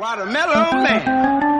Watermelon 0.00 0.82
Man. 0.82 1.59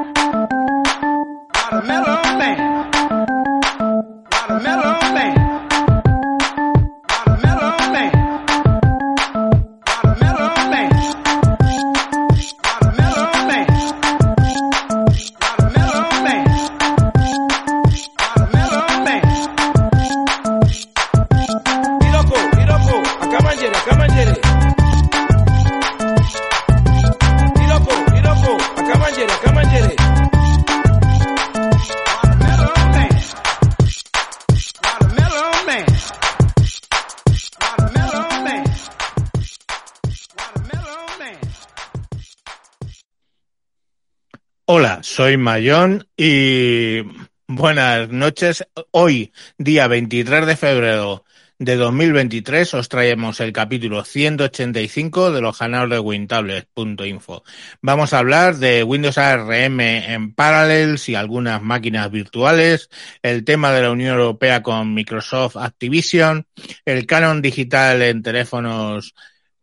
Soy 45.31 45.37
Mayón 45.37 46.09
y 46.17 47.03
buenas 47.47 48.09
noches. 48.09 48.67
Hoy, 48.91 49.33
día 49.59 49.87
23 49.87 50.45
de 50.45 50.57
febrero 50.57 51.25
de 51.57 51.77
2023, 51.77 52.75
os 52.75 52.89
traemos 52.89 53.39
el 53.39 53.53
capítulo 53.53 54.05
185 54.05 55.31
de 55.31 55.41
los 55.41 55.57
canales 55.57 55.91
de 55.91 56.01
Wintables.info. 56.01 57.45
Vamos 57.81 58.13
a 58.13 58.19
hablar 58.19 58.57
de 58.57 58.83
Windows 58.83 59.19
ARM 59.19 59.79
en 59.79 60.35
Parallels 60.35 61.09
y 61.09 61.15
algunas 61.15 61.63
máquinas 61.63 62.11
virtuales, 62.11 62.91
el 63.23 63.45
tema 63.45 63.71
de 63.71 63.83
la 63.83 63.93
Unión 63.93 64.19
Europea 64.19 64.65
con 64.65 64.93
Microsoft 64.95 65.59
Activision, 65.59 66.45
el 66.85 67.07
canon 67.07 67.41
digital 67.41 68.03
en 68.03 68.25
teléfonos 68.25 69.15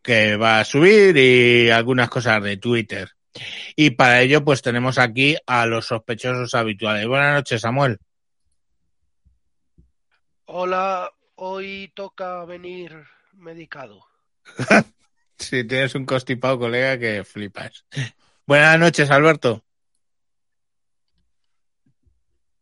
que 0.01 0.37
va 0.37 0.61
a 0.61 0.63
subir 0.63 1.17
y 1.17 1.71
algunas 1.71 2.07
cosas 2.07 2.41
de 2.41 2.55
Twitter. 2.55 3.16
Y 3.75 3.91
para 3.91 4.21
ello, 4.21 4.43
pues 4.43 4.61
tenemos 4.61 4.97
aquí 4.97 5.35
a 5.45 5.65
los 5.65 5.85
sospechosos 5.85 6.53
habituales. 6.53 7.07
Buenas 7.07 7.35
noches, 7.35 7.61
Samuel. 7.61 7.99
Hola, 10.45 11.11
hoy 11.35 11.91
toca 11.93 12.45
venir 12.45 13.03
medicado. 13.33 14.05
Si 15.39 15.63
tienes 15.65 15.93
un 15.93 16.05
constipado, 16.05 16.57
colega, 16.57 16.97
que 16.97 17.23
flipas. 17.23 17.85
Buenas 18.47 18.79
noches, 18.79 19.11
Alberto. 19.11 19.63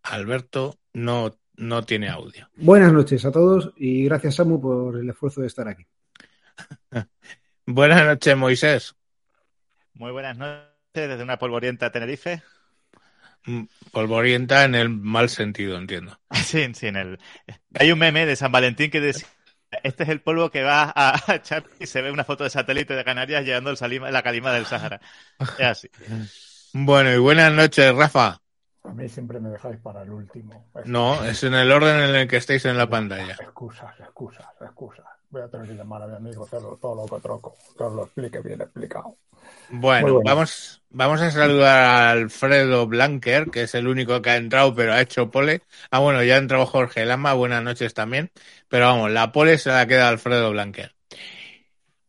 Alberto 0.03 0.77
no, 0.93 1.37
no 1.55 1.83
tiene 1.83 2.09
audio. 2.09 2.49
Buenas 2.57 2.91
noches 2.91 3.23
a 3.25 3.31
todos 3.31 3.71
y 3.77 4.05
gracias 4.05 4.35
Samu 4.35 4.61
por 4.61 4.97
el 4.97 5.09
esfuerzo 5.09 5.41
de 5.41 5.47
estar 5.47 5.67
aquí. 5.67 5.85
Buenas 7.65 8.05
noches, 8.05 8.37
Moisés. 8.37 8.95
Muy 9.95 10.11
buenas 10.11 10.37
noches 10.37 10.61
desde 10.93 11.23
una 11.23 11.37
polvorienta 11.37 11.91
Tenerife. 11.91 12.41
Mm, 13.45 13.63
Polvorienta 13.91 14.63
en 14.65 14.75
el 14.75 14.89
mal 14.89 15.29
sentido, 15.29 15.77
entiendo. 15.77 16.19
Sí, 16.45 16.67
sí, 16.73 16.87
en 16.87 16.95
el... 16.95 17.19
Hay 17.79 17.91
un 17.91 17.99
meme 17.99 18.25
de 18.25 18.35
San 18.35 18.51
Valentín 18.51 18.91
que 18.91 19.01
dice, 19.01 19.25
este 19.83 20.03
es 20.03 20.09
el 20.09 20.21
polvo 20.21 20.49
que 20.51 20.63
va 20.63 20.91
a 20.95 21.35
echar 21.35 21.63
y 21.79 21.85
se 21.87 22.01
ve 22.01 22.11
una 22.11 22.23
foto 22.23 22.43
de 22.43 22.49
satélite 22.49 22.95
de 22.95 23.03
Canarias 23.03 23.43
llegando 23.43 23.69
el 23.69 23.77
salima- 23.77 24.11
la 24.11 24.23
calima 24.23 24.51
del 24.53 24.65
Sahara. 24.65 24.99
Es 25.39 25.65
así. 25.65 25.89
Bueno, 26.73 27.13
y 27.13 27.17
buenas 27.17 27.51
noches, 27.53 27.93
Rafa. 27.95 28.41
A 28.83 28.89
mí 28.93 29.09
siempre 29.09 29.39
me 29.39 29.49
dejáis 29.49 29.77
para 29.77 30.03
el 30.03 30.11
último. 30.11 30.65
Es- 30.75 30.87
No, 30.87 31.23
es 31.23 31.43
en 31.43 31.53
el 31.55 31.71
orden 31.71 31.97
en 32.01 32.15
el 32.15 32.27
que 32.27 32.37
estáis 32.37 32.65
en 32.65 32.77
la 32.77 32.89
pantalla. 32.89 33.37
Excusas, 33.39 33.99
excusas, 33.99 34.45
excusas. 34.61 35.05
Voy 35.35 35.43
a 35.43 35.49
tener 35.49 35.67
que 35.67 35.73
llamar 35.73 36.01
a 36.01 36.07
mi 36.07 36.15
amigo 36.15 36.45
hacerlo 36.45 36.79
todo 36.81 36.95
lo 36.95 37.13
que 37.13 37.21
troco. 37.21 37.57
Que 37.77 37.83
os 37.83 37.93
lo 37.93 38.03
explique 38.05 38.39
bien 38.39 38.61
explicado. 38.61 39.17
Bueno, 39.69 40.13
bueno. 40.13 40.21
vamos, 40.23 40.81
vamos 40.89 41.19
a 41.19 41.29
saludar 41.29 41.83
a 41.83 42.11
Alfredo 42.11 42.87
Blanquer, 42.87 43.51
que 43.51 43.63
es 43.63 43.75
el 43.75 43.89
único 43.89 44.21
que 44.21 44.29
ha 44.29 44.37
entrado, 44.37 44.73
pero 44.73 44.93
ha 44.93 45.01
hecho 45.01 45.29
pole. 45.29 45.61
Ah, 45.91 45.99
bueno, 45.99 46.23
ya 46.23 46.35
ha 46.35 46.37
entrado 46.37 46.65
Jorge 46.65 47.05
Lama, 47.05 47.33
buenas 47.33 47.61
noches 47.61 47.93
también. 47.93 48.31
Pero 48.69 48.85
vamos, 48.85 49.11
la 49.11 49.33
pole 49.33 49.57
se 49.57 49.71
la 49.71 49.85
queda 49.85 50.07
Alfredo 50.07 50.51
Blanquer. 50.51 50.95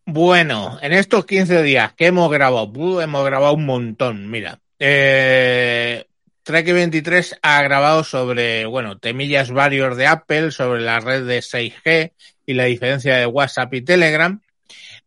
Bueno, 0.04 0.78
en 0.80 0.92
estos 0.92 1.26
15 1.26 1.64
días 1.64 1.94
que 1.94 2.06
hemos 2.06 2.30
grabado, 2.30 3.02
hemos 3.02 3.24
grabado 3.24 3.54
un 3.54 3.66
montón, 3.66 4.30
mira. 4.30 4.60
Eh, 4.78 6.05
Trek 6.46 6.64
23 6.64 7.40
ha 7.42 7.60
grabado 7.62 8.04
sobre, 8.04 8.66
bueno, 8.66 8.98
temillas 8.98 9.50
varios 9.50 9.96
de 9.96 10.06
Apple, 10.06 10.52
sobre 10.52 10.80
la 10.80 11.00
red 11.00 11.26
de 11.26 11.40
6G 11.40 12.12
y 12.46 12.54
la 12.54 12.66
diferencia 12.66 13.16
de 13.16 13.26
WhatsApp 13.26 13.74
y 13.74 13.82
Telegram. 13.82 14.40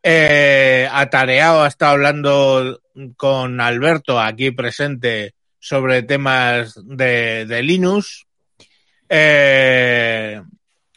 Eh, 0.03 0.85
Atareado 0.91 1.63
ha 1.63 1.69
estado 1.69 1.93
hablando 1.93 2.81
con 3.15 3.61
Alberto 3.61 4.19
aquí 4.19 4.51
presente 4.51 5.33
sobre 5.57 6.03
temas 6.03 6.77
de, 6.83 7.45
de 7.45 7.63
Linux. 7.63 8.25
Eh, 9.07 10.41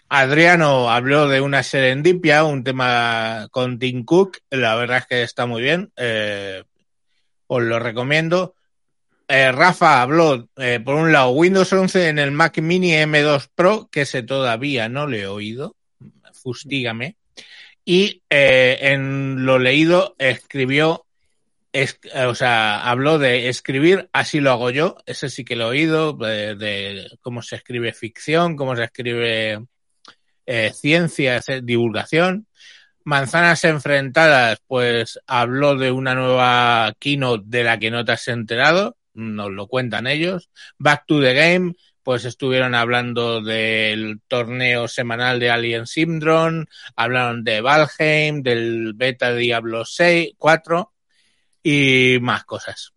Adriano 0.08 0.90
habló 0.90 1.28
de 1.28 1.40
una 1.40 1.62
serendipia, 1.62 2.42
un 2.42 2.64
tema 2.64 3.46
con 3.52 3.78
Tim 3.78 4.04
Cook. 4.04 4.38
La 4.50 4.74
verdad 4.74 4.98
es 4.98 5.06
que 5.06 5.22
está 5.22 5.46
muy 5.46 5.62
bien. 5.62 5.92
Eh, 5.96 6.64
os 7.46 7.62
lo 7.62 7.78
recomiendo. 7.78 8.56
Eh, 9.34 9.50
Rafa 9.50 10.02
habló, 10.02 10.46
eh, 10.58 10.78
por 10.84 10.94
un 10.94 11.10
lado, 11.10 11.30
Windows 11.30 11.72
11 11.72 12.08
en 12.08 12.18
el 12.18 12.32
Mac 12.32 12.58
Mini 12.58 12.92
M2 12.92 13.48
Pro, 13.54 13.88
que 13.90 14.02
ese 14.02 14.22
todavía 14.22 14.90
no 14.90 15.06
le 15.06 15.22
he 15.22 15.26
oído. 15.26 15.74
Fustígame. 16.34 17.16
Y 17.82 18.22
eh, 18.28 18.76
en 18.82 19.46
lo 19.46 19.58
leído 19.58 20.14
escribió, 20.18 21.06
es- 21.72 21.98
eh, 22.12 22.26
o 22.26 22.34
sea, 22.34 22.82
habló 22.82 23.18
de 23.18 23.48
escribir, 23.48 24.10
así 24.12 24.38
lo 24.40 24.50
hago 24.50 24.68
yo, 24.68 24.98
ese 25.06 25.30
sí 25.30 25.46
que 25.46 25.56
lo 25.56 25.64
he 25.64 25.78
oído, 25.78 26.12
de, 26.12 26.54
de 26.54 27.08
cómo 27.22 27.40
se 27.40 27.56
escribe 27.56 27.94
ficción, 27.94 28.54
cómo 28.54 28.76
se 28.76 28.84
escribe 28.84 29.64
ciencia, 30.74 31.40
divulgación. 31.62 32.46
Manzanas 33.04 33.64
enfrentadas, 33.64 34.58
pues 34.66 35.18
habló 35.26 35.74
de 35.76 35.90
una 35.90 36.14
nueva 36.14 36.92
keynote 36.98 37.44
de 37.46 37.64
la 37.64 37.78
que 37.78 37.90
no 37.90 38.04
te 38.04 38.12
has 38.12 38.28
enterado, 38.28 38.94
nos 39.14 39.50
lo 39.50 39.66
cuentan 39.66 40.06
ellos. 40.06 40.50
Back 40.78 41.04
to 41.06 41.20
the 41.20 41.34
Game, 41.34 41.74
pues 42.02 42.24
estuvieron 42.24 42.74
hablando 42.74 43.40
del 43.40 44.20
torneo 44.26 44.88
semanal 44.88 45.38
de 45.38 45.50
Alien 45.50 45.86
Syndrome, 45.86 46.66
hablaron 46.96 47.44
de 47.44 47.60
Valheim, 47.60 48.42
del 48.42 48.92
beta 48.94 49.34
Diablo 49.34 49.84
6, 49.84 50.32
4 50.36 50.92
y 51.62 52.18
más 52.20 52.44
cosas. 52.44 52.92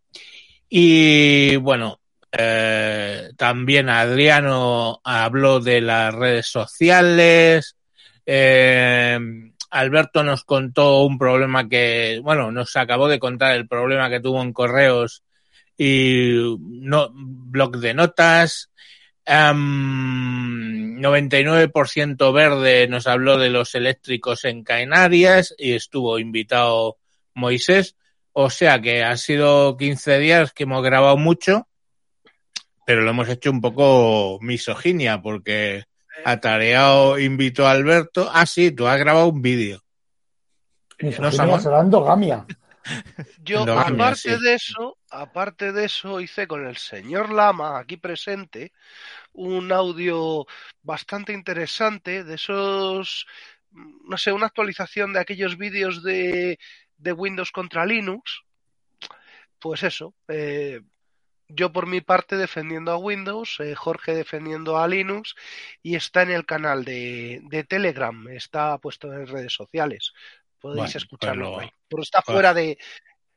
Y 0.70 1.56
bueno, 1.58 2.00
eh, 2.32 3.30
también 3.38 3.90
Adriano 3.90 5.02
habló 5.04 5.60
de 5.60 5.82
las 5.82 6.14
redes 6.14 6.48
sociales. 6.48 7.76
eh, 8.26 9.20
Alberto 9.76 10.24
nos 10.24 10.46
contó 10.46 11.04
un 11.04 11.18
problema 11.18 11.68
que, 11.68 12.22
bueno, 12.24 12.50
nos 12.50 12.76
acabó 12.78 13.10
de 13.10 13.20
contar 13.20 13.52
el 13.56 13.68
problema 13.68 14.10
que 14.10 14.22
tuvo 14.22 14.42
en 14.42 14.54
correos 14.54 15.25
y 15.78 16.58
no, 16.60 17.10
blog 17.14 17.78
de 17.78 17.94
notas. 17.94 18.72
Am, 19.26 20.98
99% 21.02 22.34
verde 22.34 22.88
nos 22.88 23.08
habló 23.08 23.38
de 23.38 23.50
los 23.50 23.76
eléctricos 23.76 24.46
en 24.46 24.64
Canarias 24.64 25.54
y 25.58 25.74
estuvo 25.74 26.20
invitado 26.20 26.98
Moisés. 27.34 27.96
O 28.34 28.50
sea 28.50 28.82
que 28.82 29.04
ha 29.04 29.16
sido 29.18 29.78
15 29.78 30.20
días 30.20 30.54
que 30.54 30.64
hemos 30.64 30.84
grabado 30.84 31.18
mucho, 31.18 31.68
pero 32.86 33.02
lo 33.02 33.12
hemos 33.12 33.30
hecho 33.30 33.50
un 33.50 33.62
poco 33.62 34.40
misoginia 34.42 35.22
porque 35.22 35.86
Atareado 36.24 37.20
invitó 37.20 37.68
a 37.68 37.72
Alberto. 37.72 38.30
Ah, 38.32 38.46
sí, 38.46 38.72
tú 38.72 38.88
has 38.88 39.00
grabado 39.00 39.28
un 39.28 39.42
vídeo. 39.42 39.82
Mis 41.00 41.20
No, 41.20 41.30
endogamia. 41.80 42.46
Yo, 43.44 43.64
aparte 43.64 44.38
sí. 44.38 44.44
de 44.44 44.54
eso, 44.54 44.98
aparte 45.10 45.72
de 45.72 45.86
eso, 45.86 46.20
hice 46.20 46.48
con 46.48 46.66
el 46.68 46.78
señor 46.78 47.32
Lama, 47.32 47.80
aquí 47.80 47.98
presente, 47.98 48.74
un 49.34 49.72
audio 49.72 50.46
bastante 50.82 51.34
interesante 51.34 52.24
de 52.24 52.36
esos, 52.36 53.26
mm, 53.72 54.10
no 54.10 54.18
sé, 54.18 54.32
una 54.32 54.48
actualización 54.48 55.14
de 55.14 55.20
aquellos 55.20 55.58
vídeos 55.58 56.04
de, 56.04 56.60
de 56.98 57.14
Windows 57.14 57.52
contra 57.52 57.86
Linux. 57.86 58.42
Pues 59.60 59.84
eso, 59.84 60.14
eh, 60.28 60.82
yo 61.48 61.72
por 61.72 61.88
mi 61.88 62.02
parte 62.02 62.38
defendiendo 62.38 62.92
a 62.92 62.98
Windows, 62.98 63.60
eh, 63.60 63.76
Jorge 63.76 64.14
defendiendo 64.16 64.78
a 64.78 64.88
Linux 64.88 65.36
y 65.82 65.96
está 65.96 66.24
en 66.24 66.32
el 66.32 66.46
canal 66.46 66.84
de, 66.84 67.42
de 67.44 67.64
Telegram, 67.64 68.28
está 68.30 68.78
puesto 68.80 69.14
en 69.14 69.28
redes 69.28 69.54
sociales. 69.54 70.14
Podéis 70.66 70.78
Bueno, 70.86 70.98
escucharlo 70.98 71.60
ahí. 71.60 71.70
Pero 71.88 72.02
está 72.02 72.22
pues- 72.22 72.34
fuera 72.34 72.54
de, 72.56 72.78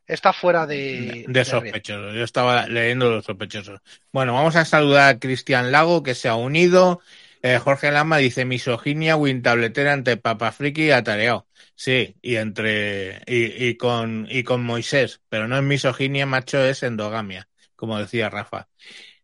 está 0.07 0.33
fuera 0.33 0.67
de, 0.67 1.27
de 1.29 1.45
sospechosos. 1.45 2.15
Yo 2.15 2.25
estaba 2.25 2.67
leyendo 2.67 3.11
los 3.11 3.27
sospechosos. 3.27 3.81
Bueno, 4.11 4.33
vamos 4.33 4.57
a 4.57 4.65
saludar 4.65 5.15
a 5.15 5.19
Cristian 5.19 5.71
Lago, 5.71 6.03
que 6.03 6.15
se 6.15 6.29
ha 6.29 6.37
unido. 6.37 7.03
Eh, 7.43 7.59
Jorge 7.59 7.91
Lama 7.93 8.17
dice 8.17 8.47
misoginia, 8.47 9.17
Wintabletera 9.17 9.93
ante 9.93 10.17
Papa 10.17 10.53
Friki 10.53 10.87
y 10.87 10.91
Atareado. 10.91 11.47
Sí, 11.75 12.17
y 12.23 12.37
entre 12.37 13.21
y, 13.27 13.67
y 13.69 13.77
con 13.77 14.27
y 14.31 14.43
con 14.43 14.65
Moisés, 14.65 15.21
pero 15.29 15.47
no 15.49 15.59
es 15.59 15.63
misoginia, 15.63 16.25
macho, 16.25 16.65
es 16.65 16.83
endogamia, 16.83 17.47
como 17.77 17.99
decía 17.99 18.31
Rafa. 18.31 18.69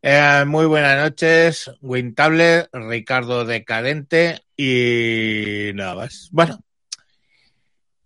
Eh, 0.03 0.45
muy 0.47 0.67
buenas 0.67 1.03
noches, 1.03 1.71
Wintable, 1.81 2.69
Ricardo 2.71 3.47
Decadente 3.47 4.43
y 4.59 5.71
nada 5.75 5.95
más. 5.95 6.29
Bueno, 6.31 6.61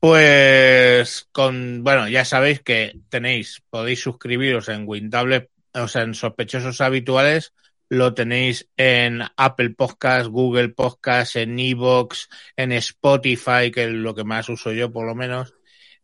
pues 0.00 1.29
con, 1.33 1.83
bueno, 1.83 2.09
ya 2.09 2.25
sabéis 2.25 2.61
que 2.61 3.00
tenéis, 3.09 3.62
podéis 3.71 4.00
suscribiros 4.00 4.69
en 4.69 4.85
Wintable, 4.87 5.50
o 5.75 5.89
sea, 5.89 6.03
en 6.03 6.15
sospechosos 6.15 6.81
habituales, 6.81 7.53
lo 7.89 8.15
tenéis 8.15 8.69
en 8.77 9.23
Apple 9.37 9.71
Podcast, 9.71 10.29
Google 10.29 10.69
Podcast, 10.71 11.37
en 11.37 11.59
Evox, 11.59 12.29
en 12.56 12.73
Spotify, 12.73 13.71
que 13.73 13.85
es 13.85 13.91
lo 13.91 14.15
que 14.15 14.25
más 14.25 14.49
uso 14.49 14.73
yo 14.73 14.93
por 14.93 15.06
lo 15.06 15.15
menos. 15.15 15.55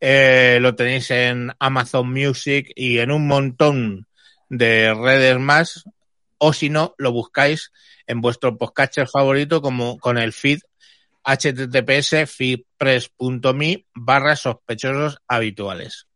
Eh, 0.00 0.58
lo 0.60 0.74
tenéis 0.74 1.10
en 1.10 1.52
Amazon 1.58 2.10
Music 2.10 2.72
y 2.74 2.98
en 2.98 3.10
un 3.10 3.26
montón 3.26 4.06
de 4.48 4.94
redes 4.94 5.38
más. 5.38 5.84
O 6.38 6.52
si 6.52 6.68
no, 6.68 6.94
lo 6.98 7.12
buscáis 7.12 7.70
en 8.06 8.20
vuestro 8.20 8.56
podcatcher 8.58 9.08
favorito 9.08 9.62
como 9.62 9.98
con 9.98 10.18
el 10.18 10.32
feed 10.32 10.60
https 11.24 12.30
feedpress.me 12.30 13.86
barra 13.94 14.36
sospechosos 14.36 15.18
habituales. 15.26 16.06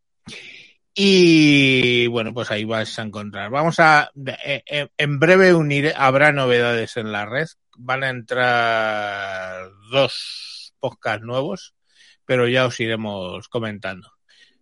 Y 0.93 2.07
bueno, 2.07 2.33
pues 2.33 2.51
ahí 2.51 2.65
vais 2.65 2.97
a 2.99 3.03
encontrar. 3.03 3.49
Vamos 3.49 3.79
a, 3.79 4.11
eh, 4.25 4.89
en 4.97 5.19
breve 5.19 5.53
unir, 5.53 5.93
habrá 5.95 6.31
novedades 6.31 6.97
en 6.97 7.11
la 7.11 7.25
red. 7.25 7.47
Van 7.77 8.03
a 8.03 8.09
entrar 8.09 9.69
dos 9.91 10.73
podcasts 10.79 11.25
nuevos, 11.25 11.73
pero 12.25 12.47
ya 12.47 12.65
os 12.65 12.79
iremos 12.79 13.47
comentando. 13.47 14.11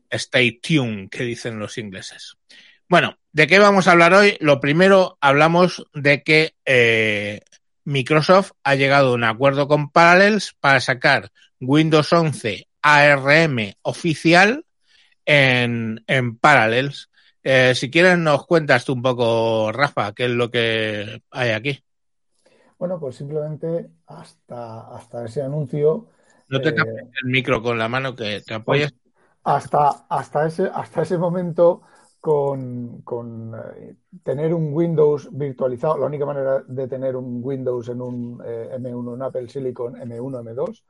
Stay 0.10 0.60
tuned, 0.60 1.10
que 1.10 1.24
dicen 1.24 1.60
los 1.60 1.78
ingleses. 1.78 2.38
Bueno, 2.88 3.18
¿de 3.32 3.48
qué 3.48 3.60
vamos 3.60 3.88
a 3.88 3.92
hablar 3.92 4.14
hoy? 4.14 4.38
Lo 4.40 4.60
primero, 4.62 5.18
hablamos 5.20 5.86
de 5.94 6.24
que 6.24 6.56
eh, 6.66 7.42
Microsoft 7.88 8.52
ha 8.64 8.76
llegado 8.76 9.12
a 9.12 9.14
un 9.14 9.24
acuerdo 9.24 9.70
con 9.70 9.90
Parallels 9.92 10.54
para 10.60 10.82
sacar 10.82 11.32
Windows 11.62 12.12
11 12.12 12.68
ARM 12.82 13.74
oficial 13.82 14.66
en, 15.26 16.04
en 16.06 16.38
Parallels. 16.38 17.10
Eh, 17.42 17.74
si 17.76 17.90
quieres 17.90 18.18
nos 18.18 18.46
cuentas 18.46 18.84
tú 18.84 18.92
un 18.92 19.02
poco, 19.02 19.72
Rafa, 19.72 20.12
qué 20.12 20.26
es 20.26 20.32
lo 20.32 20.52
que 20.52 21.22
hay 21.32 21.52
aquí. 21.52 21.82
Bueno, 22.78 23.00
pues 23.00 23.16
simplemente 23.16 23.88
hasta, 24.08 24.94
hasta 24.94 25.24
ese 25.24 25.42
anuncio. 25.42 26.08
No 26.50 26.60
te 26.60 26.70
eh, 26.70 26.74
tapes 26.74 27.06
el 27.24 27.30
micro 27.30 27.64
con 27.64 27.78
la 27.78 27.88
mano 27.88 28.14
que 28.14 28.42
te 28.42 28.54
apoyes. 28.54 28.94
hasta, 29.46 30.08
hasta, 30.10 30.46
ese, 30.46 30.70
hasta 30.74 31.04
ese 31.04 31.18
momento, 31.18 31.84
con, 32.28 33.54
eh, 33.56 33.96
tener 34.22 34.54
un 34.54 34.74
Windows 34.74 35.30
virtualizado, 35.32 35.98
la 35.98 36.08
única 36.08 36.26
manera 36.26 36.62
de 36.68 36.88
tener 36.88 37.16
un 37.16 37.40
Windows 37.42 37.88
en 37.88 38.02
un 38.02 38.42
eh, 38.46 38.70
M1, 38.78 39.14
un 39.14 39.22
Apple 39.22 39.48
Silicon 39.48 39.96
M1, 39.96 40.44
M2, 40.44 40.84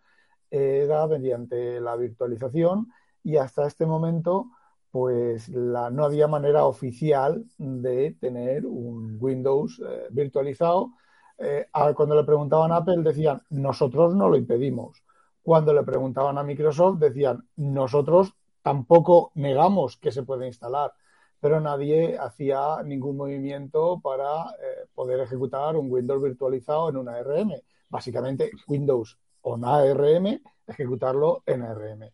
era 0.49 1.05
mediante 1.05 1.79
la 1.79 1.95
virtualización 1.95 2.87
y 3.23 3.37
hasta 3.37 3.67
este 3.67 3.85
momento 3.85 4.47
pues 4.89 5.49
la, 5.49 5.91
no 5.91 6.05
había 6.05 6.27
manera 6.27 6.65
oficial 6.65 7.45
de 7.57 8.17
tener 8.19 8.65
un 8.65 9.17
Windows 9.19 9.79
eh, 9.85 10.07
virtualizado. 10.09 10.93
Eh, 11.37 11.67
cuando 11.95 12.15
le 12.15 12.23
preguntaban 12.23 12.71
a 12.71 12.77
Apple 12.77 13.03
decían, 13.03 13.43
nosotros 13.51 14.15
no 14.15 14.27
lo 14.27 14.37
impedimos. 14.37 15.03
Cuando 15.43 15.71
le 15.71 15.83
preguntaban 15.83 16.39
a 16.39 16.43
Microsoft 16.43 16.97
decían, 16.97 17.47
nosotros 17.57 18.33
tampoco 18.63 19.31
negamos 19.35 19.97
que 19.97 20.11
se 20.11 20.23
puede 20.23 20.47
instalar, 20.47 20.93
pero 21.39 21.59
nadie 21.59 22.17
hacía 22.17 22.81
ningún 22.83 23.17
movimiento 23.17 23.99
para 24.01 24.43
eh, 24.61 24.87
poder 24.93 25.19
ejecutar 25.19 25.75
un 25.75 25.91
Windows 25.91 26.21
virtualizado 26.21 26.89
en 26.89 26.97
una 26.97 27.17
ARM. 27.17 27.53
Básicamente, 27.89 28.51
Windows 28.67 29.17
on 29.41 29.63
ARM, 29.63 30.41
ejecutarlo 30.65 31.43
en 31.45 31.61
ARM. 31.61 32.09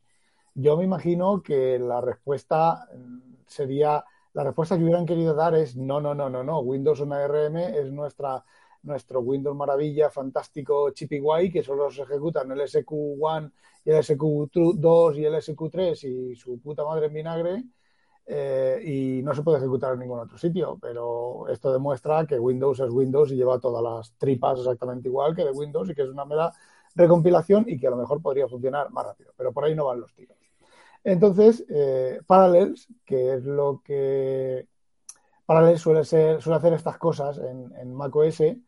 Yo 0.55 0.77
me 0.77 0.83
imagino 0.83 1.41
que 1.41 1.79
la 1.79 2.01
respuesta 2.01 2.87
mm, 2.95 3.35
sería, 3.47 4.03
la 4.33 4.43
respuesta 4.43 4.77
que 4.77 4.83
hubieran 4.83 5.05
querido 5.05 5.33
dar 5.33 5.55
es 5.55 5.75
no, 5.75 5.99
no, 5.99 6.13
no, 6.13 6.29
no, 6.29 6.43
no. 6.43 6.59
Windows 6.59 7.01
on 7.01 7.13
ARM 7.13 7.57
es 7.57 7.91
nuestra, 7.91 8.43
nuestro 8.83 9.21
Windows 9.21 9.55
maravilla, 9.55 10.09
fantástico, 10.09 10.91
chip 10.91 11.13
y 11.13 11.19
guay, 11.19 11.51
que 11.51 11.63
solo 11.63 11.89
se 11.89 12.03
ejecuta 12.03 12.41
en 12.41 12.51
el 12.51 12.61
SQ1 12.61 13.51
y 13.85 13.91
el 13.91 13.97
SQ2 13.97 15.17
y 15.17 15.25
el 15.25 15.33
SQ3 15.35 16.03
y 16.03 16.35
su 16.35 16.59
puta 16.59 16.85
madre 16.85 17.07
en 17.07 17.13
vinagre. 17.13 17.63
Eh, 18.25 18.81
y 18.85 19.21
no 19.21 19.33
se 19.33 19.43
puede 19.43 19.57
ejecutar 19.57 19.93
en 19.93 19.99
ningún 19.99 20.19
otro 20.19 20.37
sitio, 20.37 20.77
pero 20.81 21.47
esto 21.49 21.73
demuestra 21.73 22.25
que 22.25 22.39
Windows 22.39 22.79
es 22.79 22.89
Windows 22.89 23.31
y 23.31 23.35
lleva 23.35 23.59
todas 23.59 23.83
las 23.83 24.13
tripas 24.17 24.59
exactamente 24.59 25.09
igual 25.09 25.35
que 25.35 25.43
de 25.43 25.51
Windows 25.51 25.89
y 25.89 25.93
que 25.95 26.03
es 26.03 26.09
una 26.09 26.23
mera 26.23 26.51
recompilación 26.95 27.65
y 27.67 27.77
que 27.77 27.87
a 27.87 27.89
lo 27.89 27.97
mejor 27.97 28.21
podría 28.21 28.47
funcionar 28.47 28.91
más 28.91 29.05
rápido, 29.05 29.33
pero 29.35 29.51
por 29.51 29.65
ahí 29.65 29.75
no 29.75 29.85
van 29.85 29.99
los 29.99 30.13
tiros. 30.13 30.37
Entonces, 31.03 31.65
eh, 31.67 32.21
Parallels, 32.25 32.87
que 33.03 33.33
es 33.33 33.43
lo 33.43 33.81
que 33.83 34.67
Parallels 35.45 35.81
suele, 35.81 35.99
hacer 35.99 36.73
estas 36.73 36.97
cosas 36.97 37.37
en, 37.39 37.73
en 37.75 37.93
macOS, 37.93 38.39
eh, 38.39 38.61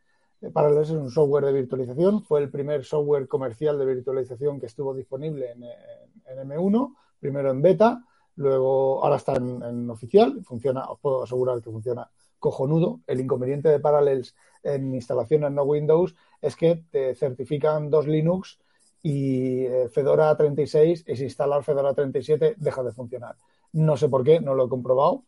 Parallels 0.52 0.90
es 0.90 0.96
un 0.98 1.10
software 1.12 1.46
de 1.46 1.54
virtualización, 1.54 2.24
fue 2.24 2.42
el 2.42 2.50
primer 2.50 2.84
software 2.84 3.30
comercial 3.30 3.80
de 3.80 3.86
virtualización 3.86 4.60
que 4.60 4.66
estuvo 4.66 4.94
disponible 4.94 5.52
en 5.52 6.50
M1, 6.50 6.94
primero 7.22 7.52
en 7.52 7.62
beta, 7.62 8.04
luego 8.36 9.04
ahora 9.04 9.18
está 9.18 9.36
en, 9.36 9.90
oficial, 9.90 10.42
funciona, 10.44 10.86
os 10.90 11.00
puedo 11.00 11.24
asegurar 11.24 11.62
que 11.62 11.72
funciona 11.72 12.10
cojonudo. 12.40 13.02
El 13.08 13.22
inconveniente 13.22 13.70
de 13.70 13.80
Parallels 13.80 14.36
en 14.64 14.94
instalaciones 14.94 15.52
no 15.52 15.64
Windows 15.64 16.16
es 16.42 16.56
que 16.56 16.84
te 16.92 17.16
certifican 17.16 17.90
dos 17.90 18.08
Linux 18.08 18.60
y 19.02 19.66
eh, 19.66 19.90
Fedora 19.90 20.36
36 20.36 21.04
y 21.08 21.16
si 21.16 21.24
instalar 21.26 21.64
Fedora 21.64 21.94
37 21.94 22.56
deja 22.58 22.84
de 22.84 22.92
funcionar. 22.92 23.36
No 23.74 23.98
sé 23.98 24.10
por 24.10 24.24
qué, 24.24 24.40
no 24.40 24.54
lo 24.56 24.66
he 24.66 24.70
comprobado, 24.70 25.24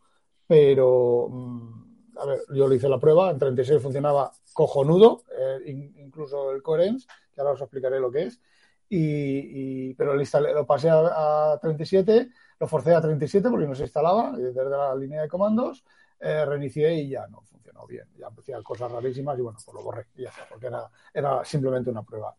pero 0.46 1.28
mm, 1.30 2.18
a 2.18 2.26
ver, 2.26 2.40
yo 2.54 2.66
le 2.68 2.76
hice 2.76 2.88
la 2.88 2.98
prueba, 2.98 3.30
en 3.30 3.38
36 3.38 3.82
funcionaba 3.82 4.32
cojonudo, 4.52 5.22
eh, 5.38 5.70
in- 5.70 5.94
incluso 5.98 6.50
el 6.52 6.62
Coherence, 6.62 7.06
que 7.32 7.40
ahora 7.40 7.52
os 7.54 7.60
explicaré 7.60 8.00
lo 8.00 8.10
que 8.10 8.22
es, 8.24 8.40
y, 8.88 9.94
pero 9.94 10.14
lo 10.14 10.66
pasé 10.66 10.88
a, 10.88 11.52
a 11.52 11.58
37, 11.60 12.30
lo 12.60 12.66
forcé 12.66 12.94
a 12.94 13.00
37 13.00 13.48
porque 13.50 13.66
no 13.66 13.74
se 13.74 13.84
instalaba 13.84 14.32
desde 14.36 14.64
la 14.68 14.94
línea 14.94 15.22
de 15.22 15.28
comandos, 15.28 15.84
eh, 16.20 16.44
reinicié 16.44 16.94
y 16.94 17.08
ya 17.10 17.26
no 17.28 17.42
funcionó 17.42 17.86
bien. 17.86 18.06
Ya 18.18 18.28
hacía 18.28 18.60
cosas 18.62 18.90
rarísimas 18.90 19.38
y 19.38 19.42
bueno, 19.42 19.58
pues 19.64 19.74
lo 19.74 19.82
borré 19.82 20.06
y 20.16 20.22
ya 20.22 20.30
está, 20.30 20.46
porque 20.48 20.66
era, 20.66 20.90
era 21.14 21.44
simplemente 21.44 21.90
una 21.90 22.02
prueba. 22.02 22.34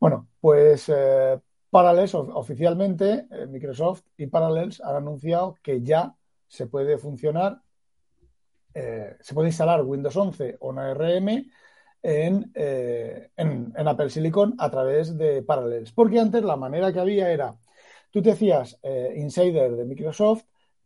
Bueno, 0.00 0.28
pues 0.40 0.88
eh, 0.88 1.38
Parallels 1.70 2.14
of- 2.14 2.30
oficialmente, 2.34 3.26
eh, 3.30 3.46
Microsoft 3.46 4.02
y 4.16 4.26
Parallels 4.26 4.80
han 4.80 4.96
anunciado 4.96 5.56
que 5.62 5.82
ya 5.82 6.14
se 6.46 6.66
puede 6.66 6.96
funcionar, 6.98 7.60
eh, 8.74 9.16
se 9.20 9.34
puede 9.34 9.48
instalar 9.48 9.82
Windows 9.82 10.16
11 10.16 10.56
o 10.60 10.68
una 10.70 10.92
eh, 12.02 13.30
en, 13.36 13.72
en 13.76 13.88
Apple 13.88 14.10
Silicon 14.10 14.54
a 14.58 14.70
través 14.70 15.16
de 15.16 15.42
Parallels. 15.42 15.92
Porque 15.92 16.20
antes 16.20 16.42
la 16.44 16.56
manera 16.56 16.92
que 16.92 17.00
había 17.00 17.30
era, 17.30 17.56
tú 18.18 18.22
te 18.22 18.32
hacías 18.32 18.76
eh, 18.82 19.14
insider 19.16 19.76
de 19.76 19.84
Microsoft, 19.84 20.42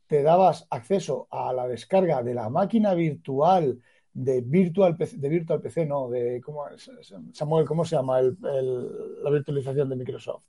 te 0.06 0.22
dabas 0.22 0.66
acceso 0.68 1.28
a 1.30 1.50
la 1.54 1.66
descarga 1.66 2.22
de 2.22 2.34
la 2.34 2.50
máquina 2.50 2.92
virtual 2.92 3.80
de 4.12 4.42
Virtual 4.42 4.94
PC, 4.98 5.16
de 5.16 5.28
Virtual 5.30 5.58
PC, 5.62 5.86
no, 5.86 6.10
de 6.10 6.42
¿cómo 6.42 6.68
es? 6.68 6.90
Samuel, 7.32 7.64
¿cómo 7.64 7.86
se 7.86 7.96
llama 7.96 8.18
el- 8.20 8.36
el- 8.44 9.22
la 9.24 9.30
virtualización 9.30 9.88
de 9.88 9.96
Microsoft? 9.96 10.44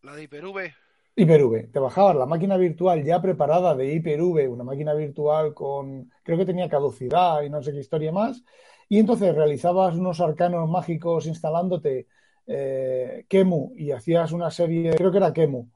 La 0.00 0.16
de 0.16 0.22
Hyper-V. 0.22 0.72
Hyper-V. 1.14 1.68
Te 1.70 1.78
bajabas 1.78 2.16
la 2.16 2.24
máquina 2.24 2.56
virtual 2.56 3.04
ya 3.04 3.20
preparada 3.20 3.74
de 3.74 3.92
Hyper-V, 3.94 4.48
una 4.48 4.64
máquina 4.64 4.94
virtual 4.94 5.52
con, 5.52 6.10
creo 6.22 6.38
que 6.38 6.46
tenía 6.46 6.70
caducidad 6.70 7.42
y 7.42 7.50
no 7.50 7.62
sé 7.62 7.72
qué 7.72 7.80
historia 7.80 8.12
más, 8.12 8.42
y 8.88 8.98
entonces 8.98 9.34
realizabas 9.34 9.94
unos 9.94 10.22
arcanos 10.22 10.70
mágicos 10.70 11.26
instalándote 11.26 12.06
eh, 12.46 13.26
Kemu 13.28 13.74
y 13.76 13.90
hacías 13.90 14.32
una 14.32 14.50
serie, 14.50 14.94
creo 14.96 15.10
que 15.12 15.18
era 15.18 15.34
Kemu, 15.34 15.68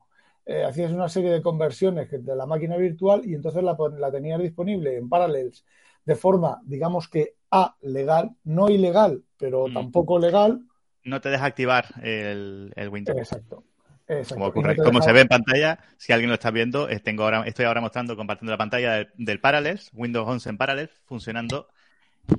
eh, 0.46 0.64
hacías 0.64 0.92
una 0.92 1.08
serie 1.08 1.30
de 1.30 1.42
conversiones 1.42 2.08
de 2.10 2.36
la 2.36 2.46
máquina 2.46 2.76
virtual 2.76 3.22
y 3.24 3.34
entonces 3.34 3.62
la, 3.62 3.76
tenías 4.10 4.40
disponible 4.40 4.96
en 4.96 5.08
Parallels 5.08 5.64
de 6.04 6.14
forma, 6.14 6.60
digamos 6.64 7.08
que 7.08 7.34
A, 7.50 7.76
legal, 7.82 8.30
no 8.44 8.68
ilegal, 8.68 9.22
pero 9.38 9.68
Mm. 9.68 9.74
tampoco 9.74 10.18
legal, 10.18 10.62
No 11.04 11.20
te 11.20 11.28
deja 11.30 11.44
activar 11.46 11.86
el, 12.02 12.72
el 12.74 12.88
Windows. 12.88 13.16
Exacto. 13.18 13.64
Exacto. 14.08 14.34
Como, 14.34 14.46
ocurre- 14.46 14.76
no 14.76 14.84
como 14.84 14.98
deja- 14.98 15.04
se 15.10 15.12
ve 15.12 15.20
en 15.22 15.28
pantalla, 15.28 15.78
si 15.96 16.12
alguien 16.12 16.30
lo 16.30 16.34
está 16.34 16.50
viendo, 16.50 16.88
tengo 17.02 17.24
ahora, 17.24 17.42
estoy 17.46 17.64
ahora 17.64 17.80
mostrando, 17.80 18.16
compartiendo 18.16 18.52
la 18.52 18.58
pantalla 18.58 18.92
del, 18.94 19.08
del 19.16 19.40
Parallels, 19.40 19.90
Windows 19.94 20.28
11 20.28 20.48
en 20.50 20.56
Parallels, 20.58 20.90
funcionando 21.06 21.68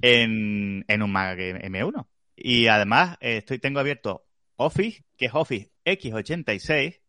en, 0.01 0.85
en 0.87 1.01
un 1.01 1.11
Mac 1.11 1.37
M1. 1.39 2.07
Y 2.35 2.67
además 2.67 3.17
eh, 3.21 3.37
estoy, 3.37 3.59
tengo 3.59 3.79
abierto 3.79 4.25
Office, 4.57 5.03
que 5.17 5.25
es 5.27 5.31
Office 5.33 5.71
X86, 5.85 7.01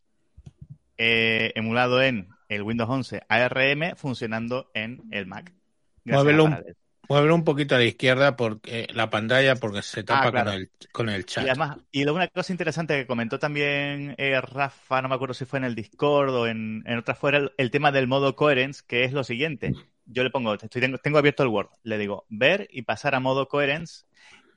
eh, 0.99 1.53
emulado 1.55 2.03
en 2.03 2.29
el 2.49 2.63
Windows 2.63 2.91
11 2.91 3.23
ARM, 3.29 3.97
funcionando 3.97 4.71
en 4.75 5.03
el 5.11 5.27
Mac. 5.27 5.53
Muévelo 6.05 6.45
un-. 6.45 6.65
Muévelo 7.09 7.35
un 7.35 7.45
poquito 7.45 7.75
a 7.75 7.79
la 7.79 7.85
izquierda 7.85 8.37
porque 8.37 8.87
la 8.93 9.09
pantalla 9.09 9.57
porque 9.57 9.81
se 9.81 10.05
tapa 10.05 10.27
Ah, 10.27 10.31
claro. 10.31 10.51
con, 10.51 10.61
el, 10.61 10.71
con 10.93 11.09
el 11.09 11.25
chat. 11.25 11.47
Y 11.47 11.49
además, 11.49 11.79
y 11.91 12.03
luego 12.05 12.17
una 12.17 12.29
cosa 12.29 12.53
interesante 12.53 12.97
que 12.99 13.07
comentó 13.07 13.39
también 13.39 14.15
eh, 14.19 14.39
Rafa, 14.43 15.01
no 15.01 15.09
me 15.09 15.15
acuerdo 15.15 15.33
si 15.33 15.47
fue 15.47 15.59
en 15.59 15.65
el 15.65 15.75
Discord 15.75 16.35
o 16.35 16.47
en, 16.47 16.83
en 16.85 16.99
otra 16.99 17.15
fuera, 17.15 17.39
el, 17.39 17.53
el 17.57 17.71
tema 17.71 17.93
del 17.93 18.09
modo 18.09 18.37
coherence, 18.37 18.83
que 18.87 19.05
es 19.05 19.15
lo 19.15 19.25
siguiente. 19.25 19.73
Yo 20.05 20.23
le 20.23 20.29
pongo, 20.29 20.53
estoy, 20.53 20.83
tengo, 20.83 20.99
tengo 20.99 21.17
abierto 21.17 21.43
el 21.43 21.49
Word, 21.49 21.71
le 21.83 21.97
digo 21.97 22.27
ver 22.29 22.69
y 22.71 22.83
pasar 22.83 23.15
a 23.15 23.21
modo 23.21 23.49
coherence, 23.49 24.05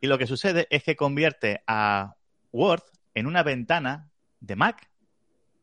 y 0.01 0.07
lo 0.07 0.17
que 0.17 0.27
sucede 0.27 0.67
es 0.71 0.83
que 0.83 0.97
convierte 0.97 1.63
a 1.67 2.15
Word 2.51 2.83
en 3.13 3.27
una 3.27 3.43
ventana 3.43 4.09
de 4.41 4.57
Mac, 4.57 4.89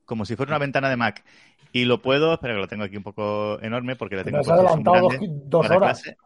como 0.08 0.24
si 0.24 0.34
fuera 0.36 0.50
una 0.50 0.58
ventana 0.58 0.88
de 0.88 0.96
Mac. 0.96 1.22
Y 1.70 1.84
lo 1.84 2.00
puedo, 2.00 2.32
espera 2.32 2.54
que 2.54 2.60
lo 2.60 2.66
tengo 2.66 2.84
aquí 2.84 2.96
un 2.96 3.02
poco 3.02 3.58
enorme 3.60 3.94
porque 3.94 4.16
le 4.16 4.24
Te 4.24 4.30
tengo 4.30 4.40
has 4.40 4.46
puesto 4.46 4.62
zoom 4.62 4.68
adelantado 4.88 5.00
dos, 5.02 5.12
grande 5.12 5.28
dos 5.44 5.66
horas. 5.70 5.78
clase. 6.02 6.16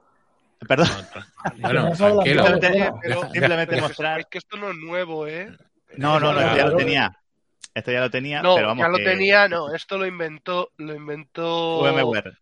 Perdón, 0.68 0.88
Bueno, 1.58 1.86
has 1.88 1.98
tranquilo. 1.98 2.44
Simplemente- 3.32 3.66
pero- 3.66 3.82
mostrar. 3.82 4.10
sepáis 4.18 4.26
que 4.30 4.38
esto 4.38 4.56
no 4.56 4.70
es 4.70 4.76
nuevo, 4.76 5.26
¿eh? 5.26 5.48
No, 5.96 6.20
no, 6.20 6.32
no, 6.32 6.40
esto 6.40 6.56
ya 6.56 6.66
lo 6.66 6.76
tenía. 6.76 7.18
Esto 7.74 7.90
ya 7.90 8.00
lo 8.00 8.10
tenía, 8.10 8.42
No, 8.42 8.54
pero 8.54 8.68
vamos 8.68 8.84
ya 8.84 8.88
lo 8.88 8.98
que- 8.98 9.04
tenía, 9.04 9.48
no, 9.48 9.74
esto 9.74 9.98
lo 9.98 10.06
inventó, 10.06 10.70
lo 10.76 10.94
inventó, 10.94 11.80
VMware. 11.82 12.38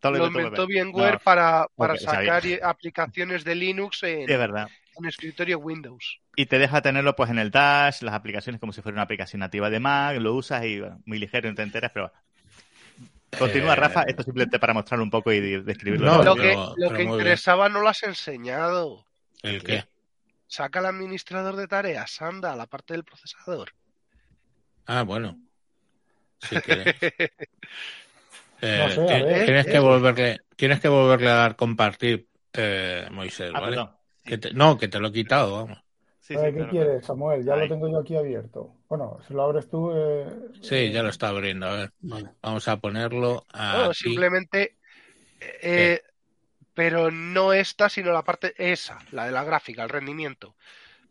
Todo 0.00 0.12
lo 0.12 0.26
inventó 0.26 0.38
inventó 0.40 0.66
VMware. 0.66 0.84
VMware 0.92 1.12
No, 1.14 1.18
para, 1.20 1.66
para 1.74 1.96
sacar 1.96 2.42
aplicaciones 2.62 3.44
de 3.44 3.54
Linux 3.54 4.02
en, 4.02 4.26
sí, 4.26 4.32
es 4.32 4.38
verdad. 4.38 4.68
En 4.96 5.04
escritorio 5.06 5.58
Windows. 5.58 6.20
Y 6.36 6.46
te 6.46 6.58
deja 6.58 6.80
tenerlo 6.82 7.14
pues 7.16 7.30
en 7.30 7.38
el 7.38 7.50
dash, 7.50 8.02
las 8.02 8.14
aplicaciones 8.14 8.60
como 8.60 8.72
si 8.72 8.82
fuera 8.82 8.94
una 8.96 9.02
aplicación 9.02 9.40
nativa 9.40 9.70
de 9.70 9.80
Mac, 9.80 10.16
lo 10.18 10.34
usas 10.34 10.64
y 10.64 10.80
bueno, 10.80 11.00
muy 11.06 11.18
ligero, 11.18 11.48
no 11.48 11.54
te 11.54 11.62
enteras, 11.62 11.90
pero 11.92 12.12
continúa 13.38 13.72
Eh, 13.72 13.76
Rafa, 13.76 14.02
esto 14.02 14.22
simplemente 14.22 14.58
para 14.58 14.74
mostrarlo 14.74 15.04
un 15.04 15.10
poco 15.10 15.32
y 15.32 15.40
de- 15.40 15.62
describirlo. 15.62 16.06
No, 16.06 16.22
lo 16.22 16.34
pero- 16.34 16.34
que, 16.36 16.54
lo 16.54 16.74
pero 16.88 16.96
que 16.96 17.04
muy 17.04 17.18
interesaba 17.18 17.68
no 17.68 17.80
lo 17.80 17.88
has 17.88 18.02
enseñado. 18.02 19.06
¿El 19.42 19.62
qué? 19.62 19.84
Saca 20.46 20.80
el 20.80 20.86
administrador 20.86 21.56
de 21.56 21.66
tareas, 21.66 22.20
anda, 22.20 22.54
la 22.54 22.66
parte 22.66 22.92
del 22.94 23.04
procesador. 23.04 23.72
Ah, 24.86 25.02
bueno. 25.02 25.38
Si 26.40 26.56
quieres. 26.56 26.94
Eh, 28.64 28.94
No 28.96 29.06
ver. 29.08 29.44
tienes 29.44 29.66
que 29.66 29.78
volverle, 29.80 30.40
tienes 30.54 30.78
que 30.78 30.86
volverle 30.86 31.28
a 31.30 31.34
dar 31.34 31.56
compartir, 31.56 32.28
eh, 32.52 33.08
Moisés, 33.10 33.50
Ah, 33.52 33.58
¿vale? 33.58 33.76
perdón. 33.76 33.96
Que 34.24 34.38
te- 34.38 34.52
no, 34.54 34.78
que 34.78 34.88
te 34.88 34.98
lo 35.00 35.08
he 35.08 35.12
quitado, 35.12 35.52
vamos. 35.54 35.78
Sí, 36.20 36.38
sí, 36.38 36.52
¿Qué 36.52 36.52
claro, 36.52 36.68
quieres, 36.68 37.04
Samuel? 37.06 37.44
Ya 37.44 37.54
Ahí. 37.54 37.66
lo 37.66 37.68
tengo 37.68 37.88
yo 37.88 37.98
aquí 37.98 38.16
abierto. 38.16 38.76
Bueno, 38.88 39.18
si 39.26 39.34
lo 39.34 39.42
abres 39.42 39.68
tú. 39.68 39.90
eh, 39.92 40.26
Sí, 40.60 40.90
ya 40.92 41.02
lo 41.02 41.08
está 41.10 41.28
abriendo. 41.28 41.66
A 41.66 41.72
ver, 41.76 41.94
Vale. 42.00 42.34
vamos 42.42 42.68
a 42.68 42.78
ponerlo 42.80 43.44
Bueno, 43.70 43.92
aquí. 43.92 43.94
simplemente, 43.94 44.76
eh, 45.40 46.02
pero 46.74 47.10
no 47.12 47.52
esta, 47.52 47.88
sino 47.90 48.12
la 48.12 48.24
parte 48.24 48.54
esa, 48.58 48.98
la 49.12 49.26
de 49.26 49.32
la 49.32 49.44
gráfica, 49.44 49.84
el 49.84 49.90
rendimiento, 49.90 50.56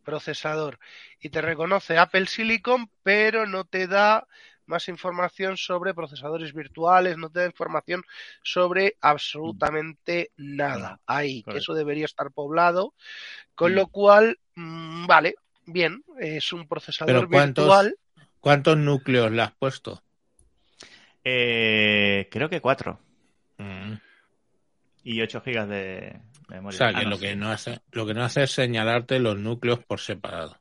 procesador. 0.04 0.80
Y 1.22 1.30
te 1.30 1.42
reconoce 1.42 1.98
Apple 2.00 2.28
Silicon, 2.28 2.92
pero 3.04 3.48
no 3.48 3.66
te 3.66 3.88
da 3.88 4.28
más 4.72 4.88
información 4.88 5.58
sobre 5.58 5.94
procesadores 5.94 6.54
virtuales, 6.54 7.18
no 7.18 7.30
te 7.30 7.42
da 7.42 7.46
información 7.46 8.04
sobre 8.42 8.98
absolutamente 9.02 10.32
nada. 10.38 11.00
Ahí, 11.06 11.40
que 11.42 11.44
Correcto. 11.46 11.60
eso 11.60 11.74
debería 11.76 12.06
estar 12.06 12.32
poblado. 12.32 12.96
Con 13.54 13.74
Mm. 13.74 13.76
lo 13.76 13.88
cual, 13.88 14.40
mm, 14.56 15.06
vale, 15.06 15.36
bien, 15.66 16.04
es 16.20 16.52
un 16.54 16.68
procesador 16.68 17.14
Pero 17.14 17.30
¿cuántos? 17.30 17.66
virtual. 17.66 17.96
¿Cuántos 18.40 18.78
núcleos 18.78 19.32
le 19.32 19.42
has 19.44 19.52
puesto? 19.52 20.02
Eh, 21.24 22.28
creo 22.32 22.50
que 22.50 22.62
4 22.62 23.00
Mm. 23.58 23.94
y 25.04 25.22
8 25.22 25.42
gigas 25.42 25.68
de, 25.70 25.76
de 25.76 26.22
O 26.50 26.54
memoria. 26.56 26.78
sea, 26.78 26.88
Ah, 26.88 26.94
que 27.00 27.04
no, 27.04 27.10
lo 27.12 27.18
sí. 27.18 27.26
que 27.26 27.36
no 27.36 27.52
hace, 27.52 27.82
lo 27.92 28.06
que 28.08 28.14
no 28.14 28.24
hace 28.24 28.44
es 28.44 28.52
señalarte 28.52 29.20
los 29.20 29.38
núcleos 29.38 29.84
por 29.86 30.00
separado. 30.00 30.61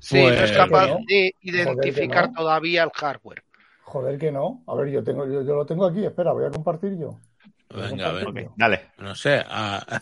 Sí, 0.00 0.16
no 0.22 0.28
es 0.30 0.38
Pues- 0.40 0.52
capaz 0.52 0.86
¿no? 0.88 0.98
de 1.06 1.34
identificar 1.42 2.28
no. 2.30 2.34
todavía 2.38 2.84
el 2.84 2.90
hardware. 2.90 3.42
Joder, 3.82 4.18
que 4.18 4.32
no. 4.32 4.62
A 4.66 4.74
ver, 4.74 4.88
yo 4.90 5.04
tengo, 5.04 5.26
yo, 5.26 5.42
yo 5.42 5.54
lo 5.54 5.66
tengo 5.66 5.86
aquí. 5.86 6.04
Espera, 6.04 6.32
voy 6.32 6.44
a 6.46 6.50
compartir 6.50 6.96
yo. 6.98 7.18
Venga, 7.74 8.08
a 8.08 8.12
ver. 8.12 8.48
Dale. 8.56 8.80
No 8.98 9.14
sé, 9.14 9.42
a, 9.46 10.00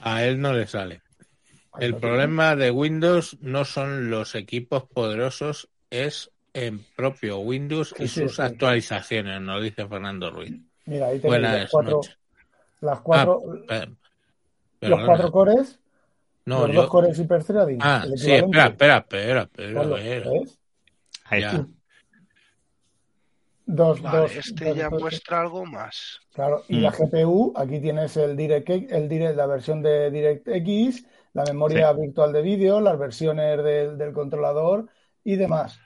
a 0.00 0.24
él 0.24 0.40
no 0.40 0.52
le 0.52 0.66
sale. 0.66 1.02
Ahí 1.72 1.86
El 1.86 1.96
problema 1.96 2.54
de 2.54 2.70
Windows 2.70 3.38
no 3.40 3.64
son 3.64 4.10
los 4.10 4.34
equipos 4.34 4.84
poderosos, 4.84 5.68
es 5.90 6.30
en 6.54 6.84
propio 6.94 7.38
Windows 7.38 7.94
y 7.98 8.06
Sí, 8.08 8.22
sus 8.22 8.36
sí. 8.36 8.42
actualizaciones, 8.42 9.40
nos 9.40 9.62
dice 9.62 9.86
Fernando 9.88 10.30
Ruiz. 10.30 10.52
Mira, 10.84 11.06
ahí 11.06 11.18
tenéis 11.18 11.40
las 11.42 11.50
Buenas 11.52 11.70
cuatro, 11.70 11.96
noches. 11.96 12.18
las 12.82 13.00
cuatro, 13.00 13.40
Pe- 13.66 13.86
los 13.86 13.96
perdona. 14.80 15.06
cuatro 15.06 15.32
cores, 15.32 15.78
No, 16.44 16.66
los 16.66 16.74
yo- 16.74 16.80
dos 16.82 16.90
cores 16.90 17.18
hiperthreading. 17.18 17.78
Ah, 17.80 18.02
el 18.04 18.18
sí, 18.18 18.32
espera, 18.32 18.66
espera, 18.66 18.96
espera, 18.98 19.42
espera. 19.42 20.30
Ahí 21.26 21.40
Ya. 21.40 21.46
está. 21.50 21.66
Dos, 23.64 24.02
Vale, 24.02 24.18
dos, 24.18 24.36
este 24.36 24.64
dos- 24.66 24.76
ya 24.76 24.88
dos- 24.88 25.00
muestra 25.00 25.40
algo 25.40 25.64
más. 25.64 26.20
Claro, 26.34 26.64
y 26.68 26.78
Mm. 26.78 26.82
la 26.82 26.90
GPU, 26.90 27.52
aquí 27.56 27.80
tienes 27.80 28.16
el 28.16 28.36
Direct, 28.36 28.68
el 28.68 29.08
Direct, 29.08 29.36
la 29.36 29.46
versión 29.46 29.82
de 29.82 30.10
DirectX, 30.10 31.04
la 31.32 31.44
memoria 31.44 31.92
virtual 31.92 32.32
de 32.32 32.42
vídeo, 32.42 32.80
las 32.80 32.98
versiones 32.98 33.62
del, 33.62 33.96
del 33.96 34.12
controlador 34.12 34.88
y 35.24 35.36
demás. 35.36 35.78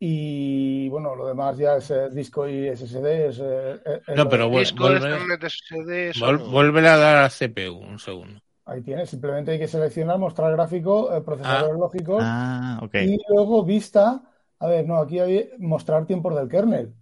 Y 0.00 0.88
bueno, 0.88 1.14
lo 1.14 1.28
demás 1.28 1.56
ya 1.56 1.76
es 1.76 1.90
eh, 1.92 2.10
disco 2.10 2.48
y 2.48 2.66
SSD. 2.68 3.28
Es, 3.28 3.38
eh, 3.40 3.80
es 4.08 4.16
No, 4.16 4.28
pero 4.28 4.44
de- 4.46 4.50
Vuel- 4.50 4.58
Disco 4.60 4.82
vuelve- 4.88 5.36
SSD, 5.48 6.08
eso 6.10 6.26
Vol- 6.26 6.38
no. 6.40 6.50
Vuelve 6.50 6.88
a 6.88 6.96
dar 6.96 7.24
a 7.24 7.30
CPU, 7.30 7.78
un 7.78 8.00
segundo. 8.00 8.40
Ahí 8.72 8.80
tienes, 8.82 9.10
simplemente 9.10 9.52
hay 9.52 9.58
que 9.58 9.68
seleccionar, 9.68 10.18
mostrar 10.18 10.50
gráfico, 10.52 11.14
eh, 11.14 11.20
procesadores 11.20 11.78
lógicos 11.78 12.22
Ah, 12.24 12.80
ok. 12.82 12.94
y 13.04 13.18
luego 13.28 13.64
vista. 13.64 14.22
A 14.58 14.66
ver, 14.66 14.86
no, 14.86 14.96
aquí 14.96 15.18
hay 15.18 15.50
mostrar 15.58 16.06
tiempos 16.06 16.34
del 16.34 16.48
kernel. 16.48 16.94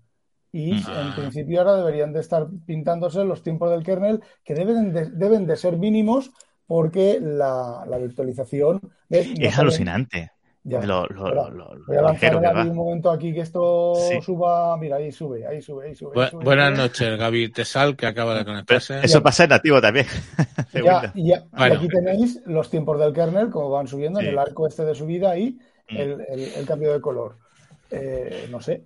Y 0.52 0.72
Ah. 0.86 1.04
en 1.08 1.14
principio 1.14 1.60
ahora 1.60 1.76
deberían 1.76 2.12
de 2.12 2.20
estar 2.20 2.48
pintándose 2.66 3.24
los 3.24 3.42
tiempos 3.42 3.70
del 3.70 3.84
kernel 3.84 4.20
que 4.44 4.54
deben 4.54 4.92
de, 4.92 5.10
deben 5.10 5.46
de 5.46 5.56
ser 5.56 5.76
mínimos 5.76 6.30
porque 6.66 7.18
la, 7.20 7.84
la 7.88 7.98
virtualización 7.98 8.80
Es 9.08 9.26
sale- 9.28 9.48
alucinante. 9.56 10.32
Ya. 10.62 10.82
Lo, 10.82 11.06
lo, 11.06 11.26
Espera, 11.28 11.48
lo, 11.50 11.74
lo 11.74 11.84
Voy 11.86 11.96
a 11.96 12.02
lanzar 12.02 12.32
que 12.32 12.40
Gaby 12.40 12.68
un 12.68 12.76
momento 12.76 13.10
aquí 13.10 13.32
que 13.32 13.40
esto 13.40 13.94
Sí. 13.96 14.20
suba. 14.20 14.76
Mira, 14.76 14.96
ahí 14.96 15.10
sube, 15.10 15.46
ahí 15.46 15.62
sube, 15.62 15.86
ahí 15.88 15.94
sube. 15.94 16.10
ahí 16.20 16.26
Bu- 16.26 16.30
sube, 16.32 16.44
buenas 16.44 16.76
noches, 16.76 17.18
Gaby 17.18 17.48
Tesal, 17.50 17.96
que 17.96 18.06
acaba 18.06 18.34
de 18.34 18.40
Pero 18.40 18.52
conectarse. 18.52 19.00
eso 19.02 19.22
pasa 19.22 19.44
en 19.44 19.50
nativo 19.50 19.80
también. 19.80 20.06
Ya, 20.84 21.10
y, 21.14 21.28
ya- 21.28 21.44
y 21.58 21.62
aquí 21.62 21.88
tenéis 21.88 22.42
los 22.44 22.68
tiempos 22.70 22.98
del 23.00 23.12
kernel, 23.14 23.48
como 23.50 23.70
van 23.70 23.86
subiendo 23.86 24.20
Sí. 24.20 24.26
en 24.26 24.32
el 24.32 24.38
arco 24.38 24.66
este 24.66 24.84
de 24.84 24.94
subida 24.94 25.36
y 25.38 25.58
Mm. 25.90 25.96
el, 25.96 26.20
el- 26.28 26.52
el 26.56 26.66
cambio 26.66 26.92
de 26.92 27.00
color. 27.00 27.36
Eh, 27.90 28.46
no 28.50 28.60
sé, 28.60 28.84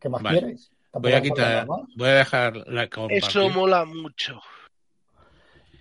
¿qué 0.00 0.08
más 0.08 0.22
Vale. 0.22 0.40
quieres? 0.40 0.72
Tampoco 0.90 1.10
Voy 1.10 1.12
a 1.12 1.22
quitar, 1.22 1.66
voy 1.96 2.08
a 2.08 2.12
dejar 2.14 2.56
la 2.66 2.88
compartir. 2.88 3.18
Eso 3.28 3.48
mola 3.50 3.84
mucho. 3.84 4.40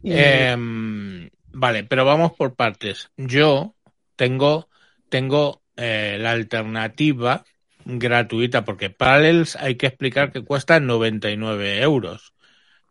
Y- 0.04 0.12
Em, 0.14 1.30
vale, 1.52 1.84
pero 1.86 2.06
vamos 2.06 2.34
por 2.34 2.54
partes. 2.56 3.10
Yo 3.18 3.74
tengo, 4.16 4.68
tengo 5.10 5.62
eh, 5.76 6.18
la 6.20 6.32
alternativa 6.32 7.44
gratuita, 7.86 8.66
porque 8.66 8.90
Parallels 8.90 9.56
hay 9.56 9.76
que 9.76 9.88
explicar 9.88 10.32
que 10.32 10.44
cuesta 10.44 10.80
99 10.80 11.82
euros. 11.82 12.34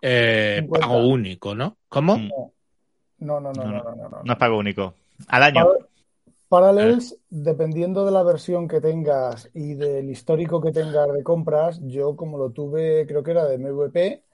Eh, 0.01 0.59
50. 0.61 0.87
pago 0.87 1.07
único, 1.09 1.55
¿no? 1.55 1.77
¿Cómo? 1.89 2.17
No, 3.19 3.41
no, 3.41 3.53
no, 3.53 3.53
no, 3.53 3.65
No, 3.65 3.83
no, 3.83 3.97
no, 3.97 4.09
no. 4.09 4.23
No 4.25 4.33
es 4.33 4.39
pago 4.39 4.59
único. 4.59 4.95
Al 5.29 5.43
año. 5.43 5.65
Par- 5.67 5.89
Parallels, 6.49 7.15
dependiendo 7.29 8.07
de 8.07 8.11
la 8.11 8.23
versión 8.23 8.69
que 8.69 8.81
tengas 8.81 9.51
y 9.53 9.75
del 9.75 10.09
histórico 10.09 10.63
que 10.63 10.73
tengas 10.73 11.13
de 11.13 11.23
compras, 11.23 11.79
yo 11.85 12.17
como 12.17 12.39
lo 12.39 12.51
tuve, 12.51 13.07
creo 13.07 13.23
que 13.23 13.33
era 13.33 13.45
de 13.45 13.57
MVP, 13.57 14.25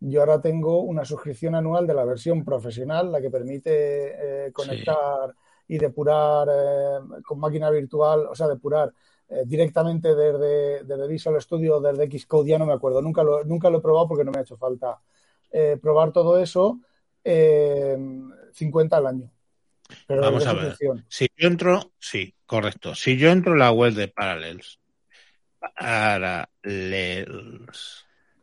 yo 0.00 0.20
ahora 0.20 0.42
tengo 0.42 0.82
una 0.82 1.06
suscripción 1.06 1.54
anual 1.54 1.86
de 1.86 1.94
la 1.94 2.04
versión 2.04 2.44
profesional, 2.44 3.10
la 3.10 3.22
que 3.22 3.30
permite 3.30 4.48
eh, 4.48 4.52
conectar 4.52 5.34
y 5.72 5.78
depurar 5.78 6.48
eh, 6.50 6.98
con 7.24 7.38
máquina 7.40 7.70
virtual, 7.70 8.26
o 8.28 8.34
sea, 8.34 8.46
depurar 8.46 8.92
eh, 9.28 9.44
directamente 9.46 10.14
desde, 10.14 10.84
desde 10.84 11.08
Visual 11.08 11.40
Studio, 11.40 11.80
desde 11.80 12.18
Xcode, 12.18 12.50
ya 12.50 12.58
no 12.58 12.66
me 12.66 12.74
acuerdo, 12.74 13.00
nunca 13.00 13.22
lo, 13.22 13.42
nunca 13.44 13.70
lo 13.70 13.78
he 13.78 13.80
probado 13.80 14.08
porque 14.08 14.24
no 14.24 14.32
me 14.32 14.38
ha 14.38 14.42
hecho 14.42 14.58
falta 14.58 15.00
eh, 15.50 15.78
probar 15.80 16.12
todo 16.12 16.38
eso, 16.38 16.80
eh, 17.24 17.96
50 18.52 18.96
al 18.96 19.06
año. 19.06 19.30
Pero 20.06 20.20
Vamos 20.20 20.46
a 20.46 20.52
ver. 20.52 20.76
Si 21.08 21.26
yo 21.36 21.48
entro, 21.48 21.92
sí, 21.98 22.34
correcto. 22.44 22.94
Si 22.94 23.16
yo 23.16 23.30
entro 23.30 23.52
en 23.54 23.58
la 23.60 23.72
web 23.72 23.94
de 23.94 24.08
Parallels 24.08 24.78
Parallels. 25.78 26.46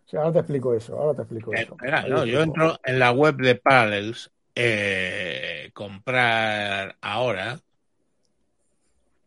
Sí, 0.05 0.17
ahora 0.17 0.31
te 0.31 0.39
explico 0.39 0.74
eso, 0.74 0.98
ahora 1.00 1.15
te 1.15 1.21
explico 1.21 1.53
eso. 1.53 1.74
espera, 1.74 2.07
no, 2.07 2.25
yo 2.25 2.41
entro 2.41 2.79
en 2.83 2.98
la 2.98 3.12
web 3.12 3.36
de 3.36 3.53
Parallels, 3.55 4.31
eh, 4.62 5.72
comprar 5.74 6.98
ahora, 7.01 7.62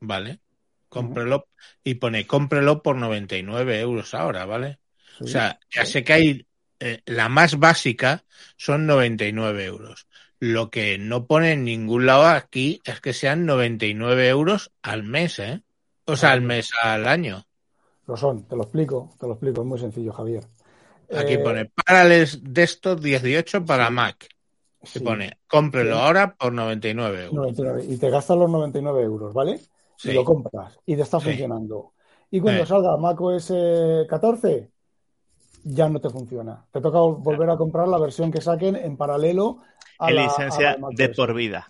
¿vale? 0.01 0.41
Cómprelo 0.89 1.49
y 1.85 1.95
pone 1.95 2.27
cómprelo 2.27 2.83
por 2.83 2.97
99 2.97 3.81
euros 3.81 4.15
ahora, 4.15 4.45
¿vale? 4.47 4.79
Sí, 5.19 5.25
O 5.25 5.29
sea, 5.29 5.59
ya 5.75 5.85
sí. 5.85 5.87
sé 5.87 6.05
que 6.05 6.12
hay, 6.12 6.47
eh, 6.81 7.03
la 7.07 7.29
más 7.29 7.59
básica 7.59 8.25
son 8.57 8.87
99 8.87 9.65
euros. 9.65 10.07
Lo 10.39 10.71
que 10.71 10.99
no 10.99 11.27
pone 11.27 11.53
en 11.53 11.65
ningún 11.65 12.07
lado 12.07 12.27
aquí 12.27 12.81
es 12.85 13.01
que 13.01 13.12
sean 13.12 13.47
99 13.47 14.29
euros 14.29 14.73
al 14.83 15.03
mes, 15.05 15.39
¿eh? 15.39 15.62
O 16.07 16.17
sea, 16.17 16.33
Al 16.33 16.43
mes, 16.43 16.71
al 16.83 17.07
año. 17.07 17.47
Lo 18.07 18.17
son, 18.17 18.45
te 18.47 18.55
lo 18.57 18.62
explico, 18.62 19.11
te 19.19 19.27
lo 19.27 19.33
explico, 19.33 19.61
es 19.62 19.67
muy 19.67 19.79
sencillo, 19.79 20.12
Javier. 20.12 20.45
Aquí 21.21 21.35
Eh, 21.35 21.45
pone 21.45 21.67
Parallels 21.67 22.33
Desktop 22.43 23.01
18 23.01 23.65
para 23.65 23.91
sí. 23.91 24.29
Sí, 24.85 24.99
Y 24.99 25.03
pone, 25.03 25.39
cómprelo 25.47 25.97
Sí. 25.97 26.03
ahora 26.03 26.35
por 26.35 26.53
99 26.53 27.19
euros. 27.25 27.33
99, 27.35 27.85
y 27.89 27.97
te 27.99 28.11
gastas 28.11 28.37
los 28.37 28.51
99 28.51 29.03
euros, 29.03 29.33
¿vale? 29.33 29.61
Sí. 29.97 30.11
Y 30.11 30.12
lo 30.15 30.25
compras 30.25 30.79
y 30.87 30.97
te 30.97 31.03
está 31.03 31.21
funcionando. 31.21 31.93
Y 32.31 32.41
cuando 32.41 32.62
Eh. 32.62 32.67
salga 32.67 32.97
macOS 32.97 33.53
14, 34.09 34.71
ya 35.65 35.89
no 35.89 36.01
te 36.01 36.11
funciona. 36.11 36.65
Te 36.73 36.81
toca 36.81 36.99
volver 36.99 37.49
a 37.51 37.57
comprar 37.57 37.87
la 37.89 37.99
versión 37.99 38.31
que 38.33 38.41
saquen 38.41 38.75
en 38.77 38.97
paralelo 38.97 39.59
a 39.99 40.11
la, 40.11 40.23
licencia 40.25 40.71
a 40.71 40.73
la 40.75 40.79
macOS. 40.79 40.97
de 40.97 41.09
por 41.11 41.35
vida. 41.35 41.69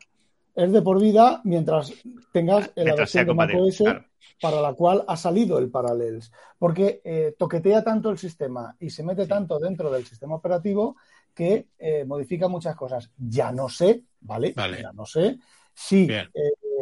Es 0.55 0.71
de 0.73 0.83
por 0.83 1.01
vida 1.01 1.41
mientras 1.45 1.93
tengas 2.33 2.67
la 2.75 2.85
Mientras 2.85 2.99
versión 2.99 3.27
de 3.27 3.35
macOS 3.35 3.77
claro. 3.79 4.05
para 4.41 4.61
la 4.61 4.73
cual 4.75 5.05
ha 5.09 5.17
salido 5.17 5.59
el 5.59 5.71
Parallels. 5.71 6.31
Porque 6.59 7.01
eh, 7.05 7.35
toquetea 7.39 7.83
tanto 7.83 8.11
el 8.11 8.19
sistema 8.19 8.75
y 8.79 8.91
se 8.91 9.03
mete 9.03 9.27
tanto 9.27 9.59
dentro 9.59 9.91
del 9.91 10.05
sistema 10.07 10.35
operativo 10.37 10.97
que 11.35 11.69
eh, 11.79 12.05
modifica 12.05 12.49
muchas 12.49 12.77
cosas. 12.77 13.11
Ya 13.17 13.53
no 13.53 13.69
sé, 13.69 14.03
¿vale? 14.21 14.53
Vale. 14.55 14.83
Ya 14.83 14.93
no 14.93 15.07
sé 15.07 15.39
si 15.75 16.11
eh, 16.11 16.31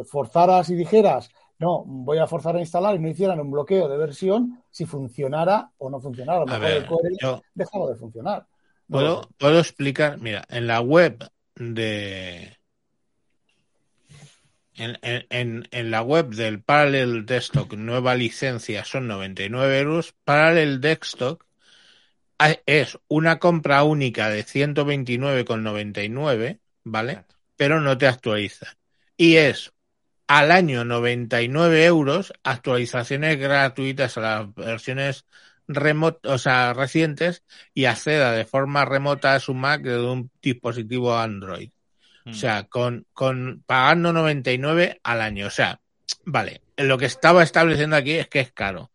forzaras 0.05 0.69
y 0.71 0.75
dijeras, 0.75 1.31
no, 1.59 1.85
voy 1.85 2.19
a 2.19 2.27
forzar 2.27 2.57
a 2.57 2.61
instalar 2.61 2.97
y 2.97 2.99
no 2.99 3.09
hicieran 3.09 3.39
un 3.41 3.51
bloqueo 3.51 3.89
de 3.89 3.97
versión, 3.97 4.63
si 4.71 4.87
funcionara 4.87 5.71
o 5.79 5.91
no 5.91 6.01
funcionara. 6.01 6.43
A 6.43 6.47
lo 6.47 6.53
A 6.55 6.59
mejor 6.59 6.77
el 6.77 6.87
core 6.87 7.11
yo 7.21 7.43
dejaba 7.55 7.89
de 7.91 7.97
funcionar. 7.97 8.47
No 8.89 8.99
puedo, 8.99 9.29
puedo 9.39 9.61
explicar, 9.61 10.19
mira, 10.19 10.45
en 10.49 10.67
la 10.67 10.81
web 10.81 11.31
de... 11.55 12.57
En, 14.75 14.97
en- 15.03 15.69
en- 15.71 15.91
la 15.91 16.01
web 16.01 16.31
del 16.31 16.63
Parallel 16.63 17.27
Desktop, 17.27 17.75
nueva 17.75 18.15
licencia, 18.15 18.85
son 18.85 19.09
99 19.09 19.79
euros. 19.81 20.15
Parallel 20.25 20.81
Desktop 20.81 21.43
es 22.67 22.99
una 23.09 23.39
compra 23.39 23.83
única 23.85 24.29
de 24.29 24.45
129,99, 24.45 26.61
¿vale? 26.85 27.13
Exacto. 27.13 27.37
Pero 27.57 27.81
no 27.81 27.99
te 27.99 28.07
actualiza. 28.07 28.77
Y 29.17 29.37
es 29.37 29.73
al 30.27 30.53
año 30.53 30.85
99 30.85 31.85
euros, 31.85 32.33
actualizaciones 32.45 33.39
gratuitas 33.39 34.17
a 34.17 34.21
las 34.21 34.55
versiones 34.55 35.27
remot 35.67 36.25
o 36.27 36.39
sea, 36.39 36.73
recientes 36.73 37.45
y 37.75 37.85
acceda 37.85 38.33
de 38.33 38.45
forma 38.45 38.85
remota 38.85 39.35
a 39.35 39.41
su 39.41 39.55
Mac 39.55 39.83
desde 39.83 40.07
un 40.07 40.31
dispositivo 40.43 41.17
Android. 41.17 41.71
Mm. 42.25 42.31
O 42.31 42.35
sea, 42.35 42.65
con, 42.65 43.07
con 43.13 43.63
pagando 43.67 44.13
99 44.13 45.01
al 45.03 45.21
año. 45.21 45.47
O 45.47 45.51
sea, 45.51 45.81
vale, 46.25 46.63
lo 46.77 46.99
que 46.99 47.07
estaba 47.07 47.43
estableciendo 47.43 47.97
aquí 47.97 48.13
es 48.13 48.29
que 48.29 48.41
es 48.41 48.53
caro. 48.53 48.91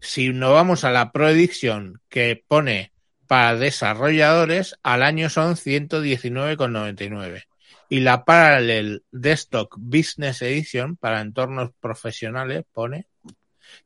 Si 0.00 0.28
nos 0.32 0.52
vamos 0.52 0.84
a 0.84 0.92
la 0.92 1.10
Pro 1.10 1.28
Edition 1.28 2.00
que 2.08 2.42
pone 2.46 2.92
para 3.26 3.56
desarrolladores, 3.56 4.78
al 4.82 5.02
año 5.02 5.28
son 5.28 5.56
119,99. 5.56 7.44
Y 7.88 8.00
la 8.00 8.24
Parallel 8.24 9.02
Desktop 9.10 9.74
Business 9.76 10.42
Edition 10.42 10.96
para 10.96 11.20
entornos 11.20 11.70
profesionales 11.80 12.64
pone 12.72 13.07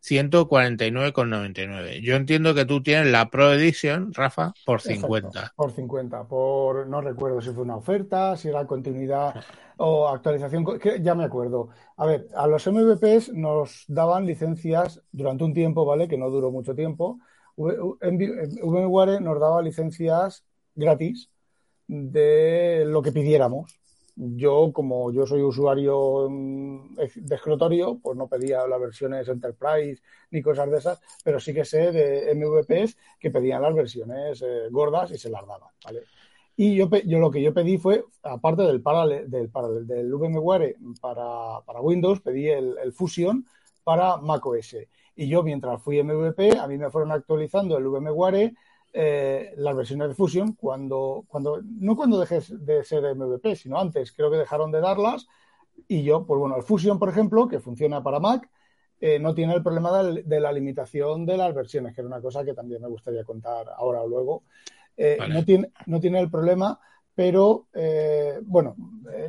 149,99. 0.01 2.01
Yo 2.01 2.17
entiendo 2.17 2.55
que 2.55 2.65
tú 2.65 2.83
tienes 2.83 3.13
la 3.13 3.29
Pro 3.31 3.53
Edition, 3.53 4.13
Rafa, 4.15 4.55
por 4.65 4.81
Exacto, 4.81 5.01
50. 5.01 5.53
por 5.57 5.73
50. 5.73 6.29
Por, 6.29 6.87
no 6.87 7.01
recuerdo 7.01 7.41
si 7.41 7.51
fue 7.51 7.65
una 7.65 7.75
oferta, 7.77 8.37
si 8.37 8.49
era 8.49 8.65
continuidad 8.67 9.35
o 9.77 10.09
actualización. 10.09 10.65
que 10.79 11.01
ya 11.03 11.15
me 11.15 11.25
acuerdo. 11.25 11.69
A 11.97 12.07
ver, 12.07 12.29
a 12.35 12.47
los 12.47 12.67
MVPs 12.67 13.33
nos 13.35 13.85
daban 13.89 14.27
licencias 14.27 15.03
durante 15.13 15.45
un 15.45 15.55
tiempo, 15.55 15.85
¿vale? 15.85 16.09
Que 16.09 16.17
no 16.17 16.31
duró 16.31 16.51
mucho 16.51 16.75
tiempo. 16.75 17.19
VMware 17.57 19.21
nos 19.21 19.41
daba 19.41 19.63
licencias 19.63 20.45
gratis 20.75 21.31
de 21.87 22.85
lo 22.87 23.03
que 23.03 23.13
pidiéramos. 23.13 23.79
Yo, 24.15 24.73
como 24.73 25.11
yo 25.11 25.27
soy 25.27 25.43
usuario 25.43 26.29
mm, 26.29 26.97
de 26.97 27.35
escritorio, 27.35 27.99
pues 28.03 28.17
no 28.17 28.29
pedía 28.29 28.67
las 28.67 28.81
versiones 28.81 29.29
Enterprise 29.29 30.03
ni 30.31 30.43
cosas 30.43 30.71
de 30.71 30.79
esas, 30.79 31.01
pero 31.25 31.41
sí 31.41 31.55
que 31.55 31.65
sé 31.65 31.93
de 31.93 32.35
MVPs 32.35 32.97
que 33.19 33.31
pedían 33.31 33.63
las 33.63 33.75
versiones 33.75 34.43
eh, 34.43 34.69
gordas 34.71 35.11
y 35.13 35.19
se 35.19 35.31
las 35.31 35.47
daban, 35.47 35.71
¿vale? 35.85 36.03
Y 36.57 36.77
yo, 36.77 36.91
yo 37.07 37.19
lo 37.19 37.31
que 37.31 37.41
yo 37.43 37.55
pedí 37.55 37.79
fue, 37.79 38.05
aparte 38.23 38.63
del 38.63 38.83
Parallel, 38.83 39.31
del, 39.31 39.49
Parallel, 39.49 39.87
del 39.87 40.15
VMware 40.15 40.77
para, 41.01 41.61
para 41.65 41.81
Windows, 41.81 42.21
pedí 42.21 42.49
el, 42.51 42.77
el 42.83 42.93
Fusion 42.93 43.47
para 43.83 44.19
macOS. 44.19 44.77
Y 45.17 45.29
yo, 45.29 45.43
mientras 45.43 45.83
fui 45.83 46.03
MVP, 46.03 46.59
a 46.59 46.67
mí 46.67 46.77
me 46.77 46.91
fueron 46.91 47.13
actualizando 47.13 47.79
el 47.79 47.87
VMware 47.87 48.53
eh, 48.93 49.55
las 49.57 49.75
versiones 49.75 50.09
de 50.09 50.15
Fusion 50.15 50.53
cuando, 50.53 51.25
cuando, 51.29 51.63
no 51.63 51.97
cuando 51.97 52.21
dejes 52.21 52.53
de 52.65 52.85
ser 52.85 53.05
MVP, 53.17 53.57
sino 53.57 53.79
antes, 53.79 54.13
creo 54.13 54.31
que 54.31 54.37
dejaron 54.37 54.71
de 54.71 54.81
darlas. 54.81 55.27
Y 55.89 56.03
yo, 56.03 56.27
pues 56.27 56.39
bueno, 56.39 56.57
el 56.57 56.63
Fusion, 56.63 56.99
por 56.99 57.09
ejemplo, 57.09 57.49
que 57.49 57.61
funciona 57.61 58.03
para 58.03 58.21
Mac, 58.21 58.49
eh, 59.01 59.19
no 59.19 59.35
tiene 59.35 59.55
el 59.55 59.63
problema 59.63 60.03
de, 60.03 60.23
de 60.23 60.41
la 60.41 60.53
limitación 60.53 61.27
de 61.27 61.37
las 61.37 61.55
versiones, 61.55 61.95
que 61.95 62.03
era 62.03 62.09
una 62.09 62.21
cosa 62.21 62.45
que 62.45 62.55
también 62.55 62.83
me 62.83 62.89
gustaría 62.89 63.25
contar 63.25 63.67
ahora 63.77 64.03
o 64.03 64.09
luego. 64.09 64.45
Eh, 64.97 65.17
Vale. 65.19 65.35
no, 65.35 65.45
tiene, 65.45 65.73
no 65.87 65.99
tiene 65.99 66.21
el 66.21 66.31
problema, 66.31 66.79
pero 67.15 67.69
eh, 67.73 68.41
bueno, 68.43 68.77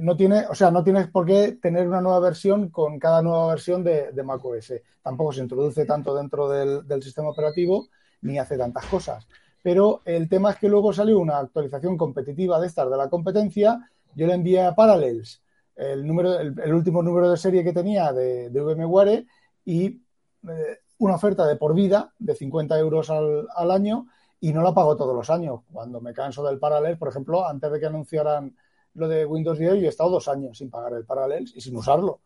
no 0.02 0.15
tiene, 0.15 0.45
o 0.47 0.56
sea, 0.56 0.71
no 0.71 0.84
tienes 0.84 1.08
por 1.08 1.26
qué 1.26 1.54
tener 1.54 1.88
una 1.88 2.02
nueva 2.02 2.19
versión 2.19 2.69
con 2.69 2.99
cada 2.99 3.21
nueva 3.21 3.47
versión 3.47 3.84
de, 3.84 4.12
de 4.12 4.23
macOS. 4.23 4.73
Tampoco 5.02 5.32
se 5.32 5.41
introduce 5.41 5.86
tanto 5.86 6.13
dentro 6.15 6.49
del, 6.49 6.86
del 6.86 7.02
sistema 7.02 7.30
operativo 7.30 7.88
ni 8.21 8.38
hace 8.38 8.58
tantas 8.58 8.86
cosas. 8.86 9.28
Pero 9.63 10.02
el 10.06 10.30
tema 10.30 10.52
es 10.52 10.58
que 10.58 10.69
luego 10.69 10.93
salió 10.93 11.17
una 11.19 11.39
actualización 11.39 11.97
competitiva 11.97 12.60
de 12.60 12.67
estas 12.67 12.91
de 12.91 12.97
la 12.97 13.10
competencia. 13.10 13.89
Yo 14.13 14.28
le 14.28 14.34
envié 14.34 14.62
a 14.62 14.76
Parallels 14.76 15.41
el, 15.76 16.06
número, 16.06 16.38
el, 16.39 16.73
último 16.73 17.02
número 17.02 17.32
de 17.32 17.38
serie 17.38 17.63
que 17.63 17.73
tenía 17.73 18.12
de, 18.12 18.49
de 18.49 18.62
VMware 18.62 19.26
y 19.65 19.86
eh, 19.86 20.78
una 20.99 21.15
oferta 21.15 21.47
de 21.47 21.56
por 21.56 21.73
vida 21.73 22.13
de 22.19 22.36
50 22.36 22.78
euros 22.78 23.10
al, 23.10 23.47
al, 23.56 23.71
año 23.71 24.08
y 24.39 24.54
no 24.54 24.62
la 24.62 24.73
pago 24.73 24.97
todos 24.97 25.15
los 25.15 25.30
años. 25.30 25.62
Cuando 25.71 26.02
me 26.02 26.13
canso 26.13 26.43
del 26.43 26.60
Parallels, 26.60 26.99
por 26.99 27.08
ejemplo, 27.08 27.47
antes 27.47 27.71
de 27.71 27.80
que 27.80 27.86
anunciaran 27.86 28.56
lo 28.95 29.08
de 29.08 29.26
Windows 29.26 29.58
10, 29.58 29.76
yo 29.76 29.86
he 29.86 29.88
estado 29.88 30.10
dos 30.10 30.28
años 30.28 30.58
sin 30.58 30.69
pagar 30.69 30.93
el 30.93 31.06
Parallels 31.06 31.56
y 31.56 31.62
sin 31.62 31.76
usarlo. 31.78 32.19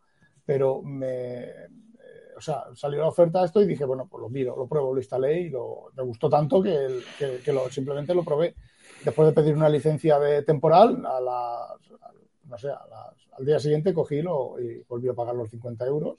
Pero 0.44 0.82
me, 0.82 1.46
o 2.38 2.40
sea, 2.40 2.64
salió 2.74 3.00
la 3.00 3.08
oferta 3.08 3.44
esto 3.44 3.60
y 3.60 3.66
dije, 3.66 3.84
bueno, 3.84 4.06
pues 4.08 4.22
lo 4.22 4.28
miro, 4.28 4.56
lo 4.56 4.68
pruebo, 4.68 4.94
lo 4.94 5.00
instalé 5.00 5.40
y 5.40 5.48
lo, 5.50 5.90
me 5.96 6.04
gustó 6.04 6.30
tanto 6.30 6.62
que, 6.62 6.72
el, 6.72 7.04
que, 7.18 7.40
que 7.44 7.52
lo, 7.52 7.68
simplemente 7.68 8.14
lo 8.14 8.22
probé. 8.22 8.54
Después 9.04 9.26
de 9.26 9.34
pedir 9.34 9.54
una 9.54 9.68
licencia 9.68 10.18
de 10.20 10.42
temporal, 10.42 11.04
a 11.04 11.20
la, 11.20 11.64
a, 11.64 12.12
no 12.44 12.58
sé, 12.58 12.68
a 12.68 12.86
la, 12.88 13.12
al 13.36 13.44
día 13.44 13.58
siguiente 13.58 13.92
cogí 13.92 14.22
lo, 14.22 14.56
y 14.60 14.82
volví 14.88 15.08
a 15.08 15.14
pagar 15.14 15.34
los 15.34 15.50
50 15.50 15.84
euros. 15.86 16.18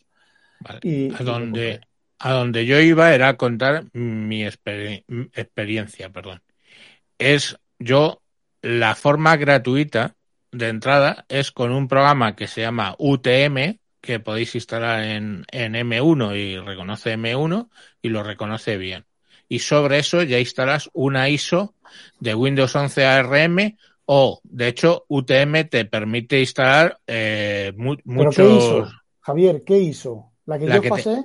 Vale. 0.59 0.79
Y, 0.83 1.13
a, 1.13 1.23
donde, 1.23 1.79
a 2.19 2.33
donde 2.33 2.65
yo 2.65 2.79
iba 2.79 3.13
era 3.13 3.37
contar 3.37 3.85
mi 3.93 4.45
exper 4.45 5.05
experiencia, 5.33 6.09
perdón. 6.09 6.41
Es 7.17 7.57
yo, 7.79 8.21
la 8.61 8.95
forma 8.95 9.37
gratuita 9.37 10.17
de 10.51 10.67
entrada 10.67 11.25
es 11.29 11.51
con 11.53 11.71
un 11.71 11.87
programa 11.87 12.35
que 12.35 12.47
se 12.47 12.61
llama 12.61 12.95
UTM, 12.97 13.79
que 14.01 14.19
podéis 14.19 14.55
instalar 14.55 15.03
en, 15.03 15.45
en 15.51 15.73
M1 15.73 16.35
y 16.37 16.57
reconoce 16.57 17.17
M1 17.17 17.69
y 18.01 18.09
lo 18.09 18.23
reconoce 18.23 18.77
bien. 18.77 19.05
Y 19.47 19.59
sobre 19.59 19.99
eso 19.99 20.23
ya 20.23 20.39
instalas 20.39 20.89
una 20.93 21.29
ISO 21.29 21.73
de 22.19 22.35
Windows 22.35 22.75
11 22.75 23.05
ARM 23.05 23.77
o, 24.05 24.41
de 24.43 24.67
hecho, 24.67 25.05
UTM 25.07 25.69
te 25.69 25.85
permite 25.85 26.39
instalar 26.39 26.99
eh, 27.05 27.73
mu 27.77 27.95
muchos... 28.05 28.35
¿Pero 28.35 28.49
qué 28.49 28.55
hizo? 28.55 28.91
Javier, 29.19 29.63
¿qué 29.63 29.77
hizo? 29.77 30.31
¿La 30.45 30.57
que 30.57 30.65
la 30.65 30.75
yo 30.77 30.81
que 30.81 30.89
pasé? 30.89 31.15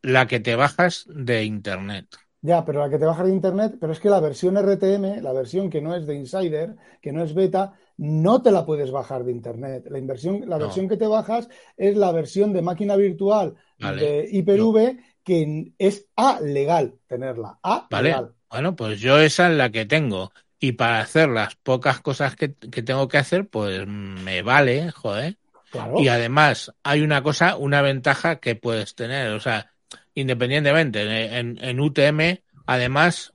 Te, 0.00 0.10
la 0.10 0.26
que 0.26 0.40
te 0.40 0.56
bajas 0.56 1.04
de 1.08 1.44
Internet. 1.44 2.06
Ya, 2.40 2.64
pero 2.64 2.80
la 2.80 2.90
que 2.90 2.98
te 2.98 3.04
bajas 3.04 3.26
de 3.26 3.32
Internet, 3.32 3.76
pero 3.80 3.92
es 3.92 4.00
que 4.00 4.10
la 4.10 4.18
versión 4.18 4.56
RTM, 4.56 5.22
la 5.22 5.32
versión 5.32 5.70
que 5.70 5.80
no 5.80 5.94
es 5.94 6.06
de 6.06 6.16
Insider, 6.16 6.74
que 7.00 7.12
no 7.12 7.22
es 7.22 7.34
beta, 7.34 7.74
no 7.98 8.40
te 8.42 8.50
la 8.50 8.64
puedes 8.64 8.90
bajar 8.90 9.24
de 9.24 9.32
Internet. 9.32 9.86
La, 9.90 9.98
inversión, 9.98 10.40
la 10.48 10.56
No. 10.58 10.64
versión 10.64 10.88
que 10.88 10.96
te 10.96 11.06
bajas 11.06 11.48
es 11.76 11.96
la 11.96 12.10
versión 12.12 12.52
de 12.52 12.62
máquina 12.62 12.96
virtual 12.96 13.54
Vale. 13.78 14.02
de 14.02 14.28
Hyper-V 14.32 14.98
que 15.24 15.72
es 15.78 16.06
A 16.16 16.40
legal 16.40 16.94
tenerla. 17.06 17.58
A 17.62 17.86
Vale. 17.90 18.08
legal. 18.08 18.32
Bueno, 18.50 18.74
pues 18.74 18.98
yo 19.00 19.18
esa 19.18 19.50
es 19.50 19.56
la 19.56 19.70
que 19.70 19.84
tengo. 19.84 20.32
Y 20.58 20.72
para 20.72 21.00
hacer 21.00 21.28
las 21.28 21.54
pocas 21.56 22.00
cosas 22.00 22.34
que, 22.34 22.54
que 22.54 22.82
tengo 22.82 23.06
que 23.08 23.18
hacer, 23.18 23.46
pues 23.46 23.86
me 23.86 24.42
vale, 24.42 24.90
joder. 24.90 25.36
Claro. 25.70 26.00
Y 26.00 26.08
además, 26.08 26.72
hay 26.82 27.02
una 27.02 27.22
cosa, 27.22 27.56
una 27.56 27.82
ventaja 27.82 28.36
que 28.40 28.54
puedes 28.56 28.94
tener. 28.94 29.32
O 29.32 29.40
sea, 29.40 29.70
independientemente, 30.14 31.38
en, 31.38 31.58
en 31.62 31.80
UTM, 31.80 32.40
además, 32.66 33.34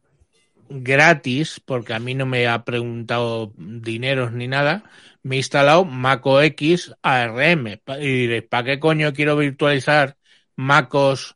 gratis, 0.81 1.61
porque 1.63 1.93
a 1.93 1.99
mí 1.99 2.15
no 2.15 2.25
me 2.25 2.47
ha 2.47 2.63
preguntado 2.65 3.53
dineros 3.57 4.31
ni 4.33 4.47
nada, 4.47 4.83
me 5.21 5.35
he 5.35 5.37
instalado 5.39 5.85
macOS 5.85 6.95
ARM. 7.01 7.81
Y 7.99 8.07
diréis, 8.07 8.43
¿para 8.43 8.63
qué 8.65 8.79
coño 8.79 9.13
quiero 9.13 9.37
virtualizar 9.37 10.17
MacOS 10.55 11.35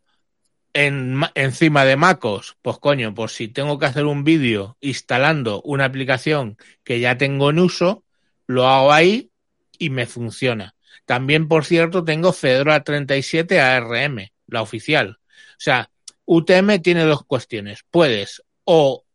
en, 0.73 1.15
ma- 1.15 1.31
encima 1.35 1.85
de 1.85 1.95
MacOS? 1.97 2.57
Pues 2.61 2.77
coño, 2.79 3.13
pues 3.13 3.31
si 3.33 3.47
tengo 3.47 3.79
que 3.79 3.85
hacer 3.85 4.05
un 4.05 4.23
vídeo 4.23 4.77
instalando 4.81 5.61
una 5.63 5.85
aplicación 5.85 6.57
que 6.83 6.99
ya 6.99 7.17
tengo 7.17 7.49
en 7.49 7.59
uso, 7.59 8.03
lo 8.47 8.67
hago 8.67 8.91
ahí 8.91 9.31
y 9.79 9.89
me 9.89 10.05
funciona. 10.05 10.75
También, 11.05 11.47
por 11.47 11.65
cierto, 11.65 12.03
tengo 12.03 12.33
Fedora 12.33 12.83
37 12.83 13.61
ARM, 13.61 14.29
la 14.47 14.61
oficial. 14.61 15.19
O 15.21 15.59
sea, 15.59 15.89
UTM 16.25 16.79
tiene 16.79 17.03
dos 17.03 17.23
cuestiones. 17.25 17.85
Puedes 17.89 18.43
o 18.65 19.05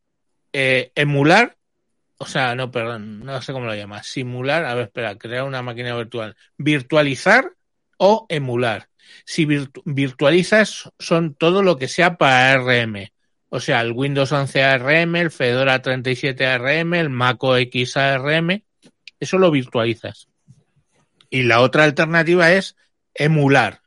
eh, 0.52 0.92
emular, 0.94 1.56
o 2.18 2.26
sea, 2.26 2.54
no, 2.54 2.70
perdón, 2.70 3.24
no 3.24 3.42
sé 3.42 3.52
cómo 3.52 3.66
lo 3.66 3.74
llamas, 3.74 4.06
simular, 4.06 4.64
a 4.64 4.74
ver, 4.74 4.84
espera, 4.84 5.16
crear 5.18 5.44
una 5.44 5.62
máquina 5.62 5.96
virtual, 5.96 6.36
virtualizar 6.56 7.52
o 7.96 8.26
emular. 8.28 8.88
Si 9.24 9.44
virtu- 9.46 9.82
virtualizas, 9.84 10.90
son 10.98 11.34
todo 11.34 11.62
lo 11.62 11.76
que 11.76 11.88
sea 11.88 12.16
para 12.16 12.52
ARM. 12.52 13.10
O 13.48 13.60
sea, 13.60 13.82
el 13.82 13.92
Windows 13.92 14.32
11 14.32 14.62
ARM, 14.62 15.16
el 15.16 15.30
Fedora 15.30 15.82
37 15.82 16.46
ARM, 16.46 16.94
el 16.94 17.10
Mac 17.10 17.42
OS 17.42 17.96
ARM, 17.96 18.62
eso 19.20 19.38
lo 19.38 19.50
virtualizas. 19.50 20.28
Y 21.28 21.42
la 21.42 21.60
otra 21.60 21.84
alternativa 21.84 22.50
es 22.52 22.76
emular. 23.14 23.81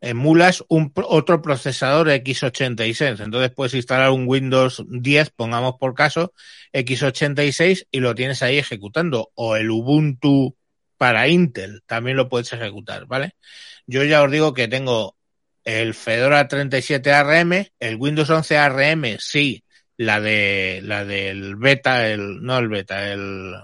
Emulas 0.00 0.64
un, 0.68 0.92
otro 0.94 1.42
procesador 1.42 2.08
x86. 2.08 3.22
Entonces 3.22 3.50
puedes 3.50 3.74
instalar 3.74 4.10
un 4.10 4.26
Windows 4.26 4.84
10, 4.88 5.30
pongamos 5.30 5.74
por 5.78 5.94
caso, 5.94 6.32
x86 6.72 7.86
y 7.90 8.00
lo 8.00 8.14
tienes 8.14 8.42
ahí 8.42 8.58
ejecutando. 8.58 9.30
O 9.34 9.56
el 9.56 9.70
Ubuntu 9.70 10.56
para 10.96 11.28
Intel 11.28 11.82
también 11.86 12.16
lo 12.16 12.28
puedes 12.28 12.52
ejecutar, 12.52 13.06
¿vale? 13.06 13.34
Yo 13.86 14.04
ya 14.04 14.22
os 14.22 14.30
digo 14.30 14.54
que 14.54 14.68
tengo 14.68 15.16
el 15.64 15.94
Fedora 15.94 16.48
37 16.48 17.12
ARM, 17.12 17.66
el 17.78 17.96
Windows 17.96 18.30
11 18.30 18.56
ARM, 18.56 19.16
sí, 19.18 19.64
la 19.96 20.20
de 20.20 20.80
la 20.82 21.04
del 21.04 21.56
beta, 21.56 22.08
el 22.08 22.42
no 22.42 22.58
el 22.58 22.68
beta, 22.68 23.12
el 23.12 23.54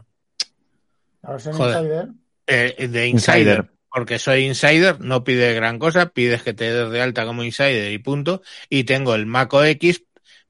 Joder. 1.23 1.83
Insider. 1.83 2.09
eh, 2.47 2.89
de 2.89 3.09
Insider, 3.09 3.39
Insider. 3.39 3.74
Porque 3.95 4.19
soy 4.19 4.45
Insider, 4.47 5.01
no 5.01 5.23
pide 5.25 5.55
gran 5.55 5.79
cosa, 5.79 6.09
pides 6.11 6.43
que 6.43 6.53
te 6.53 6.73
des 6.73 6.91
de 6.91 7.01
alta 7.01 7.25
como 7.27 7.45
Insider 7.45 7.93
y 7.93 7.99
punto, 7.99 8.43
y 8.69 8.85
tengo 8.85 9.15
el 9.15 9.27
Mac 9.27 9.53
OS 9.55 10.03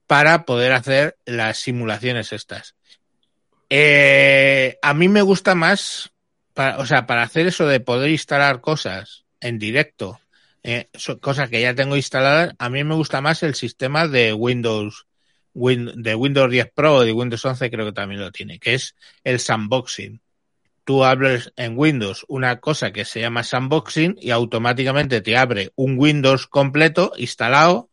para 0.07 0.45
poder 0.47 0.73
hacer 0.73 1.19
las 1.27 1.59
simulaciones 1.59 2.33
estas. 2.33 2.75
Eh, 3.71 4.79
a 4.83 4.95
mí 4.95 5.09
me 5.09 5.23
gusta 5.23 5.55
más, 5.55 6.13
para, 6.55 6.79
o 6.79 6.87
sea, 6.87 7.07
para 7.07 7.23
hacer 7.23 7.47
eso 7.47 7.67
de 7.67 7.81
poder 7.81 8.11
instalar 8.11 8.61
cosas 8.61 9.25
en 9.41 9.59
directo, 9.59 10.21
eh, 10.63 10.89
cosas 11.21 11.51
que 11.51 11.61
ya 11.61 11.75
tengo 11.75 11.97
instaladas, 11.97 12.55
a 12.59 12.71
mí 12.71 12.85
me 12.85 12.95
gusta 12.95 13.21
más 13.21 13.43
el 13.43 13.55
sistema 13.55 14.09
de 14.09 14.33
Windows, 14.33 15.07
Win- 15.55 15.93
de 16.03 16.15
Windows 16.15 16.51
10 16.51 16.71
Pro 16.75 17.03
y 17.03 17.07
de 17.07 17.13
Windows 17.13 17.45
11 17.45 17.71
creo 17.71 17.87
que 17.87 17.93
también 17.93 18.21
lo 18.21 18.33
tiene, 18.33 18.59
que 18.59 18.75
es 18.75 18.95
el 19.23 19.39
sandboxing 19.41 20.21
tú 20.85 21.05
hables 21.05 21.53
en 21.57 21.77
Windows 21.79 22.25
una 22.29 22.61
cosa 22.61 22.93
que 22.93 23.05
se 23.05 23.21
llama 23.21 23.43
sandboxing 23.43 24.17
y 24.21 24.31
automáticamente 24.31 25.21
te 25.21 25.37
abre 25.37 25.73
un 25.75 25.99
Windows 25.99 26.47
completo 26.47 27.13
instalado 27.17 27.91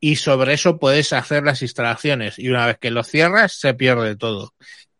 y 0.00 0.16
sobre 0.16 0.54
eso 0.54 0.78
puedes 0.78 1.12
hacer 1.12 1.44
las 1.44 1.62
instalaciones 1.62 2.38
y 2.38 2.48
una 2.48 2.66
vez 2.66 2.78
que 2.78 2.90
lo 2.90 3.04
cierras 3.04 3.52
se 3.52 3.74
pierde 3.74 4.16
todo. 4.16 4.54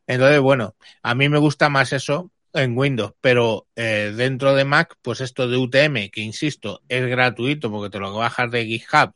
Entonces, 0.06 0.40
bueno, 0.40 0.76
a 1.02 1.14
mí 1.14 1.28
me 1.28 1.38
gusta 1.38 1.68
más 1.68 1.92
eso 1.92 2.30
en 2.52 2.76
Windows, 2.76 3.12
pero 3.20 3.66
eh, 3.76 4.12
dentro 4.14 4.54
de 4.54 4.64
Mac, 4.64 4.96
pues 5.02 5.20
esto 5.20 5.48
de 5.48 5.56
UTM, 5.56 6.10
que 6.10 6.20
insisto, 6.20 6.82
es 6.88 7.06
gratuito 7.06 7.70
porque 7.70 7.90
te 7.90 7.98
lo 7.98 8.14
bajas 8.14 8.50
de 8.50 8.66
GitHub 8.66 9.12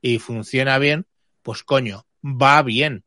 y 0.00 0.18
funciona 0.18 0.78
bien, 0.78 1.06
pues 1.42 1.62
coño, 1.62 2.06
va 2.24 2.62
bien. 2.62 3.04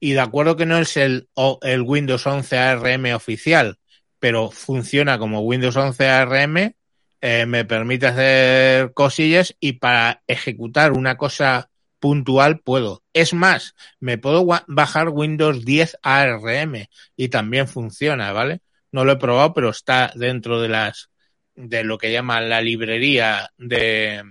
Y 0.00 0.12
de 0.12 0.20
acuerdo 0.20 0.56
que 0.56 0.66
no 0.66 0.78
es 0.78 0.96
el, 0.96 1.28
el 1.62 1.82
Windows 1.82 2.26
11 2.26 2.58
ARM 2.58 3.14
oficial, 3.14 3.78
pero 4.22 4.52
funciona 4.52 5.18
como 5.18 5.40
Windows 5.40 5.74
11 5.74 6.08
ARM, 6.08 6.76
eh, 7.20 7.44
me 7.44 7.64
permite 7.64 8.06
hacer 8.06 8.92
cosillas 8.92 9.56
y 9.58 9.72
para 9.74 10.22
ejecutar 10.28 10.92
una 10.92 11.16
cosa 11.16 11.70
puntual 11.98 12.60
puedo. 12.60 13.02
Es 13.12 13.34
más, 13.34 13.74
me 13.98 14.18
puedo 14.18 14.46
bajar 14.68 15.08
Windows 15.08 15.64
10 15.64 15.98
ARM 16.02 16.86
y 17.16 17.28
también 17.30 17.66
funciona, 17.66 18.30
¿vale? 18.30 18.60
No 18.92 19.04
lo 19.04 19.10
he 19.10 19.16
probado, 19.16 19.54
pero 19.54 19.70
está 19.70 20.12
dentro 20.14 20.60
de 20.60 20.68
las 20.68 21.10
de 21.56 21.82
lo 21.82 21.98
que 21.98 22.12
llaman 22.12 22.48
la 22.48 22.60
librería 22.60 23.50
de 23.58 24.22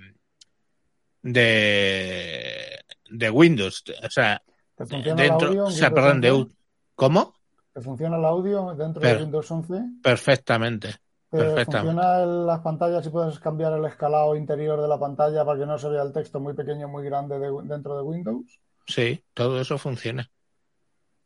de 1.22 2.80
de 3.10 3.30
Windows, 3.30 3.84
o 4.02 4.10
sea, 4.10 4.42
¿Te 4.78 4.86
funciona 4.86 5.22
el 5.24 5.30
dentro, 5.32 5.66
o 5.66 5.70
sea, 5.72 5.94
perdón, 5.94 6.22
de 6.22 6.32
11? 6.32 6.50
U- 6.54 6.56
¿Cómo? 6.96 7.36
¿Te 7.74 7.82
funciona 7.82 8.16
el 8.18 8.24
audio 8.24 8.74
dentro 8.76 9.06
de 9.06 9.14
Windows 9.14 9.52
11? 9.52 9.84
Perfectamente. 10.02 10.96
¿Te 11.30 11.60
perfectamente. 11.60 11.62
funciona 11.62 12.22
el- 12.24 12.46
las 12.46 12.60
pantallas 12.62 13.06
y 13.06 13.10
puedes 13.10 13.40
cambiar 13.40 13.74
el 13.74 13.84
escalado 13.86 14.36
interior 14.36 14.80
de 14.82 14.88
la 14.88 15.00
pantalla 15.00 15.44
para 15.44 15.60
que 15.60 15.66
no 15.66 15.78
se 15.78 15.90
vea 15.90 16.04
el 16.04 16.14
texto 16.14 16.40
muy 16.40 16.54
pequeño, 16.54 16.88
muy 16.88 17.04
grande 17.04 17.40
de- 17.40 17.64
dentro 17.64 17.98
de 17.98 18.04
Windows? 18.04 18.62
Sí, 18.88 19.24
todo 19.34 19.60
eso 19.62 19.78
funciona. 19.80 20.30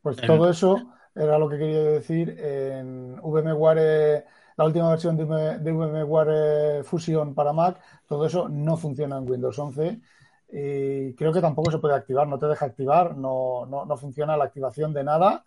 Pues 0.02 0.22
En- 0.22 0.24
todo 0.24 0.48
eso 0.48 0.88
era 1.14 1.38
lo 1.38 1.48
que 1.48 1.58
quería 1.58 1.82
decir 1.82 2.30
en 2.38 3.16
VMware, 3.22 4.24
la 4.56 4.64
última 4.64 4.90
versión 4.90 5.16
de 5.16 5.24
VMware 5.24 6.84
Fusion 6.84 7.34
para 7.34 7.52
Mac, 7.52 7.80
todo 8.06 8.26
eso 8.26 8.48
no 8.48 8.76
funciona 8.76 9.18
en 9.18 9.28
Windows 9.28 9.58
11 9.58 10.00
y 10.48 11.14
creo 11.14 11.32
que 11.32 11.40
tampoco 11.40 11.70
se 11.70 11.78
puede 11.78 11.94
activar, 11.94 12.28
no 12.28 12.38
te 12.38 12.46
deja 12.46 12.66
activar, 12.66 13.16
no, 13.16 13.66
no, 13.66 13.84
no 13.84 13.96
funciona 13.96 14.36
la 14.36 14.44
activación 14.44 14.92
de 14.94 15.02
nada 15.04 15.44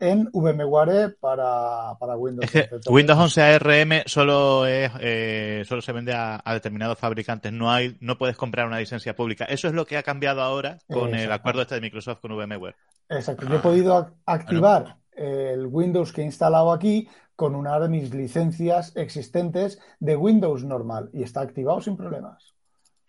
en 0.00 0.28
VMware 0.32 1.16
para, 1.20 1.94
para 1.98 2.16
Windows 2.16 2.44
Es 2.44 2.50
que 2.52 2.58
11. 2.60 2.64
Entonces, 2.76 2.92
Windows 2.92 3.18
11 3.18 3.42
ARM 3.42 4.02
solo 4.06 4.66
es 4.66 4.90
eh, 5.00 5.62
solo 5.66 5.82
se 5.82 5.92
vende 5.92 6.12
a, 6.12 6.40
a 6.44 6.54
determinados 6.54 6.98
fabricantes. 6.98 7.52
No 7.52 7.70
hay, 7.70 7.96
no 8.00 8.18
puedes 8.18 8.36
comprar 8.36 8.66
una 8.66 8.78
licencia 8.78 9.14
pública. 9.14 9.44
Eso 9.44 9.68
es 9.68 9.74
lo 9.74 9.86
que 9.86 9.96
ha 9.96 10.02
cambiado 10.02 10.42
ahora 10.42 10.78
con 10.88 11.14
el 11.14 11.30
acuerdo 11.30 11.62
este 11.62 11.76
de 11.76 11.80
Microsoft 11.82 12.20
con 12.20 12.32
VMware. 12.32 12.76
Exacto, 13.08 13.46
yo 13.46 13.56
he 13.56 13.58
podido 13.60 13.94
ac- 13.96 14.14
activar 14.26 14.96
el 15.12 15.66
Windows 15.66 16.12
que 16.12 16.22
he 16.22 16.24
instalado 16.24 16.72
aquí 16.72 17.08
con 17.36 17.54
una 17.54 17.78
de 17.80 17.88
mis 17.88 18.14
licencias 18.14 18.94
existentes 18.96 19.78
de 19.98 20.16
Windows 20.16 20.64
normal 20.64 21.10
y 21.12 21.22
está 21.22 21.40
activado 21.40 21.80
sin 21.80 21.96
problemas. 21.96 22.54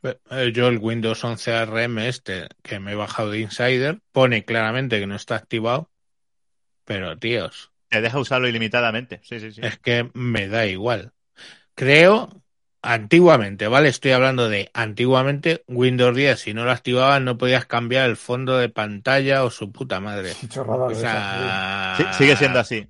Eh, 0.04 0.52
Yo 0.54 0.68
el 0.68 0.80
Windows 0.80 1.24
11 1.24 1.54
ARM 1.54 2.00
este 2.00 2.48
que 2.64 2.80
me 2.80 2.94
he 2.94 2.96
bajado 2.96 3.32
de 3.32 3.40
Insider 3.42 4.00
pone 4.12 4.44
claramente 4.46 5.00
que 5.00 5.08
no 5.08 5.16
está 5.16 5.36
activado, 5.36 5.92
pero 6.94 7.18
tíos, 7.18 7.72
Te 7.90 8.02
deja 8.02 8.20
usarlo 8.20 8.48
ilimitadamente. 8.48 9.20
Sí, 9.24 9.40
sí, 9.40 9.52
sí. 9.52 9.62
es 9.62 9.80
que 9.80 10.10
me 10.14 10.48
da 10.48 10.66
igual. 10.66 11.14
Creo 11.76 12.30
antiguamente, 12.82 13.68
¿vale? 13.68 13.90
Estoy 13.90 14.12
hablando 14.12 14.50
de 14.50 14.70
antiguamente 14.74 15.64
Windows 15.68 16.16
10, 16.16 16.40
si 16.40 16.54
no 16.54 16.66
lo 16.66 16.72
activaban 16.72 17.26
no 17.26 17.38
podías 17.38 17.66
cambiar 17.66 18.10
el 18.10 18.18
fondo 18.18 18.58
de 18.58 18.70
pantalla 18.70 19.44
o 19.44 19.52
su 19.52 19.72
puta 19.72 20.00
madre. 20.00 20.34
O 20.58 20.96
sea, 20.96 21.96
Sí, 21.98 22.04
sigue 22.18 22.36
siendo 22.38 22.60
así. 22.60 22.88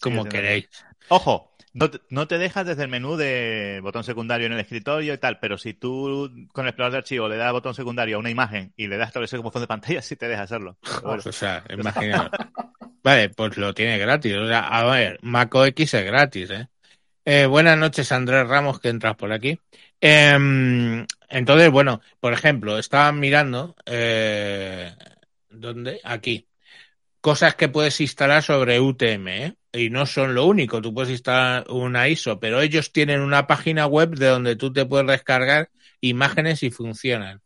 como 0.00 0.22
siendo 0.22 0.30
queréis. 0.30 0.68
Ojo, 1.08 1.51
no 1.72 1.90
te, 1.90 2.00
no 2.10 2.28
te 2.28 2.38
dejas 2.38 2.66
desde 2.66 2.82
el 2.82 2.88
menú 2.88 3.16
de 3.16 3.80
botón 3.82 4.04
secundario 4.04 4.46
en 4.46 4.52
el 4.52 4.60
escritorio 4.60 5.14
y 5.14 5.18
tal, 5.18 5.38
pero 5.38 5.58
si 5.58 5.74
tú 5.74 6.30
con 6.52 6.64
el 6.64 6.70
explorador 6.70 6.92
de 6.92 6.98
archivo 6.98 7.28
le 7.28 7.36
das 7.36 7.52
botón 7.52 7.74
secundario 7.74 8.16
a 8.16 8.20
una 8.20 8.30
imagen 8.30 8.72
y 8.76 8.88
le 8.88 8.96
das 8.96 9.08
establecer 9.08 9.38
como 9.38 9.50
fondo 9.50 9.64
de 9.64 9.68
pantalla, 9.68 10.02
sí 10.02 10.16
te 10.16 10.28
deja 10.28 10.42
hacerlo. 10.42 10.76
Bueno. 11.02 11.22
O 11.24 11.32
sea, 11.32 11.64
imaginaos. 11.70 12.30
Vale, 13.02 13.30
pues 13.30 13.56
lo 13.56 13.74
tiene 13.74 13.98
gratis. 13.98 14.34
O 14.36 14.46
sea, 14.46 14.60
a 14.60 14.84
ver, 14.84 15.18
Mac 15.22 15.52
OS 15.54 15.72
es 15.76 16.04
gratis, 16.04 16.50
¿eh? 16.50 16.68
Eh, 17.24 17.46
buenas 17.46 17.78
noches, 17.78 18.10
Andrés 18.12 18.48
Ramos, 18.48 18.80
que 18.80 18.88
entras 18.88 19.16
por 19.16 19.32
aquí. 19.32 19.58
Em, 20.00 21.06
entonces, 21.28 21.70
bueno, 21.70 22.00
por 22.20 22.32
ejemplo, 22.32 22.78
estaba 22.78 23.12
mirando, 23.12 23.76
eh, 23.86 24.92
¿dónde? 25.48 26.00
Aquí. 26.02 26.48
Cosas 27.22 27.54
que 27.54 27.68
puedes 27.68 27.98
instalar 28.02 28.42
sobre 28.42 28.80
UTM, 28.80 29.28
¿eh? 29.46 29.54
Y 29.72 29.88
no 29.88 30.04
son 30.04 30.34
lo 30.34 30.44
único, 30.44 30.82
tú 30.82 30.92
puedes 30.92 31.10
instalar 31.10 31.64
una 31.70 32.08
ISO, 32.08 32.38
pero 32.38 32.60
ellos 32.60 32.92
tienen 32.92 33.20
una 33.22 33.46
página 33.46 33.86
web 33.86 34.10
de 34.16 34.26
donde 34.26 34.56
tú 34.56 34.70
te 34.72 34.84
puedes 34.84 35.06
descargar 35.06 35.70
imágenes 36.02 36.62
y 36.62 36.70
funcionan. 36.70 37.40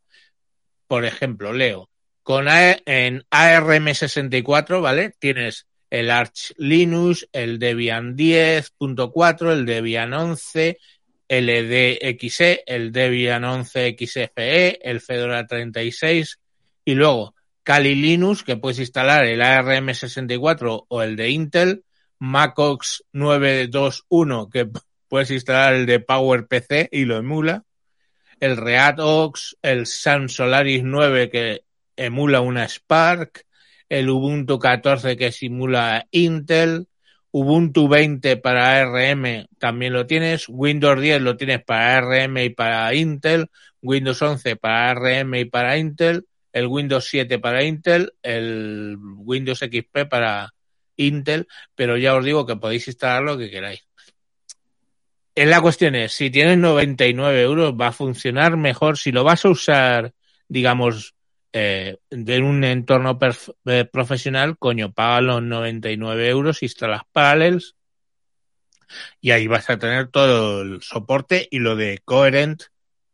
por 0.89 1.05
ejemplo, 1.05 1.53
leo, 1.53 1.89
con 2.23 2.49
A- 2.49 2.79
en 2.87 3.25
ARM64, 3.31 4.81
¿vale? 4.81 5.13
Tienes 5.19 5.67
el 5.91 6.11
Arch 6.11 6.53
Linux, 6.59 7.29
el 7.33 7.59
Debian 7.59 8.17
10.4, 8.17 9.53
el 9.53 9.67
Debian 9.67 10.13
11, 10.13 10.79
el 11.29 11.49
LDXE, 11.49 12.63
el 12.67 12.91
Debian 12.93 13.45
11 13.45 13.97
XFE, 13.99 14.81
el 14.91 15.01
Fedora 15.01 15.47
36 15.47 16.39
y 16.85 16.95
luego 16.95 17.36
Kali 17.67 17.97
Linux, 17.97 18.45
que 18.45 18.57
puedes 18.57 18.79
instalar 18.79 19.25
el 19.25 19.41
ARM64 19.41 20.85
o 20.87 21.03
el 21.03 21.17
de 21.17 21.31
Intel, 21.31 21.83
MacOS 22.21 23.03
921, 23.13 24.49
que 24.51 24.71
puedes 25.09 25.33
instalar 25.33 25.75
el 25.75 25.85
de 25.85 25.99
PowerPC 25.99 26.89
y 26.93 27.07
lo 27.07 27.17
emula, 27.17 27.65
el 28.39 28.57
ReactOx, 28.57 29.57
el 29.63 29.87
Sun 29.87 30.29
Solaris 30.29 30.85
9 30.85 31.29
que 31.29 31.65
emula 31.97 32.41
una 32.41 32.69
Spark, 32.69 33.45
el 33.89 34.11
Ubuntu 34.11 34.61
14 34.61 35.17
que 35.17 35.33
simula 35.33 36.07
Intel, 36.13 36.87
Ubuntu 37.33 37.89
20 37.89 38.37
para 38.37 38.81
ARM 38.81 39.49
también 39.59 39.93
lo 39.93 40.07
tienes, 40.07 40.49
Windows 40.49 41.01
10 41.01 41.21
lo 41.21 41.37
tienes 41.37 41.65
para 41.65 41.97
ARM 41.97 42.39
y 42.39 42.51
para 42.51 42.95
Intel, 42.95 43.51
Windows 43.83 44.23
11 44.23 44.55
para 44.55 44.91
ARM 44.91 45.35
y 45.35 45.45
para 45.47 45.79
Intel, 45.79 46.27
el 46.57 46.67
Windows 46.69 47.05
7 47.05 47.39
para 47.39 47.63
Intel, 47.63 48.15
el 48.23 48.97
Windows 49.01 49.59
XP 49.59 50.07
para 50.09 50.55
Intel, 50.97 51.47
pero 51.75 51.99
ya 51.99 52.15
os 52.15 52.25
digo 52.25 52.47
que 52.47 52.57
podéis 52.57 52.89
instalar 52.89 53.23
lo 53.23 53.37
que 53.37 53.51
queráis. 53.51 53.87
Eh, 55.35 55.45
La 55.45 55.61
cuestión 55.61 55.95
es, 55.95 56.13
si 56.13 56.31
tienes 56.31 56.57
99 56.57 57.43
euros, 57.43 57.75
va 57.75 57.89
a 57.89 57.93
funcionar 57.93 58.57
mejor. 58.57 58.97
Si 58.97 59.13
lo 59.13 59.23
vas 59.23 59.45
a 59.45 59.51
usar, 59.51 60.15
digamos, 60.49 61.15
eh, 61.53 61.99
de 62.11 62.39
un 62.41 62.65
entorno 62.65 63.19
eh, 63.67 63.85
profesional, 63.85 64.57
coño, 64.59 64.93
paga 64.93 65.21
los 65.21 65.43
99 65.43 66.29
euros, 66.29 66.63
instalas 66.63 67.03
Parallels 67.13 67.75
y 69.21 69.33
ahí 69.33 69.47
vas 69.47 69.69
a 69.69 69.79
tener 69.79 70.09
todo 70.09 70.63
el 70.63 70.81
soporte 70.83 71.49
y 71.51 71.59
lo 71.59 71.77
de 71.77 72.01
Coherent, 72.05 72.63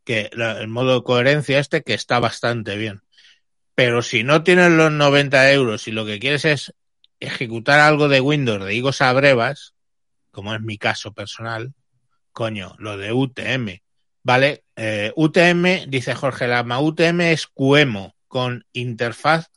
que 0.05 0.31
la- 0.33 0.61
el 0.61 0.69
modo 0.69 0.97
de 0.97 1.03
coherencia 1.03 1.59
este, 1.59 1.83
que 1.83 1.95
está 1.95 2.21
bastante 2.21 2.77
bien. 2.77 3.03
Pero 3.75 4.03
si 4.03 4.23
no 4.23 4.43
tienes 4.43 4.71
los 4.71 4.93
90 4.93 5.53
euros 5.53 5.89
y 5.89 5.93
lo 5.93 6.05
que 6.05 6.19
quieres 6.19 6.45
es 6.45 6.75
ejecutar 7.21 7.81
algo 7.81 8.09
de 8.09 8.21
Windows 8.21 8.65
de 8.65 8.75
higos 8.75 9.01
a 9.01 9.13
brevas, 9.13 9.75
como 10.31 10.55
es 10.55 10.61
mi 10.61 10.79
caso 10.79 11.13
personal, 11.13 11.75
coño, 12.33 12.75
lo 12.79 12.97
de 12.97 13.13
UTM. 13.13 13.81
¿Vale? 14.25 14.65
Eh, 14.77 15.13
UTM, 15.17 15.89
dice 15.89 16.15
Jorge 16.15 16.47
Lama, 16.47 16.81
UTM 16.81 17.21
es 17.33 17.47
QEMO 17.47 18.15
con 18.29 18.65
interfaz 18.73 19.51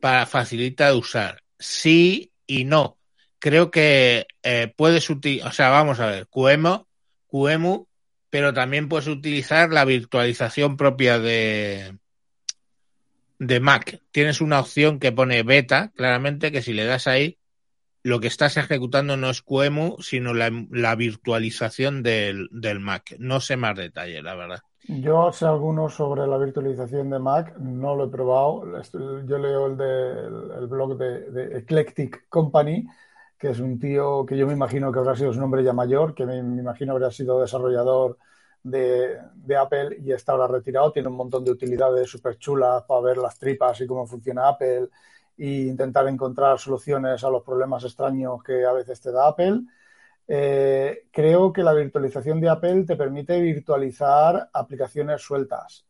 para 0.00 0.26
facilita 0.26 0.88
de 0.88 0.96
usar. 0.96 1.42
Sí 1.58 2.32
y 2.46 2.64
no. 2.64 2.98
Creo 3.38 3.70
que 3.70 4.26
eh, 4.42 4.72
puedes 4.76 5.08
utilizar, 5.10 5.48
o 5.48 5.52
sea, 5.52 5.70
vamos 5.70 5.98
a 6.00 6.06
ver, 6.06 6.28
QEMO, 6.28 6.88
QEMU, 7.26 7.88
pero 8.30 8.52
también 8.52 8.88
puedes 8.88 9.08
utilizar 9.08 9.70
la 9.70 9.84
virtualización 9.84 10.76
propia 10.76 11.18
de, 11.18 11.98
de 13.42 13.58
Mac. 13.58 14.00
Tienes 14.12 14.40
una 14.40 14.60
opción 14.60 15.00
que 15.00 15.10
pone 15.10 15.42
beta, 15.42 15.90
claramente, 15.96 16.52
que 16.52 16.62
si 16.62 16.72
le 16.72 16.84
das 16.84 17.08
ahí, 17.08 17.38
lo 18.04 18.20
que 18.20 18.28
estás 18.28 18.56
ejecutando 18.56 19.16
no 19.16 19.30
es 19.30 19.42
QEMU, 19.42 19.96
sino 20.00 20.32
la, 20.32 20.50
la 20.70 20.94
virtualización 20.94 22.04
del, 22.04 22.48
del 22.52 22.78
Mac. 22.78 23.16
No 23.18 23.40
sé 23.40 23.56
más 23.56 23.76
detalle, 23.76 24.22
la 24.22 24.36
verdad. 24.36 24.60
Yo 24.84 25.32
sé 25.32 25.46
algunos 25.46 25.94
sobre 25.94 26.26
la 26.26 26.38
virtualización 26.38 27.10
de 27.10 27.18
Mac, 27.18 27.56
no 27.58 27.96
lo 27.96 28.04
he 28.04 28.08
probado. 28.08 28.64
Yo 29.26 29.38
leo 29.38 29.66
el, 29.66 29.76
de, 29.76 30.58
el 30.58 30.66
blog 30.68 30.96
de, 30.96 31.30
de 31.30 31.58
Eclectic 31.58 32.28
Company, 32.28 32.86
que 33.38 33.50
es 33.50 33.58
un 33.58 33.78
tío 33.78 34.24
que 34.24 34.36
yo 34.36 34.46
me 34.46 34.52
imagino 34.52 34.92
que 34.92 35.00
habrá 35.00 35.16
sido 35.16 35.32
su 35.32 35.40
nombre 35.40 35.64
ya 35.64 35.72
mayor, 35.72 36.14
que 36.14 36.26
me, 36.26 36.40
me 36.42 36.62
imagino 36.62 36.92
habrá 36.92 37.10
sido 37.10 37.40
desarrollador 37.40 38.18
de, 38.62 39.18
Apple 39.56 39.98
y 40.02 40.12
está 40.12 40.32
ahora 40.32 40.46
retirado. 40.46 40.92
Tiene 40.92 41.08
un 41.08 41.16
montón 41.16 41.44
de 41.44 41.50
utilidades 41.50 42.08
súper 42.08 42.38
chulas 42.38 42.84
para 42.84 43.00
ver 43.00 43.18
las 43.18 43.38
tripas 43.38 43.80
y 43.80 43.86
cómo 43.86 44.06
funciona 44.06 44.48
Apple 44.48 44.88
e 45.36 45.46
intentar 45.46 46.06
encontrar 46.08 46.58
soluciones 46.58 47.24
a 47.24 47.30
los 47.30 47.42
problemas 47.42 47.84
extraños 47.84 48.42
que 48.42 48.64
a 48.64 48.72
veces 48.72 49.00
te 49.00 49.12
da 49.12 49.28
Apple. 49.28 49.62
Eh, 50.28 51.06
creo 51.10 51.52
que 51.52 51.62
la 51.62 51.74
virtualización 51.74 52.40
de 52.40 52.48
Apple 52.48 52.84
te 52.84 52.96
permite 52.96 53.40
virtualizar 53.40 54.50
aplicaciones 54.52 55.20
sueltas. 55.22 55.84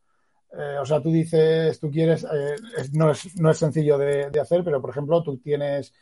Eh, 0.51 0.77
o 0.79 0.85
sea, 0.85 1.01
tú 1.01 1.11
dices, 1.11 1.79
tú 1.79 1.89
quieres, 1.89 2.23
eh, 2.23 2.55
no, 2.93 3.11
es, 3.11 3.35
no 3.39 3.51
es 3.51 3.57
sencillo 3.57 3.97
de, 3.97 4.39
hacer, 4.39 4.63
pero 4.63 4.81
por 4.81 4.91
ejemplo, 4.91 5.23
tú 5.23 5.37
tienes, 5.37 5.93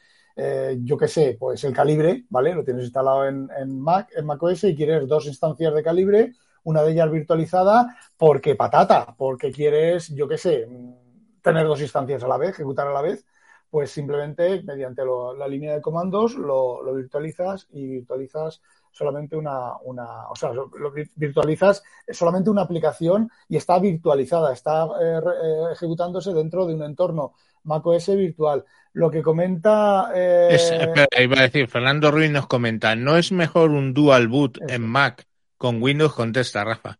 yo 0.79 0.97
qué 0.97 1.07
sé, 1.07 1.37
pues 1.39 1.63
el 1.65 1.73
calibre, 1.73 2.25
¿vale? 2.29 2.55
Lo 2.55 2.63
tienes 2.63 2.85
instalado 2.85 3.27
en, 3.27 3.49
en 3.55 3.79
Mac, 3.79 4.09
en 4.15 4.25
macOS 4.25 4.63
y 4.63 4.75
quieres 4.75 5.07
dos 5.07 5.27
instancias 5.27 5.73
de 5.75 5.83
calibre, 5.83 6.33
una 6.63 6.83
de 6.83 6.91
ellas 6.91 7.11
virtualizada, 7.11 7.97
porque 8.17 8.55
patata, 8.55 9.15
porque 9.17 9.51
quieres, 9.51 10.09
yo 10.15 10.27
qué 10.27 10.37
sé, 10.37 10.67
mm, 10.67 10.93
tener 11.41 11.65
dos 11.67 11.81
instancias 11.81 12.23
a 12.23 12.27
la 12.27 12.37
vez, 12.37 12.51
ejecutar 12.51 12.87
a 12.87 12.93
la 12.93 13.01
vez, 13.01 13.25
pues 13.69 13.89
simplemente 13.91 14.61
mediante 14.63 15.03
lo- 15.05 15.33
la 15.33 15.47
línea 15.47 15.73
de 15.73 15.81
comandos 15.81 16.35
lo, 16.35 16.83
lo 16.83 16.93
virtualizas 16.93 17.67
y 17.71 17.87
virtualizas 17.87 18.61
solamente 18.91 19.37
una, 19.37 19.77
una, 19.83 20.27
o 20.29 20.35
sea, 20.35 20.51
lo 20.53 20.69
vir- 20.69 21.09
virtualizas 21.15 21.81
solamente 22.09 22.49
una 22.49 22.63
aplicación 22.63 23.29
y 23.47 23.55
está 23.55 23.79
virtualizada, 23.79 24.51
está 24.51 24.83
eh, 25.01 25.19
eh, 25.19 25.71
ejecutándose 25.71 26.33
dentro 26.33 26.65
de 26.67 26.75
un 26.75 26.83
entorno 26.83 27.33
macOS 27.63 28.07
virtual. 28.15 28.65
Lo 28.93 29.09
que 29.09 29.21
comenta 29.23 30.11
eh, 30.13 30.49
Es, 30.51 30.69
espera, 30.71 31.07
iba 31.21 31.39
a 31.39 31.43
decir, 31.43 31.69
Fernando 31.69 32.11
Ruiz 32.11 32.29
nos 32.29 32.47
comenta, 32.47 32.95
¿no 32.97 33.15
es 33.15 33.31
mejor 33.31 33.71
un 33.71 33.93
dual 33.93 34.27
boot 34.27 34.57
Eso. 34.57 34.75
en 34.75 34.81
Mac 34.83 35.25
con 35.61 35.81
Windows? 35.81 36.13
Contesta, 36.13 36.63
Rafa. 36.63 36.97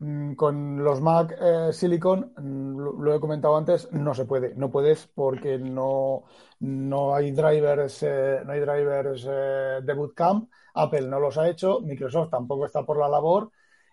Mm, 0.00 0.34
Con 0.34 0.82
los 0.82 1.00
Mac 1.00 1.36
eh, 1.40 1.72
Silicon, 1.72 2.32
mm, 2.36 2.76
lo, 2.78 2.92
lo 3.00 3.14
he 3.14 3.20
comentado 3.20 3.56
antes, 3.56 3.88
no 3.92 4.12
se 4.14 4.24
puede. 4.24 4.54
No 4.56 4.70
puedes 4.70 5.06
porque 5.14 5.58
no, 5.58 6.24
no 6.60 7.14
hay 7.14 7.30
drivers, 7.30 8.02
eh, 8.02 8.40
no 8.44 8.52
hay 8.52 8.60
drivers 8.60 9.24
eh, 9.30 9.78
de 9.82 9.94
bootcamp. 9.94 10.50
Apple 10.74 11.02
no 11.02 11.20
los 11.20 11.38
ha 11.38 11.48
hecho, 11.48 11.80
Microsoft 11.80 12.30
tampoco 12.30 12.66
está 12.66 12.82
por 12.84 12.98
la 12.98 13.08
labor. 13.08 13.50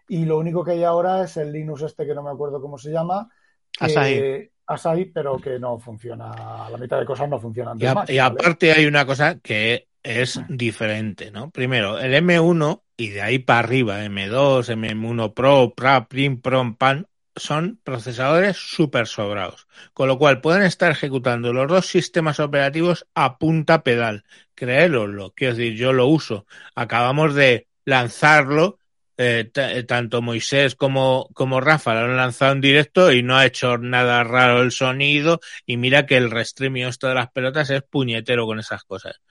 Y 0.07 0.25
lo 0.25 0.39
único 0.39 0.63
que 0.63 0.71
hay 0.71 0.83
ahora 0.83 1.23
es 1.23 1.37
el 1.37 1.51
Linux 1.51 1.83
este 1.83 2.05
que 2.07 2.15
no 2.15 2.23
me 2.23 2.31
acuerdo 2.31 2.59
cómo 2.59 2.77
se 2.79 2.91
llama. 2.91 3.29
que- 3.71 3.85
Asahi. 3.85 4.49
Asahi, 4.65 5.05
pero 5.05 5.37
que 5.37 5.59
no 5.59 5.77
funciona. 5.79 6.31
La 6.71 6.77
mitad 6.77 6.99
de 6.99 7.05
cosas 7.05 7.29
no 7.29 7.39
funcionan. 7.39 7.77
Y, 7.77 7.81
de 7.81 7.87
a- 7.87 7.93
Mac, 7.93 8.09
y 8.09 8.17
¿vale? 8.17 8.33
aparte 8.33 8.71
hay 8.71 8.85
una 8.87 9.05
cosa 9.05 9.39
que 9.39 9.87
es 10.01 10.39
diferente, 10.49 11.29
¿no? 11.31 11.51
Primero, 11.51 11.99
el 11.99 12.13
M1 12.15 12.81
y 12.99 13.07
de 13.09 13.21
ahí 13.21 13.39
para 13.39 13.59
arriba, 13.59 14.03
M2, 14.03 14.75
M1 14.75 15.33
Pro, 15.33 15.73
Pro, 15.73 16.07
Prim, 16.09 16.41
Prom, 16.41 16.75
Pan, 16.75 17.07
son 17.33 17.79
procesadores 17.81 18.57
súper 18.57 19.07
sobrados. 19.07 19.67
Con 19.93 20.09
lo 20.09 20.17
cual 20.17 20.41
pueden 20.41 20.63
estar 20.63 20.91
ejecutando 20.91 21.53
los 21.53 21.69
dos 21.69 21.85
sistemas 21.87 22.41
operativos 22.41 23.07
a 23.15 23.37
punta 23.37 23.83
pedal. 23.83 24.25
Creéroslo, 24.53 25.31
quiero 25.33 25.55
decir, 25.55 25.75
yo 25.75 25.93
lo 25.93 26.07
uso. 26.07 26.45
Acabamos 26.75 27.35
de 27.35 27.69
lanzarlo, 27.85 28.79
eh, 29.15 29.49
eh, 29.55 29.83
tanto 29.83 30.21
Moisés 30.21 30.75
como, 30.75 31.29
como 31.33 31.61
Rafa 31.61 31.93
lo 31.93 32.01
han 32.01 32.17
lanzado 32.17 32.51
en 32.51 32.59
directo 32.59 33.13
y 33.13 33.23
no 33.23 33.37
ha 33.37 33.45
hecho 33.45 33.77
nada 33.77 34.25
raro 34.25 34.61
el 34.61 34.73
sonido. 34.73 35.39
Y 35.65 35.77
mira 35.77 36.05
que 36.05 36.17
el 36.17 36.31
restreaming 36.31 36.87
esto 36.87 37.07
de 37.07 37.15
las 37.15 37.31
pelotas 37.31 37.69
es 37.69 37.81
puñetero 37.81 38.45
con 38.45 38.59
esas 38.59 38.83
cosas. 38.83 39.21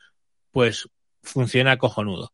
Pues 0.53 0.89
funciona 1.23 1.77
cojonudo. 1.77 2.33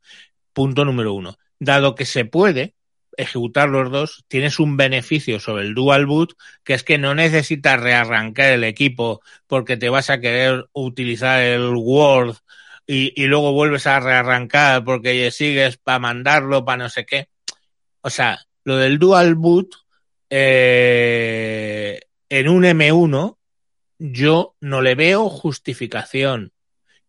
Punto 0.55 0.87
número 0.87 1.13
uno. 1.13 1.37
Dado 1.59 1.95
que 1.95 2.07
se 2.07 2.25
puede 2.25 2.75
ejecutar 3.17 3.69
los 3.69 3.91
dos, 3.91 4.25
tienes 4.29 4.59
un 4.59 4.77
beneficio 4.77 5.39
sobre 5.39 5.65
el 5.65 5.75
dual 5.75 6.07
boot, 6.07 6.35
que 6.65 6.75
es 6.75 6.83
que 6.83 6.99
no 6.99 7.15
necesitas 7.15 7.81
rearrancar 7.81 8.53
el 8.53 8.65
equipo 8.65 9.21
porque 9.47 9.77
te 9.77 9.89
vas 9.89 10.11
a 10.11 10.21
querer 10.21 10.67
utilizar 10.73 11.43
el 11.43 11.75
Word 11.75 12.37
y, 12.87 13.27
luego 13.27 13.53
vuelves 13.53 13.87
a 13.87 14.01
rearrancar 14.01 14.85
porque 14.85 15.31
sigues 15.31 15.77
para 15.77 15.99
mandarlo, 15.99 16.65
para 16.65 16.85
no 16.85 16.89
sé 16.89 17.07
qué. 17.07 17.29
O 18.01 18.11
sea, 18.11 18.39
lo 18.65 18.77
del 18.77 18.99
dual 18.99 19.35
boot 19.35 19.75
eh, 20.31 22.01
en 22.29 22.49
un 22.49 22.65
M1 22.65 23.39
yo 23.99 24.57
no 24.61 24.83
le 24.83 24.95
veo 24.95 25.29
justificación. 25.29 26.53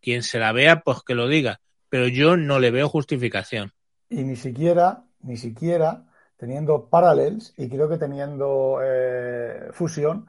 Quien 0.01 0.23
se 0.23 0.39
la 0.39 0.51
vea, 0.51 0.81
pues 0.81 0.99
que 1.05 1.15
lo 1.15 1.27
diga. 1.27 1.61
Pero 1.89 2.07
yo 2.07 2.37
no 2.37 2.59
le 2.59 2.71
veo 2.71 2.89
justificación. 2.89 3.73
Y 4.09 4.23
ni 4.23 4.35
siquiera, 4.35 5.03
ni 5.21 5.37
siquiera 5.37 6.05
teniendo 6.37 6.89
Parallels 6.89 7.53
y 7.57 7.69
creo 7.69 7.87
que 7.89 7.97
teniendo 7.97 8.79
eh, 8.83 9.69
Fusion, 9.71 10.27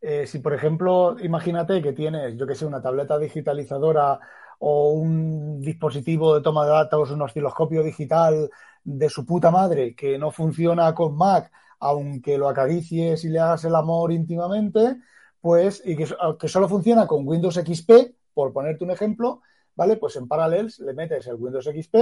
eh, 0.00 0.26
si 0.26 0.40
por 0.40 0.52
ejemplo, 0.52 1.16
imagínate 1.20 1.80
que 1.80 1.92
tienes, 1.92 2.36
yo 2.36 2.46
que 2.46 2.54
sé, 2.54 2.66
una 2.66 2.82
tableta 2.82 3.18
digitalizadora 3.18 4.18
o 4.58 4.92
un 4.92 5.60
dispositivo 5.60 6.34
de 6.34 6.42
toma 6.42 6.64
de 6.64 6.72
datos, 6.72 7.10
un 7.10 7.22
osciloscopio 7.22 7.82
digital 7.82 8.50
de 8.82 9.08
su 9.08 9.24
puta 9.24 9.50
madre 9.50 9.94
que 9.94 10.18
no 10.18 10.30
funciona 10.30 10.94
con 10.94 11.16
Mac 11.16 11.50
aunque 11.80 12.38
lo 12.38 12.48
acaricies 12.48 13.24
y 13.24 13.28
le 13.28 13.40
hagas 13.40 13.64
el 13.66 13.74
amor 13.74 14.10
íntimamente, 14.10 14.96
pues, 15.40 15.82
y 15.84 15.96
que, 15.96 16.06
que 16.38 16.48
solo 16.48 16.66
funciona 16.66 17.06
con 17.06 17.28
Windows 17.28 17.56
XP, 17.56 17.90
por 18.32 18.54
ponerte 18.54 18.84
un 18.84 18.90
ejemplo, 18.90 19.42
¿vale? 19.76 19.96
Pues 19.96 20.16
en 20.16 20.28
Parallels 20.28 20.78
le 20.80 20.92
metes 20.94 21.26
el 21.26 21.36
Windows 21.36 21.64
XP, 21.66 21.94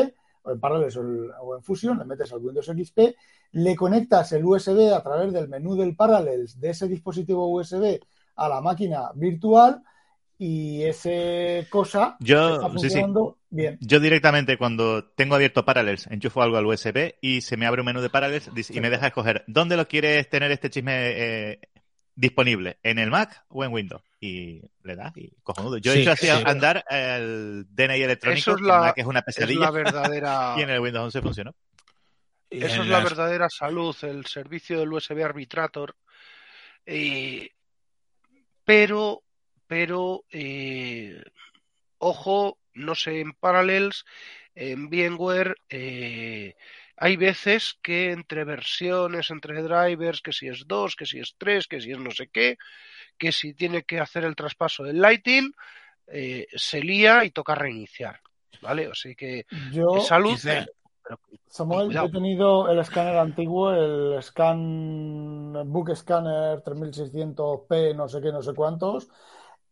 o 0.45 0.51
en 0.53 0.61
Parallels 0.61 0.97
o, 0.97 1.01
el- 1.03 1.31
o 1.41 1.57
en 1.57 1.63
Fusion 1.63 1.99
le 1.99 2.05
metes 2.05 2.33
el 2.33 2.39
Windows 2.39 2.67
XP, 2.67 3.15
le 3.53 3.77
conectas 3.77 4.33
el 4.33 4.45
USB 4.45 4.93
a 4.95 5.03
través 5.03 5.33
del 5.33 5.49
menú 5.49 5.75
del 5.77 5.95
Parallels 5.97 6.59
de 6.61 6.71
ese 6.71 6.89
dispositivo 6.89 7.49
USB 7.49 8.01
a 8.37 8.49
la 8.49 8.61
máquina 8.61 9.11
virtual 9.15 9.83
y 10.39 10.83
ese 10.83 11.67
cosa 11.71 12.17
Yo- 12.19 12.55
está 12.55 12.67
sí, 12.67 12.73
sí. 12.73 12.79
funcionando 12.81 13.39
bien. 13.51 13.79
Yo 13.81 14.01
directamente 14.01 14.59
cuando 14.59 15.05
tengo 15.05 15.37
abierto 15.37 15.65
Parallels, 15.65 16.09
enchufo 16.09 16.43
algo 16.43 16.57
al 16.57 16.67
USB 16.67 17.15
y 17.21 17.43
se 17.43 17.57
me 17.57 17.67
abre 17.67 17.83
un 17.83 17.87
menú 17.87 18.01
de 18.01 18.11
Parallels 18.11 18.51
y 18.71 18.81
me 18.81 18.91
deja 18.91 19.07
escoger 19.09 19.45
dónde 19.47 19.77
lo 19.77 19.87
quieres 19.87 20.29
tener 20.29 20.51
este 20.51 20.71
chisme 20.71 20.93
eh, 21.51 21.61
disponible, 22.17 22.79
en 22.83 22.99
el 22.99 23.11
Mac 23.11 23.45
o 23.49 23.63
en 23.65 23.73
Windows. 23.73 24.03
Y 24.25 24.63
le 24.85 24.95
das 24.95 25.13
y 25.17 25.33
cojonudo. 25.43 25.79
Yo 25.79 25.91
he 25.91 25.97
Sí, 25.97 26.03
hecho 26.03 26.13
así 26.13 26.29
sí. 26.29 26.43
andar 26.47 26.85
el 26.89 27.65
DNI 27.71 28.03
electrónico, 28.03 28.39
Eso 28.39 28.55
es 28.55 28.61
que 28.63 28.69
la- 28.69 28.95
es 28.97 29.05
una 29.05 29.19
Es 29.19 29.25
pesadilla, 29.27 29.61
la 29.63 29.71
verdadera. 29.73 30.55
y 30.59 30.63
en 30.63 30.71
el 30.71 30.79
Windows 30.79 31.07
11 31.07 31.21
funcionó. 31.23 31.57
Y 32.49 32.63
Eso 32.65 32.83
es 32.83 32.87
la 32.89 33.01
las- 33.01 33.05
verdadera 33.11 33.49
salud, 33.51 33.97
el 34.03 34.25
servicio 34.27 34.79
del 34.79 34.93
USB 34.93 35.25
Arbitrator. 35.25 35.97
Eh, 36.87 37.51
pero, 38.65 39.23
pero, 39.67 40.25
eh, 40.31 41.21
ojo, 41.99 42.59
no 42.75 42.95
sé, 42.95 43.21
en 43.23 43.33
Parallels, 43.33 44.05
en 44.55 44.89
VMware, 44.89 45.57
eh, 45.69 46.55
hay 46.97 47.17
veces 47.17 47.77
que 47.83 48.13
entre 48.13 48.45
versiones, 48.45 49.31
entre 49.31 49.63
drivers, 49.63 50.21
que 50.21 50.33
si 50.33 50.47
es 50.47 50.65
2, 50.69 50.95
que 50.95 51.07
si 51.07 51.19
es 51.19 51.35
3, 51.39 51.67
que 51.67 51.81
si 51.81 51.91
es 51.91 51.99
no 51.99 52.13
sé 52.13 52.29
qué, 52.29 52.57
que 53.19 53.33
si 53.33 53.55
tiene 53.55 53.83
que 53.83 54.01
hacer 54.01 54.25
el 54.25 54.37
traspaso 54.37 54.83
del 54.85 55.01
Lighting, 55.01 55.53
eh, 56.09 56.47
se 56.55 56.81
lía 56.81 57.25
y 57.25 57.31
toca 57.31 57.55
reiniciar. 57.55 58.21
¿Vale? 58.61 58.89
O 58.89 58.95
sea 58.95 59.15
que 59.15 59.45
Yo, 59.51 60.01
salud, 60.07 60.39
pero 60.43 60.67
Samuel, 61.47 61.87
Cuidado. 61.89 62.07
he 62.07 62.13
tenido 62.13 62.71
el 62.71 62.79
escáner 62.79 63.17
antiguo, 63.17 63.73
el 63.73 64.23
Scan 64.23 65.53
Book 65.71 65.95
Scanner 65.95 66.63
3600P, 66.63 67.95
no 67.95 68.09
sé 68.09 68.21
qué, 68.23 68.33
no 68.33 68.43
sé 68.43 68.55
cuántos. 68.55 69.09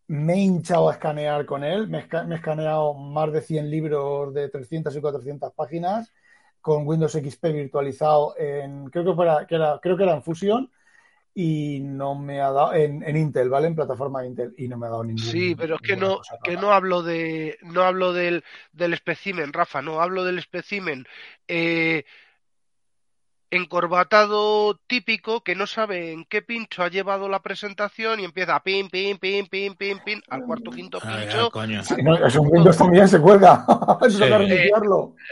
Me 0.08 0.34
he 0.34 0.38
hinchado 0.38 0.88
a 0.88 0.92
escanear 0.92 1.46
con 1.46 1.64
él. 1.64 1.88
Me, 1.88 1.98
he 1.98 2.02
esca- 2.08 2.26
me 2.26 2.34
he 2.34 2.38
escaneado 2.38 2.94
más 2.94 3.32
de 3.32 3.40
100 3.42 3.70
libros 3.70 4.34
de 4.34 4.48
300 4.48 4.94
y 4.96 5.00
400 5.00 5.52
páginas 5.54 6.12
con 6.60 6.86
Windows 6.86 7.14
XP 7.14 7.52
virtualizado 7.52 8.34
en, 8.38 8.86
creo 8.90 9.04
que, 9.04 9.14
fuera, 9.14 9.46
que 9.46 9.54
era, 9.54 9.78
creo 9.80 9.96
que 9.96 10.02
era 10.02 10.14
en 10.14 10.22
Fusion 10.22 10.70
y 11.34 11.80
no 11.80 12.14
me 12.14 12.40
ha 12.40 12.50
dado, 12.50 12.74
en, 12.74 13.02
en 13.02 13.16
Intel, 13.16 13.48
¿vale? 13.48 13.68
En 13.68 13.74
plataforma 13.74 14.26
Intel 14.26 14.52
y 14.56 14.68
no 14.68 14.76
me 14.76 14.86
ha 14.86 14.90
dado 14.90 15.04
ningún. 15.04 15.22
Sí, 15.22 15.54
pero 15.54 15.76
es 15.76 15.80
que 15.80 15.96
no, 15.96 16.20
que 16.42 16.56
no 16.56 16.72
hablo 16.72 17.02
de, 17.02 17.58
no 17.62 17.82
hablo 17.82 18.12
del, 18.12 18.44
del 18.72 18.94
espécimen, 18.94 19.52
Rafa, 19.52 19.82
no 19.82 20.00
hablo 20.00 20.24
del 20.24 20.38
espécimen 20.38 21.06
eh, 21.46 22.04
encorbatado 23.50 24.78
típico 24.86 25.42
que 25.42 25.54
no 25.54 25.66
sabe 25.66 26.12
en 26.12 26.24
qué 26.24 26.42
pincho 26.42 26.82
ha 26.82 26.88
llevado 26.88 27.28
la 27.28 27.40
presentación 27.42 28.20
y 28.20 28.24
empieza 28.24 28.60
pin, 28.62 28.88
pin, 28.88 29.18
pin, 29.18 29.46
pin, 29.46 29.74
pin, 29.74 29.98
pin, 30.04 30.22
al 30.28 30.44
cuarto 30.44 30.70
quinto 30.70 30.98
pincho. 31.00 31.46
ah, 31.46 31.50
coño. 31.52 31.82
Sí, 31.84 31.94
no, 32.02 32.26
es 32.26 32.34
un 32.36 32.48
Windows 32.50 32.76
también 32.76 33.08
se 33.08 33.20
cuelga. 33.20 33.64
Eso 34.06 34.18
Sí. 34.18 34.24
Eh, 34.24 34.70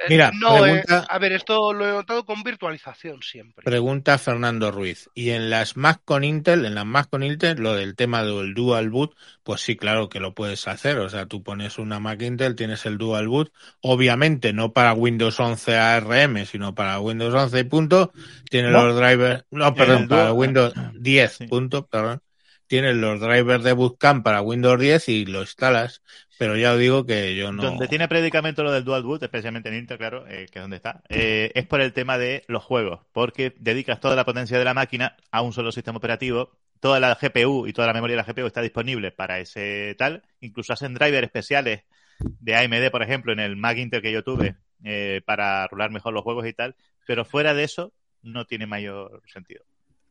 Mira, 0.08 0.30
no, 0.40 0.56
eh, 0.66 0.82
pregunta- 0.84 1.06
a 1.08 1.18
ver, 1.18 1.32
esto 1.32 1.72
lo 1.72 1.86
he 1.88 1.92
notado 1.92 2.24
con 2.24 2.42
virtualización 2.42 3.22
siempre. 3.22 3.64
Pregunta 3.64 4.18
Fernando 4.18 4.70
Ruiz. 4.70 5.10
Y 5.14 5.30
en 5.30 5.50
las 5.50 5.76
Mac 5.76 6.00
con 6.04 6.24
Intel, 6.24 6.64
en 6.64 6.74
las 6.74 6.86
Mac 6.86 7.08
con 7.10 7.22
Intel, 7.22 7.58
lo 7.60 7.74
del 7.74 7.94
tema 7.96 8.22
del 8.22 8.54
Dual 8.54 8.90
Boot, 8.90 9.14
pues 9.42 9.60
sí, 9.60 9.76
claro 9.76 10.08
que 10.08 10.20
lo 10.20 10.34
puedes 10.34 10.66
hacer. 10.68 10.98
O 10.98 11.08
sea, 11.08 11.26
tú 11.26 11.42
pones 11.42 11.78
una 11.78 12.00
Mac 12.00 12.20
Intel, 12.22 12.56
tienes 12.56 12.86
el 12.86 12.98
Dual 12.98 13.28
Boot. 13.28 13.52
Obviamente 13.80 14.52
no 14.52 14.72
para 14.72 14.92
Windows 14.92 15.38
11 15.40 15.76
ARM, 15.76 16.44
sino 16.46 16.74
para 16.74 16.98
Windows 17.00 17.34
11 17.34 17.58
y 17.60 17.64
punto. 17.64 18.07
Tiene 18.50 18.70
No. 18.70 18.86
los 18.86 18.96
drivers, 18.96 19.44
no, 19.50 19.74
perdón, 19.74 20.02
el 20.02 20.08
para 20.08 20.32
Windows 20.32 20.72
10, 20.94 21.32
Sí. 21.32 21.46
punto, 21.46 21.86
perdón. 21.86 22.20
Tienes 22.66 22.96
los 22.96 23.18
drivers 23.20 23.64
de 23.64 23.72
Bootcamp 23.72 24.22
para 24.22 24.42
Windows 24.42 24.78
10 24.78 25.08
y 25.08 25.24
lo 25.24 25.40
instalas. 25.40 26.02
Pero 26.38 26.54
ya 26.56 26.72
os 26.74 26.78
digo 26.78 27.04
que 27.04 27.34
yo 27.34 27.50
no. 27.50 27.62
Donde 27.62 27.88
tiene 27.88 28.06
predicamento 28.06 28.62
lo 28.62 28.70
del 28.70 28.84
Dual 28.84 29.02
Boot, 29.02 29.22
especialmente 29.24 29.70
en 29.70 29.76
Intel, 29.76 29.98
claro, 29.98 30.24
eh, 30.28 30.46
que 30.52 30.58
es 30.60 30.62
donde 30.62 30.76
está, 30.76 31.02
eh, 31.08 31.50
es 31.54 31.66
por 31.66 31.80
el 31.80 31.92
tema 31.92 32.16
de 32.16 32.44
los 32.46 32.62
juegos, 32.62 33.00
porque 33.12 33.54
dedicas 33.58 33.98
toda 33.98 34.14
la 34.14 34.24
potencia 34.24 34.56
de 34.56 34.64
la 34.64 34.72
máquina 34.74 35.16
a 35.32 35.42
un 35.42 35.52
solo 35.52 35.72
sistema 35.72 35.98
operativo, 35.98 36.52
toda 36.78 37.00
la 37.00 37.16
GPU 37.20 37.66
y 37.66 37.72
toda 37.72 37.88
la 37.88 37.92
memoria 37.92 38.14
de 38.14 38.22
la 38.22 38.32
GPU 38.32 38.46
está 38.46 38.60
disponible 38.62 39.10
para 39.10 39.40
ese 39.40 39.96
tal, 39.98 40.22
incluso 40.40 40.72
hacen 40.72 40.94
drivers 40.94 41.24
especiales 41.24 41.82
de 42.20 42.54
AMD, 42.54 42.90
por 42.92 43.02
ejemplo, 43.02 43.32
en 43.32 43.40
el 43.40 43.56
Mac 43.56 43.76
Intel 43.78 44.00
que 44.02 44.12
yo 44.12 44.22
tuve, 44.22 44.54
eh, 44.84 45.22
para 45.26 45.66
rular 45.66 45.90
mejor 45.90 46.12
los 46.14 46.22
juegos 46.22 46.46
y 46.46 46.52
tal, 46.52 46.76
pero 47.04 47.24
fuera 47.24 47.52
de 47.52 47.64
eso 47.64 47.92
no 48.22 48.44
tiene 48.46 48.66
mayor 48.66 49.22
sentido. 49.32 49.64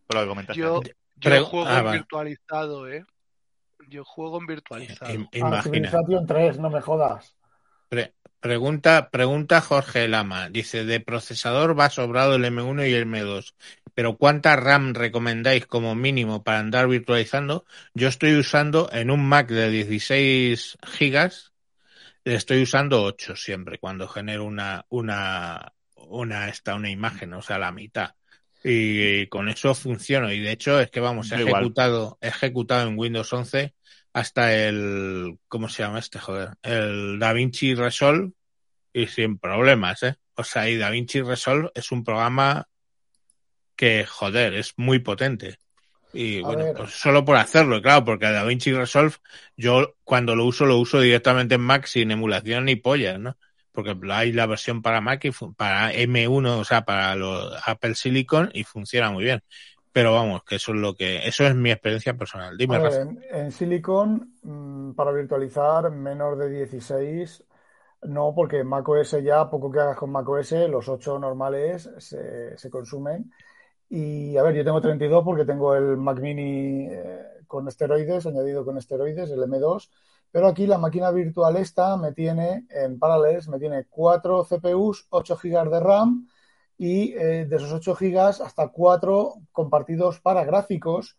Por 0.08 0.17
lo 0.17 0.22
que 0.24 0.28
comentaste. 0.30 0.62
Yo, 0.62 1.46
juego 1.46 1.67
ah, 1.67 1.80
en 1.80 1.86
vale. 1.86 1.98
virtualizado, 1.98 2.88
¿eh? 2.88 3.06
Yo 3.89 4.04
juego 4.04 4.39
en 4.39 4.48
virtualizado. 4.48 5.12
Ah, 5.12 5.38
Imagina. 5.38 5.62
Civilization 5.63 6.26
3, 6.26 6.60
no 6.60 6.70
me 6.70 6.82
jodas. 6.82 7.36
Pre- 7.89 8.13
pregunta, 8.39 9.10
pregunta 9.10 9.62
Jorge 9.62 10.08
Lama. 10.08 10.50
Dice, 10.50 10.86
de 10.86 11.00
procesador 11.00 11.78
va 11.78 11.89
sobrado 11.89 12.36
el 12.36 12.46
M1 12.46 12.89
y 12.89 12.93
el 12.93 13.08
M2. 13.08 13.54
Pero 13.93 14.17
¿cuánta 14.17 14.56
RAM 14.56 14.93
recomendáis 14.93 15.65
como 15.65 15.96
mínimo 15.96 16.43
para 16.43 16.60
andar 16.60 16.88
virtualizando? 16.88 17.65
Yo 17.93 18.08
estoy 18.08 18.36
usando 18.36 18.89
en 18.91 19.10
un 19.10 19.28
Mac 19.28 19.50
de 19.50 19.70
16 19.70 20.78
gigas, 20.84 21.52
le 22.24 22.36
estoy 22.36 22.62
usando 22.62 23.04
8 23.04 23.36
siempre 23.36 23.80
cuando 23.80 24.08
genero 24.08 24.46
una, 24.46 24.86
una, 24.89 25.74
una, 26.10 26.50
esta, 26.50 26.76
una 26.76 26.89
imagen, 26.89 27.34
o 27.34 27.41
sea, 27.41 27.58
la 27.58 27.72
mitad. 27.72 28.12
Y 28.63 29.28
con 29.28 29.50
eso 29.50 29.74
funciono. 29.76 30.32
Y 30.32 30.39
de 30.39 30.52
hecho 30.52 30.80
es 30.80 30.89
que 30.89 31.00
vamos, 31.00 31.32
he 31.32 31.41
ejecutado, 31.41 32.17
he 32.22 32.28
ejecutado 32.28 32.88
en 32.88 32.98
Windows 32.98 33.32
11 33.32 33.74
hasta 34.13 34.54
el, 34.56 35.38
¿cómo 35.48 35.70
se 35.70 35.84
llama 35.84 36.00
este? 36.00 36.20
Joder, 36.20 36.58
el 36.63 37.20
DaVinci 37.20 37.76
Resolve 37.76 38.32
y 38.91 39.08
sin 39.08 39.38
problemas, 39.38 40.02
¿eh? 40.04 40.15
O 40.36 40.43
sea, 40.43 40.70
y 40.70 40.78
DaVinci 40.78 41.22
Resolve 41.22 41.72
es 41.76 41.91
un 41.91 42.04
programa 42.04 42.67
que, 43.76 44.06
joder, 44.06 44.56
es 44.56 44.74
muy 44.78 45.00
potente. 45.00 45.60
Y 46.13 46.39
A 46.39 46.48
bueno, 46.48 46.63
ver. 46.63 46.74
pues 46.76 46.91
solo 46.91 47.24
por 47.24 47.38
hacerlo, 47.38 47.82
claro, 47.82 48.06
porque 48.06 48.26
DaVinci 48.26 48.74
Resolve, 48.74 49.15
yo 49.56 49.96
cuando 50.04 50.36
lo 50.36 50.46
uso, 50.46 50.65
lo 50.65 50.78
uso 50.78 51.00
directamente 51.00 51.56
en 51.56 51.62
Mac 51.62 51.86
sin 51.86 52.10
emulación 52.12 52.65
ni 52.65 52.76
pollas, 52.76 53.20
¿no? 53.20 53.38
Porque 53.78 53.96
hay 54.12 54.32
la 54.32 54.48
versión 54.48 54.82
para 54.82 55.02
Mac 55.02 55.24
y 55.26 55.30
para 55.56 55.94
M1, 55.94 56.60
o 56.60 56.63
sea, 56.63 56.84
para 56.84 57.16
los 57.16 57.54
Apple 57.63 57.94
Silicon 57.94 58.50
y 58.52 58.63
funciona 58.63 59.12
muy 59.12 59.24
bien. 59.24 59.44
Pero 59.92 60.13
vamos, 60.13 60.44
que 60.44 60.56
eso 60.56 60.72
es 60.72 60.80
lo 60.80 60.96
que, 60.96 61.28
eso 61.28 61.46
es 61.46 61.54
mi 61.54 61.70
experiencia 61.70 62.16
personal. 62.16 62.58
Dime, 62.58 62.80
ver, 62.80 63.02
en, 63.02 63.24
en 63.30 63.52
Silicon, 63.52 64.34
mm, 64.42 64.94
para 64.94 65.12
virtualizar 65.12 65.92
menor 65.92 66.40
de 66.40 66.50
16, 66.50 67.44
no, 68.02 68.34
porque 68.36 68.63
macOS 68.63 69.24
ya, 69.24 69.48
poco 69.48 69.72
que 69.72 69.80
hagas 69.80 69.98
con 69.98 70.10
macOS, 70.10 70.54
los 70.68 70.90
8 70.90 71.20
normales 71.20 71.88
se, 72.00 72.58
se 72.58 72.70
consumen. 72.72 73.32
Y 73.90 74.38
a 74.38 74.42
ver, 74.42 74.56
yo 74.56 74.63
tengo 74.63 74.82
32 74.82 75.24
porque 75.24 75.46
tengo 75.46 75.76
el 75.76 75.98
Mac 75.98 76.20
Mini 76.20 76.88
eh, 76.90 77.24
con 77.46 77.68
esteroides, 77.68 78.26
añadido 78.26 78.66
con 78.66 78.80
esteroides, 78.80 79.30
el 79.30 79.42
M2. 79.42 79.88
Pero 80.32 80.48
aquí 80.48 80.68
la 80.68 80.78
máquina 80.78 81.12
virtual 81.12 81.58
esta 81.58 81.98
me 81.98 82.12
tiene, 82.13 82.68
en 82.70 83.00
Parallels, 83.00 83.48
me 83.48 83.60
tiene 83.60 83.86
4 83.90 84.46
CPUs, 84.46 85.08
8 85.10 85.40
GB 85.42 85.70
de 85.70 85.80
RAM 85.80 86.28
y 86.78 87.13
eh, 87.13 87.46
de 87.46 87.56
esos 87.56 87.72
8 87.72 87.96
GB 88.00 88.20
hasta 88.20 88.68
4 88.68 89.36
compartidos 89.52 90.20
para 90.20 90.44
gráficos. 90.44 91.18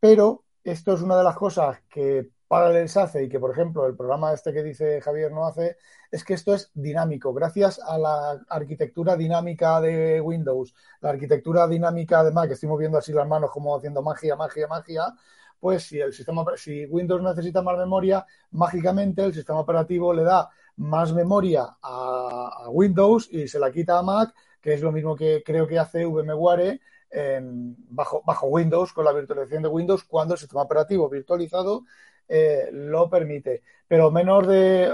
Pero 0.00 0.44
esto 0.64 0.94
es 0.94 1.02
una 1.02 1.16
de 1.16 1.24
las 1.24 1.36
cosas 1.36 1.78
que 1.88 2.30
Parallels 2.48 2.96
hace 2.96 3.24
y 3.24 3.28
que, 3.28 3.38
por 3.38 3.50
ejemplo, 3.50 3.86
el 3.86 3.94
programa 3.94 4.32
este 4.32 4.52
que 4.52 4.62
dice 4.62 5.00
Javier 5.02 5.30
no 5.30 5.46
hace, 5.46 5.76
es 6.10 6.24
que 6.24 6.34
esto 6.34 6.54
es 6.54 6.70
dinámico. 6.74 7.32
Gracias 7.34 7.78
a 7.78 7.98
la 7.98 8.40
arquitectura 8.48 9.16
dinámica 9.16 9.80
de 9.80 10.20
Windows, 10.20 10.74
la 11.00 11.10
arquitectura 11.10 11.68
dinámica 11.68 12.24
de 12.24 12.32
Mac, 12.32 12.50
estoy 12.50 12.70
moviendo 12.70 12.98
así 12.98 13.12
las 13.12 13.28
manos 13.28 13.50
como 13.50 13.76
haciendo 13.76 14.02
magia, 14.02 14.34
magia, 14.34 14.66
magia, 14.66 15.14
pues 15.60 15.84
si 15.84 15.98
el 15.98 16.12
sistema, 16.12 16.44
si 16.56 16.86
Windows 16.86 17.22
necesita 17.22 17.62
más 17.62 17.76
memoria, 17.76 18.24
mágicamente 18.52 19.24
el 19.24 19.34
sistema 19.34 19.60
operativo 19.60 20.12
le 20.12 20.22
da 20.22 20.48
más 20.76 21.12
memoria 21.12 21.76
a, 21.82 22.68
Windows 22.70 23.28
y 23.32 23.48
se 23.48 23.58
la 23.58 23.70
quita 23.70 23.98
a 23.98 24.02
Mac, 24.02 24.34
que 24.60 24.74
es 24.74 24.82
lo 24.82 24.92
mismo 24.92 25.16
que 25.16 25.42
creo 25.44 25.66
que 25.66 25.78
hace 25.78 26.04
VMware 26.04 26.80
en, 27.10 27.76
bajo, 27.90 28.22
bajo 28.24 28.46
Windows, 28.46 28.92
con 28.92 29.04
la 29.04 29.12
virtualización 29.12 29.62
de 29.62 29.68
Windows, 29.68 30.04
cuando 30.04 30.34
el 30.34 30.40
sistema 30.40 30.62
operativo 30.62 31.08
virtualizado 31.08 31.84
eh, 32.28 32.68
lo 32.72 33.08
permite. 33.08 33.62
Pero 33.86 34.10
menos 34.10 34.46
de. 34.46 34.92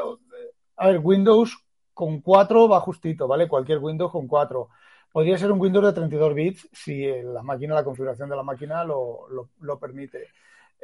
A 0.77 0.89
ver, 0.89 1.01
Windows 1.03 1.57
con 1.93 2.21
4 2.21 2.69
va 2.69 2.81
justito, 2.81 3.29
¿vale? 3.29 3.49
Cualquier 3.49 3.79
Windows 3.79 4.11
con 4.11 4.27
4. 4.27 4.69
Podría 5.13 5.39
ser 5.39 5.53
un 5.53 5.61
Windows 5.61 5.87
de 5.87 5.93
32 5.93 6.35
bits 6.35 6.69
si 6.73 7.07
la 7.23 7.43
máquina, 7.43 7.75
la 7.75 7.85
configuración 7.85 8.29
de 8.29 8.37
la 8.37 8.43
máquina 8.43 8.85
lo, 8.85 9.29
lo 9.61 9.79
permite. 9.79 10.29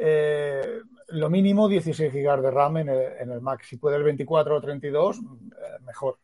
Eh, 0.03 0.81
lo 1.09 1.29
mínimo 1.29 1.69
16 1.69 2.11
GB 2.11 2.41
de 2.41 2.51
RAM 2.51 2.79
en 2.79 2.89
el, 2.89 2.99
en 3.21 3.33
el, 3.33 3.41
Mac. 3.43 3.63
Si 3.63 3.77
puede 3.77 3.97
el 3.97 4.03
24 4.03 4.57
o 4.57 4.61
32, 4.61 5.19
eh, 5.19 5.21
mejor. 5.85 6.19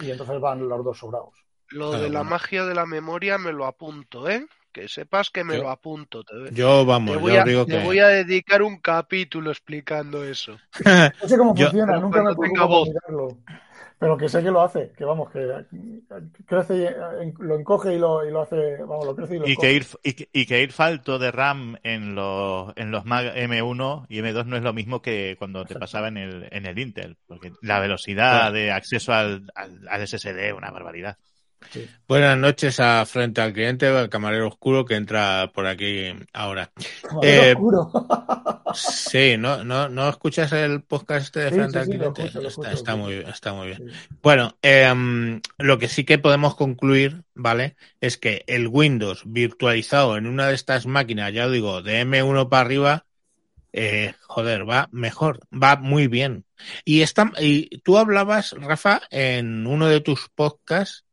Y 0.00 0.10
entonces 0.10 0.40
van 0.40 0.68
los 0.68 0.84
dos 0.84 0.98
sobrados. 0.98 1.34
Lo 1.68 1.90
claro, 1.90 2.02
de 2.02 2.10
la 2.10 2.20
bueno. 2.20 2.30
magia 2.30 2.64
de 2.64 2.74
la 2.74 2.84
memoria 2.84 3.38
me 3.38 3.52
lo 3.52 3.66
apunto, 3.66 4.28
¿eh? 4.28 4.46
Que 4.72 4.88
sepas 4.88 5.30
que 5.30 5.44
me 5.44 5.56
yo, 5.56 5.62
lo 5.62 5.70
apunto. 5.70 6.24
Te, 6.24 6.52
yo, 6.52 6.84
vamos, 6.84 7.14
te 7.14 7.20
voy, 7.20 7.34
yo 7.34 7.42
a, 7.42 7.44
digo 7.44 7.66
te 7.66 7.78
que... 7.78 7.84
voy 7.84 7.98
a 8.00 8.08
dedicar 8.08 8.62
un 8.62 8.78
capítulo 8.78 9.50
explicando 9.50 10.24
eso. 10.24 10.58
No 11.22 11.28
sé 11.28 11.38
cómo 11.38 11.54
Yo- 11.54 11.66
funciona, 11.66 11.98
nunca 11.98 12.22
me 12.22 12.34
preocupo 12.34 12.86
mirarlo. 12.86 13.38
Pero 14.02 14.18
que 14.18 14.28
sé 14.28 14.42
que 14.42 14.50
lo 14.50 14.60
hace, 14.62 14.90
que 14.98 15.04
vamos, 15.04 15.30
que 15.30 15.64
crece, 16.44 16.74
y, 16.76 17.32
lo 17.40 17.54
encoge 17.56 17.94
y 17.94 17.98
lo, 18.00 18.26
y 18.26 18.32
lo 18.32 18.42
hace, 18.42 18.78
vamos, 18.78 19.06
lo 19.06 19.14
crece 19.14 19.36
y 19.36 19.38
lo 19.38 19.46
Y 19.46 19.52
encoge. 19.52 19.68
que, 19.68 19.72
ir, 19.74 19.86
y, 20.02 20.12
que, 20.14 20.28
y 20.32 20.44
que 20.44 20.60
ir 20.60 20.72
falto 20.72 21.20
de 21.20 21.30
RAM 21.30 21.76
en 21.84 22.16
los, 22.16 22.72
en 22.74 22.90
los 22.90 23.04
Mac 23.04 23.32
M1 23.32 24.06
y 24.08 24.18
M2 24.18 24.46
no 24.46 24.56
es 24.56 24.64
lo 24.64 24.72
mismo 24.72 25.00
que 25.02 25.36
cuando 25.38 25.64
te 25.66 25.76
pasaba 25.76 26.08
en 26.08 26.16
el, 26.16 26.48
en 26.50 26.66
el 26.66 26.80
Intel, 26.80 27.16
porque 27.28 27.52
la 27.60 27.78
velocidad 27.78 28.52
de 28.52 28.72
acceso 28.72 29.12
al, 29.12 29.52
al, 29.54 29.86
al 29.88 30.08
SSD 30.08 30.48
es 30.48 30.52
una 30.52 30.72
barbaridad. 30.72 31.16
Buenas 32.08 32.36
noches 32.38 32.78
a 32.80 33.04
Frente 33.06 33.40
al 33.40 33.52
Cliente, 33.52 33.86
el 33.88 34.08
camarero 34.08 34.48
oscuro 34.48 34.84
que 34.84 34.96
entra 34.96 35.50
por 35.54 35.66
aquí 35.66 36.12
ahora. 36.32 36.70
Como 37.08 37.22
Eh, 37.22 37.52
oscuro. 37.54 37.90
Sí, 38.74 39.36
¿no, 39.38 39.64
no, 39.64 39.88
¿no 39.88 40.08
escuchas 40.08 40.52
el 40.52 40.82
podcast 40.82 41.26
este 41.26 41.40
de 41.40 41.48
Sí, 41.50 41.54
Frente 41.56 41.72
sí, 41.84 41.92
al 41.92 41.98
lo 41.98 42.12
Cliente? 42.12 42.22
escucho, 42.22 42.40
lo 42.42 42.48
está, 42.48 42.72
escucho, 42.72 42.78
está 42.78 42.92
lo 42.92 42.98
muy, 42.98 43.14
está 43.14 43.52
muy 43.52 43.66
bien. 43.68 43.82
Bueno, 44.22 44.56
eh, 44.62 45.40
lo 45.58 45.78
que 45.78 45.88
sí 45.88 46.04
que 46.04 46.18
podemos 46.18 46.54
concluir, 46.54 47.22
¿vale? 47.34 47.76
Es 48.00 48.16
que 48.18 48.44
el 48.46 48.68
Windows 48.68 49.22
virtualizado 49.26 50.16
en 50.16 50.26
una 50.26 50.48
de 50.48 50.54
estas 50.54 50.86
máquinas, 50.86 51.32
ya 51.32 51.48
digo, 51.48 51.82
de 51.82 52.00
M1 52.04 52.48
para 52.48 52.62
arriba, 52.62 53.06
eh, 53.72 54.14
joder, 54.26 54.68
va 54.68 54.88
mejor, 54.92 55.40
va 55.52 55.76
muy 55.76 56.06
bien. 56.06 56.44
Y, 56.84 57.00
está, 57.02 57.32
y 57.40 57.78
tú 57.80 57.98
hablabas, 57.98 58.52
Rafa, 58.52 59.02
en 59.10 59.66
uno 59.66 59.86
de 59.88 60.00
tus 60.00 60.28
podcasts, 60.34 61.04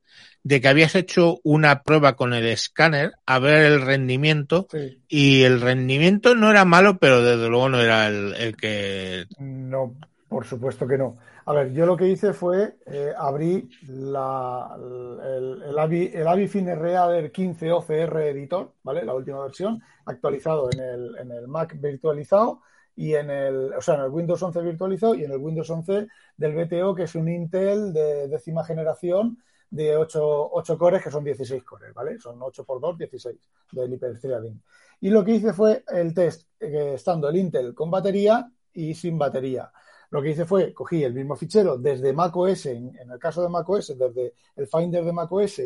de 0.50 0.62
que 0.62 0.68
habías 0.68 0.95
hecho 0.95 1.38
una 1.43 1.84
prueba 1.84 2.16
con 2.16 2.34
el 2.34 2.47
escáner 2.47 3.12
a 3.28 3.38
ver 3.38 3.66
el 3.72 3.82
rendimiento 3.84 4.66
Sí. 4.72 5.00
y 5.08 5.43
el 5.43 5.62
rendimiento 5.62 6.34
no 6.34 6.50
era 6.50 6.66
malo, 6.66 6.97
pero 6.97 7.22
desde 7.22 7.47
luego 7.47 7.70
no 7.70 7.80
era 7.80 8.08
el, 8.08 8.34
el 8.34 8.58
que... 8.58 9.26
No, 9.38 9.93
por 10.28 10.47
supuesto 10.47 10.88
que 10.88 10.97
no. 10.97 11.18
A 11.45 11.54
ver, 11.54 11.72
yo 11.72 11.86
lo 11.86 11.95
que 11.95 12.08
hice 12.08 12.34
fue 12.34 12.78
eh, 12.88 13.14
abrí 13.16 13.70
la, 13.89 14.76
el, 14.76 15.62
el, 15.70 15.78
AVI, 15.78 16.12
el 16.16 16.28
AVI 16.28 16.47
FineReader 16.47 17.32
15 17.32 17.72
OCR 17.72 18.18
Editor, 18.22 18.74
¿vale? 18.82 19.06
La 19.06 19.14
última 19.14 19.43
versión, 19.43 19.80
actualizado 20.06 20.70
en 20.74 20.80
el, 20.80 21.16
en 21.20 21.32
el 21.32 21.47
Mac 21.47 21.80
virtualizado 21.80 22.62
y 22.95 23.14
en 23.14 23.30
el, 23.30 23.72
o 23.78 23.82
sea, 23.82 23.95
en 23.95 24.02
el 24.02 24.10
Windows 24.10 24.41
11 24.41 24.62
virtualizado 24.64 25.14
y 25.14 25.26
en 25.26 25.32
el 25.32 25.38
Windows 25.38 25.70
11 25.70 26.08
del 26.38 26.56
BTO, 26.56 26.95
que 26.95 27.04
es 27.04 27.14
un 27.14 27.30
Intel 27.30 27.93
de 27.93 28.28
décima 28.30 28.64
generación 28.66 29.38
de 29.70 29.95
8, 29.95 30.49
8 30.51 30.78
cores, 30.78 31.03
que 31.03 31.11
son 31.11 31.24
16 31.24 31.63
cores, 31.63 31.93
¿vale? 31.93 32.20
Son 32.20 32.41
8 32.41 32.63
por 32.63 32.82
2, 32.82 32.97
16 32.97 33.38
del 33.72 33.93
hiperthreading. 33.93 34.61
Y 35.01 35.09
lo 35.09 35.24
que 35.24 35.32
hice 35.32 35.53
fue 35.53 35.84
el 35.88 36.13
test, 36.13 36.47
eh, 36.59 36.93
estando 36.95 37.30
el 37.30 37.38
Intel 37.38 37.74
con 37.74 37.89
batería 37.91 38.51
y 38.74 38.93
sin 38.93 39.17
batería. 39.17 39.72
Lo 40.11 40.22
que 40.22 40.32
hice 40.32 40.45
fue, 40.45 40.74
cogí 40.74 41.03
el 41.03 41.13
mismo 41.13 41.36
fichero 41.36 41.78
desde 41.78 42.13
macOS, 42.13 42.65
en, 42.65 42.97
en 42.97 43.11
el 43.11 43.20
caso 43.20 43.43
de 43.43 43.49
macOS, 43.49 43.95
desde 43.97 44.34
el 44.55 44.67
Finder 44.67 45.05
de 45.05 45.13
macOS 45.13 45.61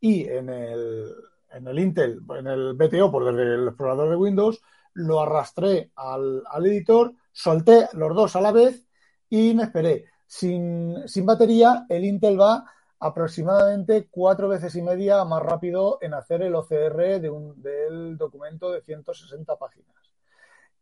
y 0.00 0.28
en 0.28 0.48
el, 0.50 1.14
en 1.50 1.66
el 1.66 1.78
Intel, 1.78 2.20
en 2.38 2.46
el 2.46 2.74
BTO, 2.74 3.10
por 3.10 3.24
desde 3.24 3.54
el 3.54 3.68
explorador 3.68 4.10
de 4.10 4.16
Windows, 4.16 4.60
lo 4.94 5.20
arrastré 5.20 5.90
al, 5.96 6.42
al 6.46 6.66
editor, 6.66 7.14
solté 7.32 7.88
los 7.94 8.14
dos 8.14 8.36
a 8.36 8.40
la 8.40 8.52
vez 8.52 8.86
y 9.30 9.54
me 9.54 9.64
esperé. 9.64 10.04
Sin, 10.26 11.08
sin 11.08 11.24
batería, 11.24 11.86
el 11.88 12.04
Intel 12.04 12.38
va 12.38 12.64
aproximadamente 13.00 14.08
cuatro 14.10 14.48
veces 14.48 14.74
y 14.74 14.82
media 14.82 15.24
más 15.24 15.42
rápido 15.42 15.98
en 16.00 16.14
hacer 16.14 16.42
el 16.42 16.54
OCR 16.54 17.20
de 17.20 17.30
un, 17.30 17.62
del 17.62 18.16
documento 18.16 18.70
de 18.72 18.82
160 18.82 19.56
páginas. 19.56 19.94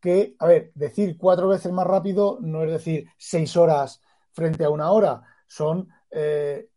Que, 0.00 0.36
a 0.38 0.46
ver, 0.46 0.72
decir 0.74 1.16
cuatro 1.18 1.48
veces 1.48 1.72
más 1.72 1.86
rápido 1.86 2.38
no 2.40 2.62
es 2.62 2.70
decir 2.70 3.08
seis 3.16 3.56
horas 3.56 4.00
frente 4.32 4.64
a 4.64 4.70
una 4.70 4.90
hora, 4.90 5.22
son 5.46 5.88
eh, 6.10 6.68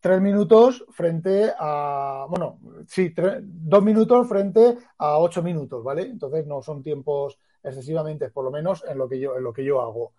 tres 0.00 0.20
minutos 0.20 0.84
frente 0.90 1.52
a, 1.58 2.26
bueno, 2.28 2.58
sí, 2.86 3.12
dos 3.42 3.82
minutos 3.82 4.28
frente 4.28 4.78
a 4.98 5.18
ocho 5.18 5.42
minutos, 5.42 5.82
¿vale? 5.82 6.02
Entonces 6.02 6.46
no 6.46 6.62
son 6.62 6.82
tiempos 6.82 7.38
excesivamente, 7.62 8.30
por 8.30 8.44
lo 8.44 8.50
menos 8.50 8.84
en 8.88 8.98
lo 8.98 9.08
que 9.08 9.18
yo, 9.18 9.36
en 9.36 9.42
lo 9.42 9.52
que 9.52 9.64
yo 9.64 9.80
hago. 9.80 10.14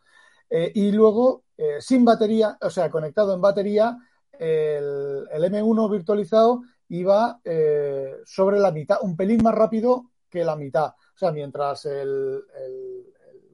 Eh, 0.50 0.72
y 0.76 0.92
luego, 0.92 1.46
eh, 1.58 1.78
sin 1.80 2.04
batería, 2.04 2.58
o 2.62 2.70
sea, 2.70 2.90
conectado 2.90 3.34
en 3.34 3.42
batería, 3.42 3.98
el, 4.42 5.28
el 5.32 5.44
M1 5.44 5.92
virtualizado 5.92 6.64
iba 6.90 7.40
eh, 7.46 8.18
sobre 8.26 8.60
la 8.60 8.72
mitad, 8.72 8.98
un 9.02 9.16
pelín 9.16 9.44
más 9.44 9.54
rápido 9.54 10.12
que 10.28 10.44
la 10.44 10.56
mitad. 10.56 10.88
O 10.88 11.18
sea, 11.18 11.32
mientras 11.32 11.86
el, 11.86 12.42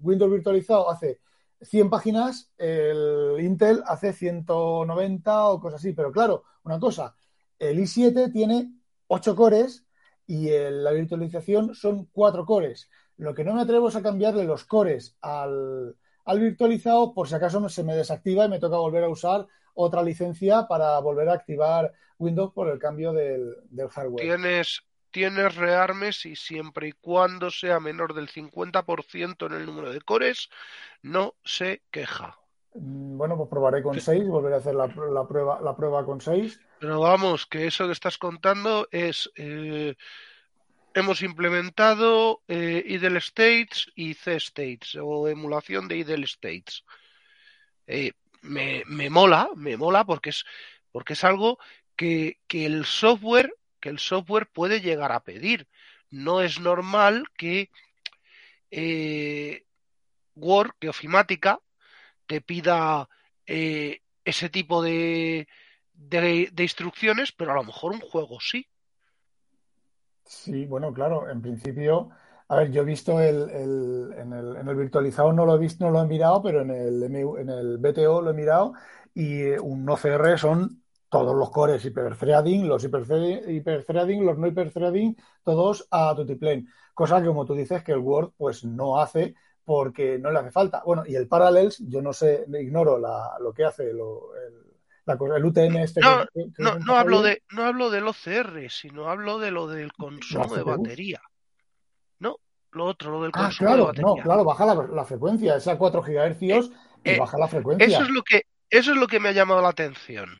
Windows 0.01 0.31
virtualizado 0.31 0.89
hace 0.89 1.19
100 1.61 1.89
páginas, 1.89 2.53
el 2.57 3.35
Intel 3.39 3.83
hace 3.85 4.13
190 4.13 5.45
o 5.49 5.59
cosas 5.59 5.81
así. 5.81 5.91
Pero 5.91 6.11
claro, 6.11 6.43
una 6.63 6.79
cosa, 6.79 7.15
el 7.59 7.79
i7 7.79 8.31
tiene 8.31 8.71
8 9.07 9.35
cores 9.35 9.85
y 10.25 10.49
el, 10.49 10.85
la 10.85 10.91
virtualización 10.91 11.75
son 11.75 12.05
4 12.13 12.45
cores. 12.45 12.89
Lo 13.17 13.33
que 13.33 13.43
no 13.43 13.53
me 13.53 13.61
atrevo 13.61 13.89
es 13.89 13.95
a 13.97 14.03
cambiarle 14.03 14.45
los 14.45 14.63
cores 14.63 15.17
al, 15.21 15.97
al 16.23 16.39
virtualizado 16.39 17.13
por 17.13 17.27
si 17.27 17.35
acaso 17.35 17.67
se 17.67 17.83
me 17.83 17.95
desactiva 17.95 18.45
y 18.45 18.49
me 18.49 18.59
toca 18.59 18.77
volver 18.77 19.03
a 19.03 19.09
usar 19.09 19.47
otra 19.77 20.01
licencia 20.01 20.67
para 20.67 20.99
volver 20.99 21.29
a 21.29 21.33
activar 21.33 21.93
Windows 22.17 22.51
por 22.51 22.67
el 22.69 22.79
cambio 22.79 23.13
del, 23.13 23.55
del 23.69 23.87
hardware. 23.89 24.25
Tienes, 24.25 24.81
tienes 25.11 25.55
rearmes 25.55 26.25
y 26.25 26.35
siempre 26.35 26.87
y 26.87 26.91
cuando 26.93 27.51
sea 27.51 27.79
menor 27.79 28.15
del 28.15 28.27
50% 28.27 29.45
en 29.45 29.53
el 29.53 29.65
número 29.67 29.91
de 29.91 30.01
cores, 30.01 30.49
no 31.03 31.35
se 31.43 31.83
queja. 31.91 32.39
Mm, 32.73 33.17
Bueno, 33.17 33.37
pues 33.37 33.49
probaré 33.49 33.83
con 33.83 33.99
6, 33.99 34.27
volveré 34.27 34.55
a 34.55 34.57
hacer 34.57 34.73
la, 34.73 34.87
la, 34.87 35.27
prueba, 35.27 35.61
la 35.61 35.75
prueba 35.75 36.03
con 36.03 36.21
6. 36.21 36.59
Pero 36.79 36.99
vamos, 36.99 37.45
que 37.45 37.67
eso 37.67 37.85
que 37.85 37.93
estás 37.93 38.17
contando 38.17 38.87
es... 38.91 39.29
Eh, 39.35 39.95
hemos 40.95 41.21
implementado 41.21 42.41
eh, 42.47 42.83
idle 42.87 43.19
states 43.19 43.85
y 43.93 44.15
C 44.15 44.35
states 44.37 44.97
o 44.99 45.27
emulación 45.27 45.87
de 45.87 45.97
idle 45.97 46.25
states. 46.25 46.83
Eh, 47.85 48.13
me, 48.41 48.83
me, 48.87 49.09
mola, 49.09 49.49
me 49.55 49.77
mola 49.77 50.05
porque 50.05 50.29
es, 50.29 50.45
porque 50.91 51.13
es 51.13 51.23
algo 51.23 51.59
que, 51.95 52.39
que, 52.47 52.65
el 52.65 52.85
software, 52.85 53.53
que 53.79 53.89
el 53.89 53.99
software 53.99 54.47
puede 54.47 54.81
llegar 54.81 55.11
a 55.11 55.23
pedir. 55.23 55.67
No 56.09 56.41
es 56.41 56.59
normal 56.59 57.25
que 57.37 57.69
eh, 58.71 59.65
Word, 60.35 60.71
que 60.79 60.89
ofimática, 60.89 61.59
te 62.25 62.41
pida 62.41 63.09
eh, 63.45 64.01
ese 64.23 64.49
tipo 64.49 64.81
de, 64.81 65.47
de, 65.93 66.49
de, 66.51 66.63
instrucciones, 66.63 67.31
pero 67.31 67.51
a 67.51 67.55
lo 67.55 67.63
mejor 67.63 67.93
un 67.93 68.01
juego 68.01 68.39
sí. 68.39 68.67
Sí, 70.25 70.65
bueno, 70.65 70.93
claro, 70.93 71.29
en 71.29 71.41
principio, 71.41 72.09
a 72.49 72.55
ver, 72.55 72.71
yo 72.71 72.81
he 72.81 72.85
visto 72.85 73.19
el, 73.19 73.49
el, 73.49 74.13
en, 74.17 74.33
el, 74.33 74.55
en 74.55 74.67
el 74.67 74.75
virtualizado, 74.75 75.33
no 75.33 75.45
lo 75.45 75.55
he 75.55 75.59
visto, 75.59 75.85
no 75.85 75.91
lo 75.91 76.01
he 76.01 76.07
mirado, 76.07 76.41
pero 76.41 76.61
en 76.61 76.71
el, 76.71 77.03
en 77.03 77.49
el 77.49 77.77
BTO 77.77 78.21
lo 78.21 78.29
he 78.31 78.33
mirado 78.33 78.73
y 79.13 79.49
un 79.57 79.89
OCR 79.89 80.37
son 80.37 80.83
todos 81.09 81.35
los 81.35 81.49
cores 81.51 81.83
hiperthreading, 81.83 82.67
los 82.67 82.83
hiperthreading, 82.83 84.25
los 84.25 84.37
no 84.37 84.47
hiperthreading, 84.47 85.15
todos 85.43 85.87
a 85.91 86.13
tutiplane. 86.15 86.65
Cosa 86.93 87.21
que, 87.21 87.27
como 87.27 87.45
tú 87.45 87.53
dices, 87.53 87.83
que 87.83 87.91
el 87.91 87.99
Word 87.99 88.31
pues 88.37 88.63
no 88.63 88.99
hace 88.99 89.35
porque 89.63 90.17
no 90.17 90.31
le 90.31 90.39
hace 90.39 90.51
falta. 90.51 90.81
Bueno, 90.85 91.03
y 91.05 91.15
el 91.15 91.27
Parallels, 91.27 91.83
yo 91.87 92.01
no 92.01 92.13
sé, 92.13 92.45
ignoro 92.59 92.97
la, 92.97 93.37
lo 93.41 93.53
que 93.53 93.65
hace 93.65 93.91
lo, 93.93 94.33
el, 94.35 94.53
la, 95.05 95.17
el, 95.35 95.45
UTM 95.45 95.77
este. 95.77 96.01
No, 96.01 96.25
que, 96.33 96.51
que 96.55 96.63
no, 96.63 96.79
no 96.79 96.95
hablo 96.95 97.21
de, 97.21 97.43
no 97.51 97.63
hablo 97.63 97.89
del 97.89 98.07
OCR, 98.07 98.69
sino 98.69 99.09
hablo 99.09 99.37
de 99.39 99.51
lo 99.51 99.67
del 99.67 99.91
consumo 99.93 100.55
de 100.55 100.63
batería. 100.63 101.21
No, 102.73 102.77
lo 102.77 102.85
otro, 102.85 103.11
lo 103.11 103.21
del 103.21 103.31
ah, 103.33 103.43
consumo 103.43 103.67
claro, 103.67 103.81
de 103.81 103.87
batería. 103.87 104.05
No, 104.07 104.23
claro, 104.23 104.43
baja 104.43 104.65
la, 104.65 104.87
la 104.93 105.05
frecuencia, 105.05 105.55
es 105.55 105.67
a 105.67 105.77
4 105.77 106.01
GHz 106.01 106.41
eh, 106.41 106.71
y 107.03 107.09
eh, 107.11 107.19
baja 107.19 107.37
la 107.37 107.47
frecuencia. 107.47 107.87
Eso 107.87 108.03
es 108.03 108.09
lo 108.09 108.23
que, 108.23 108.41
eso 108.69 108.91
es 108.91 108.97
lo 108.97 109.07
que 109.07 109.19
me 109.19 109.29
ha 109.29 109.33
llamado 109.33 109.61
la 109.61 109.69
atención. 109.69 110.39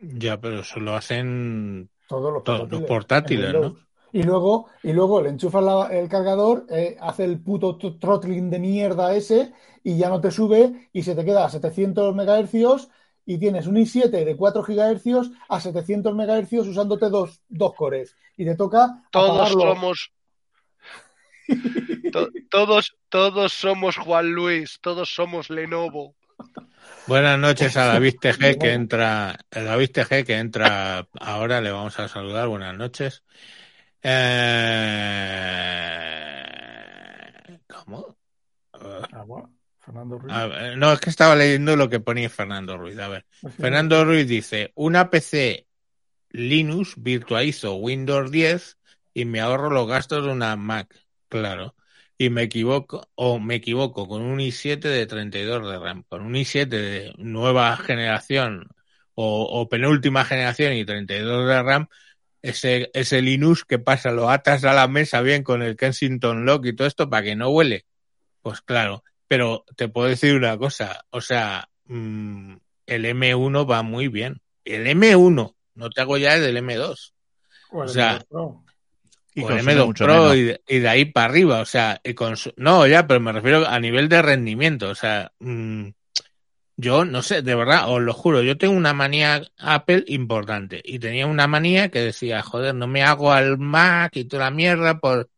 Ya, 0.00 0.40
pero 0.40 0.60
eso 0.60 0.80
lo 0.80 0.94
hacen 0.94 1.88
todos 2.08 2.32
los 2.32 2.42
portátiles, 2.42 2.80
los 2.80 2.88
portátiles 2.88 3.52
¿no? 3.54 3.76
Y 4.12 4.24
luego, 4.24 4.68
y 4.82 4.92
luego 4.92 5.22
le 5.22 5.30
enchufas 5.30 5.64
la, 5.64 5.86
el 5.86 6.08
cargador, 6.08 6.66
eh, 6.68 6.98
hace 7.00 7.24
el 7.24 7.40
puto 7.40 7.78
throttling 7.78 8.50
de 8.50 8.58
mierda 8.58 9.14
ese 9.14 9.54
y 9.82 9.96
ya 9.96 10.10
no 10.10 10.20
te 10.20 10.30
sube 10.30 10.90
y 10.92 11.02
se 11.02 11.14
te 11.14 11.24
queda 11.24 11.46
a 11.46 11.48
700 11.48 12.14
MHz 12.14 12.88
y 13.24 13.38
tienes 13.38 13.66
un 13.66 13.76
i7 13.76 14.10
de 14.10 14.36
4 14.36 14.62
GHz 14.62 15.30
a 15.48 15.60
700 15.60 16.14
MHz 16.14 16.68
usándote 16.68 17.08
dos, 17.08 17.40
dos 17.48 17.74
cores. 17.74 18.14
Y 18.36 18.44
te 18.44 18.54
toca 18.54 19.02
Todos 19.10 19.30
apagarlo. 19.30 19.74
somos. 19.74 20.12
To- 22.12 22.30
todos, 22.50 22.96
todos 23.08 23.52
somos 23.52 23.96
Juan 23.96 24.32
Luis, 24.32 24.78
todos 24.80 25.14
somos 25.14 25.50
Lenovo. 25.50 26.14
Buenas 27.06 27.38
noches 27.38 27.76
a 27.76 27.86
David 27.86 28.14
TG 28.20 28.58
que 28.58 28.72
entra, 28.72 29.30
a 29.50 29.60
David 29.60 29.90
TG 29.92 30.24
que 30.24 30.38
entra 30.38 31.06
ahora, 31.20 31.60
le 31.60 31.70
vamos 31.70 31.98
a 31.98 32.08
saludar, 32.08 32.48
buenas 32.48 32.76
noches. 32.76 33.22
Eh, 35.42 37.58
¿Cómo? 37.66 38.16
Ah, 38.72 39.24
Fernando 39.80 40.18
Ruiz. 40.18 40.32
a 40.32 40.46
ver, 40.46 40.78
no, 40.78 40.92
es 40.92 41.00
que 41.00 41.10
estaba 41.10 41.34
leyendo 41.34 41.76
lo 41.76 41.88
que 41.88 42.00
ponía 42.00 42.30
Fernando 42.30 42.76
Ruiz. 42.76 42.98
A 42.98 43.08
ver, 43.08 43.26
Pues 43.40 43.54
sí, 43.54 43.62
Fernando 43.62 44.04
Ruiz 44.04 44.28
dice, 44.28 44.72
una 44.74 45.10
PC 45.10 45.66
Linux 46.30 46.94
virtualizo 46.96 47.74
Windows 47.74 48.30
10 48.30 48.78
y 49.12 49.24
me 49.24 49.40
ahorro 49.40 49.70
los 49.70 49.88
gastos 49.88 50.24
de 50.24 50.30
una 50.32 50.56
Mac, 50.56 50.94
claro. 51.32 51.74
Y 52.18 52.28
me 52.28 52.42
equivoco, 52.42 53.08
o 53.14 53.40
me 53.40 53.56
equivoco 53.56 54.06
con 54.06 54.22
un 54.22 54.38
i7 54.38 54.80
de 54.80 55.06
32 55.06 55.70
de 55.70 55.78
RAM, 55.78 56.04
con 56.08 56.22
un 56.22 56.34
i7 56.34 56.68
de 56.68 57.14
nueva 57.16 57.74
generación 57.78 58.68
o, 59.14 59.44
o 59.44 59.68
penúltima 59.68 60.24
generación 60.24 60.74
y 60.74 60.84
32 60.84 61.48
de 61.48 61.62
RAM, 61.62 61.88
ese, 62.42 62.90
ese 62.92 63.22
Linux 63.22 63.64
que 63.64 63.78
pasa, 63.78 64.10
lo 64.10 64.28
atas 64.28 64.64
a 64.64 64.74
la 64.74 64.88
mesa 64.88 65.22
bien 65.22 65.42
con 65.42 65.62
el 65.62 65.76
Kensington 65.76 66.44
Lock 66.44 66.66
y 66.66 66.76
todo 66.76 66.86
esto 66.86 67.08
para 67.08 67.22
que 67.22 67.34
no 67.34 67.48
huele. 67.48 67.86
Pues 68.42 68.60
claro, 68.60 69.04
pero 69.26 69.64
te 69.76 69.88
puedo 69.88 70.08
decir 70.08 70.34
una 70.34 70.58
cosa, 70.58 71.06
o 71.10 71.22
sea, 71.22 71.70
mm, 71.86 72.56
el 72.86 73.04
M1 73.06 73.70
va 73.70 73.82
muy 73.82 74.08
bien. 74.08 74.42
El 74.64 74.86
M1, 74.86 75.56
no 75.74 75.90
te 75.90 76.00
hago 76.02 76.18
ya 76.18 76.38
del 76.38 76.58
M2. 76.58 77.14
o 77.70 77.84
el 77.84 77.88
o 77.88 77.92
sea, 77.92 78.18
M2 78.18 78.26
Pro. 78.28 78.64
Y 79.34 79.42
consume 79.42 79.72
M2 79.72 79.86
mucho 79.86 80.04
Pro 80.04 80.34
y 80.34 80.42
de, 80.42 80.60
y 80.68 80.78
de 80.80 80.88
ahí 80.88 81.04
para 81.06 81.26
arriba, 81.26 81.60
o 81.60 81.64
sea, 81.66 82.00
y 82.04 82.14
con 82.14 82.36
su- 82.36 82.52
no, 82.56 82.86
ya, 82.86 83.06
pero 83.06 83.20
me 83.20 83.32
refiero 83.32 83.66
a 83.66 83.80
nivel 83.80 84.08
de 84.08 84.20
rendimiento, 84.22 84.90
o 84.90 84.94
sea, 84.94 85.32
mm, 85.40 85.88
yo 86.76 87.04
no 87.04 87.22
sé, 87.22 87.42
de 87.42 87.54
verdad, 87.54 87.90
os 87.90 88.00
lo 88.00 88.12
juro, 88.12 88.42
yo 88.42 88.56
tengo 88.58 88.74
una 88.74 88.92
manía 88.94 89.42
Apple 89.58 90.04
importante 90.08 90.80
y 90.84 90.98
tenía 90.98 91.26
una 91.26 91.46
manía 91.46 91.90
que 91.90 92.00
decía, 92.00 92.42
joder, 92.42 92.74
no 92.74 92.86
me 92.86 93.02
hago 93.02 93.32
al 93.32 93.58
Mac 93.58 94.16
y 94.16 94.24
toda 94.24 94.44
la 94.44 94.50
mierda 94.50 94.98
por 94.98 95.28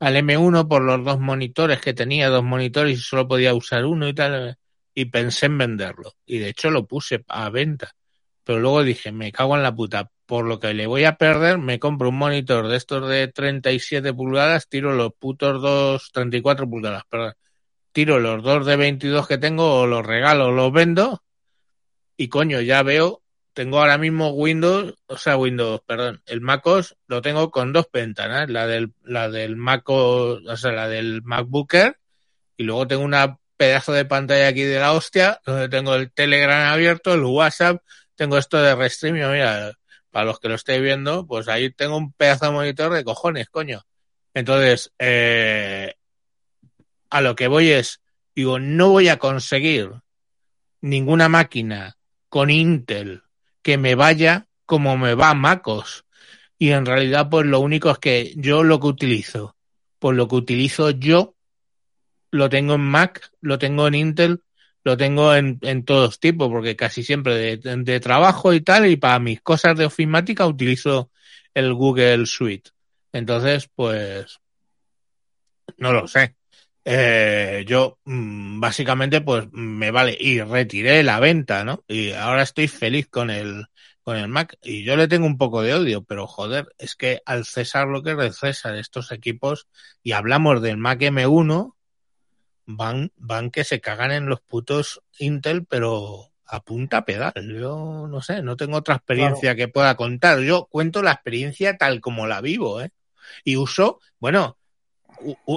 al 0.00 0.16
M1 0.16 0.66
por 0.68 0.82
los 0.82 1.04
dos 1.04 1.20
monitores 1.20 1.80
que 1.80 1.94
tenía, 1.94 2.28
dos 2.28 2.42
monitores 2.42 2.98
y 2.98 3.02
solo 3.02 3.28
podía 3.28 3.54
usar 3.54 3.84
uno 3.84 4.08
y 4.08 4.14
tal, 4.14 4.56
y 4.94 5.04
pensé 5.06 5.46
en 5.46 5.58
venderlo 5.58 6.14
y 6.26 6.38
de 6.38 6.48
hecho 6.48 6.70
lo 6.70 6.86
puse 6.86 7.24
a 7.28 7.50
venta, 7.50 7.92
pero 8.44 8.58
luego 8.58 8.82
dije, 8.82 9.12
me 9.12 9.30
cago 9.30 9.56
en 9.56 9.62
la 9.62 9.74
puta, 9.74 10.10
por 10.32 10.46
lo 10.46 10.58
que 10.58 10.72
le 10.72 10.86
voy 10.86 11.04
a 11.04 11.16
perder, 11.16 11.58
me 11.58 11.78
compro 11.78 12.08
un 12.08 12.16
monitor 12.16 12.68
de 12.68 12.78
estos 12.78 13.06
de 13.06 13.28
37 13.28 14.14
pulgadas, 14.14 14.66
tiro 14.66 14.94
los 14.94 15.12
putos 15.12 15.60
dos, 15.60 16.10
34 16.10 16.66
pulgadas, 16.70 17.02
perdón, 17.06 17.34
tiro 17.92 18.18
los 18.18 18.42
dos 18.42 18.64
de 18.64 18.76
22 18.76 19.28
que 19.28 19.36
tengo, 19.36 19.80
o 19.80 19.86
los 19.86 20.06
regalo, 20.06 20.50
los 20.50 20.72
vendo, 20.72 21.22
y 22.16 22.28
coño, 22.28 22.62
ya 22.62 22.82
veo, 22.82 23.22
tengo 23.52 23.78
ahora 23.78 23.98
mismo 23.98 24.30
Windows, 24.30 24.94
o 25.04 25.18
sea, 25.18 25.36
Windows, 25.36 25.82
perdón, 25.86 26.22
el 26.24 26.40
MacOS 26.40 26.96
lo 27.08 27.20
tengo 27.20 27.50
con 27.50 27.74
dos 27.74 27.88
ventanas, 27.92 28.48
la 28.48 28.66
del, 28.66 28.94
la 29.02 29.28
del 29.28 29.56
MacOS, 29.56 30.46
o 30.48 30.56
sea, 30.56 30.72
la 30.72 30.88
del 30.88 31.20
MacBooker, 31.24 31.98
y 32.56 32.62
luego 32.62 32.86
tengo 32.86 33.04
una 33.04 33.38
pedazo 33.58 33.92
de 33.92 34.06
pantalla 34.06 34.48
aquí 34.48 34.62
de 34.62 34.80
la 34.80 34.94
hostia, 34.94 35.42
donde 35.44 35.68
tengo 35.68 35.94
el 35.94 36.10
Telegram 36.10 36.72
abierto, 36.72 37.12
el 37.12 37.22
WhatsApp, 37.22 37.82
tengo 38.14 38.38
esto 38.38 38.62
de 38.62 38.74
Restream, 38.74 39.16
mira, 39.16 39.74
para 40.12 40.26
los 40.26 40.38
que 40.38 40.48
lo 40.48 40.54
estéis 40.54 40.82
viendo, 40.82 41.26
pues 41.26 41.48
ahí 41.48 41.70
tengo 41.70 41.96
un 41.96 42.12
pedazo 42.12 42.44
de 42.46 42.52
monitor 42.52 42.92
de 42.92 43.02
cojones, 43.02 43.48
coño. 43.48 43.84
Entonces, 44.34 44.92
eh, 44.98 45.94
a 47.10 47.20
lo 47.20 47.34
que 47.34 47.48
voy 47.48 47.70
es, 47.70 48.00
digo, 48.36 48.58
no 48.58 48.90
voy 48.90 49.08
a 49.08 49.18
conseguir 49.18 49.90
ninguna 50.82 51.28
máquina 51.28 51.96
con 52.28 52.50
Intel 52.50 53.22
que 53.62 53.78
me 53.78 53.94
vaya 53.94 54.46
como 54.66 54.96
me 54.96 55.14
va 55.14 55.34
MacOS. 55.34 56.04
Y 56.58 56.70
en 56.70 56.86
realidad, 56.86 57.28
pues 57.30 57.46
lo 57.46 57.60
único 57.60 57.90
es 57.90 57.98
que 57.98 58.34
yo 58.36 58.62
lo 58.62 58.80
que 58.80 58.86
utilizo, 58.86 59.56
pues 59.98 60.16
lo 60.16 60.28
que 60.28 60.36
utilizo 60.36 60.90
yo, 60.90 61.34
lo 62.30 62.48
tengo 62.48 62.74
en 62.74 62.82
Mac, 62.82 63.30
lo 63.40 63.58
tengo 63.58 63.88
en 63.88 63.94
Intel, 63.94 64.42
lo 64.84 64.96
tengo 64.96 65.34
en, 65.34 65.58
en 65.62 65.84
todos 65.84 66.20
tipos, 66.20 66.48
porque 66.48 66.76
casi 66.76 67.02
siempre 67.02 67.56
de, 67.56 67.76
de 67.76 68.00
trabajo 68.00 68.52
y 68.52 68.60
tal, 68.60 68.86
y 68.86 68.96
para 68.96 69.18
mis 69.18 69.40
cosas 69.40 69.76
de 69.76 69.86
ofimática 69.86 70.46
utilizo 70.46 71.10
el 71.54 71.74
Google 71.74 72.26
Suite. 72.26 72.70
Entonces, 73.12 73.68
pues, 73.74 74.40
no 75.76 75.92
lo 75.92 76.06
sé. 76.08 76.36
Eh, 76.84 77.64
yo 77.66 77.98
mm, 78.04 78.60
básicamente 78.60 79.20
pues 79.20 79.46
me 79.52 79.92
vale 79.92 80.16
y 80.18 80.40
retiré 80.40 81.02
la 81.04 81.20
venta, 81.20 81.64
¿no? 81.64 81.84
Y 81.86 82.12
ahora 82.12 82.42
estoy 82.42 82.66
feliz 82.68 83.08
con 83.08 83.30
el 83.30 83.66
con 84.02 84.16
el 84.16 84.26
Mac 84.26 84.58
y 84.62 84.82
yo 84.82 84.96
le 84.96 85.06
tengo 85.06 85.26
un 85.26 85.38
poco 85.38 85.62
de 85.62 85.74
odio, 85.74 86.02
pero 86.02 86.26
joder, 86.26 86.66
es 86.78 86.96
que 86.96 87.22
al 87.24 87.44
César 87.44 87.86
lo 87.86 88.02
que 88.02 88.16
es 88.26 88.36
César 88.36 88.74
estos 88.74 89.12
equipos 89.12 89.68
y 90.02 90.10
hablamos 90.12 90.60
del 90.60 90.76
Mac 90.76 91.00
M1 91.00 91.74
van 92.66 93.12
van 93.16 93.50
que 93.50 93.64
se 93.64 93.80
cagan 93.80 94.12
en 94.12 94.26
los 94.26 94.40
putos 94.40 95.02
Intel, 95.18 95.64
pero 95.66 96.32
a 96.52 96.62
punta 96.62 97.04
pedal. 97.04 97.32
Yo 97.58 98.06
no 98.08 98.20
sé, 98.20 98.42
no 98.42 98.56
tengo 98.56 98.76
otra 98.76 98.96
experiencia 98.96 99.56
que 99.56 99.68
pueda 99.68 99.96
contar. 99.96 100.40
Yo 100.40 100.66
cuento 100.66 101.02
la 101.02 101.12
experiencia 101.12 101.78
tal 101.78 102.00
como 102.00 102.26
la 102.26 102.42
vivo, 102.42 102.82
¿eh? 102.82 102.90
Y 103.42 103.56
uso, 103.56 104.00
bueno, 104.18 104.58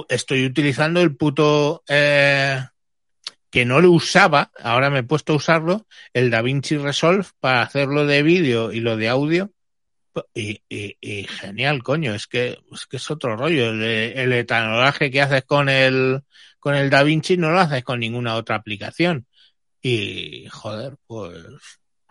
estoy 0.08 0.46
utilizando 0.46 1.02
el 1.02 1.14
puto 1.14 1.82
eh, 1.86 2.64
que 3.50 3.64
no 3.66 3.80
lo 3.80 3.90
usaba, 3.90 4.50
ahora 4.58 4.88
me 4.88 5.00
he 5.00 5.02
puesto 5.02 5.34
a 5.34 5.36
usarlo, 5.36 5.86
el 6.14 6.30
DaVinci 6.30 6.78
Resolve 6.78 7.26
para 7.40 7.62
hacerlo 7.62 8.06
de 8.06 8.22
vídeo 8.22 8.72
y 8.72 8.80
lo 8.80 8.96
de 8.96 9.08
audio. 9.08 9.52
Y, 10.32 10.62
y, 10.70 10.96
y 10.98 11.24
genial, 11.24 11.82
coño, 11.82 12.14
es 12.14 12.26
que, 12.26 12.58
es 12.72 12.86
que 12.86 12.96
es 12.96 13.10
otro 13.10 13.36
rollo. 13.36 13.68
El, 13.68 13.82
el 13.82 14.32
etanolaje 14.32 15.10
que 15.10 15.20
haces 15.20 15.44
con 15.44 15.68
el, 15.68 16.22
con 16.66 16.74
el 16.74 16.90
DaVinci 16.90 17.36
no 17.36 17.52
lo 17.52 17.60
haces 17.60 17.84
con 17.84 18.00
ninguna 18.00 18.34
otra 18.34 18.56
aplicación. 18.56 19.24
Y 19.80 20.48
joder, 20.50 20.96
pues 21.06 21.46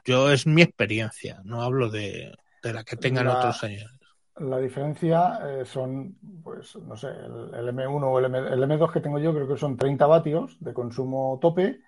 yo 0.05 0.31
es 0.31 0.47
mi 0.47 0.61
experiencia, 0.61 1.41
no 1.43 1.61
hablo 1.61 1.89
de, 1.89 2.33
de 2.63 2.73
la 2.73 2.85
que 2.85 2.95
tengan 2.95 3.27
La- 3.27 3.33
otros 3.35 3.57
señores. 3.57 3.99
La 4.37 4.59
diferencia 4.59 5.39
eh, 5.45 5.65
son, 5.65 6.17
pues, 6.43 6.75
no 6.77 6.95
sé, 6.97 7.07
el, 7.09 7.53
el 7.55 7.69
M1 7.69 8.11
o 8.11 8.19
el, 8.19 8.25
M, 8.25 8.37
el 8.39 8.63
M2 8.63 8.91
que 8.93 9.01
tengo 9.01 9.19
yo 9.19 9.33
creo 9.33 9.47
que 9.47 9.57
son 9.57 9.77
30 9.77 10.07
vatios 10.07 10.57
de 10.61 10.73
consumo 10.73 11.37
tope 11.41 11.81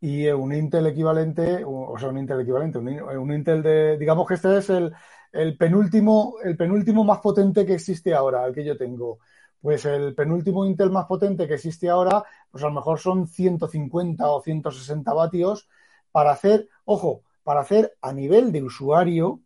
y 0.00 0.26
eh, 0.26 0.34
un 0.34 0.54
Intel 0.54 0.86
equivalente, 0.86 1.64
o 1.64 1.92
o 1.92 1.98
sea, 1.98 2.10
un 2.10 2.18
Intel 2.18 2.40
equivalente, 2.42 2.78
un, 2.78 2.90
in- 2.90 3.02
un 3.02 3.32
Intel 3.32 3.62
de, 3.62 3.98
digamos 3.98 4.26
que 4.28 4.34
este 4.34 4.58
es 4.58 4.70
el, 4.70 4.92
el 5.32 5.56
penúltimo, 5.58 6.36
el 6.44 6.56
penúltimo 6.56 7.04
más 7.04 7.20
potente 7.20 7.66
que 7.66 7.74
existe 7.74 8.14
ahora, 8.14 8.46
el 8.46 8.54
que 8.54 8.64
yo 8.64 8.76
tengo. 8.76 9.20
Pues 9.60 9.84
el 9.84 10.14
penúltimo 10.14 10.64
Intel 10.64 10.90
más 10.90 11.06
potente 11.06 11.46
que 11.46 11.54
existe 11.54 11.88
ahora, 11.88 12.24
pues 12.50 12.64
a 12.64 12.68
lo 12.68 12.72
mejor 12.72 12.98
son 12.98 13.26
150 13.26 14.30
o 14.30 14.42
160 14.42 15.12
vatios 15.12 15.68
para 16.10 16.30
hacer, 16.30 16.68
ojo, 16.84 17.22
para 17.44 17.60
hacer 17.60 17.96
a 18.00 18.12
nivel 18.12 18.52
de 18.52 18.62
usuario, 18.62 19.40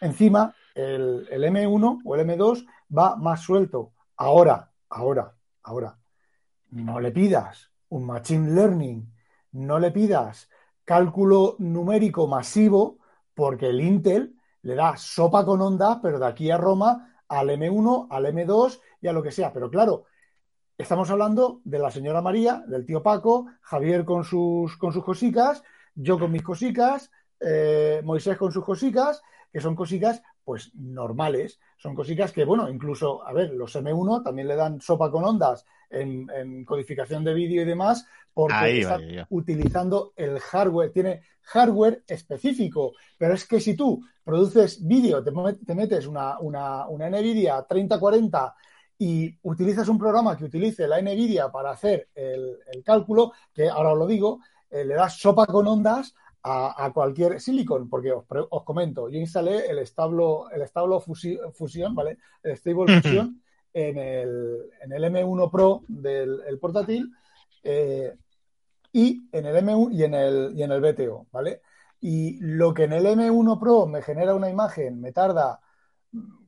encima 0.00 0.54
el, 0.74 1.28
el 1.30 1.44
M1 1.44 2.00
o 2.04 2.14
el 2.14 2.26
M2 2.26 2.66
va 2.96 3.16
más 3.16 3.42
suelto. 3.42 3.92
Ahora, 4.16 4.70
ahora, 4.88 5.34
ahora, 5.62 5.98
no 6.70 7.00
le 7.00 7.10
pidas 7.10 7.70
un 7.90 8.06
machine 8.06 8.50
learning, 8.54 9.12
no 9.52 9.78
le 9.78 9.90
pidas 9.90 10.48
cálculo 10.84 11.56
numérico 11.58 12.26
masivo, 12.26 12.98
porque 13.34 13.68
el 13.68 13.80
Intel 13.80 14.34
le 14.62 14.74
da 14.74 14.96
sopa 14.96 15.44
con 15.44 15.60
ondas, 15.60 15.98
pero 16.02 16.18
de 16.18 16.26
aquí 16.26 16.50
a 16.50 16.56
Roma, 16.56 17.17
al 17.28 17.50
M1, 17.50 18.08
al 18.10 18.26
M2 18.26 18.80
y 19.00 19.08
a 19.08 19.12
lo 19.12 19.22
que 19.22 19.30
sea. 19.30 19.52
Pero 19.52 19.70
claro, 19.70 20.04
estamos 20.76 21.10
hablando 21.10 21.60
de 21.64 21.78
la 21.78 21.90
señora 21.90 22.22
María, 22.22 22.64
del 22.66 22.86
tío 22.86 23.02
Paco, 23.02 23.46
Javier 23.60 24.04
con 24.04 24.24
sus, 24.24 24.76
con 24.76 24.92
sus 24.92 25.04
cosicas, 25.04 25.62
yo 25.94 26.18
con 26.18 26.32
mis 26.32 26.42
cosicas, 26.42 27.10
eh, 27.40 28.00
Moisés 28.04 28.36
con 28.36 28.52
sus 28.52 28.64
cosicas, 28.64 29.22
que 29.52 29.60
son 29.60 29.74
cosicas 29.74 30.22
pues 30.44 30.74
normales, 30.74 31.60
son 31.76 31.94
cosicas 31.94 32.32
que, 32.32 32.44
bueno, 32.44 32.70
incluso, 32.70 33.26
a 33.26 33.32
ver, 33.32 33.52
los 33.52 33.76
M1 33.76 34.22
también 34.24 34.48
le 34.48 34.56
dan 34.56 34.80
sopa 34.80 35.10
con 35.10 35.24
ondas 35.24 35.66
en, 35.90 36.28
en 36.34 36.64
codificación 36.64 37.24
de 37.24 37.34
vídeo 37.34 37.62
y 37.62 37.64
demás, 37.64 38.06
porque 38.34 38.54
Ahí 38.54 38.84
vaya 38.84 39.06
yo. 39.06 39.22
utilizando 39.30 40.12
el 40.16 40.38
hardware, 40.40 40.92
tiene 40.92 41.22
hardware 41.42 42.02
específico, 42.06 42.92
pero 43.16 43.34
es 43.34 43.46
que 43.46 43.60
si 43.60 43.74
tú 43.74 44.04
produces 44.22 44.86
vídeo, 44.86 45.22
te, 45.24 45.30
met- 45.32 45.64
te 45.66 45.74
metes 45.74 46.06
una, 46.06 46.38
una, 46.40 46.86
una 46.88 47.08
NVIDIA 47.08 47.64
3040 47.66 48.54
y 48.98 49.34
utilizas 49.42 49.88
un 49.88 49.98
programa 49.98 50.36
que 50.36 50.44
utilice 50.44 50.86
la 50.86 51.00
NVIDIA 51.00 51.50
para 51.50 51.70
hacer 51.70 52.08
el, 52.14 52.58
el 52.72 52.82
cálculo, 52.84 53.32
que 53.54 53.68
ahora 53.68 53.92
os 53.92 53.98
lo 53.98 54.06
digo, 54.06 54.40
eh, 54.70 54.84
le 54.84 54.94
das 54.94 55.18
sopa 55.18 55.46
con 55.46 55.66
ondas 55.66 56.14
a, 56.42 56.84
a 56.84 56.92
cualquier 56.92 57.40
Silicon, 57.40 57.88
porque 57.88 58.12
os, 58.12 58.24
os 58.28 58.64
comento, 58.64 59.08
yo 59.08 59.18
instalé 59.18 59.66
el 59.70 59.78
establo, 59.78 60.50
el 60.50 60.62
establo 60.62 61.00
fusi- 61.00 61.38
fusión, 61.52 61.94
¿vale? 61.94 62.18
El 62.42 62.56
Stable 62.56 63.00
Fusion 63.00 63.42
en 63.78 63.98
el, 63.98 64.70
en 64.82 64.92
el 64.92 65.04
M1 65.04 65.50
Pro 65.50 65.82
del 65.88 66.40
el 66.46 66.58
portátil 66.58 67.12
eh, 67.62 68.14
y 68.92 69.28
en 69.32 69.46
el 69.46 69.56
M1 69.56 69.90
y 69.92 70.04
en 70.04 70.14
el, 70.14 70.52
y 70.56 70.62
en 70.62 70.70
BTO, 70.80 71.26
¿vale? 71.32 71.62
Y 72.00 72.38
lo 72.40 72.74
que 72.74 72.84
en 72.84 72.92
el 72.92 73.06
M1 73.06 73.58
Pro 73.58 73.86
me 73.86 74.02
genera 74.02 74.34
una 74.34 74.50
imagen, 74.50 75.00
me 75.00 75.12
tarda 75.12 75.60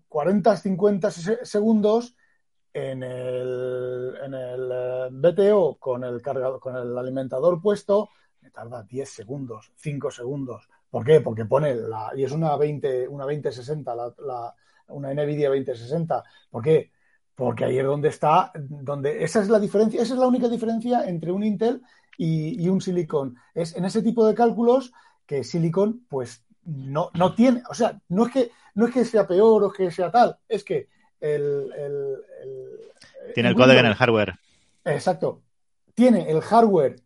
40, 0.09 0.57
50 0.57 1.11
se- 1.11 1.45
segundos, 1.45 2.17
en 2.73 3.03
el, 3.03 4.15
en 4.25 4.35
el 4.35 4.71
eh, 4.73 5.09
BTO 5.13 5.77
con 5.79 6.05
el, 6.05 6.23
cargador, 6.23 6.61
con 6.61 6.77
alimentador 6.77 7.61
puesto, 7.61 8.11
me 8.43 8.51
tarda 8.51 8.83
10 8.85 9.11
segundos, 9.11 9.73
5 9.77 10.11
segundos. 10.11 10.69
¿Por 10.91 11.05
qué? 11.05 11.21
Porque 11.21 11.45
pone 11.45 11.75
la. 11.75 12.13
Y 12.17 12.25
es 12.25 12.33
una 12.33 12.57
20, 12.57 13.09
una 13.09 13.25
2060, 13.25 13.95
la, 13.95 14.15
la- 14.19 14.55
una 14.89 15.13
NVIDIA 15.15 15.49
2060. 15.51 16.25
¿Por 16.51 16.63
qué? 16.63 16.91
Porque 17.41 17.65
ahí 17.65 17.79
es 17.79 17.85
donde 17.87 18.09
está, 18.11 18.53
donde 18.55 19.25
esa 19.25 19.41
es 19.41 19.49
la 19.49 19.59
diferencia, 19.59 20.03
esa 20.03 20.13
es 20.13 20.21
la 20.21 20.27
única 20.27 20.47
diferencia 20.47 21.09
entre 21.09 21.33
un 21.33 21.43
Intel 21.43 21.81
y, 22.19 22.63
y 22.63 22.69
un 22.69 22.83
Silicon. 22.83 23.35
Es 23.55 23.75
en 23.75 23.87
ese 23.87 24.03
tipo 24.03 24.27
de 24.27 24.35
cálculos 24.35 24.93
que 25.25 25.43
Silicon, 25.43 26.05
pues, 26.11 26.45
no, 26.67 27.11
no 27.15 27.35
tiene, 27.35 27.63
o 27.71 27.73
sea, 27.75 27.99
no 28.11 28.27
es 28.27 28.33
que 28.33 28.51
no 28.75 28.87
es 28.87 28.93
que 28.93 29.07
sea 29.07 29.27
peor 29.27 29.65
o 29.65 29.73
que 29.73 29.91
sea 29.91 30.11
tal, 30.11 30.37
es 30.47 30.63
que 30.65 30.89
el, 31.19 31.73
el- 31.77 32.17
el- 32.43 33.33
Tiene 33.35 33.49
el 33.49 33.55
código 33.55 33.81
en 33.81 33.87
el 33.87 33.95
hardware. 33.95 34.35
Exacto. 34.85 35.41
Tiene 35.95 36.31
el 36.31 36.43
hardware, 36.43 36.97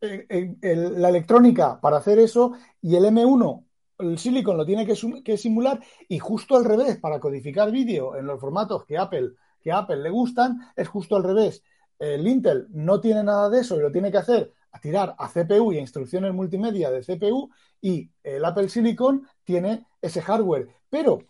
eh, 0.00 0.26
eh, 0.62 0.76
la 0.96 1.10
electrónica 1.10 1.78
para 1.80 1.98
hacer 1.98 2.18
eso 2.18 2.52
y 2.80 2.96
el 2.96 3.04
M1, 3.04 3.62
el 3.98 4.18
Silicon 4.18 4.56
lo 4.56 4.64
tiene 4.64 4.86
que, 4.86 4.94
que 5.22 5.36
simular 5.36 5.80
y 6.08 6.18
justo 6.18 6.56
al 6.56 6.64
revés, 6.64 6.96
para 6.98 7.20
codificar 7.20 7.70
vídeo 7.70 8.16
en 8.16 8.26
los 8.26 8.40
formatos 8.40 8.84
que 8.86 8.96
Apple, 8.96 9.32
que 9.62 9.72
a 9.72 9.78
Apple 9.78 10.02
le 10.02 10.10
gustan, 10.10 10.58
es 10.76 10.88
justo 10.88 11.16
al 11.16 11.24
revés. 11.24 11.62
El 11.98 12.26
Intel 12.26 12.66
no 12.70 13.00
tiene 13.00 13.22
nada 13.22 13.48
de 13.48 13.60
eso 13.60 13.76
y 13.76 13.80
lo 13.80 13.92
tiene 13.92 14.10
que 14.10 14.18
hacer 14.18 14.52
a 14.72 14.80
tirar 14.80 15.14
a 15.18 15.28
CPU 15.28 15.72
y 15.72 15.78
a 15.78 15.80
instrucciones 15.80 16.32
multimedia 16.32 16.90
de 16.90 17.02
CPU 17.02 17.50
y 17.80 18.10
el 18.22 18.44
Apple 18.44 18.68
Silicon 18.68 19.26
tiene 19.44 19.86
ese 20.00 20.22
hardware. 20.22 20.68
Pero 20.88 21.20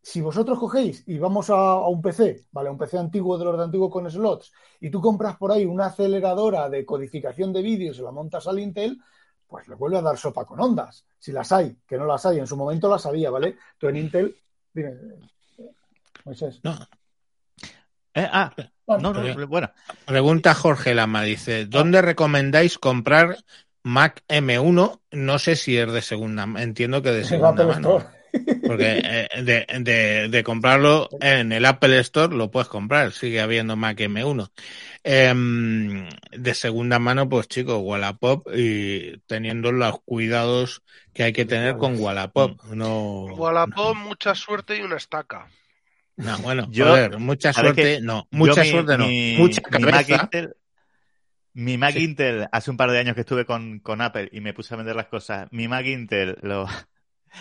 si 0.00 0.20
vosotros 0.20 0.58
cogéis 0.58 1.04
y 1.06 1.18
vamos 1.18 1.50
a, 1.50 1.86
un 1.86 2.00
PC, 2.00 2.46
¿vale? 2.52 2.70
Un 2.70 2.78
PC 2.78 2.98
antiguo 2.98 3.38
de 3.38 3.44
los 3.44 3.56
de 3.56 3.64
antiguo 3.64 3.90
con 3.90 4.10
slots, 4.10 4.52
y 4.80 4.90
tú 4.90 5.00
compras 5.00 5.36
por 5.36 5.52
ahí 5.52 5.64
una 5.64 5.86
aceleradora 5.86 6.68
de 6.68 6.84
codificación 6.84 7.52
de 7.52 7.62
vídeo 7.62 7.92
y 7.92 7.98
la 7.98 8.10
montas 8.10 8.46
al 8.46 8.58
Intel, 8.58 9.00
pues 9.46 9.68
le 9.68 9.74
vuelve 9.74 9.98
a 9.98 10.02
dar 10.02 10.16
sopa 10.16 10.44
con 10.44 10.60
ondas. 10.60 11.04
Si 11.18 11.30
las 11.30 11.52
hay, 11.52 11.76
que 11.86 11.98
no 11.98 12.06
las 12.06 12.24
hay, 12.26 12.38
en 12.38 12.46
su 12.46 12.56
momento 12.56 12.88
las 12.88 13.06
había, 13.06 13.30
¿vale? 13.30 13.56
Tú 13.78 13.88
en 13.88 13.96
Intel, 13.96 14.36
dime, 14.72 14.94
Moisés. 16.24 16.60
No. 16.64 16.76
Eh, 18.14 18.28
ah, 18.30 18.52
Bueno, 18.86 19.12
no, 19.12 19.22
no, 19.22 19.46
bueno. 19.46 19.70
Pregunta 20.06 20.54
Jorge 20.54 20.94
Lama, 20.94 21.22
dice, 21.22 21.66
¿dónde 21.66 22.02
recomendáis 22.02 22.78
comprar 22.78 23.38
Mac 23.82 24.22
M1? 24.28 25.00
No 25.10 25.38
sé 25.38 25.56
si 25.56 25.76
es 25.78 25.90
de 25.92 26.02
segunda, 26.02 26.46
entiendo 26.62 27.02
que 27.02 27.10
de 27.10 27.24
segunda 27.24 27.50
Apple 27.50 27.66
mano. 27.66 27.96
Store. 27.98 28.22
Porque 28.66 29.02
eh, 29.04 29.42
de, 29.42 29.66
de- 29.80 30.28
de 30.30 30.42
comprarlo 30.44 31.08
en 31.20 31.52
el 31.52 31.66
Apple 31.66 31.98
Store 32.00 32.34
lo 32.34 32.50
puedes 32.50 32.68
comprar, 32.68 33.12
sigue 33.12 33.40
habiendo 33.42 33.76
Mac 33.76 33.98
M1. 34.00 34.50
Em, 35.04 36.08
de 36.30 36.54
segunda 36.54 36.98
mano, 36.98 37.28
pues 37.28 37.48
chicos, 37.48 37.78
Wallapop 37.82 38.48
y 38.54 39.18
teniendo 39.26 39.72
los 39.72 40.00
cuidados 40.04 40.82
que 41.12 41.24
hay 41.24 41.32
que 41.32 41.44
tener 41.44 41.76
con 41.76 41.98
Wallapop. 42.00 42.62
No, 42.72 43.24
Wallapop, 43.24 43.96
mucha 43.96 44.34
suerte 44.34 44.76
y 44.78 44.82
una 44.82 44.96
estaca. 44.96 45.48
No, 46.16 46.38
bueno, 46.38 46.66
Yo- 46.70 46.86
joder, 46.88 47.18
mucha 47.18 47.52
¿sabes 47.52 47.74
suerte, 47.74 48.00
no, 48.02 48.26
mucha 48.30 48.64
suerte 48.64 48.98
no, 48.98 49.06
mi- 49.06 49.36
mucha 49.38 49.60
cabeza. 49.62 50.28
Mi 51.54 51.76
Mac 51.76 51.92
Sí. 51.94 52.04
Intel, 52.04 52.48
hace 52.50 52.70
un 52.70 52.76
par 52.78 52.90
de 52.90 52.98
años 52.98 53.14
que 53.14 53.20
estuve 53.20 53.44
con, 53.44 53.80
con 53.80 54.00
Apple 54.00 54.28
y 54.32 54.40
me 54.40 54.54
puse 54.54 54.72
a 54.72 54.78
vender 54.78 54.96
las 54.96 55.06
cosas. 55.08 55.48
Mi 55.50 55.68
Mac 55.68 55.84
Intel 55.84 56.38
lo, 56.40 56.66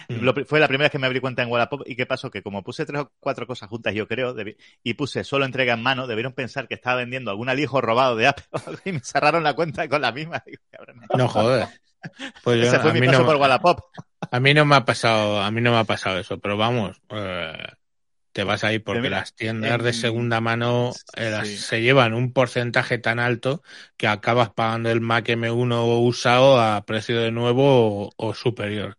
Mm. 0.09 0.15
lo 0.21 0.33
fue 0.45 0.59
la 0.59 0.67
primera 0.69 0.85
vez 0.85 0.91
que 0.91 0.99
me 0.99 1.07
abrí 1.07 1.19
cuenta 1.21 1.43
en 1.43 1.49
Wallapop. 1.49 1.81
¿Y 1.85 1.95
qué 1.95 2.05
pasó? 2.05 2.29
Que 2.31 2.41
como 2.41 2.61
puse 2.63 2.85
tres 2.85 3.01
o 3.01 3.11
cuatro 3.19 3.45
cosas 3.47 3.69
juntas, 3.69 3.93
yo 3.93 4.07
creo, 4.07 4.35
y 4.83 4.93
puse 4.95 5.23
solo 5.23 5.45
entrega 5.45 5.73
en 5.73 5.81
mano, 5.83 6.07
debieron 6.07 6.33
pensar 6.33 6.67
que 6.67 6.75
estaba 6.75 6.97
vendiendo 6.97 7.31
algún 7.31 7.47
alijo 7.49 7.79
robado 7.81 8.15
de 8.17 8.27
Apple 8.27 8.45
y 8.85 8.91
me 8.93 8.99
cerraron 9.01 9.43
la 9.43 9.53
cuenta 9.53 9.87
con 9.87 10.01
la 10.01 10.11
misma. 10.11 10.43
No 11.17 11.27
joder. 11.29 11.67
Pues 12.43 12.57
yo- 12.61 12.67
Ese 12.67 12.79
fue 12.79 12.93
mi 12.93 13.05
paso 13.05 13.19
no, 13.19 13.25
por 13.25 13.35
Wallapop. 13.37 13.79
a 14.31 14.39
mí 14.39 14.53
no 14.53 14.65
me 14.65 14.75
ha 14.75 14.83
pasado, 14.85 15.39
a 15.41 15.51
mí 15.51 15.61
no 15.61 15.71
me 15.71 15.77
ha 15.77 15.83
pasado 15.83 16.19
eso, 16.19 16.37
pero 16.39 16.57
vamos, 16.57 16.99
eh, 17.09 17.53
te 18.31 18.43
vas 18.43 18.63
ahí 18.63 18.79
porque 18.79 19.09
Pero 19.09 19.09
mira, 19.09 19.19
las 19.19 19.33
tiendas 19.35 19.83
de 19.83 19.93
segunda 19.93 20.41
mano 20.41 21.01
eh, 21.15 21.29
las- 21.31 21.47
sí. 21.47 21.65
se 21.67 21.81
llevan 21.81 22.13
un 22.13 22.33
porcentaje 22.33 22.97
tan 22.97 23.19
alto 23.19 23.61
que 23.97 24.07
acabas 24.07 24.51
pagando 24.51 24.89
el 24.91 25.01
Mac 25.01 25.27
M1 25.29 25.85
usado 26.01 26.59
a 26.61 26.85
precio 26.85 27.19
de 27.19 27.31
nuevo 27.31 28.07
o, 28.07 28.13
o 28.17 28.33
superior. 28.33 28.97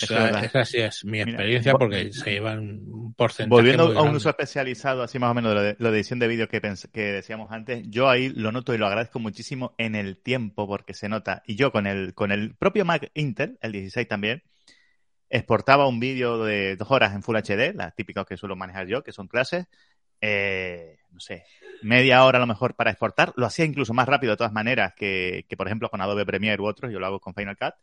Es 0.00 0.10
Esa, 0.42 0.64
sí 0.64 0.78
es 0.80 1.04
mi 1.04 1.20
experiencia 1.20 1.76
porque 1.76 2.12
se 2.12 2.32
llevan 2.32 2.60
un 2.88 3.14
porcentaje 3.14 3.76
Volviendo 3.76 3.78
muy 3.78 3.96
a 3.96 4.02
un 4.04 4.14
uso 4.14 4.30
especializado, 4.30 5.02
así 5.02 5.18
más 5.18 5.30
o 5.30 5.34
menos 5.34 5.50
de 5.50 5.54
lo 5.56 5.62
de, 5.62 5.76
lo 5.78 5.90
de 5.90 5.98
edición 5.98 6.18
de 6.18 6.28
vídeo 6.28 6.48
que, 6.48 6.62
pens- 6.62 6.90
que 6.90 7.00
decíamos 7.12 7.50
antes, 7.52 7.84
yo 7.90 8.08
ahí 8.08 8.30
lo 8.30 8.52
noto 8.52 8.72
y 8.74 8.78
lo 8.78 8.86
agradezco 8.86 9.18
muchísimo 9.18 9.74
en 9.76 9.94
el 9.96 10.16
tiempo 10.16 10.66
porque 10.66 10.94
se 10.94 11.08
nota. 11.10 11.42
Y 11.46 11.56
yo 11.56 11.70
con 11.70 11.86
el, 11.86 12.14
con 12.14 12.32
el 12.32 12.54
propio 12.56 12.84
Mac 12.86 13.10
Intel, 13.14 13.58
el 13.60 13.72
16 13.72 14.08
también, 14.08 14.42
exportaba 15.34 15.88
un 15.88 15.98
vídeo 15.98 16.44
de 16.44 16.76
dos 16.76 16.90
horas 16.92 17.12
en 17.12 17.22
Full 17.22 17.36
HD, 17.36 17.74
las 17.74 17.94
típicas 17.96 18.24
que 18.24 18.36
suelo 18.36 18.54
manejar 18.54 18.86
yo, 18.86 19.02
que 19.02 19.10
son 19.10 19.26
clases, 19.26 19.66
eh, 20.20 20.98
no 21.10 21.18
sé, 21.18 21.44
media 21.82 22.24
hora 22.24 22.38
a 22.38 22.40
lo 22.40 22.46
mejor 22.46 22.76
para 22.76 22.90
exportar. 22.92 23.32
Lo 23.36 23.44
hacía 23.44 23.64
incluso 23.64 23.92
más 23.94 24.06
rápido 24.06 24.34
de 24.34 24.36
todas 24.36 24.52
maneras 24.52 24.94
que, 24.94 25.44
que 25.48 25.56
por 25.56 25.66
ejemplo, 25.66 25.90
con 25.90 26.00
Adobe 26.00 26.24
Premiere 26.24 26.62
u 26.62 26.66
otros, 26.66 26.92
yo 26.92 27.00
lo 27.00 27.06
hago 27.06 27.18
con 27.18 27.34
Final 27.34 27.56
Cut. 27.56 27.74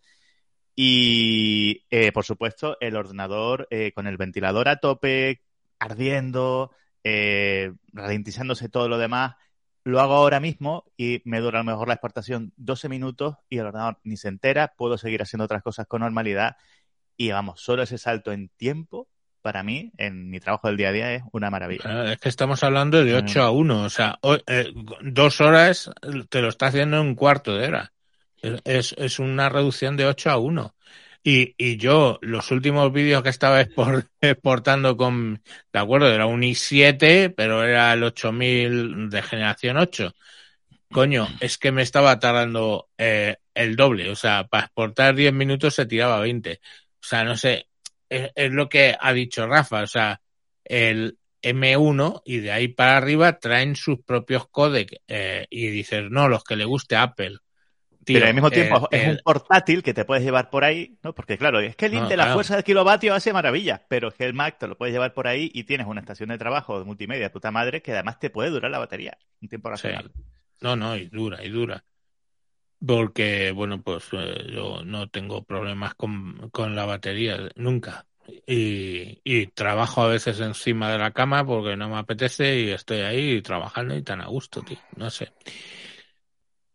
Y, 0.75 1.85
eh, 1.89 2.13
por 2.13 2.23
supuesto, 2.23 2.77
el 2.79 2.95
ordenador 2.95 3.67
eh, 3.69 3.91
con 3.93 4.07
el 4.07 4.15
ventilador 4.15 4.69
a 4.69 4.77
tope, 4.77 5.41
ardiendo, 5.77 6.71
eh, 7.03 7.73
ralentizándose 7.91 8.69
todo 8.69 8.87
lo 8.87 8.97
demás. 8.97 9.35
Lo 9.83 9.99
hago 9.99 10.13
ahora 10.13 10.39
mismo 10.39 10.85
y 10.95 11.21
me 11.25 11.41
dura 11.41 11.59
a 11.59 11.63
lo 11.63 11.71
mejor 11.71 11.89
la 11.89 11.95
exportación 11.95 12.53
12 12.55 12.87
minutos 12.87 13.35
y 13.49 13.57
el 13.57 13.65
ordenador 13.65 13.99
ni 14.03 14.15
se 14.15 14.29
entera, 14.29 14.73
puedo 14.77 14.97
seguir 14.97 15.21
haciendo 15.21 15.45
otras 15.45 15.63
cosas 15.63 15.87
con 15.87 16.01
normalidad 16.01 16.55
y 17.25 17.31
vamos, 17.31 17.61
solo 17.61 17.83
ese 17.83 17.97
salto 17.97 18.31
en 18.31 18.49
tiempo, 18.49 19.07
para 19.41 19.63
mí, 19.63 19.91
en 19.97 20.29
mi 20.29 20.39
trabajo 20.39 20.67
del 20.67 20.77
día 20.77 20.89
a 20.89 20.91
día, 20.91 21.13
es 21.15 21.23
una 21.31 21.49
maravilla. 21.49 22.13
Es 22.13 22.19
que 22.19 22.29
estamos 22.29 22.63
hablando 22.63 23.03
de 23.03 23.15
8 23.15 23.39
Mm. 23.39 23.43
a 23.43 23.51
1, 23.51 23.83
o 23.83 23.89
sea, 23.89 24.17
o- 24.21 24.37
eh, 24.47 24.71
dos 25.01 25.41
horas 25.41 25.91
te 26.29 26.41
lo 26.41 26.49
está 26.49 26.67
haciendo 26.67 26.97
en 26.97 27.07
un 27.07 27.15
cuarto 27.15 27.55
de 27.57 27.67
hora. 27.67 27.93
Es, 28.63 28.95
es- 28.97 29.19
una 29.19 29.49
reducción 29.49 29.97
de 29.97 30.05
8 30.05 30.29
a 30.31 30.37
1. 30.37 30.75
Y, 31.23 31.53
y 31.57 31.77
yo, 31.77 32.17
los 32.23 32.49
últimos 32.49 32.91
vídeos 32.91 33.21
que 33.21 33.29
estaba 33.29 33.61
expor- 33.61 34.07
exportando 34.21 34.97
con, 34.97 35.41
de 35.71 35.79
acuerdo, 35.79 36.07
era 36.07 36.25
un 36.25 36.41
i7, 36.43 37.29
pero 37.29 37.63
era 37.63 37.93
el 37.93 38.03
8000 38.03 39.09
de 39.09 39.21
generación 39.21 39.77
8. 39.77 40.13
Coño, 40.91 41.27
es 41.39 41.57
que 41.57 41.71
me 41.71 41.83
estaba 41.83 42.19
tardando 42.19 42.89
eh, 42.97 43.37
el 43.53 43.75
doble, 43.77 44.09
o 44.09 44.15
sea, 44.15 44.47
para 44.47 44.65
exportar 44.65 45.15
10 45.15 45.31
minutos 45.31 45.73
se 45.75 45.85
tiraba 45.85 46.19
20. 46.19 46.59
O 47.01 47.05
sea, 47.07 47.23
no 47.23 47.35
sé, 47.37 47.67
es, 48.09 48.31
es 48.35 48.51
lo 48.51 48.69
que 48.69 48.95
ha 48.99 49.13
dicho 49.13 49.47
Rafa, 49.47 49.83
o 49.83 49.87
sea, 49.87 50.21
el 50.63 51.17
M1 51.41 52.21
y 52.25 52.37
de 52.39 52.51
ahí 52.51 52.67
para 52.69 52.97
arriba 52.97 53.39
traen 53.39 53.75
sus 53.75 54.03
propios 54.03 54.47
codecs 54.49 54.97
eh, 55.07 55.47
y 55.49 55.67
dices, 55.67 56.03
no, 56.09 56.27
los 56.29 56.43
que 56.43 56.55
le 56.55 56.65
guste 56.65 56.95
Apple. 56.95 57.37
Tío, 58.03 58.17
Pero 58.17 58.25
al 58.27 58.33
mismo 58.33 58.51
tiempo 58.51 58.89
eh, 58.91 59.03
es 59.03 59.07
un 59.07 59.17
portátil 59.23 59.83
que 59.83 59.93
te 59.93 60.03
puedes 60.05 60.23
llevar 60.23 60.49
por 60.49 60.63
ahí, 60.65 60.97
¿no? 61.03 61.13
Porque 61.15 61.37
claro, 61.37 61.59
es 61.61 61.75
que 61.77 61.85
el 61.85 61.93
No, 61.93 61.99
Intel, 61.99 62.17
la 62.17 62.25
claro. 62.25 62.33
fuerza 62.33 62.57
de 62.57 62.63
kilovatios 62.63 63.15
hace 63.15 63.31
maravillas, 63.31 63.81
pero 63.87 64.09
es 64.09 64.15
que 64.15 64.25
el 64.25 64.33
Mac 64.33 64.57
te 64.59 64.67
lo 64.67 64.77
puedes 64.77 64.93
llevar 64.93 65.13
por 65.13 65.27
ahí 65.27 65.49
y 65.53 65.63
tienes 65.63 65.87
una 65.87 66.01
estación 66.01 66.29
de 66.29 66.37
trabajo 66.37 66.77
de 66.79 66.85
multimedia 66.85 67.23
de 67.23 67.29
puta 67.29 67.51
madre 67.51 67.81
que 67.81 67.93
además 67.93 68.19
te 68.19 68.29
puede 68.29 68.49
durar 68.49 68.69
la 68.71 68.79
batería 68.79 69.17
un 69.41 69.47
tiempo 69.47 69.69
Sí. 69.73 69.87
racional. 69.89 70.11
No, 70.61 70.75
no, 70.75 70.95
y 70.95 71.07
dura, 71.09 71.43
y 71.43 71.49
dura. 71.49 71.83
Porque, 72.85 73.51
bueno, 73.51 73.81
pues 73.81 74.07
eh, 74.13 74.47
yo 74.51 74.83
no 74.83 75.07
tengo 75.09 75.43
problemas 75.43 75.93
con, 75.95 76.49
con 76.49 76.75
la 76.75 76.85
batería, 76.85 77.49
nunca. 77.55 78.05
Y, 78.47 79.47
trabajo 79.47 80.01
a 80.01 80.07
veces 80.07 80.39
encima 80.39 80.91
de 80.91 80.97
la 80.97 81.11
cama 81.11 81.45
porque 81.45 81.75
no 81.75 81.89
me 81.89 81.97
apetece 81.97 82.59
y 82.59 82.69
estoy 82.69 83.01
ahí 83.01 83.41
trabajando 83.41 83.95
y 83.95 84.03
tan 84.03 84.21
a 84.21 84.27
gusto, 84.27 84.61
tío. 84.61 84.79
No 84.95 85.09
sé. 85.09 85.31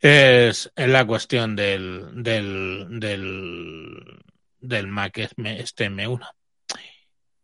Es, 0.01 0.71
es 0.77 0.89
la 0.89 1.07
cuestión 1.07 1.57
del, 1.57 2.23
del, 2.23 2.87
del, 3.01 4.23
del 4.61 4.87
Mac 4.87 5.19
este 5.19 5.91
M1. 5.91 6.29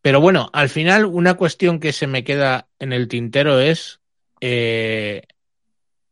Pero 0.03 0.21
bueno, 0.21 0.51
al 0.53 0.69
final 0.69 1.07
una 1.07 1.35
cuestión 1.35 1.81
que 1.81 1.93
se 1.93 2.07
me 2.07 2.25
queda 2.25 2.69
en 2.79 2.93
el 2.93 3.09
tintero 3.09 3.61
es 3.61 4.01
eh, 4.41 5.23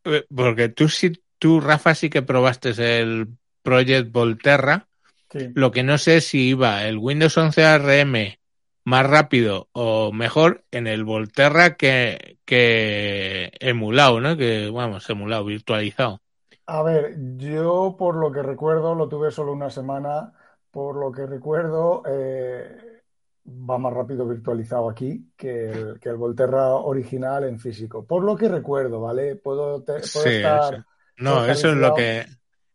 eh, 0.05 0.25
porque 0.33 0.69
tú 0.69 0.89
sí, 0.89 1.11
tú 1.41 1.61
Rafa 1.61 1.95
sí 1.95 2.09
que 2.11 2.21
probaste 2.23 2.71
el 3.01 3.27
Project 3.63 4.11
Volterra 4.13 4.87
Sí. 5.31 5.39
Lo 5.53 5.71
que 5.71 5.83
no 5.83 5.97
sé 5.97 6.17
es 6.17 6.27
si 6.27 6.49
iba 6.49 6.85
el 6.87 6.97
Windows 6.97 7.37
11 7.37 7.65
ARM 7.65 8.39
más 8.85 9.05
rápido 9.07 9.69
o 9.73 10.11
mejor 10.13 10.65
en 10.71 10.87
el 10.87 11.03
Volterra 11.05 11.75
que, 11.77 12.39
que 12.45 13.51
emulado, 13.59 14.21
¿no? 14.21 14.37
Que, 14.37 14.69
vamos, 14.71 15.09
emulado, 15.09 15.45
virtualizado. 15.45 16.21
A 16.65 16.83
ver, 16.83 17.15
yo 17.37 17.95
por 17.97 18.15
lo 18.15 18.31
que 18.31 18.41
recuerdo, 18.43 18.95
lo 18.95 19.09
tuve 19.09 19.31
solo 19.31 19.51
una 19.51 19.69
semana, 19.69 20.33
por 20.71 20.95
lo 20.95 21.11
que 21.11 21.25
recuerdo, 21.25 22.03
eh, 22.07 23.01
va 23.47 23.77
más 23.77 23.93
rápido 23.93 24.27
virtualizado 24.27 24.89
aquí 24.89 25.31
que 25.35 25.71
el, 25.71 25.99
que 25.99 26.09
el 26.09 26.15
Volterra 26.17 26.75
original 26.75 27.43
en 27.45 27.59
físico. 27.59 28.05
Por 28.05 28.23
lo 28.23 28.37
que 28.37 28.47
recuerdo, 28.47 29.01
¿vale? 29.01 29.35
Puedo, 29.35 29.83
te- 29.83 30.07
puedo 30.07 30.27
Sí, 30.27 30.29
estar... 30.29 30.75
sí. 30.75 30.83
No, 31.21 31.45
eso 31.45 31.69
es 31.71 31.77
lo 31.77 31.93
que 31.93 32.25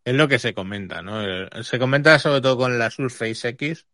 es 0.04 0.14
lo 0.14 0.28
que 0.28 0.38
se 0.38 0.54
comenta, 0.54 1.02
¿no? 1.02 1.22
Eh, 1.22 1.48
Se 1.64 1.78
comenta 1.78 2.18
sobre 2.18 2.40
todo 2.40 2.56
con 2.56 2.78
la 2.78 2.90
Surface 2.90 3.48
X, 3.50 3.86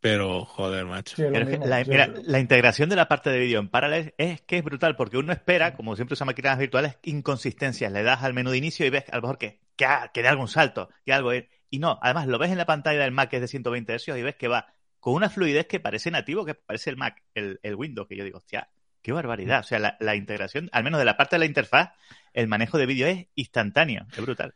pero 0.00 0.44
joder, 0.46 0.86
macho. 0.86 1.16
Sí, 1.16 1.22
mismo, 1.24 1.66
la, 1.66 1.84
sí, 1.84 1.90
mira, 1.90 2.06
sí. 2.06 2.22
la 2.24 2.38
integración 2.38 2.88
de 2.88 2.96
la 2.96 3.08
parte 3.08 3.30
de 3.30 3.38
vídeo 3.38 3.58
en 3.60 3.68
Parallels 3.68 4.14
es 4.16 4.40
que 4.42 4.58
es 4.58 4.64
brutal, 4.64 4.96
porque 4.96 5.18
uno 5.18 5.32
espera, 5.32 5.74
como 5.74 5.96
siempre 5.96 6.12
usa 6.14 6.24
máquinas 6.24 6.58
virtuales, 6.58 6.98
inconsistencias. 7.02 7.92
Le 7.92 8.02
das 8.04 8.22
al 8.22 8.32
menú 8.32 8.50
de 8.50 8.58
inicio 8.58 8.86
y 8.86 8.90
ves 8.90 9.04
a 9.10 9.16
lo 9.16 9.22
mejor 9.22 9.38
que, 9.38 9.60
que, 9.76 9.84
ha- 9.86 10.10
que 10.12 10.22
dé 10.22 10.28
algún 10.28 10.48
salto, 10.48 10.88
que 11.04 11.12
algo 11.12 11.32
es. 11.32 11.46
Y 11.68 11.78
no, 11.80 11.98
además 12.02 12.26
lo 12.28 12.38
ves 12.38 12.50
en 12.50 12.58
la 12.58 12.66
pantalla 12.66 13.02
del 13.02 13.12
Mac 13.12 13.28
que 13.30 13.36
es 13.36 13.42
de 13.42 13.48
120 13.48 13.92
Hz 13.98 14.16
y 14.18 14.22
ves 14.22 14.36
que 14.36 14.48
va 14.48 14.72
con 15.00 15.14
una 15.14 15.30
fluidez 15.30 15.66
que 15.66 15.80
parece 15.80 16.10
nativo, 16.10 16.44
que 16.44 16.54
parece 16.54 16.90
el 16.90 16.96
Mac, 16.96 17.22
el, 17.34 17.58
el 17.62 17.74
Windows, 17.74 18.06
que 18.08 18.16
yo 18.16 18.24
digo, 18.24 18.38
hostia, 18.38 18.70
qué 19.02 19.12
barbaridad. 19.12 19.60
O 19.60 19.62
sea, 19.64 19.78
la, 19.78 19.96
la 20.00 20.14
integración, 20.16 20.68
al 20.72 20.84
menos 20.84 20.98
de 20.98 21.04
la 21.04 21.16
parte 21.16 21.36
de 21.36 21.40
la 21.40 21.46
interfaz, 21.46 21.90
el 22.32 22.48
manejo 22.48 22.78
de 22.78 22.86
vídeo 22.86 23.06
es 23.06 23.26
instantáneo, 23.34 24.06
es 24.12 24.20
brutal. 24.20 24.54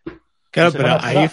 Claro, 0.51 0.71
pero 0.73 0.99
ahí 1.01 1.29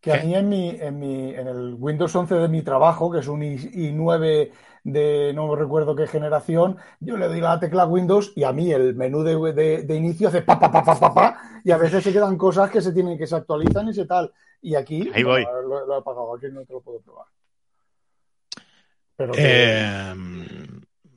Que 0.00 0.12
a 0.12 0.22
mí 0.22 0.34
en 0.34 0.48
mi, 0.48 0.70
en 0.70 0.98
mi, 0.98 1.30
en 1.34 1.46
el 1.48 1.74
Windows 1.74 2.14
11 2.14 2.34
de 2.36 2.48
mi 2.48 2.62
trabajo, 2.62 3.10
que 3.10 3.18
es 3.20 3.28
un 3.28 3.42
i- 3.42 3.56
i9 3.56 4.50
de 4.84 5.32
no 5.34 5.52
recuerdo 5.56 5.96
qué 5.96 6.06
generación, 6.06 6.76
yo 7.00 7.16
le 7.16 7.26
doy 7.26 7.40
la 7.40 7.58
tecla 7.58 7.86
Windows 7.86 8.32
y 8.36 8.44
a 8.44 8.52
mí 8.52 8.70
el 8.72 8.94
menú 8.94 9.22
de, 9.24 9.34
de- 9.52 9.82
de 9.82 9.96
inicio 9.96 10.28
hace 10.28 10.42
pa, 10.42 10.60
pa, 10.60 10.70
pa, 10.70 10.84
pa, 10.84 10.98
pa, 11.00 11.12
pa, 11.14 11.40
y 11.64 11.72
a 11.72 11.76
veces 11.76 12.04
se 12.04 12.12
quedan 12.12 12.36
cosas 12.38 12.70
que 12.70 12.80
se 12.80 12.92
tienen 12.92 13.18
que 13.18 13.26
se 13.26 13.34
actualizan 13.34 13.88
y 13.88 13.94
se 13.94 14.06
tal. 14.06 14.32
Y 14.62 14.76
aquí 14.76 15.10
Ahí 15.12 15.24
voy. 15.24 15.44
bueno, 15.44 15.62
lo, 15.62 15.86
lo 15.86 15.94
he 15.94 15.98
apagado, 15.98 16.36
aquí 16.36 16.46
no 16.52 16.64
te 16.64 16.72
lo 16.72 16.80
puedo 16.80 17.00
probar. 17.00 17.26
Pero 19.16 19.32
que- 19.32 19.40
Eh, 19.42 20.14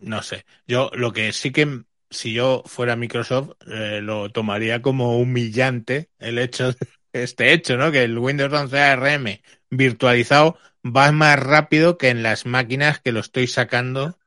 no 0.01 0.21
sé. 0.21 0.45
Yo 0.67 0.91
lo 0.93 1.11
que 1.13 1.31
sí 1.33 1.51
que, 1.51 1.83
si 2.09 2.33
yo 2.33 2.63
fuera 2.65 2.95
Microsoft, 2.95 3.51
eh, 3.67 4.01
lo 4.01 4.31
tomaría 4.31 4.81
como 4.81 5.19
humillante 5.19 6.09
el 6.19 6.39
hecho, 6.39 6.73
este 7.13 7.53
hecho, 7.53 7.77
¿no? 7.77 7.91
Que 7.91 8.03
el 8.03 8.17
Windows 8.17 8.53
11 8.53 8.79
ARM 8.79 9.41
virtualizado 9.69 10.57
va 10.85 11.11
más 11.11 11.39
rápido 11.39 11.97
que 11.97 12.09
en 12.09 12.23
las 12.23 12.45
máquinas 12.45 12.99
que 12.99 13.11
lo 13.11 13.19
estoy 13.19 13.47
sacando 13.47 14.17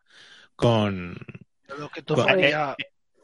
con. 0.57 1.17
Lo 1.79 1.89
que 1.89 2.03
Con- 2.03 2.17
tomaría. 2.17 2.77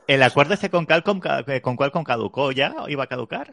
¿El 0.07 0.23
acuerdo 0.23 0.55
este 0.55 0.71
con 0.71 0.87
Qualcomm, 0.87 1.21
con 1.61 1.77
Qualcomm 1.77 2.03
caducó 2.03 2.51
ya 2.51 2.73
o 2.79 2.89
iba 2.89 3.05
a 3.05 3.09
caducar? 3.09 3.53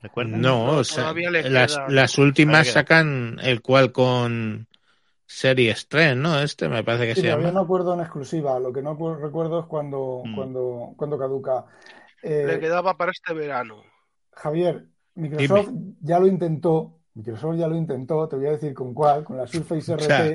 ¿Recuerdan? 0.00 0.40
No, 0.40 0.66
No, 0.66 0.78
o 0.78 0.84
sea, 0.84 1.12
las, 1.44 1.78
las 1.88 2.16
últimas 2.18 2.68
sacan 2.68 3.38
el 3.42 3.60
cual 3.60 3.92
con 3.92 4.66
Series 5.32 5.86
3, 5.86 6.16
¿no? 6.16 6.40
Este 6.40 6.68
me 6.68 6.82
parece 6.82 7.06
que 7.06 7.14
Sí, 7.14 7.20
se 7.20 7.28
llama. 7.28 7.52
no 7.52 7.60
acuerdo 7.60 7.94
en 7.94 8.00
exclusiva. 8.00 8.58
Lo 8.58 8.72
que 8.72 8.82
no 8.82 8.94
recuerdo 9.16 9.60
es 9.60 9.66
cuando, 9.66 10.22
Mm. 10.24 10.34
cuando, 10.34 10.94
cuando 10.96 11.18
caduca. 11.18 11.66
Eh, 12.20 12.44
Le 12.46 12.58
quedaba 12.58 12.96
para 12.96 13.12
este 13.12 13.32
verano. 13.32 13.76
Javier, 14.32 14.88
Microsoft 15.14 15.70
ya 16.00 16.18
lo 16.18 16.26
intentó. 16.26 16.98
Microsoft 17.14 17.56
ya 17.56 17.68
lo 17.68 17.76
intentó, 17.76 18.28
te 18.28 18.36
voy 18.36 18.46
a 18.48 18.50
decir 18.52 18.74
con 18.74 18.92
cuál, 18.92 19.22
con 19.22 19.36
la 19.36 19.46
Surface 19.46 19.92
O 19.92 19.96
RT, 19.96 20.06
sea, 20.06 20.26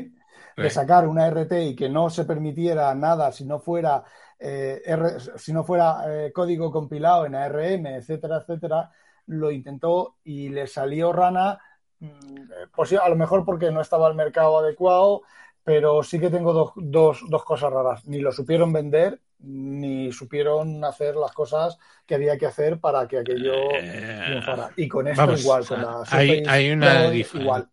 de 0.64 0.70
sacar 0.70 1.08
una 1.10 1.28
RT 1.28 1.52
y 1.66 1.76
que 1.76 1.90
no 1.90 2.10
se 2.10 2.24
permitiera 2.24 2.96
nada 2.96 3.34
si 3.34 3.44
no 3.46 3.60
fuera, 3.60 4.02
eh, 4.40 4.82
R- 4.86 5.20
si 5.38 5.52
no 5.52 5.66
fuera 5.66 6.04
eh, 6.08 6.32
código 6.32 6.72
compilado 6.72 7.26
en 7.26 7.36
ARM, 7.36 7.86
etcétera, 7.98 8.38
etcétera. 8.38 8.90
Lo 9.28 9.52
intentó 9.52 10.18
y 10.24 10.48
le 10.50 10.68
salió 10.68 11.12
rana, 11.12 11.60
mm, 12.00 12.72
posi- 12.76 13.00
a 13.02 13.10
lo 13.10 13.16
mejor 13.16 13.46
porque 13.46 13.72
no 13.72 13.82
estaba 13.82 14.08
al 14.08 14.16
mercado 14.16 14.60
adecuado, 14.60 15.22
pero 15.64 16.04
sí 16.04 16.20
que 16.20 16.30
tengo 16.30 16.54
dos, 16.54 16.72
dos, 16.76 17.20
dos 17.30 17.44
cosas 17.44 17.72
raras. 17.72 18.06
Ni 18.08 18.20
lo 18.20 18.32
supieron 18.32 18.72
vender, 18.72 19.20
ni 19.40 20.12
supieron 20.12 20.84
hacer 20.86 21.16
las 21.16 21.32
cosas 21.32 21.78
que 22.06 22.16
había 22.16 22.38
que 22.38 22.46
hacer 22.46 22.80
para 22.80 23.08
que 23.08 23.18
aquello 23.20 23.54
Eh, 23.74 24.24
triunfara. 24.26 24.72
Y 24.78 24.88
con 24.88 25.08
esto 25.08 25.22
vamos, 25.26 25.42
igual, 25.42 25.66
con 25.66 25.82
la 25.82 26.06
hay- 26.06 26.30
Surface 26.30 26.50
hay 26.50 26.72
una 26.72 27.16
igual. 27.16 27.70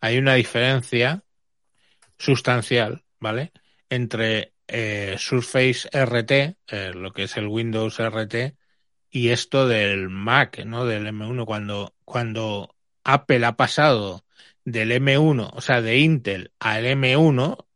hay 0.00 0.18
una 0.18 0.34
diferencia 0.34 1.24
sustancial, 2.18 3.04
¿vale? 3.20 3.52
Entre 3.90 4.54
eh, 4.66 5.16
Surface 5.18 5.88
RT, 5.92 6.56
eh, 6.68 6.92
lo 6.94 7.12
que 7.12 7.24
es 7.24 7.36
el 7.36 7.48
Windows 7.48 8.00
RT, 8.00 8.56
y 9.10 9.28
esto 9.30 9.68
del 9.68 10.08
Mac, 10.08 10.64
¿no? 10.64 10.84
Del 10.84 11.06
M1, 11.06 11.46
cuando, 11.46 11.94
cuando 12.04 12.73
Apple 13.04 13.44
ha 13.46 13.52
pasado 13.56 14.24
del 14.64 14.92
M1, 14.92 15.50
o 15.52 15.60
sea, 15.60 15.82
de 15.82 15.98
Intel 15.98 16.52
al 16.58 16.84
M1, 16.86 17.66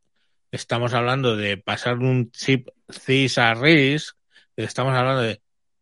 estamos 0.51 0.93
hablando 0.93 1.35
de 1.35 1.57
pasar 1.57 1.97
un 1.99 2.31
chip 2.31 2.69
CIS 2.91 3.37
a 3.37 3.53
RISC, 3.53 4.15
estamos 4.55 4.93
hablando 4.95 5.21
de... 5.21 5.41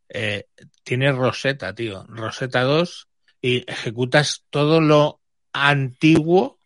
eh, 0.09 0.45
tiene 0.83 1.11
Rosetta, 1.11 1.73
tío, 1.73 2.05
Rosetta 2.09 2.63
2, 2.63 3.07
y 3.41 3.63
ejecutas 3.71 4.43
todo 4.49 4.81
lo 4.81 5.21
antiguo 5.53 6.57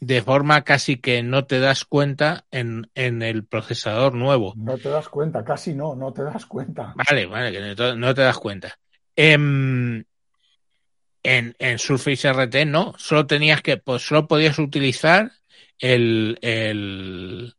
de 0.00 0.20
forma 0.20 0.64
casi 0.64 0.96
que 0.96 1.22
no 1.22 1.44
te 1.44 1.60
das 1.60 1.84
cuenta 1.84 2.44
en, 2.50 2.90
en 2.96 3.22
el 3.22 3.44
procesador 3.44 4.14
nuevo. 4.14 4.52
No 4.56 4.76
te 4.76 4.88
das 4.88 5.08
cuenta, 5.08 5.44
casi 5.44 5.74
no, 5.74 5.94
no 5.94 6.12
te 6.12 6.24
das 6.24 6.44
cuenta. 6.46 6.92
Vale, 6.96 7.26
vale, 7.26 7.52
que 7.52 7.60
no 7.60 7.76
te- 7.76 7.94
no 7.96 8.12
te 8.12 8.22
das 8.22 8.38
cuenta. 8.38 8.76
Em, 9.14 10.02
en, 11.22 11.54
en 11.58 11.78
Surface 11.78 12.28
RT 12.32 12.66
no, 12.66 12.94
solo 12.98 13.26
tenías 13.26 13.62
que, 13.62 13.76
pues 13.76 14.02
solo 14.06 14.26
podías 14.26 14.58
utilizar 14.58 15.30
el, 15.78 16.38
el, 16.42 17.54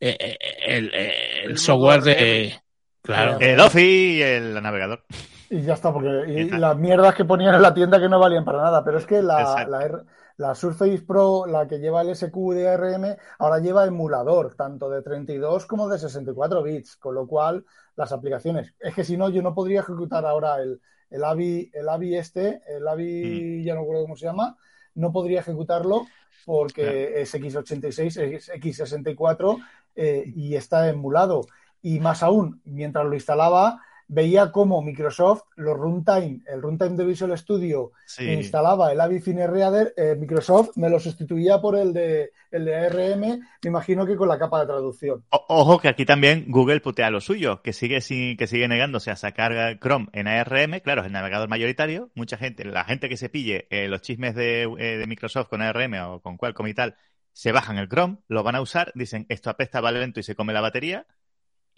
eh, 0.00 0.16
eh, 0.20 0.38
el, 0.66 0.94
el 0.94 1.12
El 1.50 1.58
software 1.58 2.02
de, 2.02 2.60
claro, 3.02 3.40
Eh, 3.40 3.52
El 3.52 3.60
Office 3.60 3.86
y 3.86 4.22
el 4.22 4.62
navegador. 4.62 5.04
Y 5.48 5.62
ya 5.62 5.74
está, 5.74 5.92
porque 5.92 6.08
y, 6.28 6.34
Ya 6.34 6.42
está. 6.42 6.58
las 6.58 6.76
mierdas 6.76 7.14
que 7.14 7.24
ponían 7.24 7.54
en 7.56 7.62
la 7.62 7.74
tienda 7.74 7.98
que 8.00 8.08
no 8.08 8.20
valían 8.20 8.44
para 8.44 8.62
nada. 8.62 8.84
Pero 8.84 8.98
es 8.98 9.06
que 9.06 9.20
la, 9.22 9.40
Exacto. 9.42 9.70
la, 9.70 9.82
R- 9.84 9.98
la 10.36 10.54
Surface 10.54 11.02
Pro, 11.06 11.44
la 11.46 11.66
que 11.66 11.78
lleva 11.78 12.02
el 12.02 12.10
SQ 12.10 12.52
de 12.54 12.68
ARM, 12.68 13.16
ahora 13.38 13.58
lleva 13.58 13.84
emulador, 13.84 14.54
tanto 14.54 14.88
de 14.88 15.02
32 15.02 15.66
como 15.66 15.88
de 15.88 15.98
64 15.98 16.62
bits, 16.62 16.96
con 16.96 17.14
lo 17.16 17.26
cual 17.26 17.64
las 18.00 18.12
aplicaciones. 18.12 18.74
Es 18.80 18.94
que 18.94 19.04
si 19.04 19.16
no, 19.16 19.28
yo 19.28 19.42
no 19.42 19.54
podría 19.54 19.80
ejecutar 19.80 20.26
ahora 20.26 20.60
el, 20.60 20.80
el 21.10 21.24
AVI, 21.24 21.70
el 21.72 21.88
AVI 21.88 22.16
este, 22.16 22.62
el 22.68 22.86
AVI, 22.86 23.64
ya 23.64 23.74
no 23.74 23.80
recuerdo 23.80 24.02
cómo 24.02 24.16
se 24.16 24.26
llama, 24.26 24.56
no 24.94 25.12
podría 25.12 25.40
ejecutarlo 25.40 26.06
porque 26.46 27.20
es 27.20 27.34
X86, 27.34 28.16
es 28.20 28.50
X64 28.50 29.58
eh, 29.96 30.24
y 30.34 30.56
está 30.56 30.88
emulado. 30.88 31.46
Y 31.82 32.00
más 32.00 32.22
aún, 32.22 32.60
mientras 32.64 33.04
lo 33.04 33.14
instalaba, 33.14 33.82
veía 34.12 34.50
cómo 34.50 34.82
Microsoft, 34.82 35.42
los 35.54 35.76
runtime, 35.76 36.40
el 36.52 36.60
runtime 36.60 36.96
de 36.96 37.04
Visual 37.04 37.38
Studio, 37.38 37.92
Sí. 38.06 38.24
instalaba 38.28 38.90
el 38.92 39.00
Avi 39.00 39.20
Reader, 39.20 39.94
eh, 39.96 40.16
Microsoft 40.18 40.70
me 40.76 40.90
lo 40.90 40.98
sustituía 40.98 41.60
por 41.60 41.76
el 41.76 41.92
de, 41.92 42.32
el 42.50 42.64
de 42.64 42.74
ARM, 42.74 43.20
me 43.20 43.40
imagino 43.62 44.04
que 44.04 44.16
con 44.16 44.26
la 44.28 44.36
capa 44.38 44.60
de 44.60 44.66
traducción. 44.66 45.24
O- 45.30 45.44
Ojo 45.48 45.78
que 45.78 45.88
aquí 45.88 46.04
también 46.04 46.46
Google 46.48 46.80
putea 46.80 47.08
lo 47.10 47.20
suyo, 47.20 47.62
que 47.62 47.72
sigue 47.72 48.00
sin, 48.00 48.36
que 48.36 48.48
sigue 48.48 48.66
negándose 48.66 49.12
a 49.12 49.16
sacar 49.16 49.78
Chrome 49.78 50.08
en 50.12 50.26
ARM, 50.26 50.80
claro, 50.80 51.02
es 51.02 51.06
el 51.06 51.12
navegador 51.12 51.48
mayoritario, 51.48 52.10
mucha 52.16 52.36
gente, 52.36 52.64
la 52.64 52.84
gente 52.84 53.08
que 53.08 53.16
se 53.16 53.28
pille 53.28 53.68
eh, 53.70 53.86
los 53.86 54.02
chismes 54.02 54.34
de, 54.34 54.62
eh, 54.64 54.98
de 54.98 55.06
Microsoft 55.06 55.48
con 55.48 55.62
ARM 55.62 55.94
o 56.08 56.20
con 56.20 56.36
Qualcomm 56.36 56.66
y 56.66 56.74
tal, 56.74 56.96
se 57.32 57.52
bajan 57.52 57.78
el 57.78 57.88
Chrome, 57.88 58.18
lo 58.26 58.42
van 58.42 58.56
a 58.56 58.60
usar, 58.60 58.90
dicen 58.96 59.24
esto 59.28 59.50
apesta, 59.50 59.80
vale 59.80 60.00
lento 60.00 60.18
y 60.18 60.24
se 60.24 60.34
come 60.34 60.52
la 60.52 60.60
batería, 60.60 61.06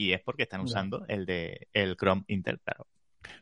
y 0.08 0.12
es 0.12 0.20
porque 0.22 0.44
están 0.44 0.60
usando 0.60 1.04
el 1.08 1.26
de 1.26 1.68
el 1.72 1.96
Chrome 1.96 2.24
Intel, 2.28 2.60
claro. 2.60 2.86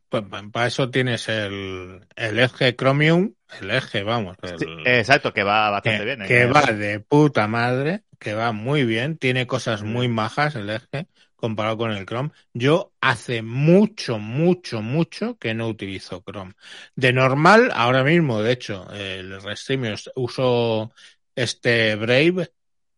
pues 0.08 0.24
para 0.52 0.66
eso 0.66 0.90
tienes 0.90 1.28
el, 1.28 2.06
el 2.16 2.38
eje 2.38 2.74
Chromium, 2.74 3.34
el 3.60 3.70
eje, 3.70 4.02
vamos, 4.02 4.36
el- 4.42 4.58
Sí, 4.58 4.66
exacto, 4.84 5.32
que 5.32 5.42
va 5.42 5.70
bastante 5.70 6.04
que, 6.04 6.04
bien. 6.04 6.22
que 6.22 6.42
eh. 6.42 6.46
va 6.46 6.62
de 6.62 7.00
puta 7.00 7.46
madre, 7.46 8.04
que 8.18 8.34
va 8.34 8.52
muy 8.52 8.84
bien, 8.84 9.16
tiene 9.18 9.46
cosas 9.46 9.82
muy 9.82 10.08
majas 10.08 10.56
el 10.56 10.68
eje 10.70 11.06
comparado 11.36 11.78
con 11.78 11.92
el 11.92 12.04
Chrome. 12.06 12.30
Yo 12.52 12.92
hace 13.00 13.40
mucho, 13.42 14.18
mucho, 14.18 14.82
mucho 14.82 15.38
que 15.38 15.54
no 15.54 15.68
utilizo 15.68 16.22
Chrome. 16.26 16.52
De 16.96 17.12
normal, 17.12 17.70
ahora 17.74 18.04
mismo, 18.04 18.42
de 18.42 18.52
hecho, 18.52 18.90
el 18.92 19.40
Restream 19.42 19.94
uso 20.16 20.92
este 21.34 21.96
Brave, 21.96 22.52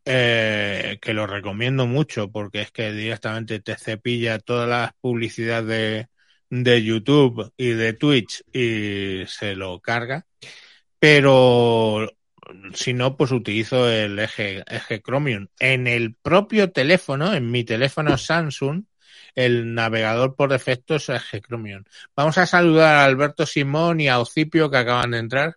eh, 0.04 0.98
que 1.00 1.14
lo 1.14 1.26
recomiendo 1.26 1.86
mucho 1.86 2.30
porque 2.30 2.62
es 2.62 2.70
que 2.72 2.92
directamente 2.92 3.60
te 3.60 3.76
cepilla 3.76 4.38
todas 4.38 4.68
las 4.68 4.92
publicidades 5.00 5.66
de, 6.50 6.62
de 6.64 6.82
YouTube 6.82 7.52
y 7.56 7.70
de 7.70 7.92
Twitch 7.94 8.42
y 8.52 9.24
se 9.26 9.54
lo 9.54 9.80
carga. 9.80 10.26
pero 10.98 12.08
si 12.74 12.92
no, 12.92 13.16
pues 13.16 13.30
utilizo 13.32 13.88
el 13.90 14.18
eje, 14.18 14.62
eje 14.66 15.02
Chromium. 15.02 15.48
En 15.58 15.86
el 15.86 16.14
propio 16.14 16.72
teléfono, 16.72 17.34
en 17.34 17.50
mi 17.50 17.64
teléfono 17.64 18.18
Samsung, 18.18 18.84
el 19.34 19.74
navegador 19.74 20.34
por 20.36 20.50
defecto 20.50 20.96
es 20.96 21.08
eje 21.08 21.40
Chromium. 21.40 21.84
Vamos 22.16 22.38
a 22.38 22.46
saludar 22.46 22.96
a 22.96 23.04
Alberto 23.04 23.46
Simón 23.46 24.00
y 24.00 24.08
a 24.08 24.20
Ocipio 24.20 24.70
que 24.70 24.78
acaban 24.78 25.12
de 25.12 25.18
entrar. 25.18 25.56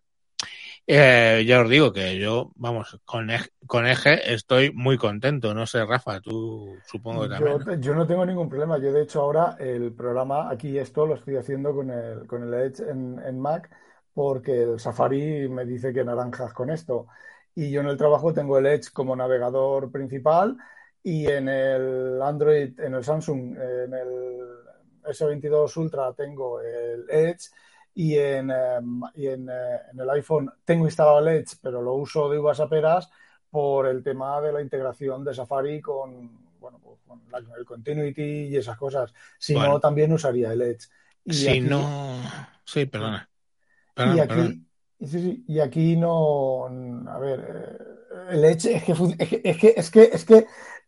Eh, 0.88 1.44
ya 1.48 1.62
os 1.62 1.70
digo 1.70 1.92
que 1.92 2.20
yo, 2.20 2.52
vamos, 2.56 3.00
con 3.06 3.32
eje, 3.32 3.50
con 3.66 3.88
eje 3.88 4.34
estoy 4.34 4.72
muy 4.72 4.98
contento. 4.98 5.54
No 5.54 5.66
sé, 5.66 5.84
Rafa, 5.84 6.22
tú 6.22 6.76
supongo 6.86 7.24
que 7.24 7.30
también. 7.30 7.60
Yo, 7.66 7.76
yo, 7.76 7.96
no 7.96 8.06
tengo 8.06 8.26
ningún 8.26 8.50
problema. 8.50 8.78
Yo, 8.78 8.94
de 8.94 9.02
hecho, 9.02 9.22
ahora 9.22 9.56
el 9.60 9.94
programa, 9.94 10.50
aquí 10.50 10.78
esto 10.78 11.08
lo 11.08 11.16
estoy 11.16 11.38
haciendo 11.38 11.74
con 11.74 11.90
el, 11.90 12.28
con 12.28 12.44
el 12.44 12.54
Edge 12.54 12.82
en, 12.88 13.20
en 13.26 13.40
Mac, 13.40 13.70
porque 14.14 14.62
el 14.62 14.80
Safari 14.80 15.50
me 15.50 15.66
dice 15.66 15.92
que 15.92 16.04
naranjas 16.04 16.54
con 16.54 16.70
esto. 16.70 17.08
Y 17.56 17.72
yo 17.72 17.82
en 17.82 17.88
el 17.88 17.98
trabajo 17.98 18.34
tengo 18.34 18.58
el 18.60 18.68
Edge 18.68 18.92
como 18.94 19.16
navegador 19.16 19.92
principal 19.92 20.58
y 21.02 21.28
en 21.28 21.50
el 21.50 22.22
Android, 22.22 22.80
en 22.80 22.94
el 22.94 23.04
Samsung, 23.04 23.56
en 23.58 23.94
el 23.94 24.56
S22 25.04 25.78
Ultra 25.78 26.14
tengo 26.14 26.60
el 26.62 27.06
Edge 27.10 27.50
y 27.96 28.18
en, 28.18 28.52
um, 28.52 29.04
y 29.16 29.28
en, 29.28 29.50
en, 29.50 30.00
el 30.00 30.10
iPhone 30.12 30.52
tengo 30.66 30.86
instalado 30.86 31.20
el 31.20 31.30
Edge, 31.30 31.58
pero 31.62 31.82
lo 31.82 31.94
uso 31.94 32.30
de 32.30 32.38
uvas 32.38 32.60
a 32.60 32.68
peras 32.68 33.10
por 33.50 33.88
el 33.88 34.04
tema 34.04 34.42
de 34.42 34.52
la 34.52 34.62
integración 34.62 35.24
de 35.24 35.34
Safari 35.34 35.82
con, 35.82 36.46
bueno, 36.60 36.80
pues 36.84 37.00
con 37.08 37.22
la, 37.32 37.38
el 37.58 37.66
Continuity 37.66 38.50
y 38.50 38.58
esas 38.58 38.78
cosas. 38.78 39.14
Si 39.40 39.54
bueno. 39.54 39.70
no, 39.70 39.80
también 39.80 40.12
usaría 40.12 40.52
el 40.52 40.62
Edge. 40.62 40.90
Y 41.24 41.34
si 41.34 41.48
aquí, 41.48 41.62
no... 41.62 42.20
Sí, 42.66 42.86
perdona. 42.86 43.30
perdona 43.94 44.16
y, 44.16 44.20
aquí, 44.20 44.28
perdona. 44.28 44.56
Sí, 45.00 45.08
sí, 45.08 45.46
y 45.48 45.60
aquí 45.62 45.96
no... 45.96 46.66
A 47.08 47.18
ver, 47.18 47.80
el 48.30 48.44
Edge 48.44 48.76
es 48.76 48.84
que, 48.84 48.92
es 48.92 49.30
que, 49.30 49.42
es 49.46 49.58
que, 49.58 49.74
es 49.78 49.90
que, 49.90 50.04
es 50.12 50.26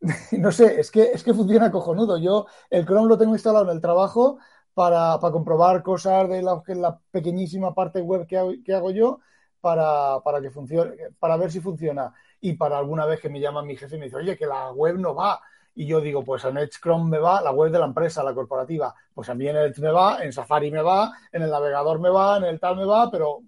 que 0.30 0.38
no 0.38 0.52
sé, 0.52 0.80
es 0.80 0.92
que, 0.92 1.04
es 1.14 1.24
que 1.24 1.34
funciona 1.34 1.72
cojonudo. 1.72 2.18
Yo 2.18 2.48
el 2.70 2.86
Chrome 2.86 3.08
lo 3.08 3.18
tengo 3.18 3.34
instalado 3.34 3.64
en 3.66 3.76
el 3.76 3.82
trabajo 3.82 4.40
para, 4.78 5.20
para 5.20 5.34
comprobar 5.34 5.82
cosas 5.82 6.30
de 6.30 6.44
la, 6.44 6.62
la, 6.68 7.00
pequeñísima 7.10 7.74
parte 7.74 8.00
web 8.00 8.28
que 8.28 8.38
hago, 8.38 8.52
que 8.64 8.76
hago 8.76 8.92
yo 8.92 9.20
para, 9.60 10.20
para, 10.24 10.40
que 10.40 10.52
funcione, 10.52 10.96
para 11.18 11.36
ver 11.36 11.52
si 11.52 11.60
funciona. 11.62 12.14
Y 12.42 12.54
para 12.54 12.78
alguna 12.78 13.08
vez 13.08 13.20
que 13.20 13.28
me 13.28 13.40
llama 13.40 13.64
mi 13.64 13.76
jefe 13.76 13.96
y 13.96 13.98
me 13.98 14.06
dice, 14.06 14.18
oye, 14.18 14.38
que 14.38 14.46
la 14.46 14.72
web 14.72 15.00
no 15.00 15.16
va. 15.16 15.42
Y 15.74 15.88
yo 15.88 16.00
digo, 16.00 16.24
pues 16.24 16.46
en 16.46 16.60
Edge 16.60 16.80
Chrome 16.80 17.10
me 17.10 17.18
va, 17.18 17.42
la 17.42 17.52
web 17.52 17.72
de 17.72 17.80
la 17.80 17.86
empresa, 17.86 18.22
la 18.22 18.36
corporativa. 18.36 18.94
Pues 19.16 19.28
a 19.30 19.34
mí 19.34 19.48
en 19.48 19.56
Edge 19.56 19.82
me 19.82 19.90
va, 19.90 20.24
en 20.24 20.32
Safari 20.32 20.70
me 20.70 20.84
va, 20.84 21.12
en 21.32 21.42
el 21.42 21.50
navegador 21.50 22.00
me 22.00 22.12
va, 22.12 22.38
en 22.38 22.44
el 22.44 22.60
tal 22.60 22.76
me 22.76 22.86
va, 22.86 23.10
pero 23.10 23.40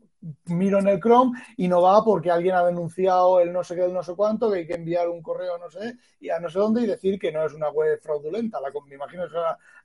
miro 0.46 0.80
en 0.80 0.88
el 0.88 1.00
Chrome 1.00 1.40
y 1.58 1.68
no 1.68 1.82
va 1.82 2.04
porque 2.04 2.32
alguien 2.32 2.56
ha 2.56 2.66
denunciado 2.66 3.40
el 3.40 3.54
no 3.54 3.64
sé 3.64 3.76
qué, 3.76 3.86
el 3.86 3.94
no 3.94 4.04
sé 4.04 4.14
cuánto, 4.16 4.52
que 4.52 4.60
hay 4.60 4.68
que 4.68 4.76
enviar 4.76 5.08
un 5.08 5.22
correo 5.22 5.58
no 5.58 5.70
sé, 5.70 5.96
y 6.20 6.30
a 6.30 6.40
no 6.40 6.50
sé 6.50 6.60
dónde 6.60 6.82
y 6.82 6.88
decir 6.88 7.18
que 7.18 7.32
no 7.32 7.46
es 7.46 7.54
una 7.54 7.70
web 7.70 8.00
fraudulenta. 8.02 8.60
La, 8.60 8.70
me 8.88 8.96
imagino 8.96 9.28
que 9.28 9.36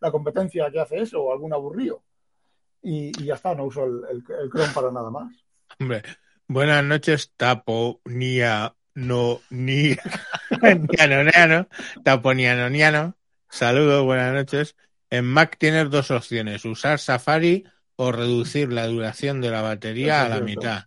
la, 0.01 0.11
competencia 0.11 0.71
que 0.71 0.81
hace 0.81 1.03
eso 1.03 1.23
o 1.23 1.33
algún 1.33 1.53
aburrío. 1.53 2.03
Y, 2.83 3.09
y 3.21 3.27
ya 3.27 3.35
está, 3.35 3.55
no 3.55 3.65
uso 3.65 3.85
el, 3.85 4.03
el, 4.11 4.17
el, 4.17 4.51
Chrome 4.51 4.73
para 4.75 4.91
nada 4.91 5.11
más. 5.11 5.33
Hombre, 5.79 6.03
buenas 6.47 6.85
noches, 6.85 7.33
Tapo, 7.37 8.01
Nia, 8.05 8.75
no, 8.95 9.41
ni, 9.51 9.97
niano, 10.93 11.69
Tapo, 12.03 12.35
niano, 12.35 12.69
niano. 12.69 13.17
Saludos, 13.49 14.05
buenas 14.05 14.35
noches. 14.35 14.77
En 15.11 15.25
Mac 15.25 15.57
tienes 15.59 15.91
dos 15.91 16.11
opciones, 16.11 16.65
usar 16.65 16.99
Safari 16.99 17.65
o 17.97 18.13
reducir 18.13 18.73
la 18.73 18.87
duración 18.87 19.41
de 19.41 19.51
la 19.51 19.63
batería 19.63 20.23
a 20.23 20.29
la 20.29 20.37
cierto. 20.37 20.45
mitad 20.45 20.85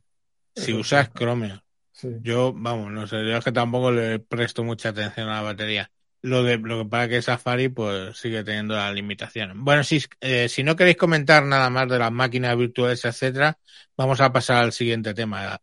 si 0.57 0.71
Eso 0.71 0.79
usas 0.79 1.13
Chromium. 1.13 1.59
Sí. 1.91 2.09
Yo, 2.21 2.53
vamos, 2.53 2.91
no 2.91 3.07
sé, 3.07 3.17
yo 3.17 3.37
es 3.37 3.43
que 3.43 3.51
tampoco 3.51 3.91
le 3.91 4.19
presto 4.19 4.63
mucha 4.63 4.89
atención 4.89 5.29
a 5.29 5.35
la 5.35 5.41
batería. 5.41 5.91
Lo 6.21 6.43
de 6.43 6.57
lo 6.57 6.79
que 6.79 6.89
para 6.89 7.07
que 7.07 7.21
Safari 7.21 7.69
pues 7.69 8.17
sigue 8.17 8.43
teniendo 8.43 8.75
las 8.75 8.93
limitaciones. 8.93 9.55
Bueno, 9.57 9.83
si, 9.83 10.03
eh, 10.19 10.49
si 10.49 10.63
no 10.63 10.75
queréis 10.75 10.97
comentar 10.97 11.43
nada 11.43 11.69
más 11.69 11.87
de 11.89 11.99
las 11.99 12.11
máquinas 12.11 12.57
virtuales, 12.57 13.05
etcétera, 13.05 13.57
vamos 13.95 14.19
a 14.19 14.31
pasar 14.31 14.63
al 14.63 14.73
siguiente 14.73 15.13
tema. 15.13 15.59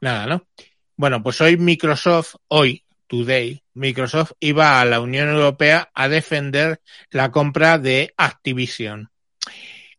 Nada, 0.00 0.26
¿no? 0.26 0.46
Bueno, 0.96 1.22
pues 1.22 1.40
hoy 1.40 1.56
Microsoft, 1.56 2.36
hoy, 2.48 2.84
today, 3.06 3.62
Microsoft 3.74 4.32
iba 4.40 4.80
a 4.80 4.84
la 4.84 5.00
Unión 5.00 5.28
Europea 5.28 5.90
a 5.94 6.08
defender 6.08 6.80
la 7.10 7.30
compra 7.30 7.78
de 7.78 8.12
Activision. 8.16 9.11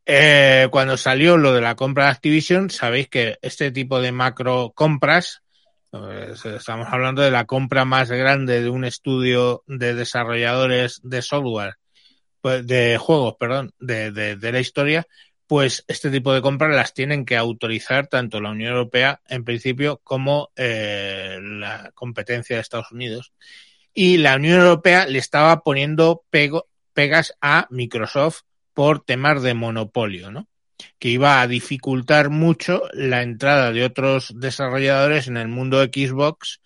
Eh, 0.06 0.68
cuando 0.72 0.98
salió 0.98 1.38
lo 1.38 1.54
de 1.54 1.62
la 1.62 1.76
compra 1.76 2.06
de 2.06 2.12
Activision, 2.12 2.70
sabéis 2.70 3.08
que 3.08 3.38
este 3.42 3.72
tipo 3.72 4.02
de 4.02 4.12
macro 4.12 4.74
compras, 4.76 5.44
pues, 5.90 6.46
estamos 6.46 6.88
hablando 6.92 7.22
de 7.22 7.32
la 7.32 7.46
compra 7.46 7.86
más 7.86 8.12
grande 8.12 8.62
de 8.62 8.70
un 8.70 8.84
estudio 8.84 9.64
de 9.68 9.94
desarrolladores 9.94 11.00
de 11.04 11.22
software, 11.22 11.76
pues, 12.42 12.68
de 12.68 12.98
juegos, 12.98 13.36
perdón, 13.40 13.74
de, 13.80 14.12
de, 14.12 14.36
de 14.36 14.52
la 14.52 14.60
historia, 14.60 15.08
pues 15.48 15.84
este 15.88 16.10
tipo 16.10 16.34
de 16.34 16.42
compras 16.42 16.76
las 16.76 16.94
tienen 16.94 17.26
que 17.26 17.38
autorizar 17.38 18.08
tanto 18.08 18.42
la 18.42 18.52
Unión 18.52 18.72
Europea 18.72 19.22
en 19.28 19.44
principio 19.44 20.02
como 20.04 20.52
eh, 20.56 21.38
la 21.42 21.92
competencia 21.94 22.56
de 22.56 22.62
Estados 22.62 22.92
Unidos. 22.92 23.34
Y 23.94 24.18
la 24.18 24.36
Unión 24.36 24.62
Europea 24.62 25.06
le 25.06 25.20
estaba 25.20 25.62
poniendo 25.62 26.24
pego, 26.30 26.68
pegas 26.94 27.36
a 27.42 27.68
Microsoft 27.70 28.42
por 28.74 29.04
temas 29.04 29.42
de 29.42 29.54
monopolio, 29.54 30.32
¿no? 30.32 30.48
Que 31.00 31.10
iba 31.10 31.42
a 31.42 31.48
dificultar 31.48 32.30
mucho 32.30 32.84
la 32.94 33.22
entrada 33.22 33.72
de 33.72 33.84
otros 33.86 34.34
desarrolladores 34.36 35.28
en 35.28 35.38
el 35.38 35.48
mundo 35.48 35.84
Xbox 35.84 36.62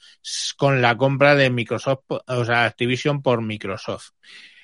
con 0.58 0.82
la 0.82 0.98
compra 0.98 1.36
de 1.36 1.50
Microsoft, 1.50 2.04
o 2.10 2.46
sea, 2.46 2.66
Activision 2.66 3.22
por 3.22 3.42
Microsoft. 3.42 4.12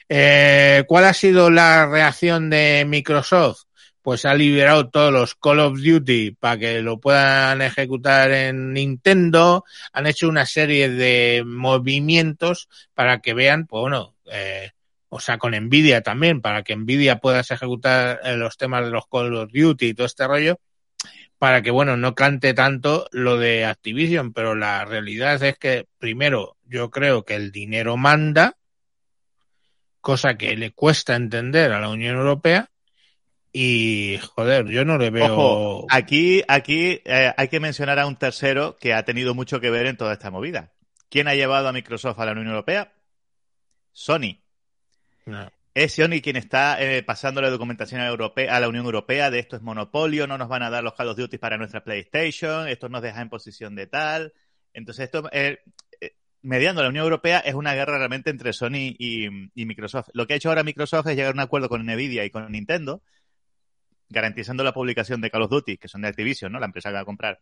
Eh, 0.09 0.83
¿Cuál 0.87 1.05
ha 1.05 1.13
sido 1.13 1.49
la 1.49 1.85
reacción 1.85 2.49
de 2.49 2.85
Microsoft? 2.87 3.63
Pues 4.01 4.25
ha 4.25 4.33
liberado 4.33 4.89
todos 4.89 5.13
los 5.13 5.35
Call 5.35 5.61
of 5.61 5.79
Duty 5.79 6.31
para 6.31 6.57
que 6.57 6.81
lo 6.81 6.99
puedan 6.99 7.61
ejecutar 7.61 8.31
en 8.31 8.73
Nintendo. 8.73 9.63
Han 9.93 10.07
hecho 10.07 10.27
una 10.27 10.45
serie 10.45 10.89
de 10.89 11.43
movimientos 11.45 12.67
para 12.93 13.19
que 13.19 13.33
vean, 13.33 13.65
pues 13.65 13.81
bueno, 13.81 14.15
eh, 14.29 14.71
o 15.13 15.19
sea, 15.19 15.37
con 15.37 15.51
Nvidia 15.51 16.01
también, 16.01 16.41
para 16.41 16.63
que 16.63 16.75
Nvidia 16.75 17.19
puedas 17.19 17.51
ejecutar 17.51 18.19
los 18.35 18.57
temas 18.57 18.83
de 18.83 18.89
los 18.89 19.07
Call 19.07 19.35
of 19.35 19.51
Duty 19.53 19.89
y 19.89 19.93
todo 19.93 20.07
este 20.07 20.27
rollo, 20.27 20.59
para 21.37 21.61
que, 21.61 21.69
bueno, 21.69 21.97
no 21.97 22.15
cante 22.15 22.55
tanto 22.55 23.07
lo 23.11 23.37
de 23.37 23.65
Activision, 23.65 24.33
pero 24.33 24.55
la 24.55 24.85
realidad 24.85 25.41
es 25.43 25.59
que, 25.59 25.85
primero, 25.99 26.57
yo 26.63 26.89
creo 26.89 27.25
que 27.25 27.35
el 27.35 27.51
dinero 27.51 27.95
manda, 27.95 28.57
cosa 30.01 30.35
que 30.35 30.57
le 30.57 30.71
cuesta 30.71 31.15
entender 31.15 31.73
a 31.73 31.79
la 31.79 31.89
Unión 31.89 32.17
Europea, 32.17 32.71
y 33.51 34.17
joder, 34.33 34.65
yo 34.65 34.83
no 34.83 34.97
le 34.97 35.11
veo. 35.11 35.85
Aquí, 35.91 36.41
aquí 36.47 37.01
eh, 37.05 37.33
hay 37.37 37.47
que 37.49 37.59
mencionar 37.59 37.99
a 37.99 38.07
un 38.07 38.15
tercero 38.15 38.77
que 38.77 38.95
ha 38.95 39.05
tenido 39.05 39.35
mucho 39.35 39.59
que 39.59 39.69
ver 39.69 39.85
en 39.85 39.95
toda 39.95 40.13
esta 40.13 40.31
movida. 40.31 40.73
¿Quién 41.07 41.27
ha 41.27 41.35
llevado 41.35 41.67
a 41.67 41.73
Microsoft 41.73 42.19
a 42.19 42.25
la 42.25 42.31
Unión 42.31 42.47
Europea? 42.47 42.91
Sony. 43.91 44.42
No. 45.25 45.49
Es 45.75 45.95
Sony 45.95 46.21
quien 46.21 46.35
está 46.35 46.79
eh, 46.83 47.01
pasando 47.01 47.41
la 47.41 47.49
documentación 47.49 47.99
europea, 48.01 48.55
a 48.55 48.59
la 48.59 48.67
Unión 48.69 48.85
Europea 48.85 49.31
de 49.31 49.39
esto 49.39 49.55
es 49.55 49.63
monopolio, 49.63 50.27
no 50.27 50.37
nos 50.37 50.47
van 50.47 50.61
a 50.61 50.69
dar 50.69 50.83
los 50.83 50.93
Call 50.93 51.09
of 51.09 51.17
Duty 51.17 51.39
para 51.39 51.57
nuestra 51.57 51.83
PlayStation, 51.83 52.67
esto 52.67 52.89
nos 52.89 53.01
deja 53.01 53.21
en 53.21 53.29
posición 53.29 53.73
de 53.75 53.87
tal. 53.87 54.33
Entonces, 54.71 55.05
esto, 55.05 55.27
eh, 55.31 55.63
eh, 55.99 56.11
mediando 56.43 56.83
la 56.83 56.89
Unión 56.89 57.05
Europea, 57.05 57.39
es 57.39 57.55
una 57.55 57.73
guerra 57.73 57.97
realmente 57.97 58.29
entre 58.29 58.53
Sony 58.53 58.93
y, 58.99 59.27
y, 59.55 59.65
Microsoft. 59.65 60.09
Lo 60.13 60.27
que 60.27 60.33
ha 60.33 60.35
hecho 60.37 60.49
ahora 60.49 60.63
Microsoft 60.63 61.07
es 61.07 61.15
llegar 61.15 61.31
a 61.31 61.33
un 61.33 61.39
acuerdo 61.39 61.69
con 61.69 61.83
Nvidia 61.83 62.23
y 62.23 62.29
con 62.29 62.51
Nintendo, 62.51 63.01
garantizando 64.09 64.63
la 64.63 64.73
publicación 64.73 65.21
de 65.21 65.31
Call 65.31 65.41
of 65.41 65.49
Duty, 65.49 65.77
que 65.77 65.87
son 65.87 66.01
de 66.01 66.09
Activision, 66.09 66.51
¿no? 66.51 66.59
La 66.59 66.67
empresa 66.67 66.89
que 66.89 66.95
va 66.95 67.01
a 67.01 67.05
comprar 67.05 67.39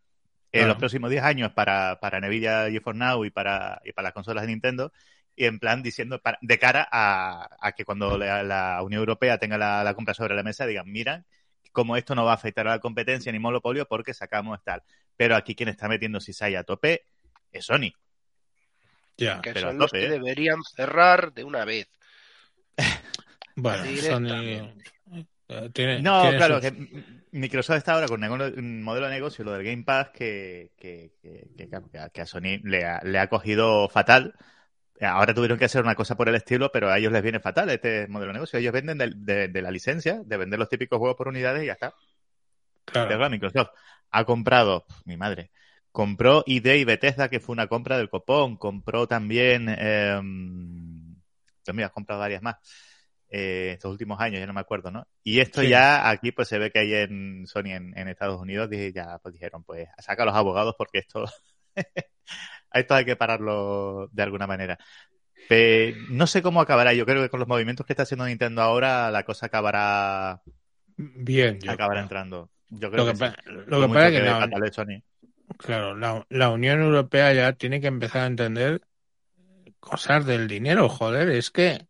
en 0.53 0.67
los 0.69 0.77
próximos 0.77 1.09
10 1.09 1.23
años 1.23 1.51
para, 1.51 1.99
para 1.99 2.19
Nvidia 2.21 2.69
GeForce 2.69 2.99
Now 2.99 3.25
y 3.25 3.29
para, 3.29 3.81
y 3.83 3.91
para 3.91 4.07
las 4.07 4.13
consolas 4.13 4.43
de 4.43 4.49
Nintendo 4.49 4.93
y 5.35 5.45
en 5.45 5.59
plan 5.59 5.81
diciendo 5.81 6.19
para, 6.21 6.37
de 6.41 6.59
cara 6.59 6.87
a, 6.91 7.49
a, 7.59 7.71
que 7.73 7.85
cuando 7.85 8.17
la, 8.17 8.43
la 8.43 8.81
Unión 8.83 8.99
Europea 8.99 9.37
tenga 9.37 9.57
la, 9.57 9.83
la, 9.83 9.93
compra 9.93 10.13
sobre 10.13 10.35
la 10.35 10.43
mesa 10.43 10.65
digan, 10.65 10.91
mira, 10.91 11.25
como 11.71 11.97
esto 11.97 12.15
no 12.15 12.25
va 12.25 12.31
a 12.31 12.35
afectar 12.35 12.67
a 12.67 12.71
la 12.71 12.79
competencia 12.79 13.31
ni 13.31 13.39
monopolio 13.39 13.87
porque 13.87 14.13
sacamos 14.13 14.63
tal. 14.63 14.83
Pero 15.15 15.35
aquí 15.35 15.55
quien 15.55 15.69
está 15.69 15.87
metiendo 15.87 16.19
CISAI 16.19 16.55
a 16.55 16.63
tope 16.63 17.05
es 17.51 17.65
Sony. 17.65 17.91
Ya, 19.17 19.41
que 19.41 19.53
pero 19.53 19.69
son 19.69 19.77
los 19.77 19.91
que 19.91 20.05
¿eh? 20.05 20.09
deberían 20.09 20.63
cerrar 20.63 21.33
de 21.33 21.43
una 21.43 21.65
vez. 21.65 21.87
bueno, 23.55 23.83
Sony... 24.01 24.73
Tiene, 25.73 26.01
no, 26.01 26.21
tiene 26.21 26.37
claro, 26.37 26.61
sus... 26.61 26.71
que 26.71 27.03
Microsoft 27.31 27.75
está 27.75 27.95
ahora 27.95 28.07
con 28.07 28.23
un 28.23 28.81
modelo 28.81 29.07
de 29.07 29.13
negocio, 29.13 29.43
lo 29.43 29.51
del 29.51 29.65
Game 29.65 29.83
Pass, 29.83 30.11
que, 30.11 30.71
que, 30.77 31.11
que, 31.21 31.69
que 32.13 32.21
a 32.21 32.25
Sony 32.25 32.61
le 32.63 32.85
ha, 32.85 33.01
le 33.03 33.19
ha 33.19 33.27
cogido 33.27 33.89
fatal 33.89 34.33
Ahora 35.01 35.33
tuvieron 35.33 35.57
que 35.57 35.65
hacer 35.65 35.83
una 35.83 35.95
cosa 35.95 36.15
por 36.15 36.29
el 36.29 36.35
estilo, 36.35 36.71
pero 36.71 36.89
a 36.89 36.97
ellos 36.97 37.11
les 37.11 37.23
viene 37.23 37.39
fatal 37.39 37.69
este 37.69 38.07
modelo 38.07 38.29
de 38.29 38.33
negocio. 38.33 38.59
Ellos 38.59 38.73
venden 38.73 38.97
de, 38.97 39.11
de, 39.15 39.47
de, 39.47 39.61
la 39.61 39.71
licencia, 39.71 40.21
de 40.23 40.37
vender 40.37 40.59
los 40.59 40.69
típicos 40.69 40.99
juegos 40.99 41.17
por 41.17 41.27
unidades 41.27 41.63
y 41.63 41.67
ya 41.67 41.73
está. 41.73 41.93
Claro. 42.85 43.29
Microsoft 43.29 43.69
ha 44.11 44.25
comprado, 44.25 44.85
mi 45.05 45.17
madre, 45.17 45.51
compró 45.91 46.43
ID 46.45 46.75
y 46.75 46.83
Bethesda, 46.83 47.29
que 47.29 47.39
fue 47.39 47.53
una 47.53 47.67
compra 47.67 47.97
del 47.97 48.09
copón, 48.09 48.57
compró 48.57 49.07
también, 49.07 49.67
eh, 49.69 50.19
también 51.63 51.85
has 51.85 51.91
comprado 51.91 52.19
varias 52.21 52.41
más 52.41 52.57
eh, 53.29 53.71
estos 53.73 53.91
últimos 53.91 54.19
años, 54.19 54.39
ya 54.39 54.45
no 54.47 54.53
me 54.53 54.59
acuerdo, 54.59 54.91
¿no? 54.91 55.07
Y 55.23 55.39
esto 55.39 55.61
Sí. 55.61 55.69
ya 55.69 56.09
aquí 56.09 56.31
pues 56.33 56.49
se 56.49 56.59
ve 56.59 56.69
que 56.71 56.79
hay 56.79 56.93
en 56.93 57.47
Sony 57.47 57.71
en, 57.71 57.97
en 57.97 58.07
Estados 58.09 58.41
Unidos 58.41 58.69
y 58.73 58.91
ya 58.91 59.19
pues 59.19 59.33
dijeron, 59.33 59.63
pues 59.63 59.87
saca 59.99 60.23
a 60.23 60.25
los 60.25 60.35
abogados 60.35 60.75
porque 60.77 60.99
esto, 60.99 61.23
a 62.71 62.79
esto 62.79 62.95
hay 62.95 63.05
que 63.05 63.15
pararlo 63.15 64.07
de 64.11 64.23
alguna 64.23 64.47
manera. 64.47 64.77
No 66.09 66.27
sé 66.27 66.41
cómo 66.41 66.61
acabará, 66.61 66.93
yo 66.93 67.05
creo 67.05 67.21
que 67.21 67.29
con 67.29 67.39
los 67.39 67.47
movimientos 67.49 67.85
que 67.85 67.93
está 67.93 68.03
haciendo 68.03 68.25
Nintendo 68.25 68.61
ahora 68.61 69.11
la 69.11 69.23
cosa 69.23 69.47
acabará, 69.47 70.41
Bien, 70.97 71.59
yo 71.59 71.73
acabará 71.73 71.99
creo. 71.99 72.03
entrando. 72.03 72.49
Yo 72.69 72.89
creo 72.91 73.05
Lo 73.05 73.13
que, 73.13 73.13
que, 73.13 73.35
lo 73.67 73.81
que 73.81 73.87
pasa 73.89 74.07
es 74.09 74.13
que 74.13 74.21
la, 74.21 74.71
Sony. 74.71 75.01
claro, 75.57 75.95
la, 75.95 76.25
la 76.29 76.49
Unión 76.49 76.81
Europea 76.81 77.33
ya 77.33 77.53
tiene 77.53 77.81
que 77.81 77.87
empezar 77.87 78.23
a 78.23 78.27
entender 78.27 78.81
cosas 79.79 80.25
del 80.25 80.47
dinero, 80.47 80.89
joder, 80.89 81.29
es 81.29 81.51
que 81.51 81.87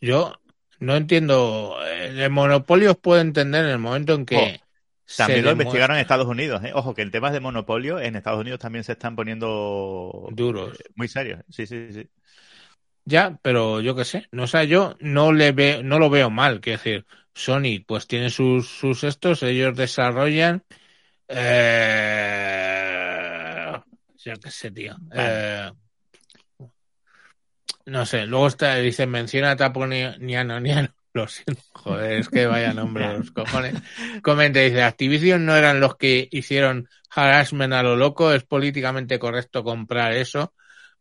yo 0.00 0.34
no 0.80 0.96
entiendo, 0.96 1.76
eh, 1.86 2.24
el 2.24 2.30
monopolio 2.30 2.92
os 2.92 2.98
puedo 2.98 3.20
entender 3.20 3.64
en 3.66 3.72
el 3.72 3.78
momento 3.78 4.14
en 4.14 4.26
que 4.26 4.36
Oh, 4.36 4.65
También 5.14 5.44
lo 5.44 5.50
demuestra- 5.50 5.52
investigaron 5.52 5.96
en 5.96 6.00
Estados 6.02 6.26
Unidos. 6.26 6.62
¿eh? 6.64 6.72
Ojo, 6.74 6.94
que 6.94 7.02
en 7.02 7.10
temas 7.10 7.32
de 7.32 7.40
monopolio 7.40 8.00
en 8.00 8.16
Estados 8.16 8.40
Unidos 8.40 8.60
también 8.60 8.84
se 8.84 8.92
están 8.92 9.14
poniendo 9.16 10.28
duros. 10.32 10.78
eh, 10.80 10.84
muy 10.96 11.08
serios. 11.08 11.40
Sí, 11.48 11.66
sí, 11.66 11.92
sí. 11.92 12.08
Ya, 13.04 13.38
pero 13.42 13.80
yo 13.80 13.94
qué 13.94 14.04
sé, 14.04 14.26
no 14.32 14.46
sé, 14.48 14.66
yo 14.66 14.96
no 15.00 15.32
le 15.32 15.52
veo, 15.52 15.82
no 15.82 15.98
lo 16.00 16.10
veo 16.10 16.28
mal, 16.28 16.60
quiero 16.60 16.78
decir, 16.78 17.06
Sony 17.34 17.84
pues 17.86 18.08
tiene 18.08 18.30
sus, 18.30 18.66
sus 18.68 19.04
estos, 19.04 19.44
ellos 19.44 19.76
desarrollan, 19.76 20.64
eh, 21.28 22.56
yo 24.18 24.34
qué 24.42 24.50
sé, 24.50 24.70
tío, 24.72 24.96
eh, 25.14 25.70
no 27.86 28.04
sé, 28.06 28.26
luego 28.26 28.46
está, 28.48 28.74
dice, 28.76 29.06
menciona 29.06 29.56
Tapo 29.56 29.86
Ni- 29.86 30.16
Niano 30.18 30.60
Niano, 30.60 30.88
lo 31.16 31.26
siento, 31.26 31.62
joder, 31.72 32.20
es 32.20 32.28
que 32.28 32.46
vaya 32.46 32.72
nombre 32.72 33.12
los 33.18 33.30
cojones, 33.32 33.74
comenta, 34.22 34.60
dice, 34.60 34.82
Activision 34.82 35.44
no 35.44 35.56
eran 35.56 35.80
los 35.80 35.96
que 35.96 36.28
hicieron 36.30 36.88
harassment 37.10 37.72
a 37.72 37.82
lo 37.82 37.96
loco, 37.96 38.32
es 38.32 38.44
políticamente 38.44 39.18
correcto 39.18 39.64
comprar 39.64 40.12
eso, 40.12 40.52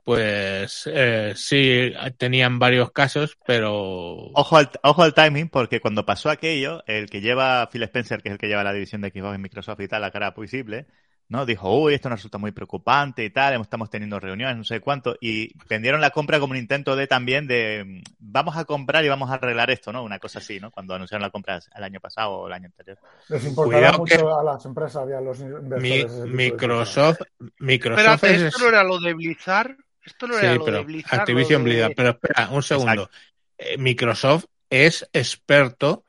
pues 0.04 0.90
eh, 0.92 1.34
sí, 1.36 1.92
tenían 2.18 2.60
varios 2.60 2.92
casos, 2.92 3.38
pero... 3.46 4.30
Ojo 4.34 4.58
al, 4.58 4.70
ojo 4.84 5.04
al 5.04 5.14
timing, 5.14 5.50
porque 5.50 5.82
cuando 5.82 6.06
pasó 6.06 6.30
aquello, 6.30 6.84
el 6.88 7.10
que 7.10 7.22
lleva 7.22 7.68
Phil 7.72 7.84
Spencer, 7.84 8.22
que 8.22 8.30
es 8.30 8.34
el 8.34 8.40
que 8.40 8.48
lleva 8.48 8.64
la 8.64 8.74
división 8.74 9.02
de 9.02 9.10
Xbox 9.10 9.36
en 9.36 9.42
Microsoft 9.42 9.82
y 9.82 9.88
tal, 9.88 10.02
la 10.02 10.12
cara 10.12 10.34
visible, 10.38 10.86
¿no? 11.28 11.46
Dijo, 11.46 11.76
uy, 11.82 11.94
esto 11.96 12.10
nos 12.10 12.20
resulta 12.20 12.38
muy 12.38 12.52
preocupante 12.52 13.24
y 13.26 13.30
tal, 13.32 13.60
estamos 13.62 13.90
teniendo 13.90 14.20
reuniones, 14.20 14.58
no 14.58 14.64
sé 14.64 14.80
cuánto, 14.80 15.16
y 15.20 15.52
vendieron 15.68 16.00
la 16.02 16.12
compra 16.12 16.40
como 16.40 16.52
un 16.52 16.58
intento 16.58 16.96
de 16.96 17.08
también 17.08 17.48
de, 17.48 17.84
mm, 17.86 18.02
vamos 18.20 18.56
a 18.58 18.66
comprar 18.66 19.04
y 19.04 19.10
vamos 19.10 19.30
a 19.32 19.34
arreglar 19.34 19.72
esto, 19.72 19.92
¿no? 19.92 20.04
Una 20.04 20.20
cosa 20.20 20.40
así, 20.40 20.60
¿no? 20.60 20.72
Cuando 20.72 20.94
anunciaron 20.94 21.24
la 21.24 21.32
compra 21.32 21.60
el 21.76 21.84
año 21.84 22.00
pasado 22.00 22.32
o 22.32 22.48
el 22.48 22.54
año 22.54 22.68
anterior. 22.68 22.98
Les 23.30 23.44
importará 23.46 23.78
Cuidado 23.80 23.98
mucho 24.00 24.16
que- 24.18 24.40
a 24.40 24.44
las 24.44 24.66
empresas 24.66 25.10
y 25.10 25.14
a 25.14 25.22
los 25.22 25.40
inversores. 25.40 26.12
Mi- 26.28 26.30
Microsoft, 26.32 27.20
Microsoft 27.60 28.00
Espérate, 28.24 28.36
es... 28.36 28.42
¿esto 28.44 28.60
no 28.64 28.70
era 28.70 28.84
lo 28.84 29.00
de 29.00 29.14
Blizzard? 29.14 29.76
¿Esto 30.06 30.28
no 30.28 30.36
Sí, 30.36 30.46
era 30.46 30.56
lo 30.56 30.64
pero 30.66 30.78
de 30.78 30.84
Blizzard? 30.84 31.20
Activision 31.20 31.64
de- 31.64 31.70
Blizzard, 31.72 31.94
pero 31.96 32.10
espera, 32.12 32.50
un 32.52 32.64
segundo. 32.64 33.10
Eh, 33.58 33.78
Microsoft 33.78 34.46
es 34.70 35.10
experto 35.14 36.05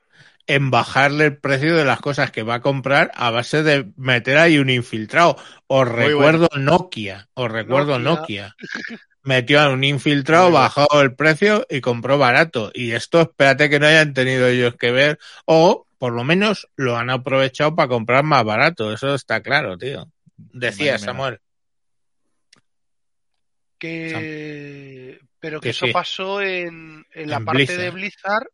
en 0.47 0.71
bajarle 0.71 1.25
el 1.25 1.37
precio 1.37 1.75
de 1.75 1.85
las 1.85 1.99
cosas 1.99 2.31
que 2.31 2.43
va 2.43 2.55
a 2.55 2.61
comprar 2.61 3.11
a 3.15 3.31
base 3.31 3.63
de 3.63 3.91
meter 3.97 4.37
ahí 4.37 4.57
un 4.57 4.69
infiltrado. 4.69 5.37
Os 5.67 5.87
Muy 5.87 5.95
recuerdo 6.07 6.47
Nokia, 6.57 7.29
os 7.33 7.51
recuerdo 7.51 7.99
Nokia. 7.99 8.55
Nokia. 8.55 8.55
Metió 9.23 9.59
a 9.59 9.69
un 9.69 9.83
infiltrado, 9.83 10.51
bajó 10.51 11.01
el 11.01 11.13
precio 11.13 11.65
y 11.69 11.81
compró 11.81 12.17
barato. 12.17 12.71
Y 12.73 12.91
esto 12.93 13.21
espérate 13.21 13.69
que 13.69 13.79
no 13.79 13.85
hayan 13.87 14.13
tenido 14.13 14.47
ellos 14.47 14.75
que 14.77 14.91
ver 14.91 15.19
o 15.45 15.85
por 15.97 16.13
lo 16.13 16.23
menos 16.23 16.69
lo 16.77 16.95
han 16.97 17.09
aprovechado 17.09 17.75
para 17.75 17.89
comprar 17.89 18.23
más 18.23 18.45
barato. 18.45 18.93
Eso 18.93 19.13
está 19.15 19.41
claro, 19.41 19.77
tío. 19.77 20.09
Decía 20.37 20.93
Madre. 20.93 21.05
Samuel. 21.05 21.39
que 23.77 25.19
pero 25.39 25.59
que, 25.59 25.65
Que 25.65 25.69
eso 25.71 25.85
sí. 25.87 25.91
pasó 25.91 26.41
en, 26.41 27.05
en 27.13 27.29
la 27.29 27.37
En 27.37 27.45
parte 27.45 27.57
Blizzard. 27.57 27.81
de 27.81 27.89
Blizzard 27.91 28.47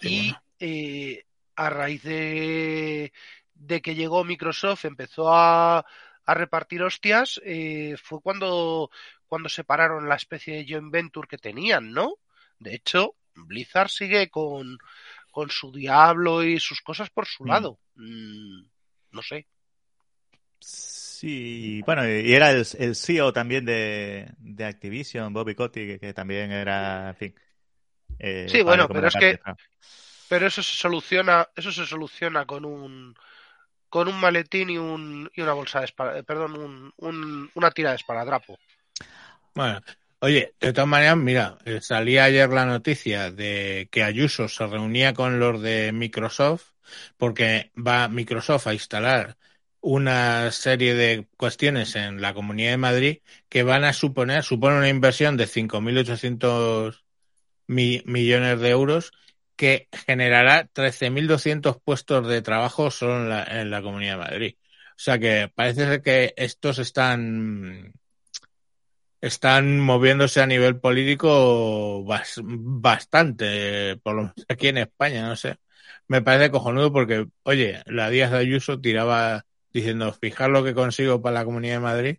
Sí, 0.00 0.08
y 0.08 0.30
bueno. 0.30 0.42
Eh, 0.60 1.24
a 1.56 1.70
raíz 1.70 2.02
de, 2.02 3.12
de 3.54 3.80
que 3.82 3.94
llegó 3.94 4.24
Microsoft 4.24 4.84
empezó 4.84 5.32
a, 5.34 5.78
a 6.26 6.34
repartir 6.34 6.82
hostias 6.82 7.40
eh, 7.44 7.96
fue 8.02 8.20
cuando 8.20 8.90
cuando 9.26 9.48
separaron 9.48 10.08
la 10.08 10.16
especie 10.16 10.56
de 10.56 10.66
joint 10.68 10.90
venture 10.92 11.28
que 11.28 11.38
tenían 11.38 11.92
¿no? 11.92 12.14
de 12.58 12.74
hecho 12.74 13.14
Blizzard 13.34 13.88
sigue 13.90 14.30
con 14.30 14.78
con 15.30 15.50
su 15.50 15.72
diablo 15.72 16.42
y 16.44 16.58
sus 16.60 16.80
cosas 16.82 17.10
por 17.10 17.26
su 17.26 17.44
Mm. 17.44 17.48
lado 17.48 17.78
Mm, 17.96 18.62
no 19.12 19.22
sé 19.22 19.46
Sí, 20.60 21.82
bueno, 21.86 22.04
y 22.08 22.32
era 22.34 22.50
el, 22.50 22.66
el 22.78 22.94
CEO 22.96 23.32
también 23.32 23.64
de, 23.64 24.32
de 24.38 24.64
Activision, 24.64 25.32
Bobby 25.32 25.54
Kotick, 25.54 25.86
que, 25.88 25.98
que 26.00 26.14
también 26.14 26.50
era, 26.52 27.10
en 27.10 27.16
fin. 27.16 27.34
eh, 28.18 28.52
Sí, 28.52 28.62
bueno, 28.62 28.90
pero 28.90 29.08
es 29.08 29.16
que-. 29.16 29.38
Pero 30.28 30.46
eso 30.46 30.62
se 30.62 30.76
soluciona, 30.76 31.48
eso 31.56 31.72
se 31.72 31.86
soluciona 31.86 32.46
con 32.46 32.64
un 32.64 33.14
con 33.90 34.08
un 34.08 34.20
maletín 34.20 34.70
y 34.70 34.78
un 34.78 35.30
y 35.34 35.40
una 35.42 35.52
bolsa 35.54 35.80
de 35.80 35.86
espara- 35.86 36.22
perdón, 36.24 36.52
un, 36.58 36.92
un- 36.98 37.50
una 37.54 37.70
tira 37.70 37.90
de 37.90 37.96
esparadrapo. 37.96 38.58
Bueno, 39.54 39.80
oye, 40.20 40.54
de 40.60 40.72
todas 40.72 40.88
maneras, 40.88 41.16
mira, 41.16 41.58
eh, 41.64 41.80
salía 41.80 42.24
ayer 42.24 42.48
la 42.50 42.66
noticia 42.66 43.30
de 43.30 43.88
que 43.90 44.02
Ayuso 44.02 44.48
se 44.48 44.66
reunía 44.66 45.14
con 45.14 45.40
los 45.40 45.60
de 45.62 45.92
Microsoft 45.92 46.70
porque 47.16 47.72
va 47.76 48.08
Microsoft 48.08 48.66
a 48.68 48.74
instalar 48.74 49.36
una 49.80 50.50
serie 50.52 50.94
de 50.94 51.28
cuestiones 51.36 51.94
en 51.96 52.20
la 52.20 52.34
Comunidad 52.34 52.70
de 52.72 52.76
Madrid 52.78 53.18
que 53.48 53.62
van 53.62 53.84
a 53.84 53.92
suponer, 53.92 54.42
supone 54.44 54.76
una 54.78 54.88
inversión 54.88 55.36
de 55.36 55.46
5.800 55.46 57.04
mi- 57.66 58.02
millones 58.06 58.60
de 58.60 58.70
euros 58.70 59.12
que 59.58 59.88
generará 60.06 60.66
13.200 60.72 61.78
puestos 61.84 62.28
de 62.28 62.42
trabajo 62.42 62.90
solo 62.92 63.18
en 63.18 63.30
la, 63.30 63.44
en 63.44 63.70
la 63.72 63.82
Comunidad 63.82 64.14
de 64.18 64.24
Madrid. 64.24 64.56
O 64.92 65.00
sea 65.00 65.18
que 65.20 65.52
parece 65.54 65.86
ser 65.86 66.02
que 66.02 66.34
estos 66.38 66.78
están 66.80 67.94
están 69.20 69.80
moviéndose 69.80 70.40
a 70.40 70.46
nivel 70.46 70.78
político 70.80 72.04
bas- 72.04 72.40
bastante, 72.44 73.96
por 74.02 74.14
lo 74.14 74.20
menos 74.22 74.34
aquí 74.48 74.68
en 74.68 74.78
España, 74.78 75.26
no 75.28 75.36
sé. 75.36 75.56
Me 76.06 76.22
parece 76.22 76.50
cojonudo 76.50 76.92
porque, 76.92 77.26
oye, 77.42 77.82
la 77.86 78.10
Díaz 78.10 78.30
de 78.30 78.38
Ayuso 78.38 78.80
tiraba 78.80 79.44
diciendo, 79.72 80.12
fijar 80.12 80.50
lo 80.50 80.64
que 80.64 80.74
consigo 80.74 81.20
para 81.20 81.34
la 81.40 81.44
Comunidad 81.44 81.74
de 81.74 81.80
Madrid, 81.80 82.16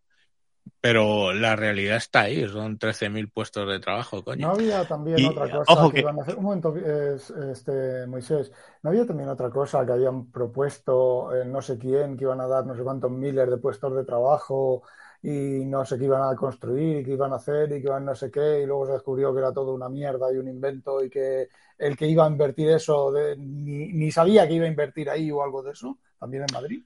pero 0.82 1.34
la 1.34 1.56
realidad 1.56 1.98
está 1.98 2.22
ahí, 2.22 2.48
son 2.48 2.78
13.000 2.78 3.30
puestos 3.30 3.68
de 3.70 3.80
trabajo, 3.80 4.24
coño. 4.24 4.48
No 4.48 4.50
había 4.52 4.86
también 4.88 5.26
Y, 5.26 5.26
otra 5.26 5.50
cosa 5.50 5.88
ojo 5.88 5.92
que, 5.92 5.98
que- 5.98 6.00
iban 6.00 6.18
a 6.20 6.22
hacer. 6.22 6.38
Un 6.38 6.44
momento, 6.46 6.76
es- 6.78 7.30
este, 7.32 8.06
Moisés. 8.08 8.52
No 8.84 8.90
había 8.92 9.06
también 9.06 9.28
otra 9.30 9.50
cosa 9.50 9.86
que 9.86 9.92
habían 9.92 10.32
propuesto 10.32 11.36
eh, 11.36 11.46
no 11.46 11.62
sé 11.62 11.78
quién, 11.78 12.16
que 12.16 12.24
iban 12.26 12.40
a 12.40 12.48
dar 12.48 12.66
no 12.66 12.76
sé 12.76 12.84
cuántos 12.84 13.12
miles 13.12 13.50
de 13.50 13.58
puestos 13.58 13.94
de 13.96 14.06
trabajo 14.06 14.84
y 15.22 15.66
no 15.66 15.84
sé 15.86 15.98
qué 15.98 16.06
iban 16.06 16.22
a 16.32 16.36
construir 16.36 17.00
y 17.00 17.04
qué 17.04 17.12
iban 17.14 17.34
a 17.34 17.36
hacer 17.38 17.70
y 17.74 17.82
que 17.82 17.88
iban 17.88 18.06
no 18.06 18.16
sé 18.16 18.32
qué 18.32 18.62
y 18.62 18.66
luego 18.66 18.86
se 18.86 18.94
descubrió 18.94 19.34
que 19.34 19.40
era 19.40 19.52
todo 19.52 19.74
una 19.74 19.90
mierda 19.90 20.32
y 20.32 20.38
un 20.38 20.48
invento 20.48 21.04
y 21.04 21.10
que 21.10 21.50
el 21.78 21.98
que 21.98 22.08
iba 22.08 22.26
a 22.26 22.30
invertir 22.30 22.70
eso 22.70 23.12
de- 23.12 23.36
ni, 23.38 23.92
ni 23.92 24.12
sabía 24.12 24.48
que 24.48 24.54
iba 24.54 24.66
a 24.66 24.70
invertir 24.70 25.10
ahí 25.10 25.30
o 25.32 25.44
algo 25.44 25.62
de 25.64 25.72
eso, 25.72 26.00
también 26.20 26.44
en 26.44 26.54
Madrid. 26.54 26.84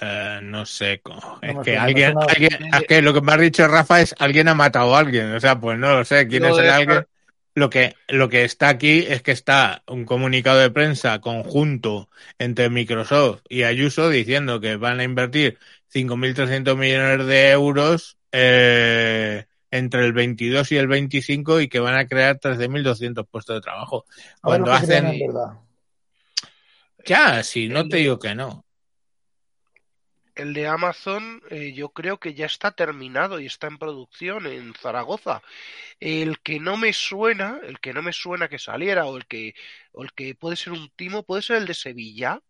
Eh, 0.00 0.40
no 0.42 0.64
sé, 0.64 1.02
es 1.42 1.54
que 1.62 1.76
alguien, 1.76 2.14
alguien- 2.28 2.74
es 2.74 2.86
que 2.88 3.02
lo 3.02 3.12
que 3.12 3.20
me 3.20 3.32
ha 3.32 3.36
dicho 3.36 3.68
Rafa 3.68 4.00
es 4.00 4.14
alguien 4.18 4.48
ha 4.48 4.54
matado 4.54 4.96
a 4.96 5.00
alguien, 5.00 5.34
o 5.34 5.40
sea, 5.40 5.60
pues 5.60 5.78
no 5.78 5.94
lo 5.94 6.04
sé, 6.04 6.26
quién 6.26 6.42
Lo 6.42 6.48
es 6.58 6.64
el 6.64 6.70
alguien. 6.70 7.06
Lo 7.54 7.68
que, 7.68 7.94
lo 8.08 8.30
que 8.30 8.44
está 8.44 8.70
aquí 8.70 9.04
es 9.06 9.20
que 9.20 9.32
está 9.32 9.82
un 9.86 10.06
comunicado 10.06 10.58
de 10.58 10.70
prensa 10.70 11.20
conjunto 11.20 12.08
entre 12.38 12.70
Microsoft 12.70 13.42
y 13.46 13.64
Ayuso 13.64 14.08
diciendo 14.08 14.58
que 14.58 14.76
van 14.76 15.00
a 15.00 15.04
invertir 15.04 15.58
5.300 15.92 16.78
millones 16.78 17.26
de 17.26 17.50
euros 17.50 18.16
eh, 18.32 19.44
entre 19.70 20.06
el 20.06 20.14
22 20.14 20.72
y 20.72 20.78
el 20.78 20.86
25 20.86 21.60
y 21.60 21.68
que 21.68 21.80
van 21.80 21.96
a 21.96 22.06
crear 22.06 22.38
13.200 22.38 23.26
puestos 23.30 23.56
de 23.56 23.60
trabajo. 23.60 24.06
Cuando 24.40 24.72
hacen... 24.72 25.04
Ya, 27.04 27.42
si 27.42 27.68
no 27.68 27.86
te 27.86 27.98
digo 27.98 28.18
que 28.18 28.34
no. 28.34 28.64
El 30.34 30.54
de 30.54 30.66
Amazon 30.66 31.42
eh, 31.50 31.72
yo 31.74 31.90
creo 31.90 32.18
que 32.18 32.34
ya 32.34 32.46
está 32.46 32.70
terminado 32.70 33.38
y 33.38 33.46
está 33.46 33.66
en 33.66 33.78
producción 33.78 34.46
en 34.46 34.72
Zaragoza. 34.74 35.42
El 36.00 36.40
que 36.40 36.58
no 36.58 36.76
me 36.76 36.92
suena, 36.92 37.60
el 37.62 37.80
que 37.80 37.92
no 37.92 38.02
me 38.02 38.12
suena 38.12 38.48
que 38.48 38.58
saliera 38.58 39.04
o 39.06 39.16
el 39.16 39.26
que 39.26 39.54
o 39.92 40.02
el 40.02 40.12
que 40.12 40.34
puede 40.34 40.56
ser 40.56 40.72
un 40.72 40.90
timo, 40.96 41.22
puede 41.22 41.42
ser 41.42 41.58
el 41.58 41.66
de 41.66 41.74
Sevilla. 41.74 42.40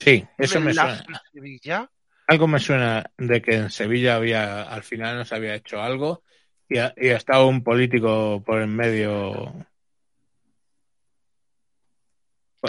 Sí, 0.00 0.24
eso 0.38 0.60
me 0.60 0.72
suena. 0.72 1.04
Sevilla. 1.32 1.90
Algo 2.26 2.48
me 2.48 2.58
suena 2.58 3.10
de 3.18 3.40
que 3.40 3.54
en 3.54 3.70
Sevilla 3.70 4.16
había, 4.16 4.62
al 4.62 4.82
final 4.82 5.16
no 5.16 5.24
se 5.24 5.34
había 5.34 5.54
hecho 5.54 5.80
algo 5.80 6.24
y 6.68 6.78
ha, 6.78 6.92
y 6.96 7.08
ha 7.08 7.16
estado 7.16 7.46
un 7.46 7.62
político 7.62 8.42
por 8.44 8.62
en 8.62 8.74
medio. 8.74 9.54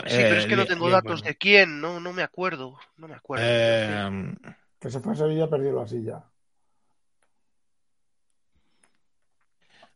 Sí, 0.05 0.17
pero 0.17 0.35
es 0.35 0.45
que 0.45 0.55
no 0.55 0.63
Eh, 0.63 0.67
tengo 0.67 0.87
li- 0.87 0.91
datos 0.93 1.21
bueno. 1.21 1.27
de 1.27 1.35
quién, 1.35 1.81
no, 1.81 1.99
no 1.99 2.13
me 2.13 2.23
acuerdo. 2.23 2.77
No 2.97 3.07
me 3.07 3.15
acuerdo. 3.15 3.45
Eh, 3.47 4.33
Que 4.79 4.89
se 4.91 4.99
fue 4.99 5.13
a 5.13 5.15
Sevilla 5.15 5.49
perdió 5.49 5.73
la 5.73 5.87
silla. 5.87 6.23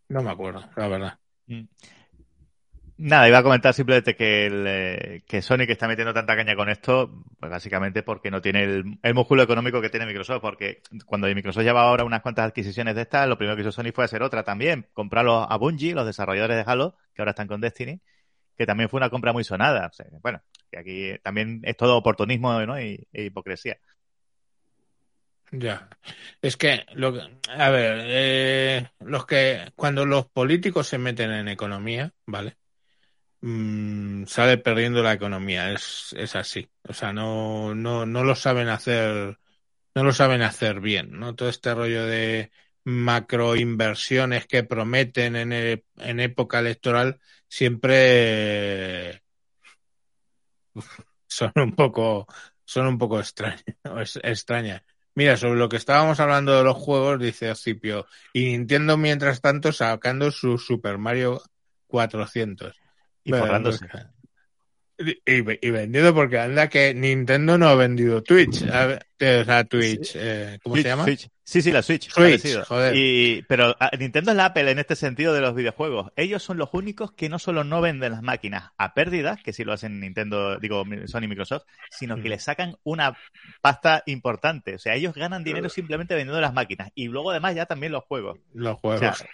no 0.10 0.22
me 0.24 0.32
acuerdo, 0.32 0.64
la 0.76 0.88
verdad. 0.88 1.20
Mm. 1.48 1.62
Nada, 2.98 3.28
iba 3.28 3.40
a 3.40 3.44
comentar 3.44 3.74
simplemente 3.74 4.16
que, 4.16 4.46
el, 4.46 4.66
eh, 4.68 5.24
que 5.26 5.42
Sony 5.42 5.66
que 5.66 5.72
está 5.72 5.88
metiendo 5.88 6.14
tanta 6.14 6.36
caña 6.36 6.56
con 6.56 6.70
esto, 6.70 7.24
pues 7.40 7.50
básicamente 7.52 8.04
porque 8.04 8.30
no 8.30 8.42
tiene 8.42 8.64
el, 8.64 9.00
el 9.02 9.14
músculo 9.16 9.42
económico 9.42 9.82
que 9.82 9.90
tiene 9.90 10.06
Microsoft, 10.06 10.42
porque 10.42 10.84
cuando 11.06 11.28
Microsoft 11.28 11.64
lleva 11.64 11.82
ahora 11.82 12.04
unas 12.04 12.22
cuantas 12.22 12.46
adquisiciones 12.46 12.94
de 12.94 13.02
estas, 13.02 13.28
lo 13.28 13.38
primero 13.40 13.56
que 13.56 13.62
hizo 13.64 13.72
Sony 13.72 13.92
fue 13.92 14.06
hacer 14.06 14.22
otra 14.22 14.44
también, 14.44 14.88
comprarlos 14.94 15.48
a 15.50 15.58
Bungie, 15.58 15.96
los 15.96 16.06
desarrolladores 16.06 16.58
de 16.58 16.64
Halo, 16.72 16.96
que 17.16 17.22
ahora 17.24 17.32
están 17.32 17.48
con 17.48 17.60
Destiny, 17.62 18.02
que 18.62 18.68
también 18.68 18.90
fue 18.90 19.00
una 19.00 19.10
compra 19.10 19.34
muy 19.34 19.44
sonada. 19.44 19.90
Bueno, 20.22 20.40
aquí 20.78 21.16
también 21.24 21.62
es 21.64 21.76
todo 21.76 21.98
oportunismo 21.98 22.62
y, 22.80 23.08
e 23.12 23.24
hipocresía. 23.24 23.80
Ya. 25.52 25.90
Es 26.44 26.58
que, 26.58 26.86
lo 26.94 27.12
a 27.50 27.70
ver, 27.72 28.02
eh, 28.06 28.88
los 29.00 29.26
que, 29.26 29.72
cuando 29.76 30.06
los 30.06 30.28
políticos 30.28 30.88
se 30.88 31.00
meten 31.00 31.32
en 31.32 31.48
economía, 31.48 32.14
¿vale? 32.28 32.58
Mm, 33.42 34.26
sale 34.28 34.60
perdiendo 34.60 35.02
la 35.02 35.14
economía, 35.14 35.72
es, 35.72 36.14
es 36.16 36.36
así. 36.36 36.70
O 36.88 36.94
sea, 36.94 37.12
no, 37.14 37.74
no, 37.74 38.06
no 38.06 38.24
lo 38.24 38.36
saben 38.36 38.70
hacer, 38.70 39.40
no 39.96 40.04
lo 40.04 40.14
saben 40.14 40.44
hacer 40.44 40.82
bien, 40.82 41.10
¿no? 41.20 41.34
Todo 41.34 41.50
este 41.50 41.74
rollo 41.74 42.06
de 42.06 42.52
macroinversiones 42.84 44.46
que 44.46 44.64
prometen 44.64 45.36
en, 45.36 45.52
e- 45.52 45.84
en 45.98 46.20
época 46.20 46.60
electoral 46.60 47.20
siempre 47.52 49.22
son 51.28 51.52
un 51.56 51.74
poco, 51.76 52.26
son 52.64 52.88
un 52.88 52.98
poco 52.98 53.20
extrañas, 53.20 53.64
extrañas. 54.24 54.82
Mira, 55.14 55.36
sobre 55.36 55.60
lo 55.60 55.68
que 55.68 55.76
estábamos 55.76 56.22
hablando 56.22 56.58
de 56.58 56.64
los 56.64 56.78
juegos, 56.78 57.20
dice 57.20 57.52
Ocipio, 57.52 58.08
y 58.32 58.46
Nintendo 58.46 58.96
mientras 58.96 59.42
tanto 59.42 59.74
sacando 59.74 60.32
su 60.32 60.58
Super 60.58 60.98
Mario 60.98 61.42
400. 61.88 62.80
Y 63.26 63.32
Bueno, 63.32 63.46
forrándose. 63.46 63.86
pues, 64.96 65.18
Y, 65.26 65.34
y- 65.34 65.60
y 65.68 65.72
vendido 65.72 66.14
porque 66.16 66.40
anda 66.40 66.70
que 66.70 66.94
Nintendo 66.94 67.58
no 67.58 67.68
ha 67.68 67.76
vendido 67.76 68.24
Twitch. 68.24 68.64
A 68.64 69.00
o 69.20 69.44
sea, 69.44 69.64
Twitch, 69.66 70.12
eh, 70.16 70.60
¿cómo 70.64 70.78
se 70.78 70.84
llama? 70.84 71.04
Switch. 71.04 71.28
Sí, 71.52 71.62
sí, 71.62 71.70
la 71.70 71.82
Switch. 71.82 72.04
Switch, 72.10 72.16
parecido. 72.16 72.64
joder. 72.64 72.96
Y, 72.96 73.42
pero 73.46 73.76
ah, 73.78 73.92
Nintendo 74.00 74.32
es 74.32 74.38
la 74.38 74.46
Apple 74.46 74.72
en 74.72 74.80
este 74.80 74.96
sentido 74.96 75.34
de 75.34 75.42
los 75.42 75.54
videojuegos. 75.54 76.10
Ellos 76.16 76.42
son 76.42 76.58
los 76.58 76.70
únicos 76.72 77.12
que 77.12 77.28
no 77.28 77.40
solo 77.40 77.66
no 77.66 77.82
venden 77.82 78.14
las 78.14 78.22
máquinas 78.22 78.72
a 78.78 78.94
pérdidas, 78.94 79.44
que 79.44 79.52
sí 79.52 79.66
lo 79.66 79.74
hacen 79.74 80.00
Nintendo, 80.00 80.58
digo, 80.60 80.86
Sony 81.08 81.24
y 81.24 81.28
Microsoft, 81.28 81.64
sino 81.90 82.16
que 82.16 82.22
Mm. 82.22 82.32
le 82.32 82.40
sacan 82.40 82.78
una 82.84 83.18
pasta 83.60 84.02
importante. 84.06 84.76
O 84.76 84.80
sea, 84.80 84.96
ellos 84.96 85.14
ganan 85.14 85.44
dinero 85.44 85.68
simplemente 85.68 86.16
vendiendo 86.16 86.40
las 86.40 86.54
máquinas. 86.54 86.90
Y 86.96 87.10
luego 87.10 87.32
además 87.32 87.54
ya 87.54 87.66
también 87.66 87.92
los 87.92 88.06
juegos. 88.06 88.40
Los 88.54 88.76
O 88.76 88.78
juegos. 88.78 89.18
sea, 89.18 89.28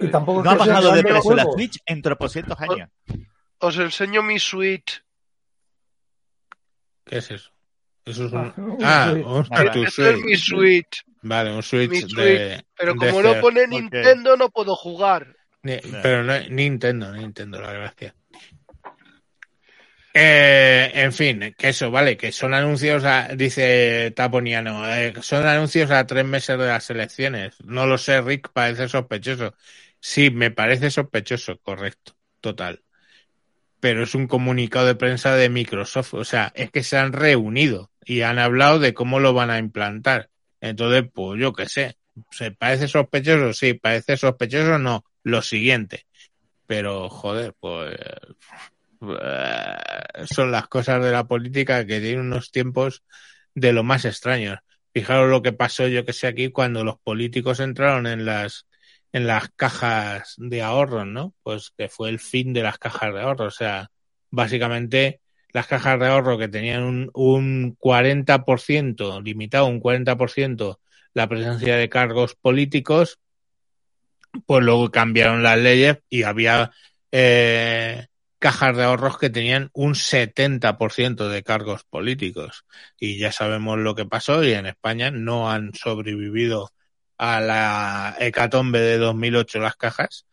Y 0.00 0.08
tampoco 0.08 0.42
no 0.42 0.50
ha 0.50 0.54
bajado 0.56 0.92
de 0.94 1.02
precio 1.04 1.36
la. 1.36 1.44
Switch 1.44 1.78
en 1.86 2.02
tropocientos 2.02 2.58
años. 2.60 2.90
Os 3.58 3.78
enseño 3.78 4.20
mi 4.24 4.40
suite. 4.40 4.94
¿Qué 7.04 7.18
es 7.18 7.30
eso? 7.30 7.50
Eso 8.04 8.26
es 8.26 8.32
un... 8.32 8.52
Ah, 8.82 9.14
Ah, 9.50 9.72
Switch. 9.72 9.98
es 10.00 10.24
mi 10.24 10.34
Switch. 10.36 11.04
Vale, 11.22 11.54
un 11.54 11.62
Switch 11.62 12.06
de... 12.14 12.64
Pero 12.76 12.94
de 12.94 12.98
como 12.98 13.22
no 13.22 13.34
Cer- 13.34 13.40
pone 13.40 13.60
porque- 13.68 13.80
Nintendo, 13.80 14.36
no 14.36 14.50
puedo 14.50 14.74
jugar. 14.76 15.36
Ni-. 15.62 15.78
Pero 16.02 16.24
no, 16.24 16.38
Nintendo, 16.50 17.12
Nintendo, 17.12 17.60
la 17.60 17.72
gracia. 17.72 18.14
Eh, 20.14 20.90
en 20.94 21.12
fin, 21.12 21.54
que 21.56 21.70
eso, 21.70 21.90
vale, 21.90 22.18
que 22.18 22.32
son 22.32 22.52
anuncios, 22.52 23.02
a- 23.04 23.28
dice 23.28 24.12
Taponiano, 24.14 24.86
eh, 24.94 25.14
son 25.22 25.46
anuncios 25.46 25.90
a 25.90 26.06
tres 26.06 26.24
meses 26.26 26.58
de 26.58 26.66
las 26.66 26.90
elecciones. 26.90 27.54
No 27.64 27.86
lo 27.86 27.96
sé, 27.96 28.20
Rick, 28.20 28.50
parece 28.52 28.88
sospechoso. 28.88 29.54
Sí, 30.00 30.30
me 30.30 30.50
parece 30.50 30.90
sospechoso, 30.90 31.58
correcto, 31.60 32.14
total. 32.40 32.82
Pero 33.80 34.02
es 34.02 34.14
un 34.14 34.26
comunicado 34.26 34.86
de 34.86 34.96
prensa 34.96 35.34
de 35.34 35.48
Microsoft, 35.48 36.14
o 36.14 36.24
sea, 36.24 36.52
es 36.54 36.70
que 36.70 36.82
se 36.82 36.98
han 36.98 37.12
reunido 37.12 37.90
y 38.04 38.20
han 38.20 38.38
hablado 38.38 38.80
de 38.80 38.92
cómo 38.94 39.18
lo 39.18 39.32
van 39.32 39.50
a 39.50 39.58
implantar. 39.58 40.28
Entonces, 40.62 41.04
pues 41.12 41.40
yo 41.40 41.52
qué 41.52 41.68
sé, 41.68 41.96
¿se 42.30 42.52
parece 42.52 42.86
sospechoso? 42.86 43.52
Sí, 43.52 43.74
parece 43.74 44.16
sospechoso, 44.16 44.78
no. 44.78 45.04
Lo 45.24 45.42
siguiente. 45.42 46.06
Pero, 46.66 47.10
joder, 47.10 47.54
pues 47.58 47.98
eh, 49.02 50.24
son 50.26 50.52
las 50.52 50.68
cosas 50.68 51.02
de 51.02 51.10
la 51.10 51.24
política 51.24 51.84
que 51.84 52.00
tienen 52.00 52.20
unos 52.20 52.52
tiempos 52.52 53.02
de 53.54 53.72
lo 53.72 53.82
más 53.82 54.04
extraños. 54.04 54.60
Fijaros 54.94 55.28
lo 55.30 55.42
que 55.42 55.52
pasó, 55.52 55.88
yo 55.88 56.04
que 56.04 56.12
sé, 56.12 56.28
aquí 56.28 56.50
cuando 56.50 56.84
los 56.84 56.98
políticos 57.00 57.58
entraron 57.58 58.06
en 58.06 58.24
las 58.24 58.66
en 59.12 59.26
las 59.26 59.50
cajas 59.56 60.34
de 60.38 60.62
ahorros, 60.62 61.06
¿no? 61.06 61.34
Pues 61.42 61.72
que 61.76 61.88
fue 61.88 62.08
el 62.08 62.20
fin 62.20 62.52
de 62.52 62.62
las 62.62 62.78
cajas 62.78 63.12
de 63.12 63.20
ahorro. 63.20 63.46
O 63.46 63.50
sea, 63.50 63.90
básicamente 64.30 65.20
las 65.52 65.66
cajas 65.66 65.98
de 66.00 66.06
ahorro 66.06 66.38
que 66.38 66.48
tenían 66.48 66.82
un, 66.82 67.10
un 67.14 67.76
40%, 67.78 69.22
limitado 69.22 69.66
un 69.66 69.80
40% 69.80 70.78
la 71.14 71.28
presencia 71.28 71.76
de 71.76 71.88
cargos 71.88 72.34
políticos, 72.34 73.18
pues 74.46 74.64
luego 74.64 74.90
cambiaron 74.90 75.42
las 75.42 75.58
leyes 75.58 75.98
y 76.08 76.22
había 76.22 76.70
eh, 77.10 78.06
cajas 78.38 78.76
de 78.76 78.84
ahorros 78.84 79.18
que 79.18 79.30
tenían 79.30 79.70
un 79.74 79.94
70% 79.94 81.28
de 81.28 81.42
cargos 81.42 81.84
políticos. 81.84 82.64
Y 82.98 83.18
ya 83.18 83.30
sabemos 83.30 83.78
lo 83.78 83.94
que 83.94 84.06
pasó 84.06 84.42
y 84.42 84.52
en 84.52 84.66
España 84.66 85.10
no 85.10 85.50
han 85.50 85.74
sobrevivido 85.74 86.70
a 87.18 87.40
la 87.40 88.16
hecatombe 88.18 88.80
de 88.80 88.98
2008 88.98 89.60
las 89.60 89.76
cajas. 89.76 90.26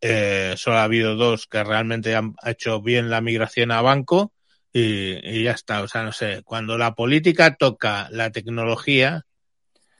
Eh, 0.00 0.54
solo 0.56 0.76
ha 0.76 0.84
habido 0.84 1.14
dos 1.14 1.46
que 1.46 1.64
realmente 1.64 2.14
han 2.14 2.34
hecho 2.44 2.82
bien 2.82 3.08
la 3.10 3.20
migración 3.20 3.70
a 3.70 3.80
banco 3.80 4.32
y, 4.76 5.38
y 5.38 5.42
ya 5.44 5.52
está. 5.52 5.82
O 5.82 5.88
sea, 5.88 6.02
no 6.02 6.12
sé, 6.12 6.42
cuando 6.44 6.76
la 6.76 6.94
política 6.94 7.54
toca 7.54 8.08
la 8.10 8.30
tecnología, 8.30 9.24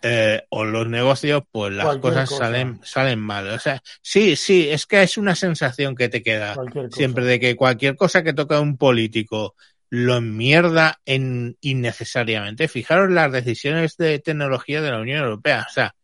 eh, 0.03 0.43
o 0.51 0.65
los 0.65 0.87
negocios, 0.87 1.43
pues 1.51 1.73
las 1.73 1.87
Cualquier 1.87 2.13
cosas 2.13 2.29
cosa. 2.29 2.45
salen, 2.45 2.81
salen 2.85 3.19
mal. 3.19 3.49
O 3.49 3.59
sea, 3.59 3.83
sí, 4.03 4.37
sí, 4.37 4.69
es 4.69 4.85
que 4.85 5.03
es 5.03 5.17
una 5.17 5.35
sensación 5.35 5.97
que 5.97 6.11
te 6.11 6.23
queda 6.23 6.55
siempre 6.91 7.25
de 7.25 7.41
que 7.41 7.57
cualquier 7.57 7.97
cosa 7.97 8.23
que 8.23 8.35
toca 8.35 8.61
un 8.61 8.77
político 8.77 9.55
lo 9.89 10.17
enmierda 10.17 11.01
en 11.07 11.57
innecesariamente. 11.63 12.69
Fijaros 12.69 13.11
las 13.11 13.33
decisiones 13.33 13.97
de 13.97 14.19
tecnología 14.19 14.83
de 14.83 14.91
la 14.91 15.01
Unión 15.01 15.25
Europea. 15.25 15.67
O 15.69 15.73
sea, 15.73 15.95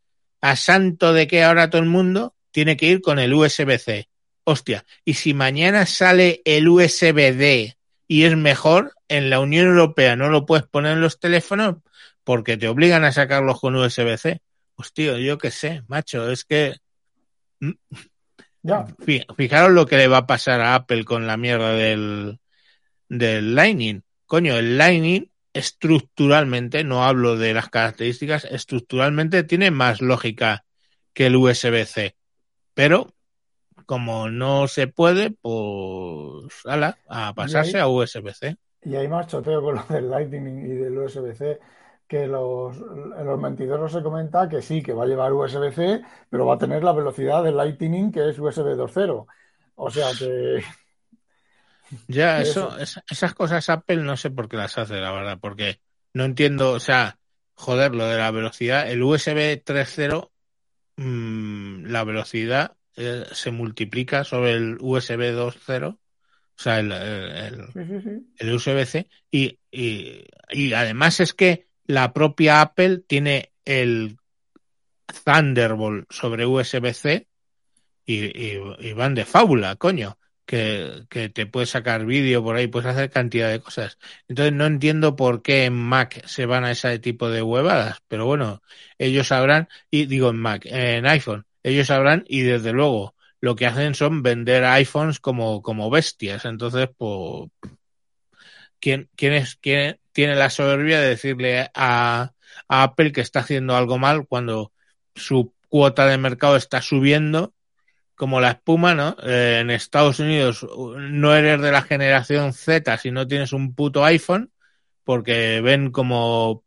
a 0.41 0.57
santo 0.57 1.13
de 1.13 1.27
que 1.27 1.45
ahora 1.45 1.69
todo 1.69 1.83
el 1.83 1.89
mundo 1.89 2.35
tiene 2.51 2.79
que 2.79 2.87
ir 2.87 3.03
con 3.03 3.19
el 3.19 3.35
USB-C. 3.35 4.09
Hostia, 4.45 4.85
y 5.05 5.15
si 5.15 5.35
mañana 5.35 5.85
sale 5.85 6.41
el 6.47 6.69
USB-D 6.69 7.77
y 8.13 8.25
es 8.25 8.37
mejor, 8.37 8.93
en 9.09 9.31
la 9.31 9.41
Unión 9.41 9.67
Europea 9.69 10.17
no 10.17 10.29
lo 10.29 10.45
puedes 10.45 10.67
poner 10.67 10.93
en 10.93 11.01
los 11.01 11.19
teléfonos 11.19 11.77
porque 12.25 12.59
te 12.59 12.69
obligan 12.69 13.05
a 13.05 13.13
sacarlos 13.13 13.59
con 13.59 13.75
USB-C. 13.75 14.43
Hostia, 14.75 15.19
yo 15.19 15.39
qué 15.39 15.51
sé, 15.51 15.83
macho, 15.89 16.31
es 16.31 16.45
que 16.45 16.77
Ya, 18.63 18.87
Fi- 19.01 19.25
Fijaros 19.37 19.73
lo 19.73 19.87
que 19.87 19.97
le 19.97 20.09
va 20.09 20.19
a 20.19 20.27
pasar 20.27 20.61
a 20.61 20.75
Apple 20.75 21.05
con 21.05 21.27
la 21.27 21.37
mierda 21.39 21.73
del, 21.73 22.39
del 23.09 23.55
Lightning. 23.55 24.03
Coño, 24.27 24.57
el 24.59 24.77
Lightning 24.77 25.31
estructuralmente, 25.55 26.85
no 26.85 27.05
hablo 27.05 27.37
de 27.37 27.55
las 27.55 27.71
características, 27.71 28.45
estructuralmente 28.45 29.43
tiene 29.43 29.71
más 29.71 30.03
lógica 30.03 30.65
que 31.15 31.27
el 31.27 31.37
USB-C. 31.37 32.15
Pero 32.75 33.15
como 33.85 34.29
no 34.31 34.69
se 34.69 34.87
puede, 34.89 35.31
pues 35.31 36.55
ala, 36.65 36.99
a 37.09 37.35
pasarse 37.35 37.79
ahí- 37.79 37.83
a 37.83 37.89
USB-C. 37.89 38.57
y 38.85 38.97
hay 38.97 39.09
más 39.09 39.27
choteo 39.29 39.63
con 39.63 39.77
lo 39.77 39.85
del 39.85 40.11
Lightning 40.11 40.67
y 40.67 40.75
del 40.75 40.99
USB-C, 40.99 41.61
que 42.09 42.27
los, 42.27 42.77
en 42.77 43.25
los 43.27 43.41
mentideros 43.41 43.93
se 43.93 44.03
comenta 44.03 44.49
que 44.49 44.61
sí, 44.63 44.83
que 44.83 44.93
va 44.93 45.05
a 45.05 45.07
llevar 45.07 45.33
USB-C, 45.33 46.03
pero 46.31 46.47
va 46.47 46.55
a 46.55 46.59
tener 46.59 46.83
la 46.85 46.93
velocidad 46.93 47.43
del 47.45 47.57
Lightning, 47.57 48.11
que 48.13 48.29
es 48.29 48.39
USB 48.39 48.75
2.0. 48.77 49.27
O 49.77 49.91
sea 49.91 50.07
que 50.19 50.63
Ya, 52.09 52.41
Eso. 52.43 52.69
eso, 52.77 52.79
es- 52.79 53.01
esas 53.11 53.35
cosas 53.35 53.69
Apple 53.69 53.99
no 53.99 54.17
sé 54.17 54.31
por 54.31 54.49
qué 54.49 54.57
las 54.57 54.77
hace, 54.79 54.97
la 54.97 55.13
verdad, 55.13 55.39
porque 55.41 55.81
no 56.15 56.25
entiendo, 56.25 56.73
o 56.73 56.81
sea, 56.81 57.19
joder, 57.55 57.95
lo 57.95 58.07
de 58.07 58.19
la 58.19 58.31
velocidad, 58.31 58.91
el 58.91 59.03
USB 59.03 59.63
3.0, 59.65 60.31
mm, 60.97 61.87
la 61.87 62.05
velocidad 62.05 62.77
eh, 62.97 63.25
se 63.33 63.51
multiplica 63.51 64.25
sobre 64.25 64.53
el 64.53 64.77
USB 64.81 65.35
2.0, 65.35 65.89
o 65.89 65.99
sea, 66.55 66.81
el, 66.81 66.93
el, 66.93 67.67
sí. 67.73 68.33
el 68.39 68.55
USB-C, 68.55 69.09
y, 69.31 69.59
y, 69.71 70.25
y 70.51 70.73
además 70.75 71.21
es 71.21 71.35
que 71.35 71.67
la 71.87 72.13
propia 72.13 72.61
Apple 72.61 73.03
tiene 73.07 73.53
el 73.65 74.17
Thunderbolt 75.25 76.11
sobre 76.11 76.47
USB-C 76.47 77.27
y, 78.07 78.15
y, 78.17 78.59
y 78.81 78.93
van 78.93 79.15
de 79.15 79.25
fábula, 79.25 79.77
coño. 79.77 80.19
Que, 80.45 81.05
que 81.09 81.29
te 81.29 81.47
puedes 81.47 81.71
sacar 81.71 82.05
vídeo 82.05 82.43
por 82.43 82.57
ahí, 82.57 82.67
puedes 82.67 82.89
hacer 82.89 83.09
cantidad 83.11 83.49
de 83.49 83.61
cosas. 83.61 83.97
Entonces 84.29 84.53
no 84.53 84.67
entiendo 84.67 85.17
por 85.17 85.41
qué 85.41 85.65
en 85.65 85.73
Mac 85.73 86.27
se 86.27 86.47
van 86.47 86.65
a 86.65 86.73
ese 86.73 86.99
tipo 86.99 87.31
de 87.31 87.43
huevadas, 87.43 88.03
pero 88.09 88.27
bueno, 88.27 88.61
ellos 88.99 89.29
sabrán, 89.29 89.69
y 89.89 90.07
digo 90.07 90.29
en 90.31 90.37
Mac, 90.37 90.67
en 90.67 91.07
iPhone, 91.07 91.47
ellos 91.63 91.87
sabrán 91.89 92.25
y 92.27 92.43
desde 92.43 92.73
luego 92.73 93.15
lo 93.41 93.57
que 93.57 93.67
hacen 93.67 93.95
son 93.95 94.23
vender 94.23 94.65
iPhones 94.65 95.21
como, 95.21 95.63
como 95.63 95.91
bestias. 95.91 96.45
Entonces, 96.45 96.89
pues, 96.97 97.51
¿quién, 98.79 99.11
quién, 99.17 99.33
es, 99.35 99.57
quién 99.57 99.99
tiene 100.13 100.37
la 100.37 100.51
soberbia 100.51 101.01
de 101.01 101.09
decirle 101.09 101.71
a, 101.75 102.33
Apple 102.69 103.13
que 103.13 103.23
está 103.23 103.41
haciendo 103.41 103.77
algo 103.77 103.99
mal 103.99 104.27
cuando 104.27 104.73
su 105.15 105.55
cuota 105.69 106.07
de 106.07 106.19
mercado 106.19 106.57
está 106.57 106.83
subiendo 106.83 107.55
como 108.15 108.41
la 108.41 108.51
espuma, 108.51 108.95
¿no? 108.95 109.17
Eh, 109.23 109.59
en 109.61 109.71
Estados 109.71 110.21
Unidos 110.21 110.67
no 110.99 111.35
eres 111.35 111.61
de 111.61 111.73
la 111.73 111.83
generación 111.83 112.53
Z 112.53 112.99
si 112.99 113.11
no 113.11 113.27
tienes 113.27 113.53
un 113.53 113.75
puto 113.75 114.05
iPhone, 114.05 114.53
porque 115.05 115.61
ven 115.61 115.91
como 115.91 116.65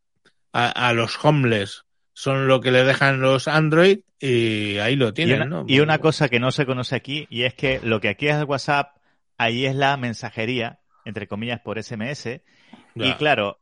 a, 0.54 0.70
a 0.90 0.94
los 0.94 1.24
homeless 1.24 1.85
son 2.16 2.48
lo 2.48 2.62
que 2.62 2.72
le 2.72 2.86
dejan 2.86 3.20
los 3.20 3.50
Android 3.50 4.00
y 4.20 4.78
ahí 4.78 4.96
lo 4.96 5.10
Y 5.10 5.14
tienen, 5.14 5.42
una, 5.42 5.46
¿no? 5.46 5.66
y 5.68 5.82
una 5.82 6.00
cosa 6.00 6.30
que 6.30 6.40
no 6.40 6.50
se 6.52 6.66
conoce 6.66 6.96
aquí, 6.96 7.28
y 7.30 7.44
es 7.44 7.54
que 7.54 7.82
lo 7.84 8.00
que 8.00 8.08
aquí 8.08 8.30
es 8.30 8.38
el 8.38 8.46
WhatsApp, 8.46 8.96
ahí 9.38 9.66
es 9.66 9.76
la 9.76 9.98
mensajería, 9.98 10.80
entre 11.04 11.28
comillas, 11.28 11.60
por 11.60 11.78
SMS. 11.78 12.40
Y 12.96 13.12
claro, 13.16 13.60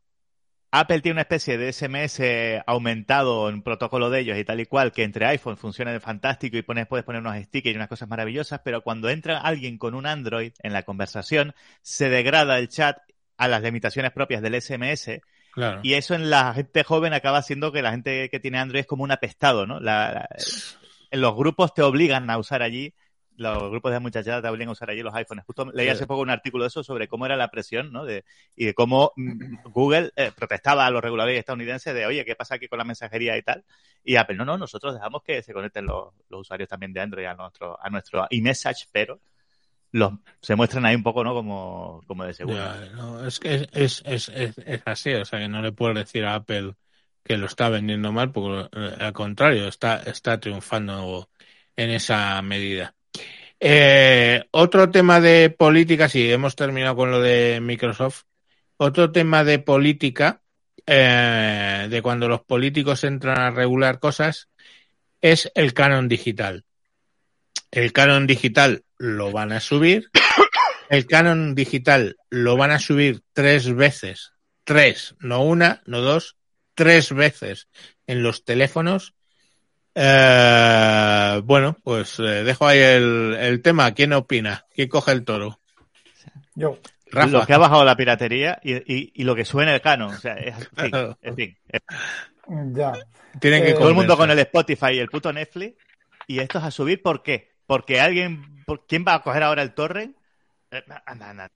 Apple 0.70 1.00
tiene 1.00 1.14
una 1.14 1.22
especie 1.22 1.58
de 1.58 1.72
SMS 1.72 2.62
aumentado 2.64 3.48
en 3.48 3.62
protocolo 3.62 4.08
de 4.08 4.20
ellos 4.20 4.38
y 4.38 4.44
tal 4.44 4.60
y 4.60 4.66
cual, 4.66 4.92
que 4.92 5.02
entre 5.02 5.26
iPhone 5.26 5.56
funciona 5.56 5.92
de 5.92 5.98
fantástico 5.98 6.56
y 6.56 6.62
pones, 6.62 6.86
puedes 6.86 7.04
poner 7.04 7.22
unos 7.22 7.36
stickers 7.36 7.74
y 7.74 7.76
unas 7.76 7.88
cosas 7.88 8.08
maravillosas, 8.08 8.60
pero 8.64 8.82
cuando 8.82 9.10
entra 9.10 9.38
alguien 9.38 9.78
con 9.78 9.96
un 9.96 10.06
Android 10.06 10.52
en 10.62 10.72
la 10.72 10.84
conversación, 10.84 11.54
se 11.82 12.08
degrada 12.08 12.60
el 12.60 12.68
chat 12.68 12.98
a 13.36 13.48
las 13.48 13.62
limitaciones 13.62 14.12
propias 14.12 14.42
del 14.42 14.62
SMS 14.62 15.10
Claro. 15.54 15.80
y 15.84 15.94
eso 15.94 16.14
en 16.14 16.30
la 16.30 16.52
gente 16.52 16.82
joven 16.84 17.12
acaba 17.12 17.40
siendo 17.42 17.70
que 17.72 17.80
la 17.82 17.92
gente 17.92 18.28
que 18.28 18.40
tiene 18.40 18.58
Android 18.58 18.80
es 18.80 18.86
como 18.86 19.04
un 19.04 19.12
apestado, 19.12 19.66
¿no? 19.66 19.80
La- 19.80 20.12
la- 20.12 20.28
en 21.10 21.20
los 21.20 21.34
grupos 21.36 21.72
te 21.74 21.82
obligan 21.82 22.28
a 22.28 22.38
usar 22.38 22.60
allí, 22.62 22.92
los 23.36 23.70
grupos 23.70 23.90
de 23.92 23.98
muchachadas 24.00 24.42
te 24.42 24.48
obligan 24.48 24.68
a 24.68 24.72
usar 24.72 24.90
allí 24.90 25.02
los 25.02 25.14
iPhones. 25.14 25.44
Justo 25.44 25.64
leí 25.72 25.88
hace 25.88 26.06
poco 26.06 26.22
un 26.22 26.30
artículo 26.30 26.64
de 26.64 26.68
eso 26.68 26.84
sobre 26.84 27.08
cómo 27.08 27.26
era 27.26 27.36
la 27.36 27.48
presión, 27.48 27.92
¿no? 27.92 28.04
De, 28.04 28.24
y 28.56 28.64
de 28.66 28.74
cómo 28.74 29.12
mm, 29.16 29.56
Google 29.72 30.12
eh, 30.16 30.30
protestaba 30.36 30.86
a 30.86 30.90
los 30.90 31.02
reguladores 31.02 31.38
estadounidenses 31.38 31.94
de, 31.94 32.06
oye, 32.06 32.24
¿qué 32.24 32.36
pasa 32.36 32.56
aquí 32.56 32.68
con 32.68 32.78
la 32.78 32.84
mensajería 32.84 33.36
y 33.36 33.42
tal? 33.42 33.64
Y 34.04 34.16
Apple, 34.16 34.36
no, 34.36 34.44
no, 34.44 34.56
nosotros 34.58 34.94
dejamos 34.94 35.22
que 35.22 35.42
se 35.42 35.52
conecten 35.52 35.86
los, 35.86 36.14
los 36.28 36.42
usuarios 36.42 36.68
también 36.68 36.92
de 36.92 37.00
Android 37.00 37.26
a 37.26 37.34
nuestro, 37.34 37.76
a 37.80 37.90
nuestro 37.90 38.26
iMessage, 38.30 38.88
pero 38.92 39.20
los, 39.94 40.12
se 40.40 40.56
muestran 40.56 40.84
ahí 40.86 40.96
un 40.96 41.04
poco, 41.04 41.22
¿no? 41.22 41.34
Como, 41.34 42.02
como 42.08 42.24
de 42.24 42.34
seguro. 42.34 42.58
No, 42.96 43.24
es 43.24 43.38
que 43.38 43.54
es, 43.54 43.68
es, 43.72 44.02
es, 44.04 44.28
es, 44.28 44.58
es 44.58 44.82
así, 44.86 45.14
o 45.14 45.24
sea 45.24 45.38
que 45.38 45.48
no 45.48 45.62
le 45.62 45.70
puedes 45.70 45.96
decir 45.96 46.24
a 46.24 46.34
Apple 46.34 46.74
que 47.22 47.38
lo 47.38 47.46
está 47.46 47.68
vendiendo 47.68 48.10
mal, 48.10 48.32
porque 48.32 48.68
eh, 48.76 48.96
al 48.98 49.12
contrario, 49.12 49.68
está, 49.68 50.02
está 50.02 50.40
triunfando 50.40 51.30
en 51.76 51.90
esa 51.90 52.42
medida. 52.42 52.94
Eh, 53.60 54.44
otro 54.50 54.90
tema 54.90 55.20
de 55.20 55.50
política, 55.50 56.08
sí, 56.08 56.28
hemos 56.30 56.56
terminado 56.56 56.96
con 56.96 57.12
lo 57.12 57.20
de 57.20 57.60
Microsoft. 57.62 58.24
Otro 58.76 59.12
tema 59.12 59.44
de 59.44 59.60
política, 59.60 60.42
eh, 60.86 61.86
de 61.88 62.02
cuando 62.02 62.28
los 62.28 62.42
políticos 62.42 63.04
entran 63.04 63.38
a 63.38 63.50
regular 63.52 64.00
cosas, 64.00 64.48
es 65.20 65.52
el 65.54 65.72
canon 65.72 66.08
digital. 66.08 66.64
El 67.70 67.92
canon 67.92 68.26
digital 68.26 68.82
lo 69.04 69.32
van 69.32 69.52
a 69.52 69.60
subir. 69.60 70.10
El 70.88 71.06
canon 71.06 71.54
digital 71.54 72.16
lo 72.30 72.56
van 72.56 72.70
a 72.70 72.78
subir 72.78 73.22
tres 73.32 73.72
veces. 73.74 74.32
Tres, 74.64 75.14
no 75.20 75.42
una, 75.42 75.82
no 75.84 76.00
dos, 76.00 76.36
tres 76.74 77.12
veces 77.12 77.68
en 78.06 78.22
los 78.22 78.44
teléfonos. 78.44 79.14
Eh, 79.94 81.40
bueno, 81.44 81.76
pues 81.84 82.18
eh, 82.18 82.44
dejo 82.44 82.66
ahí 82.66 82.78
el, 82.78 83.36
el 83.38 83.62
tema. 83.62 83.92
¿Quién 83.92 84.14
opina? 84.14 84.64
¿Quién 84.74 84.88
coge 84.88 85.12
el 85.12 85.24
toro? 85.24 85.60
Yo. 86.54 86.78
Rafa. 87.10 87.28
Lo 87.28 87.46
que 87.46 87.52
ha 87.52 87.58
bajado 87.58 87.84
la 87.84 87.96
piratería 87.96 88.58
y, 88.62 88.74
y, 88.74 89.12
y 89.14 89.24
lo 89.24 89.36
que 89.36 89.44
suena 89.44 89.74
el 89.74 89.80
canon. 89.82 90.14
O 90.14 90.18
sea, 90.18 90.34
es, 90.34 90.54
en 90.76 90.90
fin, 90.90 91.16
en 91.22 91.36
fin. 91.36 92.74
Ya. 92.74 92.92
Tienen 93.38 93.62
que 93.64 93.70
Eh, 93.70 93.74
Todo 93.74 93.88
el 93.88 93.94
mundo 93.94 94.16
con 94.16 94.30
el 94.30 94.38
Spotify 94.38 94.92
y 94.94 94.98
el 94.98 95.08
puto 95.08 95.32
Netflix. 95.32 95.76
Y 96.26 96.38
esto 96.38 96.58
es 96.58 96.64
a 96.64 96.70
subir, 96.70 97.02
¿por 97.02 97.22
qué? 97.22 97.53
Porque 97.66 98.00
alguien. 98.00 98.62
por- 98.66 98.86
¿Quién 98.86 99.04
va 99.06 99.14
a 99.14 99.22
coger 99.22 99.42
ahora 99.42 99.62
el 99.62 99.74
torrent? 99.74 100.16
Eh, 100.70 100.82
Anda, 101.06 101.30
anda. 101.30 101.52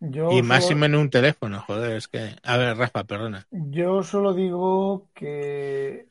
Yo 0.00 0.26
Y 0.32 0.42
solo- 0.42 0.48
máximo 0.48 0.84
en 0.86 0.94
un 0.94 1.10
teléfono, 1.10 1.60
joder, 1.60 1.96
es 1.96 2.08
que... 2.08 2.36
A 2.42 2.56
ver, 2.56 2.76
Rafa, 2.76 3.04
perdona. 3.04 3.46
Yo 3.50 4.02
solo 4.02 4.32
digo 4.34 5.08
que 5.14 6.08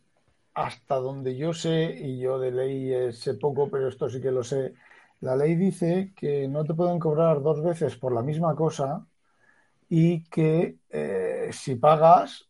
hasta 0.54 0.96
donde 0.96 1.38
yo 1.38 1.54
sé, 1.54 1.86
y 2.00 2.20
yo 2.20 2.40
de 2.40 2.52
ley 2.52 2.94
eh, 2.94 3.14
sé 3.14 3.36
poco, 3.36 3.70
pero 3.70 3.88
esto 3.88 4.10
sí 4.10 4.22
que 4.22 4.32
lo 4.32 4.44
sé, 4.44 4.74
la 5.22 5.36
ley 5.36 5.56
dice 5.56 6.14
que 6.16 6.48
no 6.50 6.66
te 6.66 6.74
pueden 6.74 7.00
cobrar 7.00 7.42
dos 7.42 7.64
veces 7.64 7.96
por 7.98 8.14
la 8.14 8.22
misma 8.24 8.56
cosa 8.56 9.08
y 9.90 10.24
que 10.26 10.80
eh, 10.90 11.50
si 11.54 11.76
pagas, 11.76 12.50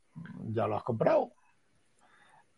ya 0.52 0.68
lo 0.68 0.78
has 0.78 0.84
comprado. 0.84 1.34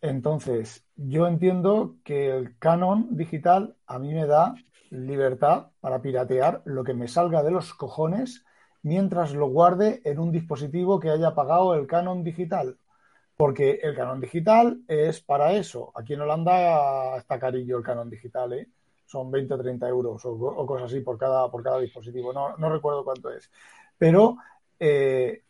Entonces, 0.01 0.83
yo 0.95 1.27
entiendo 1.27 1.95
que 2.03 2.35
el 2.35 2.57
canon 2.57 3.15
digital 3.15 3.75
a 3.85 3.99
mí 3.99 4.13
me 4.13 4.25
da 4.25 4.55
libertad 4.89 5.67
para 5.79 6.01
piratear 6.01 6.63
lo 6.65 6.83
que 6.83 6.93
me 6.93 7.07
salga 7.07 7.43
de 7.43 7.51
los 7.51 7.73
cojones 7.73 8.43
mientras 8.81 9.33
lo 9.33 9.47
guarde 9.47 10.01
en 10.03 10.19
un 10.19 10.31
dispositivo 10.31 10.99
que 10.99 11.11
haya 11.11 11.35
pagado 11.35 11.75
el 11.75 11.85
canon 11.85 12.23
digital. 12.23 12.77
Porque 13.37 13.79
el 13.83 13.95
canon 13.95 14.19
digital 14.19 14.81
es 14.87 15.21
para 15.21 15.53
eso. 15.53 15.91
Aquí 15.95 16.13
en 16.13 16.21
Holanda 16.21 17.17
está 17.17 17.39
carillo 17.39 17.77
el 17.77 17.83
canon 17.83 18.09
digital, 18.09 18.53
¿eh? 18.53 18.69
Son 19.05 19.29
20 19.29 19.53
o 19.53 19.57
30 19.57 19.87
euros 19.89 20.21
o, 20.25 20.65
cosas 20.65 20.91
así 20.91 21.01
por 21.01 21.17
cada, 21.17 21.49
por 21.51 21.61
cada 21.63 21.79
dispositivo. 21.79 22.33
No, 22.33 22.55
no 22.57 22.69
recuerdo 22.69 23.03
cuánto 23.03 23.31
es. 23.31 23.51
Pero 23.97 24.37
eh, 24.79 25.43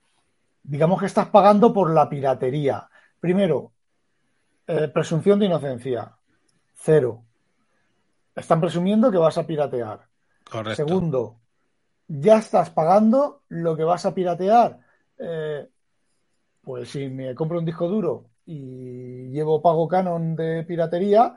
digamos 0.64 0.99
que 0.99 1.06
estás 1.06 1.28
pagando 1.28 1.73
por 1.73 1.91
la 1.91 2.10
piratería. 2.10 2.90
Primero, 3.19 3.73
eh, 4.72 4.88
presunción 4.88 5.39
de 5.39 5.45
inocencia. 5.48 6.11
Cero. 6.76 7.23
Están 8.35 8.61
presumiendo 8.61 9.11
que 9.11 9.18
vas 9.18 9.38
a 9.38 9.45
piratear. 9.45 10.07
Correcto. 10.49 10.76
Segundo, 10.76 11.39
ya 12.07 12.38
estás 12.38 12.69
pagando 12.69 13.41
lo 13.49 13.76
que 13.76 13.84
vas 13.84 14.06
a 14.06 14.14
piratear. 14.14 14.80
Eh, 15.18 15.68
pues 16.61 16.89
si 16.89 17.07
me 17.10 17.35
compro 17.35 17.60
un 17.60 17.65
disco 17.65 17.88
duro 17.88 18.26
y 18.45 19.30
llevo 19.30 19.61
pago 19.61 19.88
canon 19.88 20.35
de 20.35 20.64
piratería, 20.64 21.35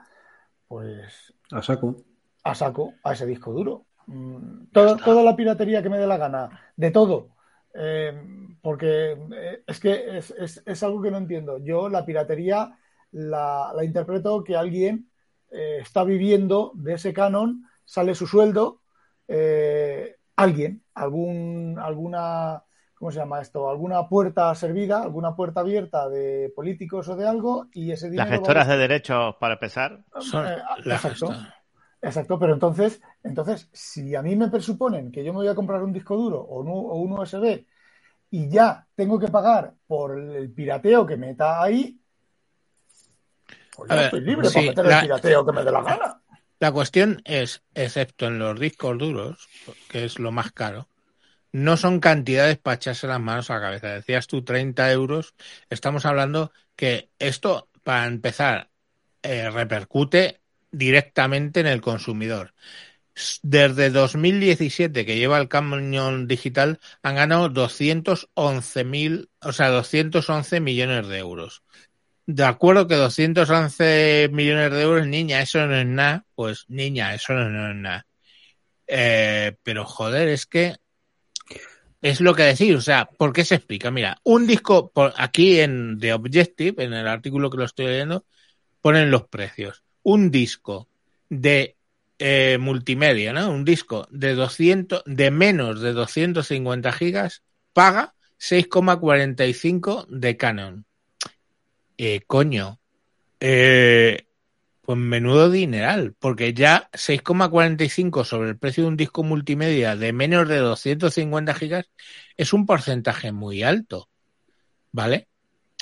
pues 0.69 1.35
A 1.53 1.63
saco. 1.63 1.97
a 2.45 2.55
saco 2.55 2.95
a 3.03 3.13
ese 3.13 3.27
disco 3.27 3.53
duro. 3.53 3.87
Mm, 4.07 4.67
Toda, 4.73 4.97
toda 4.97 5.23
la 5.23 5.35
piratería 5.37 5.83
que 5.83 5.89
me 5.91 5.99
dé 5.99 6.07
la 6.07 6.17
gana, 6.19 6.61
de 6.77 6.91
todo. 6.91 7.29
Eh, 7.75 8.13
porque 8.63 9.19
es 9.67 9.81
que 9.81 10.19
es, 10.19 10.31
es- 10.31 10.63
es 10.65 10.83
algo 10.83 11.03
que 11.03 11.11
no 11.11 11.19
entiendo. 11.19 11.59
Yo 11.59 11.89
la 11.89 12.05
piratería 12.07 12.79
la, 13.15 13.73
la 13.75 13.85
interpreto 13.85 14.43
que 14.43 14.57
alguien 14.57 15.09
eh, 15.51 15.79
está 15.81 16.05
viviendo 16.05 16.73
de 16.75 16.95
ese 16.95 17.13
canon, 17.13 17.65
sale 17.85 18.15
su 18.15 18.27
sueldo, 18.27 18.83
eh, 19.29 20.17
alguien, 20.37 20.83
algún, 20.95 21.79
alguna, 21.81 22.65
¿cómo 22.95 23.13
se 23.13 23.21
llama 23.21 23.41
esto? 23.41 23.71
Alguna 23.71 24.09
puerta 24.09 24.53
servida, 24.57 25.03
alguna 25.03 25.37
puerta 25.37 25.61
abierta 25.61 26.09
de 26.09 26.53
políticos 26.55 27.09
o 27.09 27.17
de 27.17 27.29
algo, 27.29 27.69
y 27.73 27.93
ese 27.93 28.11
dinero 28.11 28.29
Las 28.29 28.39
gestoras 28.39 28.69
de 28.69 28.77
derechos, 28.77 29.37
para 29.39 29.55
empezar. 29.55 30.05
Son 30.19 30.47
eh, 30.47 30.59
exacto. 30.85 31.29
Exacto, 32.03 32.39
pero 32.39 32.53
entonces, 32.53 33.01
entonces, 33.23 33.71
si 33.73 34.15
a 34.15 34.21
mí 34.21 34.37
me 34.37 34.49
presuponen 34.49 35.11
que 35.11 35.25
yo 35.25 35.33
me 35.33 35.39
voy 35.39 35.49
a 35.49 35.55
comprar 35.55 35.83
un 35.83 35.93
disco 35.93 36.17
duro 36.17 36.39
o 36.39 36.61
un, 36.61 36.69
o 36.69 36.97
un 36.97 37.13
USB 37.13 37.65
y 38.31 38.51
ya 38.51 38.87
tengo 38.95 39.19
que 39.19 39.29
pagar 39.29 39.73
por 39.87 40.19
el 40.21 40.53
pirateo 40.53 41.07
que 41.07 41.17
meta 41.17 41.63
ahí, 41.63 41.99
pues 43.77 43.91
A 43.91 43.95
ya 43.95 44.01
ver, 44.01 44.05
estoy 44.07 44.21
libre 44.23 44.49
sí, 44.49 44.55
para 44.55 44.67
meter 44.67 44.85
la- 44.87 44.99
el 45.01 45.07
pirateo 45.07 45.47
que 45.47 45.53
me 45.53 45.65
dé 45.65 45.71
la 45.73 45.83
gana. 45.83 46.21
La 46.61 46.73
cuestión 46.73 47.21
es, 47.25 47.63
excepto 47.75 48.27
en 48.27 48.39
los 48.39 48.59
discos 48.59 48.97
duros, 48.97 49.49
que 49.89 50.05
es 50.05 50.19
lo 50.19 50.33
más 50.33 50.53
caro, 50.53 50.89
no 51.53 51.77
son 51.77 52.01
cantidades 52.01 52.59
para 52.59 52.77
echarse 52.77 53.07
las 53.07 53.21
manos 53.21 53.51
a 53.51 53.55
la 53.55 53.61
cabeza. 53.61 53.89
Decías 53.89 54.27
tú 54.27 54.43
30 54.43 54.91
euros, 54.91 55.35
estamos 55.71 56.07
hablando 56.07 56.53
que 56.77 57.11
esto, 57.19 57.69
para 57.83 58.07
empezar, 58.07 58.71
eh, 59.23 59.51
repercute 59.51 60.41
directamente 60.71 61.61
en 61.61 61.67
el 61.67 61.81
consumidor. 61.81 62.55
Desde 63.43 63.91
2017 63.91 65.07
que 65.07 65.17
lleva 65.17 65.39
el 65.39 65.49
Canon 65.49 66.27
digital 66.27 66.81
han 67.03 67.15
ganado 67.15 67.49
211 67.49 68.83
mil, 68.85 69.29
o 69.41 69.53
sea, 69.53 69.69
211 69.69 70.59
millones 70.61 71.07
de 71.07 71.19
euros. 71.19 71.63
De 72.27 72.45
acuerdo 72.45 72.87
que 72.87 72.95
211 72.95 74.31
millones 74.33 74.71
de 74.71 74.83
euros, 74.83 75.07
niña, 75.07 75.43
eso 75.43 75.67
no 75.67 75.77
es 75.77 75.87
nada. 75.87 76.25
Pues 76.35 76.65
niña, 76.69 77.15
eso 77.15 77.35
no 77.35 77.71
es 77.71 77.77
nada. 77.77 78.07
Eh, 78.87 79.57
pero 79.63 79.85
joder, 79.85 80.29
es 80.29 80.47
que 80.47 80.77
es 82.01 82.21
lo 82.21 82.35
que 82.35 82.43
decir, 82.43 82.77
o 82.77 82.83
sea, 82.83 83.07
¿por 83.07 83.33
qué 83.33 83.45
se 83.45 83.55
explica? 83.55 83.91
Mira, 83.91 84.21
un 84.25 84.47
disco, 84.47 84.91
por 84.91 85.15
aquí 85.17 85.61
en 85.61 85.99
The 85.99 86.13
Objective, 86.13 86.85
en 86.85 86.93
el 86.93 87.09
artículo 87.09 87.49
que 87.49 87.57
lo 87.57 87.65
estoy 87.65 87.87
leyendo, 87.87 88.27
ponen 88.83 89.11
los 89.11 89.27
precios. 89.29 89.83
Un 90.03 90.31
disco 90.31 90.87
de 91.31 91.77
eh, 92.19 92.59
multimedia, 92.61 93.33
¿no? 93.33 93.51
Un 93.51 93.65
disco 93.65 94.07
de 94.11 94.35
200, 94.35 95.03
de 95.07 95.31
menos 95.31 95.81
de 95.81 95.95
250 95.95 96.93
gigas, 96.93 97.43
paga 97.73 98.15
6,45 98.39 100.07
de 100.09 100.37
Canon. 100.37 100.85
Eh, 101.97 102.23
coño, 102.27 102.81
eh, 103.39 104.27
pues 104.81 104.99
menudo 104.99 105.51
dineral, 105.51 106.15
porque 106.19 106.55
ya 106.55 106.91
6,45 106.93 108.25
sobre 108.25 108.51
el 108.51 108.59
precio 108.59 108.83
de 108.85 108.89
un 108.89 108.97
disco 108.97 109.23
multimedia 109.23 109.97
de 109.97 110.13
menos 110.13 110.49
de 110.49 110.59
250 110.59 111.55
gigas 111.55 111.89
es 112.37 112.53
un 112.53 112.67
porcentaje 112.67 113.33
muy 113.33 113.63
alto, 113.63 114.09
¿vale? 114.93 115.29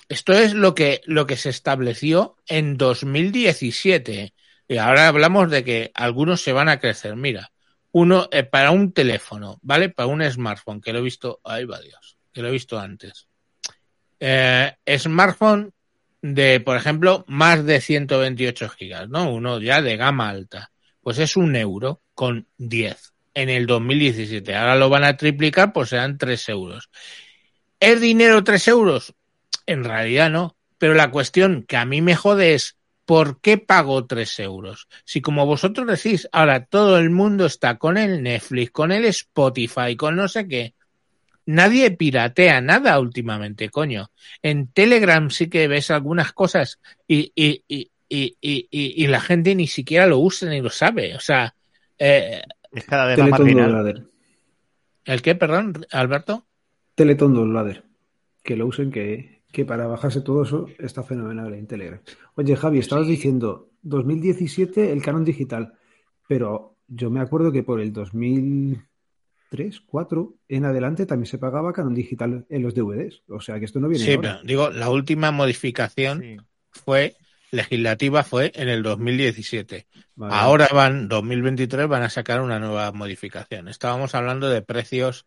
Esto 0.08 0.34
es 0.34 0.52
lo 0.52 0.74
que, 0.74 1.00
lo 1.06 1.26
que 1.26 1.36
se 1.36 1.48
estableció 1.48 2.36
en 2.46 2.76
2017. 2.76 4.34
Y 4.68 4.76
ahora 4.76 5.08
hablamos 5.08 5.50
de 5.50 5.64
que 5.64 5.90
algunos 5.94 6.42
se 6.42 6.52
van 6.52 6.68
a 6.68 6.78
crecer. 6.78 7.16
Mira, 7.16 7.52
uno 7.90 8.28
eh, 8.30 8.42
para 8.42 8.70
un 8.70 8.92
teléfono, 8.92 9.58
¿vale? 9.62 9.88
Para 9.88 10.08
un 10.08 10.22
smartphone, 10.30 10.82
que 10.82 10.92
lo 10.92 10.98
he 10.98 11.02
visto, 11.02 11.40
ahí 11.44 11.64
va 11.64 11.80
Dios, 11.80 12.18
que 12.32 12.42
lo 12.42 12.48
he 12.48 12.52
visto 12.52 12.78
antes. 12.78 13.26
Smartphone 14.98 15.72
de, 16.22 16.60
por 16.60 16.76
ejemplo, 16.76 17.24
más 17.26 17.64
de 17.66 17.80
128 17.80 18.68
gigas, 18.70 19.08
¿no? 19.08 19.30
Uno 19.30 19.60
ya 19.60 19.82
de 19.82 19.96
gama 19.96 20.30
alta. 20.30 20.70
Pues 21.00 21.18
es 21.18 21.36
un 21.36 21.56
euro 21.56 22.00
con 22.14 22.46
10 22.58 23.12
en 23.34 23.48
el 23.48 23.66
2017. 23.66 24.54
Ahora 24.54 24.76
lo 24.76 24.88
van 24.88 25.04
a 25.04 25.16
triplicar, 25.16 25.72
pues 25.72 25.90
serán 25.90 26.16
3 26.16 26.48
euros. 26.48 26.90
¿Es 27.80 28.00
dinero 28.00 28.44
3 28.44 28.68
euros? 28.68 29.14
En 29.66 29.84
realidad 29.84 30.30
no. 30.30 30.56
Pero 30.78 30.94
la 30.94 31.10
cuestión 31.10 31.64
que 31.64 31.76
a 31.76 31.84
mí 31.84 32.00
me 32.00 32.14
jode 32.14 32.54
es, 32.54 32.76
¿por 33.04 33.40
qué 33.40 33.58
pago 33.58 34.06
3 34.06 34.40
euros? 34.40 34.88
Si 35.04 35.20
como 35.20 35.44
vosotros 35.44 35.86
decís, 35.86 36.28
ahora 36.30 36.66
todo 36.66 36.98
el 36.98 37.10
mundo 37.10 37.46
está 37.46 37.78
con 37.78 37.98
el 37.98 38.22
Netflix, 38.22 38.70
con 38.70 38.92
el 38.92 39.04
Spotify, 39.06 39.96
con 39.96 40.16
no 40.16 40.28
sé 40.28 40.46
qué, 40.46 40.74
nadie 41.46 41.90
piratea 41.90 42.60
nada 42.60 42.98
últimamente, 42.98 43.68
coño. 43.68 44.10
En 44.42 44.68
Telegram 44.68 45.30
sí 45.30 45.48
que 45.48 45.68
ves 45.68 45.90
algunas 45.90 46.32
cosas 46.32 46.80
y, 47.06 47.32
y, 47.34 47.64
y, 47.68 47.90
y, 48.08 48.36
y 48.70 49.06
la 49.06 49.20
gente 49.20 49.54
ni 49.54 49.66
siquiera 49.66 50.06
lo 50.06 50.18
usa 50.18 50.50
ni 50.50 50.60
lo 50.60 50.70
sabe. 50.70 51.14
O 51.16 51.20
sea, 51.20 51.54
eh, 51.98 52.42
es 52.72 52.84
cada 52.84 53.06
vez 53.06 53.18
más 53.18 53.30
marginal. 53.30 54.08
¿El 55.04 55.22
qué, 55.22 55.34
perdón, 55.34 55.86
Alberto? 55.90 56.46
Teleton 56.94 57.34
Downloader. 57.34 57.84
Que 58.42 58.56
lo 58.56 58.66
usen, 58.66 58.90
que, 58.90 59.42
que 59.52 59.64
para 59.64 59.86
bajarse 59.86 60.20
todo 60.20 60.42
eso 60.42 60.66
está 60.78 61.02
fenomenal 61.02 61.54
en 61.54 61.66
Telegram. 61.66 62.00
Oye, 62.34 62.56
Javi, 62.56 62.78
estabas 62.78 63.06
sí. 63.06 63.12
diciendo 63.12 63.70
2017 63.82 64.92
el 64.92 65.02
canon 65.02 65.24
digital, 65.24 65.74
pero 66.26 66.76
yo 66.88 67.10
me 67.10 67.20
acuerdo 67.20 67.52
que 67.52 67.62
por 67.62 67.80
el 67.80 67.92
2000 67.92 68.82
3, 69.52 69.82
4 69.82 70.34
en 70.48 70.64
adelante 70.64 71.04
también 71.04 71.26
se 71.26 71.36
pagaba 71.36 71.74
canon 71.74 71.94
digital 71.94 72.46
en 72.48 72.62
los 72.62 72.74
DVDs. 72.74 73.22
O 73.28 73.38
sea 73.38 73.58
que 73.58 73.66
esto 73.66 73.80
no 73.80 73.88
viene 73.88 74.02
Sí, 74.02 74.14
ahora. 74.14 74.38
pero 74.40 74.46
digo, 74.46 74.70
la 74.70 74.88
última 74.88 75.30
modificación 75.30 76.20
sí. 76.22 76.36
fue 76.70 77.16
legislativa 77.50 78.24
fue 78.24 78.50
en 78.54 78.70
el 78.70 78.82
2017. 78.82 79.86
Vale. 80.14 80.34
Ahora 80.34 80.68
van, 80.72 81.06
2023, 81.06 81.86
van 81.86 82.02
a 82.02 82.08
sacar 82.08 82.40
una 82.40 82.58
nueva 82.58 82.90
modificación. 82.92 83.68
Estábamos 83.68 84.14
hablando 84.14 84.48
de 84.48 84.62
precios, 84.62 85.26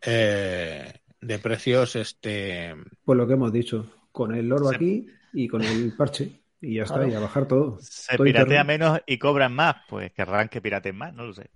eh, 0.00 0.94
de 1.20 1.38
precios, 1.38 1.96
este. 1.96 2.74
Pues 3.04 3.18
lo 3.18 3.26
que 3.26 3.34
hemos 3.34 3.52
dicho, 3.52 3.86
con 4.10 4.34
el 4.34 4.48
loro 4.48 4.70
aquí 4.70 5.06
y 5.34 5.48
con 5.48 5.62
el 5.62 5.92
parche. 5.94 6.40
Y 6.62 6.76
ya 6.76 6.84
está, 6.84 6.94
claro. 6.94 7.10
y 7.10 7.14
a 7.14 7.20
bajar 7.20 7.46
todo. 7.46 7.78
Se 7.82 8.16
todo 8.16 8.24
piratea 8.24 8.64
menos 8.64 9.00
y 9.06 9.18
cobran 9.18 9.52
más, 9.52 9.76
pues 9.86 10.10
querrán 10.12 10.48
que 10.48 10.62
piraten 10.62 10.96
más, 10.96 11.12
no 11.12 11.26
lo 11.26 11.34
sé. 11.34 11.50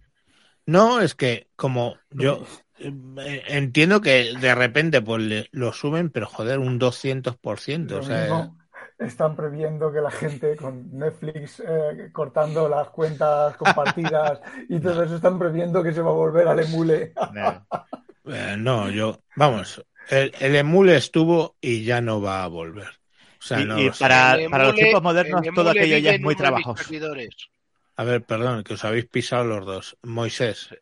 No, 0.71 1.01
es 1.01 1.17
que 1.17 1.49
como 1.57 1.97
yo 2.11 2.45
eh, 2.79 3.43
entiendo 3.49 4.01
que 4.01 4.35
de 4.41 4.55
repente 4.55 5.03
pues 5.03 5.21
le, 5.21 5.49
lo 5.51 5.73
suben, 5.73 6.11
pero 6.11 6.29
joder, 6.29 6.61
un 6.61 6.79
200%. 6.79 7.93
O 7.99 8.03
sea, 8.05 8.29
no, 8.29 8.57
están 9.01 9.35
previendo 9.35 9.93
que 9.93 10.01
la 10.01 10.13
gente 10.13 10.55
con 10.55 10.97
Netflix 10.97 11.61
eh, 11.67 12.11
cortando 12.13 12.69
las 12.69 12.89
cuentas 12.91 13.57
compartidas 13.57 14.41
y 14.69 14.79
todo 14.79 15.03
eso 15.05 15.17
están 15.17 15.41
previendo 15.41 15.83
que 15.83 15.93
se 15.93 16.03
va 16.03 16.11
a 16.11 16.15
volver 16.15 16.47
al 16.47 16.61
emule. 16.61 17.15
No, 17.33 17.67
eh, 18.33 18.55
no 18.57 18.91
yo, 18.91 19.19
vamos, 19.35 19.85
el, 20.09 20.33
el, 20.39 20.55
emule 20.55 20.95
estuvo 20.95 21.57
y 21.61 21.83
ya 21.83 22.01
no 22.01 22.23
va 22.23 22.45
a 22.45 22.47
volver. 22.47 22.91
O 23.41 23.43
sea, 23.43 23.61
y, 23.61 23.65
no, 23.65 23.77
y 23.77 23.89
o 23.89 23.93
sea, 23.93 24.07
para, 24.07 24.35
emule, 24.35 24.51
para, 24.51 24.65
los 24.67 24.77
tiempos 24.77 25.03
modernos 25.03 25.43
todo 25.53 25.71
aquello 25.71 25.99
ya 25.99 26.13
es 26.13 26.21
muy 26.21 26.37
trabajoso. 26.37 26.85
A 28.01 28.03
ver, 28.03 28.23
perdón, 28.23 28.65
que 28.65 28.73
os 28.73 28.85
habéis 28.87 29.05
pisado 29.05 29.45
los 29.45 29.67
dos. 29.67 29.99
Moisés. 30.03 30.75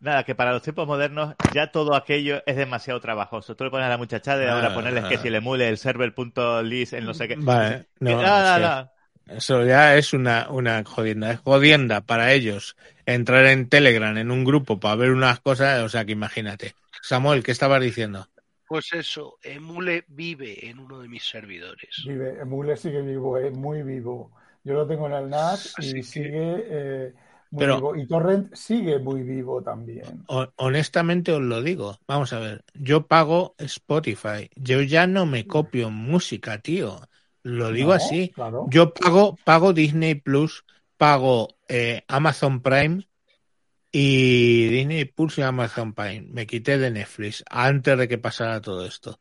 Nada, 0.00 0.24
que 0.24 0.34
para 0.34 0.50
los 0.50 0.60
tiempos 0.60 0.88
modernos 0.88 1.36
ya 1.54 1.70
todo 1.70 1.94
aquello 1.94 2.42
es 2.46 2.56
demasiado 2.56 2.98
trabajoso. 2.98 3.54
Tú 3.54 3.62
le 3.62 3.70
pones 3.70 3.86
a 3.86 3.90
la 3.90 3.96
muchachada 3.96 4.42
y 4.42 4.48
ah, 4.48 4.54
ahora 4.54 4.74
ponerles 4.74 5.04
ah. 5.04 5.08
que 5.08 5.18
si 5.18 5.30
le 5.30 5.38
emule 5.38 5.68
el 5.68 5.78
server.list, 5.78 6.94
el 6.94 7.04
no 7.04 7.14
sé 7.14 7.28
qué. 7.28 7.36
Vale, 7.38 7.86
no, 8.00 8.20
nada, 8.20 8.58
nada. 8.58 8.92
Eso 9.28 9.64
ya 9.64 9.94
es 9.94 10.14
una, 10.14 10.48
una 10.50 10.82
jodienda. 10.82 11.30
Es 11.30 11.38
jodienda 11.38 12.00
para 12.00 12.32
ellos 12.32 12.76
entrar 13.06 13.46
en 13.46 13.68
Telegram 13.68 14.18
en 14.18 14.32
un 14.32 14.42
grupo 14.42 14.80
para 14.80 14.96
ver 14.96 15.12
unas 15.12 15.38
cosas. 15.38 15.80
O 15.84 15.88
sea, 15.88 16.04
que 16.04 16.10
imagínate. 16.10 16.74
Samuel, 17.02 17.44
¿qué 17.44 17.52
estabas 17.52 17.80
diciendo? 17.80 18.26
Pues 18.66 18.92
eso, 18.94 19.38
Emule 19.44 20.06
vive 20.08 20.68
en 20.68 20.80
uno 20.80 20.98
de 20.98 21.06
mis 21.06 21.22
servidores. 21.22 22.02
Vive, 22.04 22.40
Emule 22.40 22.76
sigue 22.76 23.00
vivo, 23.00 23.38
es 23.38 23.56
muy 23.56 23.84
vivo. 23.84 24.32
Yo 24.64 24.74
lo 24.74 24.86
tengo 24.86 25.06
en 25.06 25.12
el 25.14 25.28
NAS 25.28 25.74
y 25.80 26.02
sigue 26.02 26.64
eh, 26.68 27.12
muy 27.50 27.60
Pero, 27.60 27.76
vivo. 27.76 27.96
Y 27.96 28.06
Torrent 28.06 28.54
sigue 28.54 28.98
muy 28.98 29.22
vivo 29.22 29.62
también. 29.62 30.24
Honestamente 30.56 31.32
os 31.32 31.42
lo 31.42 31.62
digo. 31.62 31.98
Vamos 32.06 32.32
a 32.32 32.38
ver. 32.38 32.64
Yo 32.74 33.06
pago 33.06 33.54
Spotify. 33.58 34.48
Yo 34.56 34.80
ya 34.82 35.06
no 35.06 35.26
me 35.26 35.46
copio 35.46 35.90
música, 35.90 36.58
tío. 36.58 37.00
Lo 37.42 37.72
digo 37.72 37.88
no, 37.88 37.94
así. 37.94 38.28
Claro. 38.28 38.66
Yo 38.70 38.94
pago, 38.94 39.36
pago 39.44 39.72
Disney 39.72 40.14
Plus, 40.14 40.64
pago 40.96 41.48
eh, 41.68 42.04
Amazon 42.06 42.62
Prime 42.62 43.08
y 43.90 44.68
Disney 44.68 45.04
Plus 45.04 45.38
y 45.38 45.42
Amazon 45.42 45.92
Prime. 45.92 46.28
Me 46.30 46.46
quité 46.46 46.78
de 46.78 46.90
Netflix 46.90 47.44
antes 47.50 47.98
de 47.98 48.08
que 48.08 48.18
pasara 48.18 48.60
todo 48.60 48.86
esto. 48.86 49.18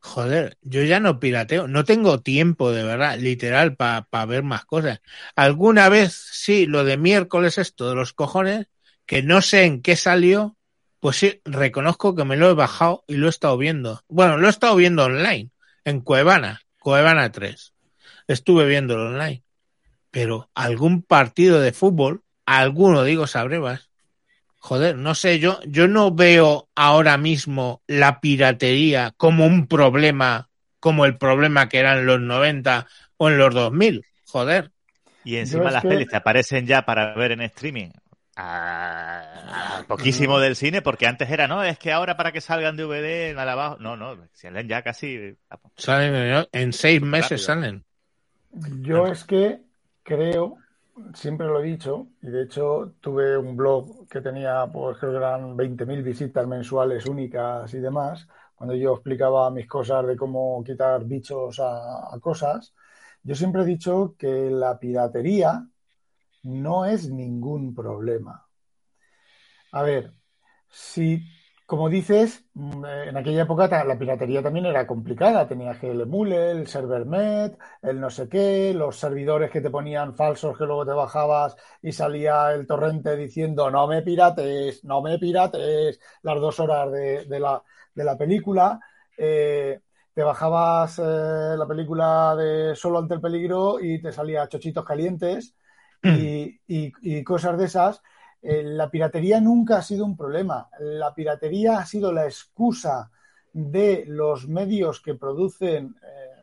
Joder, 0.00 0.56
yo 0.62 0.84
ya 0.84 1.00
no 1.00 1.18
pirateo, 1.18 1.66
no 1.66 1.84
tengo 1.84 2.20
tiempo 2.20 2.70
de 2.70 2.84
verdad, 2.84 3.18
literal, 3.18 3.76
para 3.76 4.02
pa 4.02 4.24
ver 4.26 4.42
más 4.44 4.64
cosas. 4.64 5.00
Alguna 5.34 5.88
vez, 5.88 6.14
sí, 6.14 6.66
lo 6.66 6.84
de 6.84 6.96
miércoles 6.96 7.58
esto 7.58 7.88
de 7.88 7.96
los 7.96 8.12
cojones, 8.12 8.68
que 9.06 9.22
no 9.22 9.42
sé 9.42 9.64
en 9.64 9.82
qué 9.82 9.96
salió, 9.96 10.56
pues 11.00 11.16
sí, 11.16 11.40
reconozco 11.44 12.14
que 12.14 12.24
me 12.24 12.36
lo 12.36 12.50
he 12.50 12.54
bajado 12.54 13.04
y 13.08 13.14
lo 13.14 13.26
he 13.26 13.30
estado 13.30 13.56
viendo. 13.58 14.02
Bueno, 14.08 14.36
lo 14.38 14.46
he 14.46 14.50
estado 14.50 14.76
viendo 14.76 15.04
online, 15.04 15.50
en 15.84 16.00
Cuevana, 16.00 16.60
Cuevana 16.78 17.32
3. 17.32 17.74
Estuve 18.28 18.66
viéndolo 18.66 19.08
online. 19.08 19.42
Pero 20.10 20.50
algún 20.54 21.02
partido 21.02 21.60
de 21.60 21.72
fútbol, 21.72 22.22
alguno 22.46 23.04
digo 23.04 23.26
sabrevas, 23.26 23.87
joder, 24.58 24.96
no 24.96 25.14
sé, 25.14 25.38
yo, 25.38 25.60
yo 25.66 25.88
no 25.88 26.12
veo 26.12 26.68
ahora 26.74 27.16
mismo 27.16 27.82
la 27.86 28.20
piratería 28.20 29.14
como 29.16 29.46
un 29.46 29.66
problema, 29.66 30.48
como 30.80 31.04
el 31.04 31.16
problema 31.16 31.68
que 31.68 31.78
era 31.78 31.98
en 31.98 32.06
los 32.06 32.20
90 32.20 32.86
o 33.16 33.28
en 33.28 33.38
los 33.38 33.54
2000. 33.54 34.04
Joder. 34.26 34.70
Y 35.24 35.36
encima 35.36 35.70
las 35.70 35.82
que... 35.82 35.88
pelis 35.88 36.08
te 36.08 36.16
aparecen 36.16 36.66
ya 36.66 36.82
para 36.82 37.14
ver 37.14 37.32
en 37.32 37.42
streaming. 37.42 37.90
A... 38.36 39.84
poquísimo 39.88 40.38
del 40.38 40.54
cine, 40.54 40.80
porque 40.80 41.06
antes 41.06 41.28
era, 41.28 41.48
no, 41.48 41.64
es 41.64 41.78
que 41.78 41.92
ahora 41.92 42.16
para 42.16 42.30
que 42.30 42.40
salgan 42.40 42.76
DVD 42.76 43.34
nada 43.34 43.52
abajo. 43.52 43.76
No, 43.80 43.96
no, 43.96 44.16
salen 44.32 44.68
ya 44.68 44.82
casi. 44.82 45.36
Salen 45.76 46.46
en 46.52 46.72
seis 46.72 47.02
meses 47.02 47.46
Rápido. 47.46 47.46
salen. 47.46 47.84
Yo 48.82 49.06
es 49.06 49.24
que 49.24 49.60
creo 50.02 50.56
siempre 51.14 51.46
lo 51.46 51.60
he 51.60 51.64
dicho, 51.64 52.08
y 52.22 52.28
de 52.28 52.42
hecho 52.44 52.94
tuve 53.00 53.36
un 53.36 53.56
blog 53.56 54.08
que 54.08 54.20
tenía, 54.20 54.66
pues 54.72 54.98
creo 54.98 55.12
que 55.12 55.18
eran 55.18 55.56
20.000 55.56 56.02
visitas 56.02 56.46
mensuales 56.46 57.06
únicas 57.06 57.72
y 57.74 57.78
demás, 57.80 58.26
cuando 58.54 58.74
yo 58.74 58.94
explicaba 58.94 59.50
mis 59.50 59.66
cosas 59.68 60.06
de 60.06 60.16
cómo 60.16 60.62
quitar 60.64 61.04
bichos 61.04 61.60
a, 61.60 62.14
a 62.14 62.18
cosas. 62.20 62.74
Yo 63.22 63.34
siempre 63.34 63.62
he 63.62 63.64
dicho 63.64 64.14
que 64.18 64.50
la 64.50 64.78
piratería 64.78 65.66
no 66.44 66.84
es 66.86 67.10
ningún 67.10 67.74
problema. 67.74 68.48
A 69.72 69.82
ver, 69.82 70.12
si, 70.68 71.22
como 71.68 71.90
dices, 71.90 72.46
mm, 72.54 72.84
en 73.10 73.16
aquella 73.18 73.42
época 73.42 73.84
la 73.84 73.98
piratería 73.98 74.42
también 74.42 74.66
era 74.66 74.86
complicada. 74.86 75.46
Tenías 75.48 75.78
que 75.78 75.90
el 75.90 76.00
emule, 76.02 76.50
el 76.52 76.66
servernet, 76.66 77.58
el 77.82 78.00
no 78.00 78.10
sé 78.10 78.28
qué, 78.28 78.72
los 78.74 78.96
servidores 78.98 79.50
que 79.50 79.60
te 79.60 79.70
ponían 79.70 80.14
falsos 80.16 80.56
que 80.58 80.64
luego 80.64 80.86
te 80.86 80.92
bajabas 80.92 81.56
y 81.82 81.92
salía 81.92 82.52
el 82.54 82.66
torrente 82.66 83.16
diciendo 83.16 83.70
no 83.70 83.86
me 83.86 84.02
pirates, 84.02 84.82
no 84.84 85.02
me 85.02 85.18
pirates, 85.18 86.00
las 86.22 86.40
dos 86.40 86.58
horas 86.60 86.90
de, 86.92 87.26
de 87.26 87.40
la, 87.40 87.62
de 87.94 88.04
la 88.04 88.16
película. 88.16 88.80
Eh, 89.18 89.80
te 90.14 90.22
bajabas 90.22 90.98
eh, 90.98 91.02
la 91.58 91.66
película 91.66 92.34
de 92.36 92.74
Solo 92.76 92.98
ante 92.98 93.14
el 93.14 93.20
peligro 93.20 93.78
y 93.80 94.00
te 94.02 94.12
salía 94.12 94.48
chochitos 94.48 94.84
calientes 94.86 95.54
y, 96.08 96.60
y- 96.66 96.92
y 97.02 97.24
cosas 97.24 97.58
de 97.58 97.66
esas. 97.66 98.02
Eh, 98.42 98.62
la 98.62 98.90
piratería 98.90 99.40
nunca 99.40 99.78
ha 99.78 99.82
sido 99.82 100.04
un 100.04 100.16
problema. 100.16 100.68
La 100.80 101.14
piratería 101.14 101.78
ha 101.78 101.86
sido 101.86 102.12
la 102.12 102.24
excusa 102.24 103.10
de 103.52 104.04
los 104.06 104.46
medios 104.48 105.00
que 105.00 105.14
producen 105.14 105.96
eh, 106.02 106.42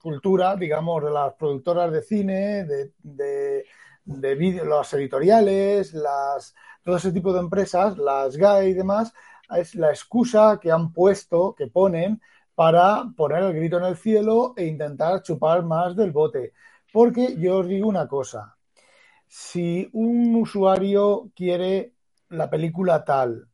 cultura, 0.00 0.56
digamos, 0.56 1.02
de 1.04 1.10
las 1.10 1.34
productoras 1.34 1.92
de 1.92 2.02
cine, 2.02 2.64
de, 2.64 2.92
de, 3.02 3.64
de 4.04 4.34
vídeo- 4.34 4.64
las 4.64 4.92
editoriales, 4.94 5.92
las, 5.94 6.54
todo 6.82 6.96
ese 6.96 7.12
tipo 7.12 7.32
de 7.32 7.40
empresas, 7.40 7.96
las 7.98 8.36
GAE 8.36 8.68
y 8.70 8.74
demás, 8.74 9.12
es 9.56 9.74
la 9.74 9.90
excusa 9.90 10.58
que 10.60 10.70
han 10.72 10.92
puesto, 10.92 11.54
que 11.54 11.66
ponen 11.68 12.20
para 12.54 13.04
poner 13.16 13.42
el 13.42 13.52
grito 13.54 13.78
en 13.78 13.84
el 13.84 13.96
cielo 13.96 14.54
e 14.56 14.66
intentar 14.66 15.22
chupar 15.22 15.62
más 15.64 15.96
del 15.96 16.12
bote. 16.12 16.52
Porque 16.92 17.36
yo 17.38 17.58
os 17.58 17.66
digo 17.68 17.88
una 17.88 18.06
cosa, 18.08 18.53
si 19.28 19.88
un 19.92 20.34
usuario 20.36 21.30
quiere 21.34 21.94
la 22.28 22.50
película 22.50 23.04
tal 23.04 23.48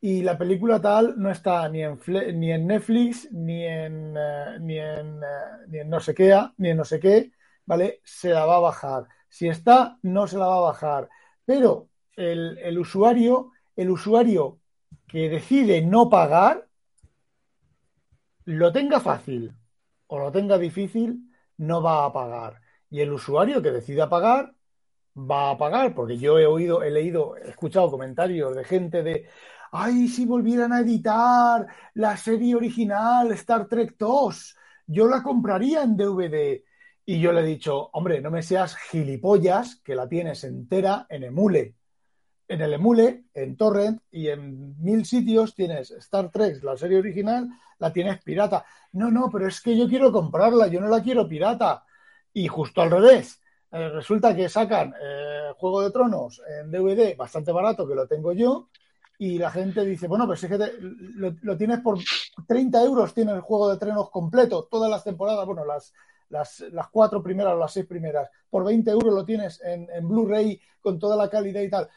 y 0.00 0.22
la 0.22 0.38
película 0.38 0.80
tal 0.80 1.14
no 1.16 1.30
está 1.30 1.68
ni 1.68 1.82
en, 1.82 1.98
ni 2.38 2.52
en 2.52 2.66
Netflix, 2.66 3.30
ni 3.32 3.64
en, 3.64 4.14
eh, 4.16 4.58
ni, 4.60 4.78
en, 4.78 5.22
eh, 5.22 5.66
ni 5.68 5.78
en 5.78 5.90
no 5.90 5.98
sé 6.00 6.14
qué, 6.14 6.38
ni 6.58 6.70
en 6.70 6.76
no 6.76 6.84
sé 6.84 7.00
qué, 7.00 7.32
¿vale? 7.66 8.00
Se 8.04 8.30
la 8.30 8.46
va 8.46 8.56
a 8.56 8.60
bajar. 8.60 9.08
Si 9.28 9.48
está, 9.48 9.98
no 10.02 10.26
se 10.26 10.38
la 10.38 10.46
va 10.46 10.56
a 10.58 10.60
bajar. 10.60 11.08
Pero 11.44 11.88
el, 12.16 12.58
el 12.58 12.78
usuario, 12.78 13.50
el 13.74 13.90
usuario 13.90 14.60
que 15.08 15.28
decide 15.28 15.82
no 15.82 16.08
pagar, 16.08 16.68
lo 18.44 18.72
tenga 18.72 19.00
fácil 19.00 19.54
o 20.06 20.18
lo 20.18 20.32
tenga 20.32 20.58
difícil, 20.58 21.28
no 21.56 21.82
va 21.82 22.04
a 22.04 22.12
pagar. 22.12 22.60
Y 22.88 23.00
el 23.00 23.12
usuario 23.12 23.60
que 23.62 23.72
decida 23.72 24.08
pagar, 24.08 24.54
va 25.18 25.50
a 25.50 25.58
pagar, 25.58 25.94
porque 25.94 26.16
yo 26.16 26.38
he 26.38 26.46
oído, 26.46 26.82
he 26.82 26.90
leído, 26.90 27.36
he 27.36 27.50
escuchado 27.50 27.90
comentarios 27.90 28.54
de 28.54 28.64
gente 28.64 29.02
de, 29.02 29.28
ay, 29.72 30.08
si 30.08 30.24
volvieran 30.26 30.72
a 30.72 30.80
editar 30.80 31.66
la 31.94 32.16
serie 32.16 32.54
original 32.54 33.32
Star 33.32 33.66
Trek 33.66 33.96
2, 33.98 34.56
yo 34.86 35.08
la 35.08 35.22
compraría 35.22 35.82
en 35.82 35.96
DVD. 35.96 36.62
Y 37.04 37.20
yo 37.20 37.32
le 37.32 37.40
he 37.40 37.44
dicho, 37.44 37.88
hombre, 37.92 38.20
no 38.20 38.30
me 38.30 38.42
seas 38.42 38.76
gilipollas, 38.76 39.80
que 39.82 39.94
la 39.94 40.08
tienes 40.08 40.44
entera 40.44 41.06
en 41.08 41.24
emule. 41.24 41.74
En 42.46 42.60
el 42.60 42.74
emule, 42.74 43.24
en 43.34 43.56
torrent 43.56 44.00
y 44.10 44.28
en 44.28 44.78
mil 44.82 45.04
sitios 45.04 45.54
tienes 45.54 45.90
Star 45.90 46.30
Trek, 46.30 46.62
la 46.62 46.76
serie 46.76 46.98
original, 46.98 47.48
la 47.78 47.92
tienes 47.92 48.22
pirata. 48.22 48.64
No, 48.92 49.10
no, 49.10 49.30
pero 49.30 49.48
es 49.48 49.60
que 49.60 49.76
yo 49.76 49.88
quiero 49.88 50.12
comprarla, 50.12 50.66
yo 50.68 50.80
no 50.80 50.88
la 50.88 51.02
quiero 51.02 51.26
pirata. 51.26 51.84
Y 52.32 52.46
justo 52.48 52.82
al 52.82 52.90
revés, 52.90 53.40
eh, 53.72 53.88
resulta 53.90 54.34
que 54.34 54.48
sacan 54.48 54.94
eh, 55.00 55.50
Juego 55.56 55.82
de 55.82 55.90
Tronos 55.90 56.40
en 56.60 56.70
DVD 56.70 57.14
bastante 57.16 57.52
barato, 57.52 57.86
que 57.86 57.94
lo 57.94 58.06
tengo 58.06 58.32
yo, 58.32 58.68
y 59.18 59.38
la 59.38 59.50
gente 59.50 59.84
dice, 59.84 60.06
bueno, 60.06 60.26
pues 60.26 60.42
es 60.44 60.50
que 60.50 60.58
te- 60.58 60.74
lo, 60.80 61.34
lo 61.42 61.56
tienes 61.56 61.80
por 61.80 61.98
30 62.46 62.82
euros, 62.82 63.12
tienes 63.14 63.34
el 63.34 63.40
Juego 63.40 63.70
de 63.70 63.78
Tronos 63.78 64.10
completo, 64.10 64.68
todas 64.70 64.90
las 64.90 65.02
temporadas, 65.04 65.44
bueno, 65.46 65.64
las, 65.64 65.92
las, 66.30 66.60
las 66.72 66.88
cuatro 66.88 67.22
primeras 67.22 67.54
o 67.54 67.58
las 67.58 67.72
seis 67.72 67.86
primeras, 67.86 68.28
por 68.48 68.64
20 68.64 68.90
euros 68.90 69.12
lo 69.14 69.24
tienes 69.24 69.60
en, 69.62 69.88
en 69.92 70.08
Blu-ray 70.08 70.60
con 70.80 70.98
toda 70.98 71.16
la 71.16 71.28
calidad 71.28 71.62
y 71.62 71.70
tal. 71.70 71.88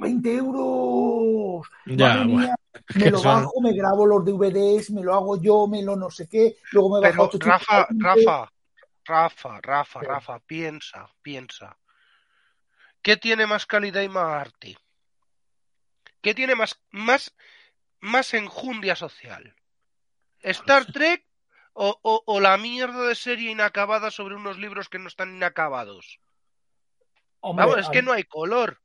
¡20 0.00 0.36
euros! 0.36 1.66
Ya, 1.86 2.24
bueno, 2.24 2.54
me 2.96 3.10
lo 3.10 3.18
son- 3.18 3.42
bajo, 3.42 3.60
me 3.60 3.72
grabo 3.72 4.06
los 4.06 4.24
DVDs, 4.24 4.90
me 4.90 5.02
lo 5.02 5.14
hago 5.14 5.36
yo, 5.40 5.66
me 5.66 5.82
lo 5.82 5.96
no 5.96 6.10
sé 6.10 6.28
qué, 6.28 6.56
luego 6.72 6.94
me 6.94 7.00
bajo 7.00 7.28
Pero 7.32 7.50
Rafa. 7.50 7.86
Rafa, 7.98 8.48
Rafa, 9.04 9.60
Rafa. 9.62 10.00
Rafa, 10.00 10.38
piensa, 10.40 11.08
piensa. 11.22 11.78
¿Qué 13.02 13.16
tiene 13.16 13.46
más 13.46 13.66
calidad 13.66 14.00
y 14.02 14.08
más 14.08 14.40
arte? 14.40 14.78
¿Qué 16.22 16.34
tiene 16.34 16.54
más, 16.54 16.80
más, 16.90 17.34
más 18.00 18.32
enjundia 18.34 18.96
social? 18.96 19.54
¿Star 20.40 20.86
Trek 20.86 21.26
o, 21.74 21.98
o- 22.02 22.22
o 22.26 22.40
la 22.40 22.56
mierda 22.56 23.02
de 23.06 23.14
serie 23.14 23.50
inacabada 23.50 24.10
sobre 24.10 24.36
unos 24.36 24.58
libros 24.58 24.88
que 24.88 24.98
no 24.98 25.08
están 25.08 25.34
inacabados? 25.36 26.18
Hombre, 27.40 27.66
Vamos, 27.66 27.80
es 27.80 27.90
que 27.90 28.00
no 28.02 28.12
hay 28.12 28.24
color. 28.24 28.80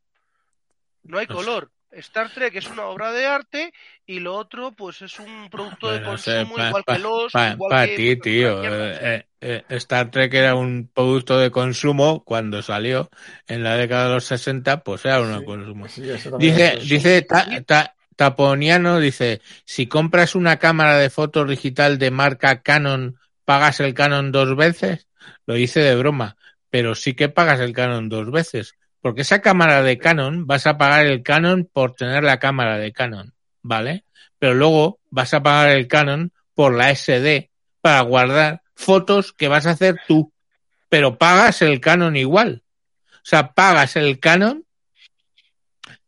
No 1.03 1.17
hay 1.17 1.27
Pues- 1.27 1.37
color. 1.37 1.71
Star 1.91 2.29
Trek 2.29 2.55
es 2.55 2.69
una 2.69 2.85
obra 2.85 3.11
de 3.11 3.25
arte 3.25 3.73
y 4.05 4.19
lo 4.19 4.35
otro, 4.35 4.71
pues 4.71 5.01
es 5.01 5.19
un 5.19 5.49
producto 5.49 5.91
de 5.91 5.99
Bueno, 5.99 6.05
consumo 6.05 6.55
pa- 6.55 6.67
igual 6.67 6.83
pa- 6.85 6.93
que 6.93 6.99
los. 6.99 7.33
pa- 7.33 7.55
igual 7.55 7.71
pa 7.71 7.87
que 7.87 7.95
ti, 7.95 8.15
tío. 8.17 8.63
Eh, 8.63 9.25
eh, 9.41 9.63
eh, 9.69 9.75
Star 9.77 10.11
Trek 10.11 10.33
era 10.33 10.55
un 10.55 10.89
producto 10.93 11.37
de 11.39 11.51
consumo 11.51 12.23
cuando 12.23 12.61
salió 12.61 13.09
en 13.47 13.63
la 13.63 13.75
década 13.75 14.07
de 14.07 14.13
los 14.15 14.25
60, 14.25 14.83
pues 14.83 15.05
era 15.05 15.21
un 15.21 15.33
Sí, 15.37 15.45
consumo. 15.45 15.87
sí, 15.87 16.09
Dice, 16.37 16.77
es- 16.77 16.89
dice 16.89 17.21
Ta- 17.23 17.47
Ta- 17.65 17.95
Taponiano, 18.15 18.99
dice, 18.99 19.41
si 19.65 19.87
compras 19.87 20.35
una 20.35 20.57
cámara 20.59 20.97
de 20.97 21.09
fotos 21.09 21.47
digital 21.49 21.97
de 21.97 22.11
marca 22.11 22.61
Canon, 22.61 23.17
¿pagas 23.45 23.79
el 23.79 23.93
Canon 23.93 24.31
dos 24.31 24.55
veces? 24.55 25.07
Lo 25.45 25.55
hice 25.57 25.79
de 25.81 25.95
broma, 25.95 26.35
pero 26.69 26.95
sí 26.95 27.13
que 27.13 27.29
pagas 27.29 27.59
el 27.61 27.73
Canon 27.73 28.09
dos 28.09 28.29
veces, 28.31 28.75
porque 29.01 29.21
esa 29.21 29.41
cámara 29.41 29.81
de 29.81 29.97
Canon 29.97 30.45
vas 30.45 30.67
a 30.67 30.77
pagar 30.77 31.05
el 31.05 31.23
Canon 31.23 31.69
por 31.71 31.95
tener 31.95 32.23
la 32.23 32.39
cámara 32.39 32.77
de 32.77 32.91
Canon, 32.91 33.33
¿vale? 33.61 34.03
Pero 34.37 34.53
luego 34.53 34.99
vas 35.09 35.33
a 35.33 35.43
pagar 35.43 35.69
el 35.69 35.87
Canon 35.87 36.31
por 36.53 36.73
la 36.73 36.93
SD 36.93 37.49
para 37.81 38.01
guardar 38.01 38.61
fotos 38.75 39.33
que 39.33 39.47
vas 39.47 39.65
a 39.65 39.71
hacer 39.71 39.95
tú, 40.07 40.31
pero 40.89 41.17
pagas 41.17 41.61
el 41.61 41.79
Canon 41.79 42.15
igual. 42.15 42.63
O 43.13 43.25
sea, 43.29 43.51
pagas 43.53 43.95
el 43.95 44.19
Canon 44.19 44.65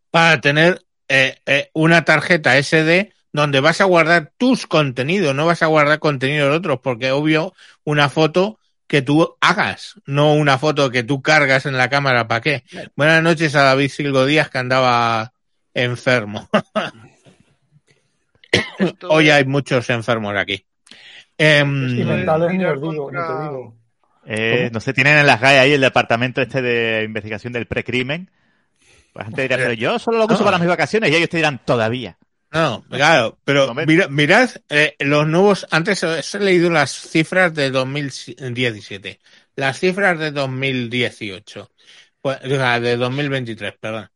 para 0.10 0.42
tener 0.42 0.82
eh, 1.08 1.38
eh, 1.46 1.70
una 1.74 2.04
tarjeta 2.04 2.62
SD 2.62 3.14
donde 3.34 3.62
vas 3.62 3.80
a 3.80 3.86
guardar 3.86 4.34
tus 4.38 4.68
contenidos, 4.68 5.34
no 5.34 5.46
vas 5.46 5.62
a 5.62 5.68
guardar 5.68 6.00
contenido 6.00 6.50
de 6.50 6.58
otros, 6.58 6.80
porque 6.82 7.12
obvio, 7.12 7.54
una 7.84 8.10
foto 8.10 8.60
que 8.92 9.02
tú 9.02 9.38
hagas, 9.40 9.96
no 10.06 10.34
una 10.34 10.58
foto 10.58 10.92
que 10.92 11.02
tú 11.02 11.22
cargas 11.22 11.66
en 11.66 11.78
la 11.78 11.90
cámara, 11.90 12.28
¿para 12.28 12.42
qué? 12.42 12.66
Buenas 12.98 13.24
noches 13.24 13.56
a 13.56 13.62
David 13.62 13.88
Silgo 13.88 14.26
Díaz 14.26 14.50
que 14.50 14.58
andaba 14.58 15.32
enfermo. 15.74 16.50
Esto 18.80 19.08
Hoy 19.08 19.30
hay 19.30 19.46
muchos 19.46 19.90
enfermos 19.90 20.36
aquí. 20.36 20.66
Eh, 24.26 24.70
no 24.74 24.82
sé, 24.82 24.92
tienen 24.92 25.20
en 25.20 25.26
las 25.26 25.40
GAE 25.40 25.60
ahí 25.60 25.72
el 25.72 25.80
departamento 25.80 26.42
este 26.42 26.62
de 26.62 27.04
investigación 27.06 27.54
del 27.54 27.68
precrimen. 27.68 28.30
Pues 29.14 29.26
antes 29.26 29.48
dirá, 29.48 29.56
pero 29.56 29.72
yo 29.72 30.00
solo 30.00 30.18
lo 30.18 30.26
uso 30.26 30.40
No. 30.40 30.44
para 30.44 30.58
mis 30.58 30.68
vacaciones 30.68 31.12
y 31.12 31.16
ellos 31.16 31.30
te 31.30 31.38
dirán 31.38 31.62
todavía. 31.64 32.18
No, 32.54 32.84
claro, 32.90 33.40
pero 33.46 33.74
mira- 33.74 34.10
mirad 34.10 34.50
eh, 34.68 34.96
los 35.00 35.26
nuevos, 35.26 35.66
antes 35.72 36.04
os 36.04 36.36
he 36.36 36.40
leído 36.40 36.70
las 36.70 36.92
cifras 36.92 37.54
de 37.54 37.72
2017, 37.72 39.22
las 39.56 39.80
cifras 39.80 40.20
de 40.20 40.32
2018, 40.32 41.72
pues, 42.22 42.40
o 42.44 42.48
sea, 42.50 42.80
de 42.82 42.98
2023, 42.98 43.74
perdón. 43.80 44.10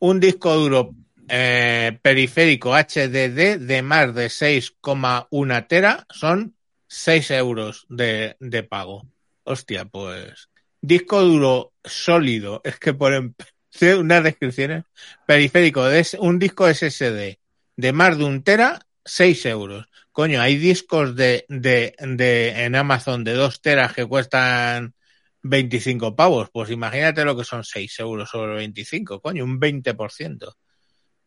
Un 0.00 0.20
disco 0.20 0.54
duro 0.56 0.94
eh, 1.28 1.98
periférico 2.02 2.74
HDD 2.76 3.58
de 3.58 3.82
más 3.82 4.14
de 4.14 4.30
6,1 4.30 5.66
tera 5.68 6.06
son 6.10 6.56
6 6.88 7.30
euros 7.32 7.86
de, 7.90 8.36
de 8.40 8.62
pago. 8.64 9.06
Hostia, 9.44 9.86
pues. 9.86 10.50
Disco 10.82 11.22
duro 11.22 11.74
sólido, 11.84 12.60
es 12.64 12.78
que 12.78 12.94
ponen 12.94 13.36
unas 13.98 14.24
descripciones. 14.24 14.84
Periférico, 15.26 15.84
de 15.86 16.00
es- 16.00 16.14
un 16.20 16.38
disco 16.38 16.68
SSD 16.68 17.39
de 17.80 17.92
más 17.92 18.18
de 18.18 18.24
un 18.24 18.42
tera, 18.42 18.80
6 19.04 19.46
euros. 19.46 19.86
Coño, 20.12 20.40
hay 20.40 20.56
discos 20.56 21.16
de, 21.16 21.44
de, 21.48 21.94
de 21.98 22.64
en 22.64 22.74
Amazon 22.76 23.24
de 23.24 23.34
2 23.34 23.60
teras 23.62 23.92
que 23.94 24.06
cuestan 24.06 24.94
25 25.42 26.14
pavos. 26.14 26.50
Pues 26.52 26.70
imagínate 26.70 27.24
lo 27.24 27.36
que 27.36 27.44
son 27.44 27.64
6 27.64 27.98
euros 28.00 28.28
sobre 28.28 28.54
25, 28.56 29.20
coño, 29.20 29.44
un 29.44 29.58
20%. 29.58 30.54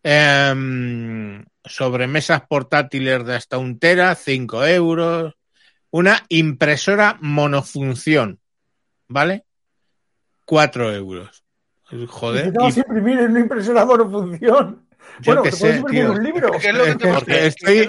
Em, 0.06 1.46
sobremesas 1.64 2.42
portátiles 2.48 3.26
de 3.26 3.36
hasta 3.36 3.58
un 3.58 3.80
tera, 3.80 4.14
5 4.16 4.66
euros. 4.66 5.34
Una 5.92 6.26
impresora 6.30 7.18
monofunción, 7.22 8.40
¿vale? 9.08 9.46
4 10.46 10.92
euros. 10.94 11.44
Joder. 12.08 12.46
Necesitamos 12.48 12.78
y- 12.78 12.80
imprimir 12.80 13.20
en 13.20 13.32
una 13.32 13.40
impresora 13.40 13.86
monofunción. 13.86 14.83
Yo 15.20 15.36
Bueno, 15.36 15.42
puedes 15.42 15.58
sé, 15.58 15.76
imprimir 15.78 16.04
tío. 16.04 16.12
un 16.12 16.24
libro. 16.24 16.52
¿Qué 16.60 16.70
es 16.70 16.74
lo 16.76 16.84
que 16.84 16.98
que 17.26 17.48
estoy, 17.48 17.88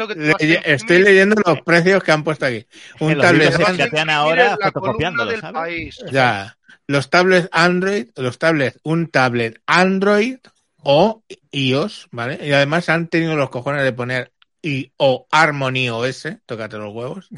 que 0.86 0.98
leyendo 0.98 1.40
los 1.44 1.60
precios 1.62 2.02
que 2.02 2.12
han 2.12 2.22
puesto 2.24 2.46
aquí. 2.46 2.66
Un 3.00 3.14
los 3.16 3.22
tablet 3.26 3.56
que 3.56 3.82
hacían 3.82 4.10
ahora 4.10 4.58
fotocopiándolo, 4.62 5.30
del 5.30 5.40
¿sabes? 5.40 5.54
país. 5.54 5.96
Ya. 6.10 6.56
Los 6.86 7.08
tablets 7.08 7.48
Android, 7.50 8.08
los 8.16 8.38
tablets, 8.38 8.78
un 8.82 9.08
tablet 9.08 9.58
Android 9.66 10.36
o 10.82 11.22
iOS, 11.50 12.08
¿vale? 12.10 12.38
Y 12.46 12.52
además 12.52 12.88
han 12.90 13.08
tenido 13.08 13.36
los 13.36 13.48
cojones 13.48 13.82
de 13.84 13.92
poner 13.92 14.32
y 14.60 14.92
o 14.98 15.26
Harmony 15.30 15.88
OS, 15.90 16.28
tócate 16.46 16.76
los 16.76 16.92
huevos. 16.94 17.28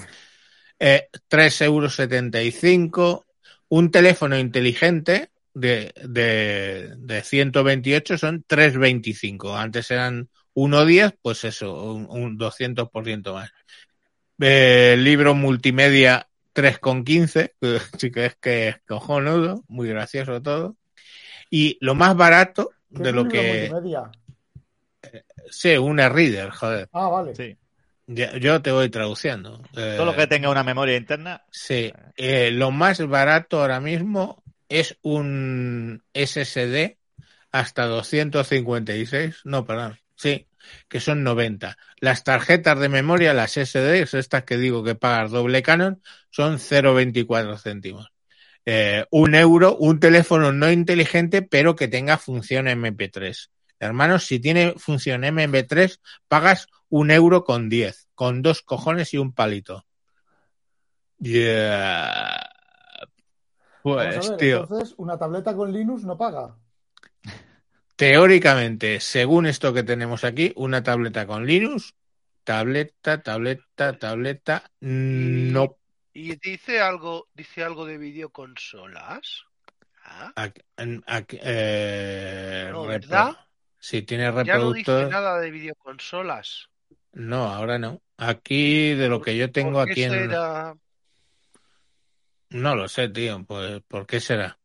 Eh, 0.78 1.09
3,75 1.28 2.98
euros. 3.01 3.23
Un 3.69 3.90
teléfono 3.90 4.39
inteligente 4.39 5.31
de, 5.57 5.95
de, 6.07 6.93
de 6.99 7.23
128 7.23 8.19
son 8.19 8.45
3,25. 8.47 9.57
Antes 9.57 9.91
eran 9.91 10.28
1,10, 10.55 11.15
pues 11.23 11.45
eso, 11.45 11.95
un, 11.95 12.07
un 12.11 12.37
200% 12.37 13.33
más. 13.33 13.51
Eh, 14.39 14.97
libro 14.99 15.35
multimedia 15.35 16.28
3,15, 16.53 17.55
que 17.59 17.78
sí 17.99 18.11
que 18.11 18.27
es 18.27 18.37
que 18.37 18.69
es 18.69 18.77
cojonudo, 18.87 19.65
muy 19.69 19.89
gracioso 19.89 20.43
todo. 20.43 20.77
Y 21.49 21.78
lo 21.81 21.95
más 21.95 22.15
barato 22.15 22.70
¿Qué 22.95 23.05
de 23.05 23.12
lo 23.12 23.27
que... 23.27 23.70
multimedia? 23.70 24.11
Sí, 25.49 25.74
un 25.78 25.97
reader, 25.97 26.51
joder. 26.51 26.91
Ah, 26.93 27.09
vale. 27.09 27.35
Sí. 27.35 27.57
Ya- 28.09 28.37
Yo 28.37 28.61
te 28.61 28.73
voy 28.73 28.91
traduciendo. 28.91 29.62
Eh, 29.74 29.95
Todo 29.97 30.05
lo 30.07 30.16
que 30.16 30.27
tenga 30.27 30.51
una 30.51 30.62
memoria 30.65 30.97
interna. 30.99 31.43
Sí, 31.51 31.91
eh, 32.19 32.51
lo 32.51 32.70
más 32.73 33.01
barato 33.07 33.62
ahora 33.62 33.81
mismo 33.81 34.43
es 34.68 34.98
un 35.02 36.02
SSD 36.14 36.98
hasta 37.52 37.86
256, 37.86 39.43
no, 39.44 39.64
perdón, 39.64 39.98
sí, 40.14 40.47
que 40.88 41.01
son 41.01 41.22
90. 41.24 41.76
Las 42.01 42.24
tarjetas 42.24 42.78
de 42.78 42.88
memoria, 42.88 43.34
las 43.34 43.52
SSDs, 43.52 44.14
estas 44.14 44.44
que 44.44 44.59
digo 44.59 44.84
que 44.84 44.94
pagas 44.94 45.30
doble 45.30 45.62
canon, 45.62 46.02
son 46.30 46.59
0,24 46.59 47.59
céntimos. 47.59 48.09
Eh, 48.64 49.05
un 49.10 49.34
euro, 49.34 49.76
un 49.76 50.01
teléfono 50.01 50.52
no 50.52 50.70
inteligente, 50.70 51.43
pero 51.43 51.76
que 51.76 51.88
tenga 51.88 52.18
función 52.18 52.66
MP3. 52.66 53.51
Hermanos, 53.78 54.26
si 54.26 54.40
tiene 54.40 54.74
función 54.76 55.22
MP3, 55.22 56.01
pagas 56.28 56.66
un 56.88 57.10
euro 57.10 57.44
con 57.44 57.68
10, 57.68 58.09
con 58.14 58.43
dos 58.43 58.62
cojones 58.62 59.14
y 59.14 59.18
un 59.18 59.32
palito. 59.32 59.86
Yeah. 61.18 62.56
Vamos 63.94 64.16
a 64.16 64.18
Pues, 64.18 64.28
ver, 64.30 64.38
tío, 64.38 64.60
entonces, 64.62 64.94
una 64.98 65.16
tableta 65.16 65.54
con 65.54 65.72
Linux 65.72 66.02
no 66.04 66.18
paga. 66.18 66.56
teóricamente, 67.94 69.00
según 69.00 69.46
esto 69.46 69.72
que 69.72 69.82
tenemos 69.82 70.24
aquí, 70.24 70.52
una 70.56 70.82
tableta 70.82 71.26
con 71.26 71.46
Linux, 71.46 71.94
tableta, 72.44 73.22
tableta, 73.22 73.98
tableta, 73.98 74.70
no. 74.80 75.76
Y 76.12 76.34
dice 76.36 76.80
algo, 76.80 77.28
dice 77.34 77.62
algo 77.62 77.84
de 77.86 77.98
videoconsolas. 77.98 79.44
Ah, 80.02 80.32
Aquí- 80.36 80.62
en- 80.76 81.04
aquí, 81.06 81.38
eh, 81.42 82.68
No, 82.72 82.86
¿verdad? 82.86 83.36
Si 83.78 84.02
tiene 84.02 84.24
ya 84.24 84.30
no 84.30 84.72
dice 84.72 84.90
reproductor, 84.90 85.10
nada 85.10 85.38
de 85.40 85.50
videoconsolas. 85.50 86.68
no, 87.12 87.44
ahora 87.52 87.78
no. 87.78 88.00
Aquí, 88.18 88.94
de 88.94 89.08
lo 89.08 89.20
que 89.20 89.36
yo 89.36 89.52
tengo 89.52 89.72
¿Por 89.78 89.86
qué 89.86 89.92
aquí 89.92 90.02
en... 90.04 90.30
No 92.51 92.74
lo 92.77 92.89
sé, 92.89 93.09
tío, 93.09 93.44
pues, 93.44 93.82
¿por 93.89 94.06
qué 94.06 94.20
será? 94.20 94.59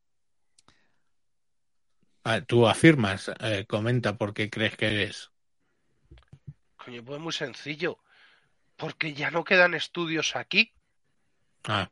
Ah, 2.23 2.41
tú 2.41 2.67
afirmas, 2.67 3.31
eh, 3.39 3.65
comenta 3.67 4.15
por 4.17 4.33
qué 4.33 4.49
crees 4.49 4.77
que 4.77 5.03
es. 5.03 5.31
Coño, 6.77 7.03
pues 7.03 7.19
muy 7.19 7.33
sencillo. 7.33 7.97
Porque 8.75 9.13
ya 9.13 9.31
no 9.31 9.43
quedan 9.43 9.73
estudios 9.73 10.35
aquí. 10.35 10.73
Ah, 11.63 11.89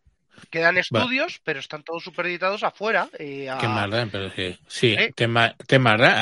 Quedan 0.51 0.77
estudios, 0.77 1.41
pero 1.43 1.59
están 1.59 1.83
todos 1.83 2.03
superditados 2.03 2.63
afuera. 2.63 3.09
eh, 3.19 3.49
a- 3.49 3.57
qué 3.57 3.67
más 3.67 3.89
da, 3.91 4.05
pero 4.11 4.29
sí, 4.31 4.57
sí, 4.67 4.95
¿Eh? 4.97 5.11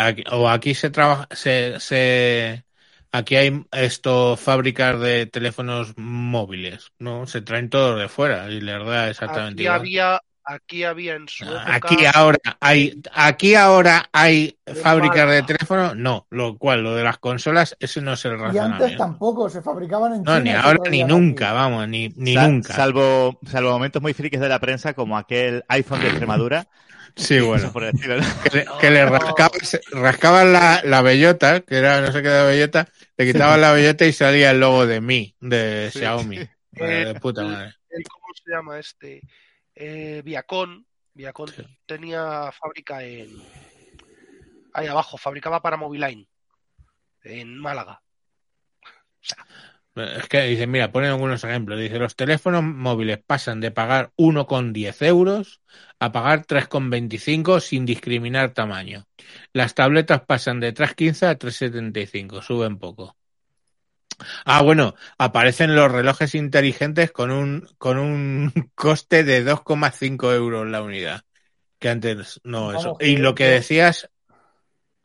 Aquí- 0.08 0.24
o 0.32 0.50
aquí 0.50 0.74
se 0.74 0.90
trabaja, 0.90 1.28
se, 1.32 1.80
se, 1.80 2.66
aquí 3.18 3.36
hay 3.36 3.66
esto, 3.72 4.38
fábricas 4.38 5.00
de 5.00 5.26
teléfonos 5.26 5.94
móviles, 5.98 6.92
¿no? 7.00 7.28
Se 7.28 7.42
traen 7.42 7.70
todos 7.70 8.00
de 8.00 8.08
fuera 8.08 8.50
y 8.50 8.62
les 8.62 8.86
da 8.86 9.10
exactamente 9.10 9.62
Aquí 9.62 9.64
igual. 9.64 9.80
había, 9.80 10.22
aquí 10.46 10.84
había 10.84 11.16
en 11.16 11.28
su 11.28 11.44
época. 11.44 11.76
Aquí 11.76 11.98
ahora 12.14 12.38
hay, 12.62 13.02
aquí 13.14 13.56
ahora 13.56 14.10
hay 14.14 14.58
De 14.66 14.76
fábricas 14.76 15.30
de 15.30 15.44
teléfonos, 15.44 15.96
no, 15.96 16.26
lo 16.30 16.58
cual, 16.58 16.84
lo 16.84 16.96
de 16.96 17.04
las 17.04 17.18
consolas, 17.18 17.76
ese 17.80 18.02
no 18.02 18.14
es 18.14 18.24
el 18.26 18.38
Y 18.54 18.58
antes 18.58 18.96
tampoco, 18.98 19.50
se 19.50 19.62
fabricaban 19.62 20.14
en 20.14 20.24
No, 20.24 20.38
China. 20.38 20.42
ni 20.44 20.52
ahora 20.52 20.90
ni 20.90 21.04
nunca, 21.04 21.48
aquí. 21.50 21.56
vamos, 21.56 21.88
ni, 21.90 22.10
ni 22.16 22.34
Sa- 22.36 22.48
nunca. 22.48 22.74
Salvo, 22.74 23.40
salvo 23.46 23.72
momentos 23.72 24.02
muy 24.02 24.14
frikis 24.14 24.40
de 24.40 24.50
la 24.50 24.60
prensa, 24.60 24.94
como 24.94 25.18
aquel 25.18 25.64
iPhone 25.68 26.00
de 26.02 26.08
Extremadura. 26.08 26.68
Sí, 27.18 27.40
bueno. 27.40 27.74
Que 27.74 27.90
le, 28.60 28.66
que 28.80 28.92
le 28.92 29.04
rascabas 29.08 30.46
la, 30.46 30.82
la 30.84 31.02
bellota, 31.02 31.62
que 31.62 31.78
era 31.78 32.00
no 32.00 32.12
sé 32.12 32.22
qué 32.22 32.28
de 32.30 32.46
bellota, 32.46 32.88
le 33.18 33.26
quitabas 33.26 33.60
la 33.60 33.72
bellota 33.74 34.06
y 34.06 34.14
salía 34.14 34.52
el 34.52 34.60
logo 34.60 34.86
de 34.86 35.02
Mi, 35.02 35.36
de 35.40 35.90
Sí. 35.92 36.00
Xiaomi. 36.00 36.38
De 36.72 37.20
puta 37.20 37.44
madre. 37.44 37.74
¿Cómo 38.12 38.26
se 38.36 38.52
llama 38.52 38.80
este? 38.80 39.22
Eh, 39.74 40.22
Viacom. 40.24 40.86
Viacom 41.14 41.48
Sí. 41.48 41.64
tenía 41.88 42.52
fábrica 42.52 43.04
en. 43.04 43.30
Ahí 44.74 44.86
abajo, 44.88 45.18
fabricaba 45.18 45.62
para 45.62 45.78
Moviline. 45.78 46.28
En 47.24 47.58
Málaga. 47.58 48.02
Es 49.98 50.28
que 50.28 50.44
dice, 50.44 50.68
mira, 50.68 50.92
ponen 50.92 51.12
algunos 51.12 51.44
ejemplos. 51.44 51.80
Dice, 51.80 52.00
los 52.00 52.16
teléfonos 52.16 52.64
móviles 52.64 53.20
pasan 53.26 53.60
de 53.60 53.72
pagar 53.72 54.12
1,10 54.18 55.02
euros 55.06 55.62
a 56.00 56.12
pagar 56.12 56.46
3,25 56.46 57.60
sin 57.60 57.86
discriminar 57.86 58.54
tamaño. 58.54 59.08
Las 59.54 59.74
tabletas 59.74 60.22
pasan 60.22 60.60
de 60.60 60.74
3,15 60.74 61.28
a 61.28 61.38
3,75, 61.38 62.42
suben 62.42 62.78
poco. 62.78 63.16
Ah, 64.46 64.62
bueno, 64.62 64.96
aparecen 65.18 65.76
los 65.76 65.92
relojes 65.92 66.34
inteligentes 66.36 67.12
con 67.12 67.32
un, 67.32 67.68
con 67.78 67.98
un 67.98 68.52
coste 68.76 69.24
de 69.24 69.46
2,5 69.46 70.34
euros 70.34 70.68
la 70.68 70.82
unidad. 70.82 71.22
Que 71.80 71.90
antes 71.90 72.42
no 72.44 72.72
eso. 72.72 72.98
Y 73.00 73.18
lo 73.18 73.36
que 73.36 73.46
decías, 73.46 74.10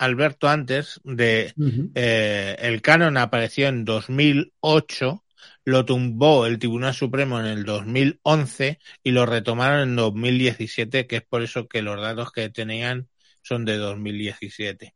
Alberto, 0.02 0.48
antes 0.48 1.00
de 1.04 1.54
eh, 1.94 2.56
el 2.58 2.82
canon 2.82 3.16
apareció 3.16 3.68
en 3.68 3.84
2008, 3.84 5.24
lo 5.64 5.84
tumbó 5.84 6.44
el 6.46 6.58
Tribunal 6.58 6.92
Supremo 6.92 7.38
en 7.38 7.46
el 7.46 7.64
2011 7.64 8.80
y 9.04 9.10
lo 9.12 9.26
retomaron 9.26 9.90
en 9.90 9.94
2017, 9.94 11.06
que 11.06 11.16
es 11.16 11.22
por 11.22 11.42
eso 11.42 11.68
que 11.68 11.82
los 11.82 12.00
datos 12.00 12.32
que 12.32 12.50
tenían 12.50 13.10
son 13.42 13.64
de 13.64 13.76
2017. 13.76 14.92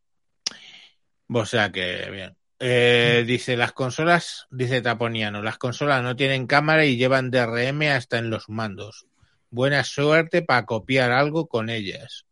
O 1.29 1.47
sea 1.47 1.71
que, 1.71 2.11
bien. 2.11 2.37
Eh, 2.59 3.23
dice, 3.29 3.57
las 3.57 3.71
consolas, 3.71 4.49
dice 4.51 4.83
Taponiano, 4.83 5.41
las 5.41 5.59
consolas 5.59 6.03
no 6.03 6.17
tienen 6.17 6.49
cámara 6.49 6.85
y 6.85 6.97
llevan 6.97 7.31
DRM 7.31 7.83
hasta 7.93 8.19
en 8.19 8.29
los 8.29 8.49
mandos. 8.49 9.07
Buena 9.51 9.85
suerte 9.85 10.43
para 10.43 10.67
copiar 10.67 11.13
algo 11.13 11.47
con 11.47 11.71
ellas. 11.71 12.27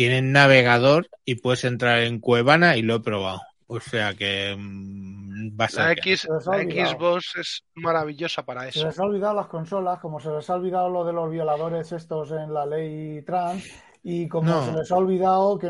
Tienen 0.00 0.32
navegador 0.32 1.08
y 1.26 1.34
puedes 1.34 1.62
entrar 1.64 1.98
en 1.98 2.20
Cuevana 2.20 2.74
y 2.78 2.80
lo 2.80 2.94
he 2.94 3.00
probado. 3.00 3.42
O 3.66 3.80
sea 3.80 4.14
que 4.14 4.56
mm, 4.58 5.60
va 5.60 5.66
a 5.66 5.68
ser 5.68 5.84
La, 5.84 5.92
X, 5.92 6.20
Se 6.22 6.28
la. 6.30 6.86
Xbox 6.88 7.36
es 7.36 7.64
maravillosa 7.74 8.42
para 8.42 8.62
Se 8.62 8.68
eso. 8.70 8.86
les 8.86 8.98
ha 8.98 9.02
olvidado 9.02 9.34
las 9.34 9.48
consolas, 9.48 9.98
como 10.00 10.18
se 10.18 10.30
les 10.30 10.48
ha 10.48 10.54
olvidado 10.54 10.88
lo 10.88 11.04
de 11.04 11.12
los 11.12 11.30
violadores 11.30 11.92
estos 11.92 12.30
en 12.30 12.54
la 12.54 12.64
ley 12.64 13.20
trans 13.26 13.62
y 14.02 14.28
como 14.28 14.50
No. 14.50 14.64
se 14.66 14.72
les 14.72 14.90
ha 14.90 14.96
olvidado 14.96 15.58
que 15.58 15.68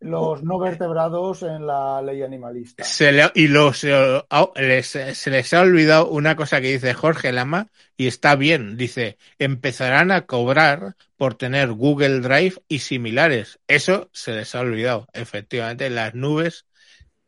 los 0.00 0.42
no 0.42 0.58
vertebrados 0.58 1.42
en 1.42 1.66
la 1.66 2.02
ley 2.02 2.22
animalista. 2.22 2.84
Se 2.84 3.10
le- 3.12 3.30
y 3.34 3.48
los, 3.48 3.84
eh, 3.84 4.22
oh, 4.30 4.52
les- 4.56 4.86
se 4.88 5.30
les 5.30 5.52
ha 5.54 5.60
olvidado 5.62 6.08
una 6.08 6.36
cosa 6.36 6.60
que 6.60 6.72
dice 6.72 6.92
Jorge 6.94 7.32
Lama 7.32 7.68
y 7.96 8.06
está 8.06 8.36
bien. 8.36 8.76
Dice, 8.76 9.16
empezarán 9.38 10.10
a 10.10 10.22
cobrar 10.26 10.94
por 11.16 11.34
tener 11.34 11.72
Google 11.72 12.20
Drive 12.20 12.54
y 12.68 12.80
similares. 12.80 13.60
Eso 13.68 14.08
se 14.12 14.32
les 14.32 14.54
ha 14.54 14.60
olvidado. 14.60 15.06
Efectivamente, 15.12 15.88
las 15.90 16.14
nubes 16.14 16.66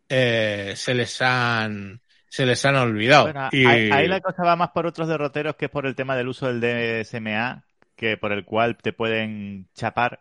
eh, 0.08 0.74
se 0.76 0.94
les 0.94 1.20
han 1.22 2.00
se 2.28 2.46
les 2.46 2.64
han 2.64 2.76
olvidado. 2.76 3.24
Bueno, 3.24 3.48
Y- 3.52 3.66
ahí, 3.66 3.90
ahí 3.90 4.08
la 4.08 4.20
cosa 4.20 4.42
va 4.42 4.56
más 4.56 4.70
por 4.70 4.86
otros 4.86 5.06
derroteros 5.08 5.56
que 5.56 5.68
por 5.68 5.84
el 5.86 5.94
tema 5.94 6.16
del 6.16 6.28
uso 6.28 6.46
del 6.46 6.60
DSMA, 6.60 7.64
que 7.94 8.16
por 8.16 8.32
el 8.32 8.44
cual 8.46 8.76
te 8.78 8.94
pueden 8.94 9.68
chapar. 9.74 10.20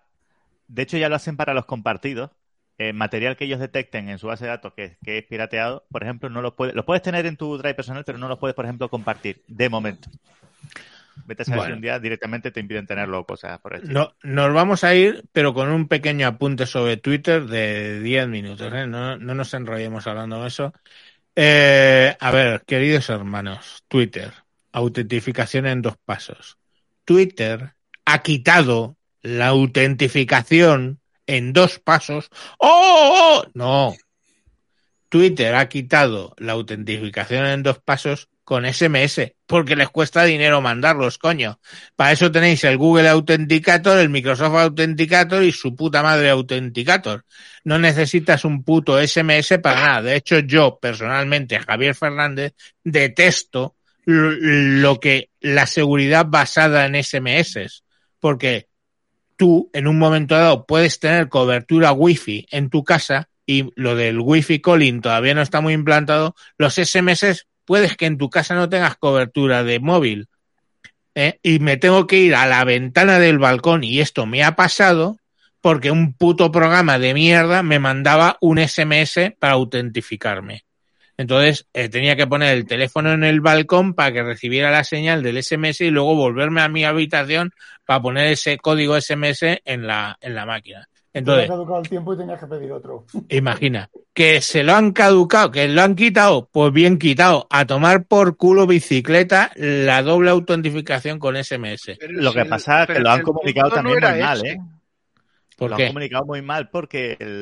De 0.72 0.84
hecho, 0.84 0.98
ya 0.98 1.10
lo 1.10 1.16
hacen 1.16 1.36
para 1.38 1.54
los 1.54 1.66
compartidos. 1.66 2.32
Eh, 2.78 2.94
material 2.94 3.38
que 3.38 3.46
ellos 3.46 3.60
detecten 3.60 4.10
en 4.10 4.18
su 4.18 4.28
base 4.28 4.46
de 4.46 4.50
datos 4.50 4.74
que, 4.74 4.98
que 5.04 5.20
es 5.20 5.26
pirateado, 5.26 5.86
por 5.92 6.02
ejemplo, 6.02 6.30
no 6.30 6.42
lo 6.42 6.56
puedes, 6.56 6.74
lo 6.74 6.84
puedes 6.84 7.04
tener 7.04 7.28
en 7.28 7.38
tu 7.38 7.56
drive 7.58 7.76
personal, 7.76 8.04
pero 8.04 8.18
no 8.18 8.28
lo 8.28 8.40
puedes, 8.40 8.56
por 8.56 8.66
ejemplo, 8.66 8.90
compartir 8.90 9.44
de 9.48 9.70
momento. 9.70 10.10
Vete 11.26 11.44
a 11.44 11.46
saber 11.46 11.66
si 11.68 11.72
un 11.74 11.82
día 11.82 12.00
directamente 12.00 12.50
te 12.50 12.60
impiden 12.60 12.88
tenerlo 12.88 13.20
o 13.20 13.26
cosas 13.26 13.60
por 13.60 13.76
el. 13.76 13.92
No, 13.92 14.16
nos 14.24 14.54
vamos 14.54 14.84
a 14.84 14.96
ir, 14.96 15.26
pero 15.32 15.54
con 15.54 15.70
un 15.70 15.88
pequeño 15.88 16.26
apunte 16.26 16.66
sobre 16.66 16.98
Twitter 16.98 17.46
de 17.46 18.00
10 18.00 18.28
minutos. 18.30 18.74
¿eh? 18.74 18.88
No, 18.88 19.18
no 19.18 19.36
nos 19.36 19.54
enrollemos 19.54 20.08
hablando 20.08 20.42
de 20.42 20.48
eso. 20.48 20.74
Eh, 21.36 22.16
a 22.20 22.32
ver, 22.32 22.64
queridos 22.66 23.10
hermanos, 23.10 23.84
Twitter, 23.88 24.32
autentificación 24.72 25.68
en 25.68 25.82
dos 25.82 25.98
pasos. 25.98 26.58
Twitter 27.06 27.74
ha 28.06 28.24
quitado 28.24 28.98
la 29.22 29.48
autentificación 29.48 31.00
en 31.28 31.54
dos 31.54 31.80
pasos. 31.80 32.30
¡Oh! 32.58 33.44
oh! 33.44 33.46
No. 33.54 33.96
Twitter 35.10 35.56
ha 35.56 35.68
quitado 35.68 36.34
la 36.38 36.54
autentificación 36.54 37.46
en 37.46 37.64
dos 37.64 37.80
pasos 37.80 38.30
con 38.44 38.66
SMS, 38.66 39.34
porque 39.46 39.76
les 39.76 39.90
cuesta 39.90 40.24
dinero 40.24 40.62
mandarlos, 40.62 41.18
coño. 41.18 41.60
Para 41.96 42.14
eso 42.14 42.32
tenéis 42.32 42.64
el 42.64 42.78
Google 42.78 43.10
Authenticator, 43.10 43.98
el 44.00 44.10
Microsoft 44.10 44.56
Authenticator 44.56 45.44
y 45.44 45.52
su 45.52 45.76
puta 45.76 46.02
madre 46.02 46.30
Authenticator. 46.30 47.26
No 47.64 47.78
necesitas 47.78 48.46
un 48.46 48.64
puto 48.64 49.06
SMS 49.06 49.60
para 49.62 49.82
nada. 49.82 50.02
De 50.02 50.16
hecho, 50.16 50.40
yo 50.40 50.80
personalmente, 50.82 51.60
Javier 51.60 51.96
Fernández, 51.96 52.54
detesto 52.84 53.76
lo 54.06 55.00
que 55.00 55.30
la 55.40 55.68
seguridad 55.68 56.26
basada 56.28 56.86
en 56.86 57.02
SMS, 57.02 57.84
porque 58.20 58.68
tú 59.42 59.72
en 59.74 59.88
un 59.88 59.98
momento 59.98 60.36
dado 60.36 60.68
puedes 60.68 61.00
tener 61.00 61.28
cobertura 61.28 61.94
wifi 61.94 62.46
en 62.52 62.70
tu 62.70 62.84
casa 62.84 63.28
y 63.48 63.72
lo 63.74 63.96
del 63.96 64.20
wifi 64.20 64.62
calling 64.62 65.02
todavía 65.02 65.34
no 65.34 65.42
está 65.42 65.62
muy 65.62 65.74
implantado, 65.74 66.36
los 66.60 66.76
SMS 66.76 67.48
puedes 67.66 67.98
que 67.98 68.06
en 68.06 68.20
tu 68.20 68.30
casa 68.30 68.54
no 68.54 68.70
tengas 68.70 68.98
cobertura 68.98 69.64
de 69.64 69.80
móvil 69.80 70.28
¿eh? 71.16 71.40
y 71.42 71.58
me 71.58 71.78
tengo 71.78 72.06
que 72.06 72.20
ir 72.20 72.36
a 72.36 72.46
la 72.46 72.64
ventana 72.66 73.18
del 73.18 73.40
balcón 73.40 73.84
y 73.84 74.00
esto 74.00 74.28
me 74.28 74.44
ha 74.44 74.56
pasado 74.56 75.18
porque 75.60 75.90
un 75.90 76.14
puto 76.14 76.52
programa 76.52 77.00
de 77.00 77.16
mierda 77.16 77.64
me 77.64 77.80
mandaba 77.80 78.38
un 78.42 78.60
SMS 78.60 79.34
para 79.40 79.54
autentificarme. 79.54 80.66
Entonces 81.22 81.68
eh, 81.74 81.88
tenía 81.88 82.16
que 82.16 82.26
poner 82.26 82.56
el 82.58 82.66
teléfono 82.66 83.12
en 83.12 83.24
el 83.24 83.42
balcón 83.42 83.94
para 83.94 84.12
que 84.12 84.24
recibiera 84.24 84.72
la 84.72 84.84
señal 84.84 85.22
del 85.22 85.38
SMS 85.38 85.80
y 85.86 85.92
luego 85.92 86.16
volverme 86.16 86.62
a 86.62 86.68
mi 86.68 86.84
habitación 86.84 87.52
para 87.86 88.02
poner 88.02 88.32
ese 88.32 88.58
código 88.58 88.96
SMS 89.00 89.62
en 89.66 89.86
la, 89.86 90.18
en 90.20 90.34
la 90.34 90.48
máquina. 90.48 90.88
Entonces, 91.14 91.46
ha 91.46 91.50
caducado 91.50 91.82
el 91.82 91.90
tiempo 91.90 92.14
y 92.16 92.18
tenías 92.18 92.40
que 92.40 92.48
pedir 92.48 92.72
otro. 92.72 93.06
Imagina, 93.30 93.88
que 94.16 94.42
se 94.42 94.64
lo 94.64 94.74
han 94.74 94.94
caducado, 94.94 95.52
que 95.52 95.68
lo 95.68 95.84
han 95.84 95.96
quitado, 95.96 96.50
pues 96.52 96.74
bien 96.74 96.98
quitado, 96.98 97.46
a 97.52 97.68
tomar 97.68 98.06
por 98.06 98.36
culo 98.36 98.66
bicicleta 98.66 99.52
la 99.56 100.02
doble 100.02 100.32
autentificación 100.32 101.20
con 101.20 101.36
SMS. 101.36 101.98
Pero 102.00 102.14
Lo 102.20 102.32
si 102.32 102.36
que 102.38 102.42
el- 102.42 102.50
pasa 102.50 102.82
es 102.84 102.88
que 102.90 103.00
lo 103.00 103.12
han 103.12 103.22
comunicado 103.22 103.70
no 103.70 103.76
también 103.76 104.00
muy 104.00 104.20
mal, 104.22 104.38
ese. 104.40 104.48
¿eh? 104.54 104.58
¿Por 105.56 105.70
lo 105.70 105.76
qué? 105.78 105.84
han 105.84 105.90
comunicado 105.90 106.26
muy 106.26 106.42
mal 106.42 106.70
porque 106.72 107.16
el- 107.20 107.42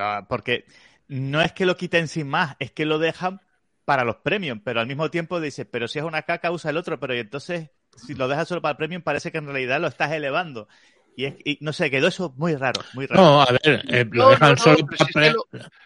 ah, 0.00 0.24
porque 0.26 0.64
no 1.08 1.40
es 1.42 1.52
que 1.52 1.66
lo 1.66 1.76
quiten 1.76 2.08
sin 2.08 2.28
más, 2.28 2.56
es 2.58 2.72
que 2.72 2.84
lo 2.86 2.98
dejan 2.98 3.40
para 3.84 4.04
los 4.04 4.16
premium, 4.16 4.60
pero 4.62 4.80
al 4.80 4.86
mismo 4.86 5.10
tiempo 5.10 5.40
dices, 5.40 5.66
pero 5.70 5.88
si 5.88 5.98
es 5.98 6.04
una 6.04 6.22
caca 6.22 6.50
usa 6.50 6.70
el 6.70 6.76
otro, 6.76 7.00
pero 7.00 7.14
y 7.14 7.20
entonces 7.20 7.70
si 7.96 8.14
lo 8.14 8.28
dejas 8.28 8.48
solo 8.48 8.62
para 8.62 8.72
el 8.72 8.76
premium 8.76 9.02
parece 9.02 9.32
que 9.32 9.38
en 9.38 9.46
realidad 9.46 9.80
lo 9.80 9.88
estás 9.88 10.12
elevando. 10.12 10.68
Y, 11.16 11.24
es, 11.24 11.34
y 11.44 11.58
no 11.62 11.72
sé, 11.72 11.90
quedó 11.90 12.08
eso 12.08 12.32
muy 12.36 12.54
raro, 12.54 12.88
muy 12.92 13.06
raro. 13.06 13.22
No, 13.22 13.42
a 13.42 13.46
ver, 13.52 13.84
eh, 13.88 14.04
lo 14.10 14.26
No, 14.26 14.30
dejan 14.30 14.56
no, 14.56 14.66
no, 14.66 14.76
solo 14.76 14.76
para 14.86 14.96
si 14.98 15.10
es 15.10 15.16
que 15.16 15.34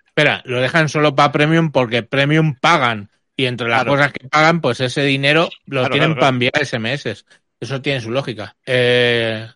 Espera, 0.07 0.43
lo 0.44 0.61
dejan 0.61 0.89
solo 0.89 1.15
para 1.15 1.32
Premium 1.32 1.70
porque 1.73 2.03
Premium 2.03 2.55
pagan 2.61 3.11
y 3.36 3.47
entre 3.47 3.69
las 3.69 3.85
Claro. 3.85 3.93
cosas 3.93 4.12
que 4.12 4.28
pagan, 4.28 4.61
pues 4.61 4.81
ese 4.81 5.03
dinero 5.05 5.49
lo 5.66 5.81
Claro, 5.81 5.90
tienen 5.90 6.11
claro, 6.11 6.20
para 6.20 6.31
enviar 6.31 6.53
SMS. 6.61 7.24
Eso 7.61 7.81
tiene 7.81 8.01
su 8.01 8.11
lógica. 8.11 8.57
Eh, 8.66 9.49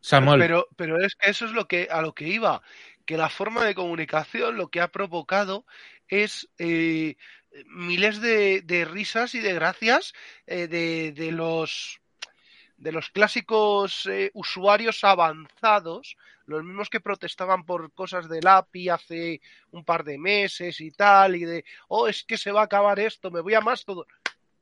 Samuel, 0.00 0.40
Pero, 0.40 0.68
pero 0.76 0.98
es 1.04 1.14
que 1.16 1.30
eso 1.30 1.44
es 1.46 1.52
lo 1.52 1.66
que 1.66 1.88
a 1.90 2.00
lo 2.02 2.14
que 2.14 2.28
iba, 2.28 2.62
que 3.06 3.16
la 3.16 3.28
forma 3.30 3.64
de 3.64 3.74
comunicación 3.74 4.56
lo 4.56 4.68
que 4.68 4.80
ha 4.80 4.88
provocado 4.88 5.64
es 6.08 6.48
eh, 6.58 7.16
miles 7.66 8.20
de, 8.20 8.60
de 8.62 8.84
risas 8.84 9.34
y 9.34 9.40
de 9.40 9.54
gracias 9.54 10.12
eh, 10.46 10.66
de, 10.68 11.12
de 11.12 11.32
los 11.32 12.00
de 12.78 12.92
los 12.92 13.08
clásicos 13.08 14.04
eh, 14.04 14.30
usuarios 14.34 15.02
avanzados, 15.02 16.16
los 16.44 16.62
mismos 16.62 16.90
que 16.90 17.00
protestaban 17.00 17.64
por 17.64 17.90
cosas 17.94 18.28
del 18.28 18.46
API 18.46 18.90
hace 18.90 19.40
un 19.70 19.82
par 19.82 20.04
de 20.04 20.18
meses 20.18 20.80
y 20.82 20.90
tal, 20.90 21.36
y 21.36 21.44
de, 21.46 21.64
oh, 21.88 22.06
es 22.06 22.22
que 22.24 22.36
se 22.36 22.52
va 22.52 22.60
a 22.60 22.64
acabar 22.64 23.00
esto, 23.00 23.30
me 23.30 23.40
voy 23.40 23.54
a 23.54 23.62
más 23.62 23.82
todo. 23.84 24.06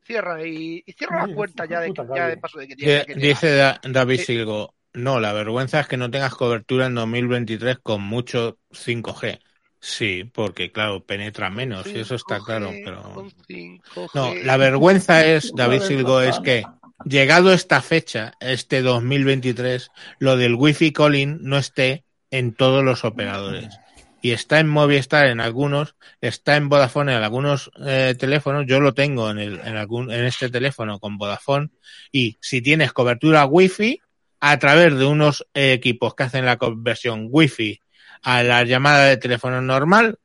Cierra 0.05 0.47
y, 0.47 0.83
y 0.87 0.93
cierra 0.93 1.27
la 1.27 1.35
cuenta 1.35 1.65
ya 1.67 1.81
de, 1.81 1.89
ya 2.15 2.27
de 2.29 2.37
paso 2.37 2.59
de 2.59 2.69
que 2.69 2.77
tiene 2.77 3.05
dice 3.29 3.57
Da- 3.57 3.81
David 3.83 4.21
Eh, 4.21 4.25
Silgo, 4.27 4.75
no, 4.95 5.21
la 5.21 5.33
vergüenza 5.33 5.81
es 5.81 5.89
que 5.89 5.97
no 5.97 6.11
tengas 6.11 6.35
cobertura 6.35 6.87
en 6.87 6.95
2023 6.95 7.79
con 7.83 8.03
mucho 8.03 8.59
5G. 8.71 9.41
Sí, 9.81 10.25
porque 10.33 10.73
claro, 10.73 11.05
penetra 11.05 11.51
menos, 11.51 11.87
y 11.87 11.99
eso 11.99 12.15
está 12.15 12.39
5G, 12.39 12.45
claro, 12.47 12.71
pero... 12.85 13.03
con 13.13 13.31
5G. 13.31 14.11
No, 14.15 14.35
la 14.35 14.57
vergüenza 14.57 15.27
es, 15.27 15.53
David 15.55 15.83
Silgo, 15.83 16.23
es 16.23 16.39
que 16.41 16.65
llegado 17.05 17.53
esta 17.53 17.83
fecha, 17.83 18.33
este 18.41 18.83
2023, 18.83 19.91
lo 20.21 20.37
del 20.37 20.55
Wi-Fi 20.55 20.93
calling 20.93 21.39
no 21.43 21.59
esté 21.59 22.05
en 22.31 22.55
todos 22.55 22.83
los 22.83 23.05
operadores. 23.05 23.79
Y 24.23 24.31
está 24.31 24.59
en 24.59 24.69
Movistar 24.69 25.27
en 25.27 25.41
algunos, 25.41 25.97
está 26.23 26.57
en 26.57 26.71
Vodafone 26.71 27.15
en 27.15 27.23
algunos 27.23 27.71
eh, 27.85 28.15
teléfonos. 28.19 28.65
Yo 28.67 28.81
lo 28.81 28.95
tengo 28.95 29.31
en, 29.31 29.39
el, 29.39 29.61
en, 29.61 29.77
algún, 29.77 30.11
en 30.11 30.25
este 30.25 30.49
teléfono 30.49 30.99
con 30.99 31.19
Vodafone. 31.19 31.69
Y 32.11 32.39
si 32.41 32.63
tienes 32.63 32.95
cobertura 32.95 33.45
Wi-Fi, 33.45 34.01
a 34.47 34.59
través 34.59 34.95
de 34.95 35.07
unos 35.07 35.47
equipos 35.55 36.15
que 36.15 36.25
hacen 36.25 36.45
la 36.45 36.59
conversión 36.59 37.29
Wi-Fi 37.31 37.81
a 38.25 38.43
la 38.43 38.63
llamada 38.65 39.07
de 39.07 39.17
teléfono 39.17 39.63
normal, 39.63 40.19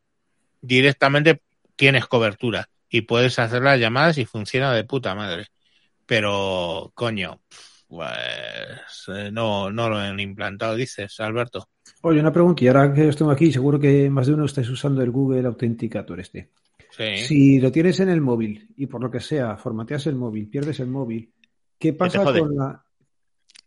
directamente 0.59 1.41
tienes 1.77 2.05
cobertura 2.05 2.67
y 2.89 3.03
puedes 3.03 3.39
hacer 3.39 3.61
las 3.61 3.79
llamadas 3.79 4.17
y 4.17 4.25
funciona 4.25 4.73
de 4.73 4.83
puta 4.83 5.15
madre. 5.15 5.47
Pero, 6.05 6.91
coño, 6.95 7.39
pues 7.87 9.05
eh, 9.07 9.29
no, 9.31 9.71
no 9.71 9.87
lo 9.87 9.95
han 9.95 10.19
implantado, 10.19 10.75
dices, 10.75 11.17
Alberto. 11.21 11.69
Oye, 12.01 12.19
una 12.19 12.33
pregunta, 12.33 12.65
y 12.65 12.67
ahora 12.67 12.93
que 12.93 13.07
os 13.07 13.15
tengo 13.15 13.31
aquí, 13.31 13.53
seguro 13.53 13.79
que 13.79 14.09
más 14.09 14.27
de 14.27 14.33
uno 14.33 14.43
estáis 14.43 14.67
usando 14.69 15.01
el 15.01 15.11
Google 15.11 15.47
Authenticator 15.47 16.19
este. 16.19 16.49
Sí. 16.91 17.17
Si 17.19 17.59
lo 17.61 17.71
tienes 17.71 18.01
en 18.01 18.09
el 18.09 18.19
móvil 18.19 18.67
y 18.75 18.85
por 18.87 19.01
lo 19.01 19.09
que 19.09 19.21
sea, 19.21 19.55
formateas 19.55 20.07
el 20.07 20.15
móvil, 20.15 20.49
pierdes 20.49 20.81
el 20.81 20.87
móvil, 20.87 21.31
¿qué 21.77 21.93
pasa 21.93 22.21
con 22.21 22.53
la... 22.53 22.83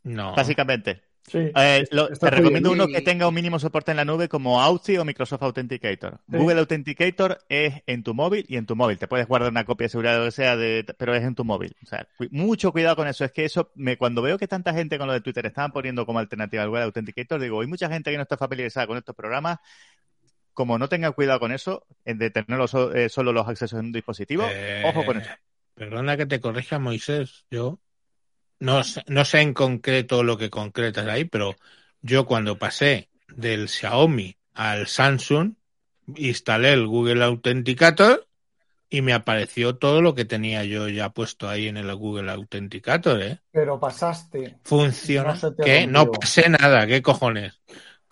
No. 0.05 0.35
Básicamente. 0.35 1.03
Sí. 1.25 1.39
Eh, 1.55 1.85
lo- 1.93 2.09
te 2.09 2.31
recomiendo 2.31 2.71
jodido. 2.71 2.85
uno 2.87 2.93
que 2.93 3.01
tenga 3.01 3.29
un 3.29 3.35
mínimo 3.35 3.57
soporte 3.61 3.93
en 3.93 3.97
la 3.97 4.05
nube 4.05 4.29
como 4.29 4.61
Authy 4.61 4.99
o 4.99 5.05
Microsoft 5.05 5.43
Authenticator. 5.45 6.19
Sí. 6.29 6.37
Google 6.37 6.59
Authenticator 6.59 7.39
es 7.49 7.75
en 7.87 8.03
tu 8.03 8.13
móvil 8.13 8.45
y 8.49 8.57
en 8.57 8.67
tu 8.67 8.75
móvil. 8.75 8.99
Te 8.99 9.07
puedes 9.07 9.29
guardar 9.29 9.51
una 9.53 9.65
copia 9.65 9.85
de 9.85 9.89
seguridad 9.91 10.17
o 10.17 10.19
lo 10.21 10.25
que 10.27 10.31
sea, 10.33 10.57
de, 10.57 10.85
pero 10.99 11.15
es 11.15 11.23
en 11.23 11.37
tu 11.37 11.45
móvil. 11.45 11.77
O 11.85 11.87
sea, 11.87 12.09
mucho 12.33 12.73
cuidado 12.73 12.97
con 12.97 13.07
eso. 13.07 13.25
Es 13.25 13.31
que 13.31 13.45
eso, 13.45 13.71
me, 13.77 13.97
cuando 13.97 14.21
veo 14.21 14.37
que 14.37 14.49
tanta 14.49 14.75
gente 14.75 14.99
con 14.99 15.07
lo 15.07 15.13
de 15.13 15.21
Twitter 15.21 15.47
estaban 15.47 15.71
poniendo 15.71 16.05
como 16.07 16.19
alternativa 16.19 16.65
al 16.65 16.71
Google 16.71 16.85
Authenticator, 16.85 17.41
digo, 17.41 17.61
hay 17.61 17.69
mucha 17.69 17.89
gente 17.89 18.11
que 18.11 18.17
no 18.17 18.25
está 18.25 18.37
familiarizada 18.37 18.89
con 18.89 18.99
estos 18.99 19.15
programas. 19.15 19.59
Como 20.55 20.77
no 20.77 20.89
tengan 20.89 21.13
cuidado 21.13 21.39
con 21.41 21.53
eso, 21.53 21.87
en 22.05 22.19
de 22.19 22.31
tenerlo 22.31 22.67
so- 22.69 22.93
eh, 22.93 23.09
solo 23.09 23.33
los 23.33 23.49
accesos 23.49 23.79
en 23.79 23.87
un 23.87 23.93
dispositivo, 23.93 24.45
Eh, 24.51 24.83
ojo 24.85 25.05
con 25.07 25.19
eso. 25.19 25.31
Perdona 25.75 26.17
que 26.19 26.27
te 26.27 26.41
corrija, 26.41 26.79
Moisés. 26.79 27.47
Yo 27.51 27.79
no, 28.67 28.85
sé- 28.85 29.05
no 29.09 29.25
sé 29.25 29.41
en 29.41 29.55
concreto 29.55 30.23
lo 30.23 30.37
que 30.39 30.51
concretas 30.51 31.07
ahí, 31.09 31.25
pero 31.25 31.57
yo 32.03 32.27
cuando 32.27 32.59
pasé 32.59 33.11
del 33.29 33.69
Xiaomi 33.69 34.37
al 34.55 34.87
Samsung, 34.89 35.55
instalé 36.17 36.73
el 36.73 36.87
Google 36.87 37.25
Authenticator 37.25 38.29
y 38.91 39.03
me 39.03 39.15
apareció 39.15 39.77
todo 39.79 40.03
lo 40.03 40.15
que 40.15 40.25
tenía 40.27 40.65
yo 40.65 40.89
ya 40.89 41.11
puesto 41.11 41.49
ahí 41.49 41.69
en 41.69 41.77
el 41.79 41.95
Google 41.97 42.31
Authenticator, 42.33 43.23
¿eh? 43.23 43.41
Pero 43.51 43.79
pasaste. 43.81 44.59
Funciona. 44.65 45.35
No. 45.59 45.87
No 45.89 46.11
pasé 46.11 46.49
nada, 46.49 46.87
¿qué 46.87 47.03
cojones? 47.03 47.61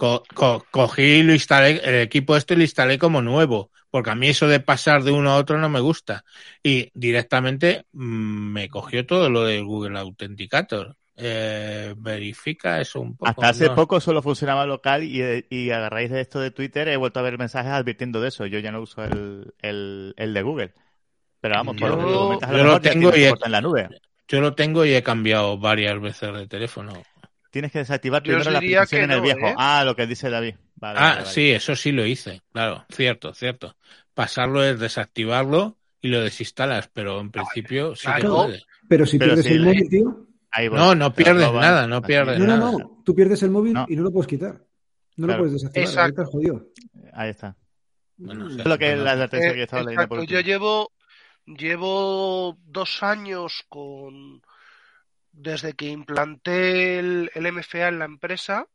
Co- 0.00 0.22
co- 0.34 0.64
cogí 0.70 1.02
y 1.02 1.22
lo 1.22 1.34
instalé, 1.34 1.78
el 1.84 1.96
equipo 1.96 2.34
este 2.34 2.56
lo 2.56 2.62
instalé 2.62 2.98
como 2.98 3.20
nuevo, 3.20 3.70
porque 3.90 4.08
a 4.08 4.14
mí 4.14 4.28
eso 4.28 4.48
de 4.48 4.58
pasar 4.60 5.02
de 5.02 5.10
uno 5.10 5.30
a 5.32 5.36
otro 5.36 5.58
no 5.58 5.68
me 5.68 5.80
gusta. 5.80 6.24
Y 6.62 6.90
directamente 6.94 7.84
mm, 7.92 8.52
me 8.52 8.68
cogió 8.70 9.04
todo 9.04 9.28
lo 9.28 9.44
del 9.44 9.62
Google 9.66 9.98
Authenticator. 9.98 10.96
Eh, 11.16 11.92
verifica 11.98 12.80
eso 12.80 12.98
un 13.02 13.14
poco. 13.14 13.28
Hasta 13.28 13.50
hace 13.50 13.68
¿no? 13.68 13.74
poco 13.74 14.00
solo 14.00 14.22
funcionaba 14.22 14.64
local 14.64 15.02
y, 15.04 15.44
y 15.50 15.70
a 15.70 15.90
raíz 15.90 16.10
de 16.10 16.22
esto 16.22 16.40
de 16.40 16.50
Twitter 16.50 16.88
he 16.88 16.96
vuelto 16.96 17.20
a 17.20 17.22
ver 17.22 17.36
mensajes 17.36 17.72
advirtiendo 17.72 18.22
de 18.22 18.28
eso. 18.28 18.46
Yo 18.46 18.58
ya 18.58 18.72
no 18.72 18.80
uso 18.80 19.04
el, 19.04 19.52
el, 19.60 20.14
el 20.16 20.32
de 20.32 20.42
Google. 20.42 20.72
Pero 21.42 21.56
vamos, 21.56 21.76
por 21.76 21.90
lo 21.90 22.38
que 22.38 22.44
a 22.46 22.48
yo 22.52 22.56
lo 22.56 22.64
lo 22.64 22.80
tengo 22.80 23.14
y 23.14 23.24
he- 23.24 23.34
en 23.44 23.52
la 23.52 23.60
nube. 23.60 23.88
Yo 24.28 24.40
lo 24.40 24.54
tengo 24.54 24.84
y 24.86 24.94
he 24.94 25.02
cambiado 25.02 25.58
varias 25.58 26.00
veces 26.00 26.32
de 26.32 26.46
teléfono. 26.46 26.92
Tienes 27.50 27.72
que 27.72 27.80
desactivar 27.80 28.22
Yo 28.22 28.32
primero 28.34 28.50
la 28.52 28.60
diría 28.60 28.78
aplicación 28.82 29.00
que 29.00 29.04
en 29.04 29.10
el 29.10 29.16
no, 29.18 29.22
viejo. 29.24 29.46
¿eh? 29.48 29.54
Ah, 29.58 29.82
lo 29.84 29.96
que 29.96 30.06
dice 30.06 30.30
David. 30.30 30.54
Vale, 30.76 30.98
ah, 30.98 31.02
vale, 31.02 31.14
vale. 31.22 31.26
sí, 31.32 31.50
eso 31.50 31.74
sí 31.76 31.92
lo 31.92 32.06
hice, 32.06 32.42
claro, 32.52 32.84
cierto, 32.94 33.34
cierto. 33.34 33.76
Pasarlo 34.14 34.64
es 34.64 34.78
desactivarlo 34.78 35.76
y 36.00 36.08
lo 36.08 36.20
desinstalas, 36.22 36.88
pero 36.92 37.20
en 37.20 37.30
principio 37.30 37.94
sí 37.96 38.06
que 38.06 38.20
claro. 38.20 38.36
puede. 38.36 38.62
Pero 38.88 39.04
si 39.06 39.18
Pero 39.18 39.34
pierdes 39.34 39.52
el 39.52 39.62
le- 39.62 39.66
móvil, 39.68 39.88
tío, 39.90 40.26
Ahí 40.52 40.66
voy. 40.68 40.78
No, 40.78 40.94
no 40.96 41.12
pierdes 41.14 41.52
nada, 41.52 41.86
no 41.86 42.02
pierdes 42.02 42.38
No, 42.38 42.46
no, 42.46 42.56
nada. 42.56 42.72
no. 42.72 43.02
Tú 43.04 43.14
pierdes 43.14 43.42
el 43.44 43.50
móvil 43.50 43.72
No. 43.74 43.86
y 43.88 43.94
no 43.96 44.02
lo 44.02 44.10
puedes 44.10 44.26
quitar. 44.26 44.64
No 45.16 45.26
Claro. 45.26 45.32
lo 45.44 45.48
puedes 45.48 45.52
desactivar. 45.62 45.88
Exacto. 45.88 46.22
Ahí 46.22 46.28
jodido. 46.30 46.66
Ahí 47.12 47.30
está. 47.30 47.56
Bueno, 48.16 48.48
Es 48.48 48.64
lo 48.64 48.78
que 48.78 48.86
bueno. 48.88 49.04
la 49.04 49.12
advertencia 49.12 49.50
Eh, 49.50 49.54
que 49.54 49.62
estaba 49.62 49.82
leyendo 49.82 50.08
por 50.08 50.24
yo 50.26 50.40
llevo, 50.40 50.92
llevo 51.46 52.58
dos 52.64 53.02
años 53.02 53.64
con 53.68 54.42
desde 55.42 55.74
que 55.74 55.86
implanté 55.86 56.98
el, 56.98 57.30
MFA 57.34 57.88
en 57.88 57.98
la 57.98 58.04
empresa 58.06 58.68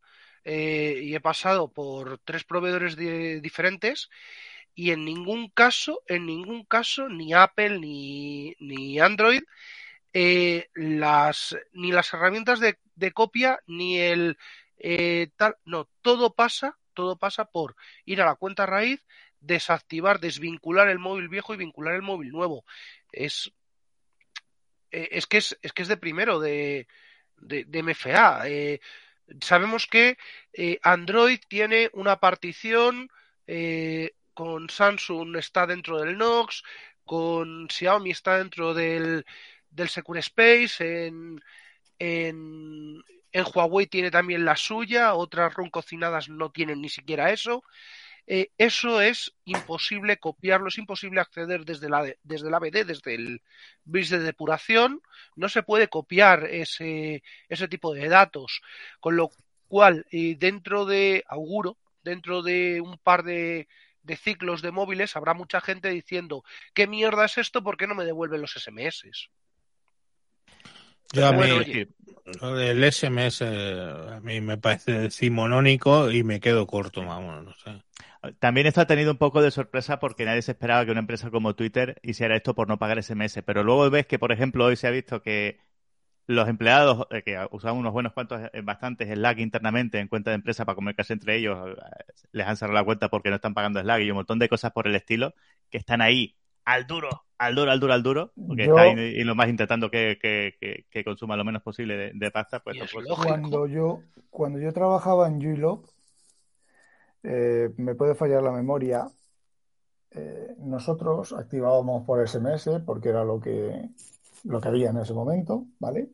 eh, 0.44 1.00
y 1.04 1.16
he 1.16 1.20
pasado 1.22 1.72
por 1.72 2.20
tres 2.20 2.44
proveedores 2.44 2.96
di- 2.96 3.40
diferentes 3.42 4.10
y 4.76 4.92
en 4.92 5.06
ningún 5.06 5.50
caso, 5.50 6.02
en 6.08 6.26
ningún 6.26 6.66
caso, 6.66 7.10
ni 7.10 7.34
Apple 7.34 7.80
ni, 7.80 8.56
ni 8.60 9.00
Android, 9.00 9.44
eh, 10.14 10.70
las, 10.74 11.56
ni 11.74 11.92
las 11.92 12.14
herramientas 12.14 12.60
de, 12.60 12.78
de 12.96 13.12
copia, 13.12 13.60
ni 13.68 14.00
el 14.00 14.38
eh, 14.78 15.30
tal, 15.38 15.58
no, 15.66 15.90
todo 16.02 16.34
pasa, 16.34 16.78
todo 16.94 17.18
pasa 17.18 17.46
por 17.46 17.76
ir 18.06 18.22
a 18.22 18.26
la 18.26 18.36
cuenta 18.36 18.66
raíz, 18.66 19.06
desactivar, 19.40 20.20
desvincular 20.20 20.88
el 20.90 21.00
móvil 21.00 21.28
viejo 21.30 21.54
y 21.54 21.58
vincular 21.58 21.96
el 21.96 22.02
móvil 22.02 22.32
nuevo. 22.32 22.66
Es, 23.12 23.52
eh, 24.96 25.10
es 25.12 25.28
que 25.28 25.38
es, 25.38 25.58
es 25.62 25.74
que 25.74 25.82
es 25.84 25.90
de 25.90 25.98
primero 25.98 26.40
de, 26.40 26.88
de, 27.38 27.84
MFA. 27.84 28.48
Eh, 28.48 28.80
sabemos 29.42 29.88
que 29.88 30.18
eh, 30.54 30.80
Android 30.84 31.40
tiene 31.48 31.90
una 31.94 32.20
partición 32.20 33.10
eh, 33.48 34.14
con 34.34 34.70
Samsung 34.70 35.36
está 35.38 35.68
dentro 35.68 36.00
del 36.00 36.16
Knox, 36.16 36.64
con 37.04 37.68
Xiaomi 37.70 38.12
está 38.12 38.38
dentro 38.38 38.74
del, 38.74 39.26
del 39.70 39.90
Secure 39.90 40.20
Space, 40.22 41.08
en, 41.08 41.42
en, 42.00 43.04
en 43.32 43.46
Huawei 43.54 43.88
tiene 43.88 44.12
también 44.12 44.46
la 44.46 44.56
suya, 44.56 45.14
otras 45.14 45.54
ROM 45.54 45.70
cocinadas 45.70 46.30
no 46.30 46.52
tienen 46.52 46.82
ni 46.82 46.90
siquiera 46.90 47.32
eso. 47.32 47.64
Eh, 48.28 48.50
eso 48.58 49.02
es 49.02 49.34
imposible 49.46 50.18
copiarlo, 50.18 50.70
es 50.70 50.78
imposible 50.78 51.22
acceder 51.22 51.64
desde 51.64 51.90
la, 51.90 52.12
desde 52.24 52.50
la 52.50 52.58
ABD, 52.58 52.86
desde 52.86 53.14
el 53.14 53.42
bridge 53.84 54.10
de 54.10 54.20
depuración, 54.20 55.02
no 55.36 55.48
se 55.48 55.62
puede 55.64 55.90
copiar 55.90 56.46
ese, 56.46 57.24
ese 57.50 57.68
tipo 57.68 57.94
de 57.94 58.10
datos, 58.10 58.62
con 59.00 59.16
lo 59.16 59.30
cual 59.68 60.06
eh, 60.12 60.36
dentro 60.40 60.86
de, 60.86 61.24
auguro, 61.28 61.78
dentro 62.04 62.42
de 62.42 62.82
un 62.82 62.98
par 62.98 63.24
de, 63.24 63.68
de 64.06 64.16
ciclos 64.16 64.62
de 64.62 64.72
móviles 64.72 65.16
habrá 65.16 65.34
mucha 65.34 65.62
gente 65.62 65.90
diciendo 65.90 66.44
¿qué 66.74 66.88
mierda 66.88 67.26
es 67.26 67.38
esto? 67.38 67.64
¿Por 67.64 67.78
qué 67.78 67.88
no 67.88 67.96
me 67.96 68.06
devuelven 68.06 68.42
los 68.42 68.56
SMS? 68.56 69.30
Yo 71.14 71.28
a 71.28 71.32
mí, 71.32 71.88
Bueno, 72.26 72.56
del 72.56 72.84
SMS 72.92 73.42
a 73.44 74.20
mí 74.22 74.42
me 74.42 74.58
parece 74.58 74.94
decimonónico 74.94 76.12
y 76.12 76.24
me 76.24 76.40
quedo 76.40 76.66
corto, 76.68 77.06
vamos, 77.06 77.44
no 77.44 77.54
sé. 77.54 77.84
También 78.40 78.68
esto 78.68 78.82
ha 78.82 78.88
tenido 78.88 79.12
un 79.12 79.18
poco 79.18 79.42
de 79.42 79.52
sorpresa 79.52 80.00
porque 80.00 80.26
nadie 80.26 80.42
se 80.42 80.52
esperaba 80.52 80.84
que 80.86 80.92
una 80.92 81.00
empresa 81.02 81.30
como 81.30 81.56
Twitter 81.56 82.00
hiciera 82.02 82.36
esto 82.36 82.56
por 82.56 82.68
no 82.68 82.80
pagar 82.80 83.02
SMS. 83.02 83.44
Pero 83.44 83.64
luego 83.64 83.90
ves 83.90 84.08
que, 84.08 84.20
por 84.20 84.32
ejemplo, 84.32 84.66
hoy 84.66 84.76
se 84.76 84.88
ha 84.88 84.92
visto 84.92 85.22
que 85.22 85.60
los 86.28 86.48
empleados 86.50 87.08
eh, 87.12 87.22
que 87.24 87.38
usaban 87.52 87.78
unos 87.78 87.94
buenos 87.94 88.14
cuantos, 88.14 88.42
eh, 88.52 88.62
bastantes 88.62 89.10
Slack 89.10 89.40
internamente 89.40 90.00
en 90.00 90.08
cuenta 90.08 90.32
de 90.32 90.36
empresa 90.36 90.66
para 90.66 90.76
comunicarse 90.76 91.14
entre 91.14 91.38
ellos, 91.38 91.70
eh, 91.70 92.14
les 92.32 92.48
han 92.48 92.58
cerrado 92.58 92.80
la 92.80 92.84
cuenta 92.84 93.10
porque 93.10 93.30
no 93.30 93.36
están 93.36 93.54
pagando 93.54 93.80
Slack 93.80 94.02
y 94.02 94.12
un 94.12 94.18
montón 94.18 94.40
de 94.40 94.50
cosas 94.50 94.72
por 94.72 94.88
el 94.88 94.96
estilo 94.96 95.36
que 95.70 95.78
están 95.78 96.02
ahí 96.02 96.36
al 96.66 96.86
duro, 96.88 97.10
al 97.38 97.56
duro, 97.56 97.72
al 97.72 97.80
duro, 97.80 97.94
al 97.94 98.04
duro, 98.04 98.32
porque 98.48 98.66
Yo- 98.66 98.78
está 98.78 98.88
y 98.90 99.24
lo 99.24 99.36
más 99.36 99.48
intentando 99.50 99.90
que, 99.90 100.18
que, 100.22 100.56
que, 100.60 100.86
que 100.90 101.04
consuma 101.04 101.36
lo 101.38 101.46
menos 101.46 101.62
posible 101.62 101.96
de, 101.96 102.12
de 102.14 102.32
pasta, 102.32 102.60
pues. 102.62 102.78
Cuando 103.24 103.68
yo, 103.68 104.02
cuando 104.30 104.60
yo 104.60 104.74
trabajaba 104.74 105.28
en 105.28 105.42
Juilop, 105.42 105.86
eh, 107.24 107.70
me 107.78 107.96
puede 107.96 108.16
fallar 108.16 108.44
la 108.44 108.52
memoria. 108.52 109.08
eh, 110.12 110.56
nosotros 110.60 111.34
activábamos 111.34 112.06
por 112.06 112.26
SMS 112.26 112.80
porque 112.86 113.10
era 113.10 113.24
lo 113.26 113.40
que, 113.40 113.90
lo 114.46 114.62
que 114.62 114.68
había 114.70 114.90
en 114.92 114.98
ese 114.98 115.14
momento, 115.14 115.66
¿vale? 115.80 116.10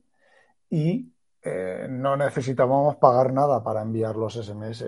Y 0.70 1.12
eh, 1.44 1.88
no 1.90 2.18
necesitábamos 2.18 2.96
pagar 2.98 3.32
nada 3.34 3.64
para 3.64 3.82
enviar 3.82 4.16
los 4.16 4.36
SMS. 4.36 4.86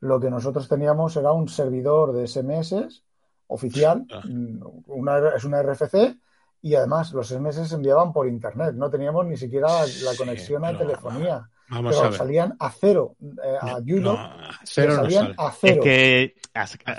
Lo 0.00 0.20
que 0.20 0.30
nosotros 0.30 0.68
teníamos 0.68 1.16
era 1.16 1.32
un 1.32 1.48
servidor 1.48 2.12
de 2.12 2.26
SMS 2.26 3.02
oficial, 3.48 4.04
Ah. 4.12 4.20
mm, 4.24 4.60
una- 4.86 5.30
es 5.36 5.44
una 5.44 5.60
RFC, 5.62 6.16
y 6.62 6.74
además 6.74 7.12
los 7.12 7.26
SMS 7.30 7.66
se 7.68 7.74
enviaban 7.74 8.12
por 8.12 8.28
internet. 8.28 8.72
No 8.74 8.88
teníamos 8.90 9.26
ni 9.26 9.36
siquiera 9.36 9.68
la 9.80 9.86
Sí, 9.86 10.16
conexión 10.16 10.64
a 10.64 10.76
telefonía 10.78 11.48
Vamos 11.68 11.94
pero 11.94 12.06
a 12.06 12.10
ver. 12.10 12.18
salían 12.18 12.54
a 12.58 12.70
cero. 12.70 13.16
Eh, 13.22 13.56
a 13.60 13.66
No, 13.66 13.76
Julo 13.78 14.12
no, 14.12 14.18
a 14.18 14.50
cero 14.64 14.90
no 14.94 15.02
salían 15.02 15.22
sale. 15.24 15.34
a 15.38 15.48
Es 15.48 15.54
cero. 15.60 15.82
que... 15.82 16.34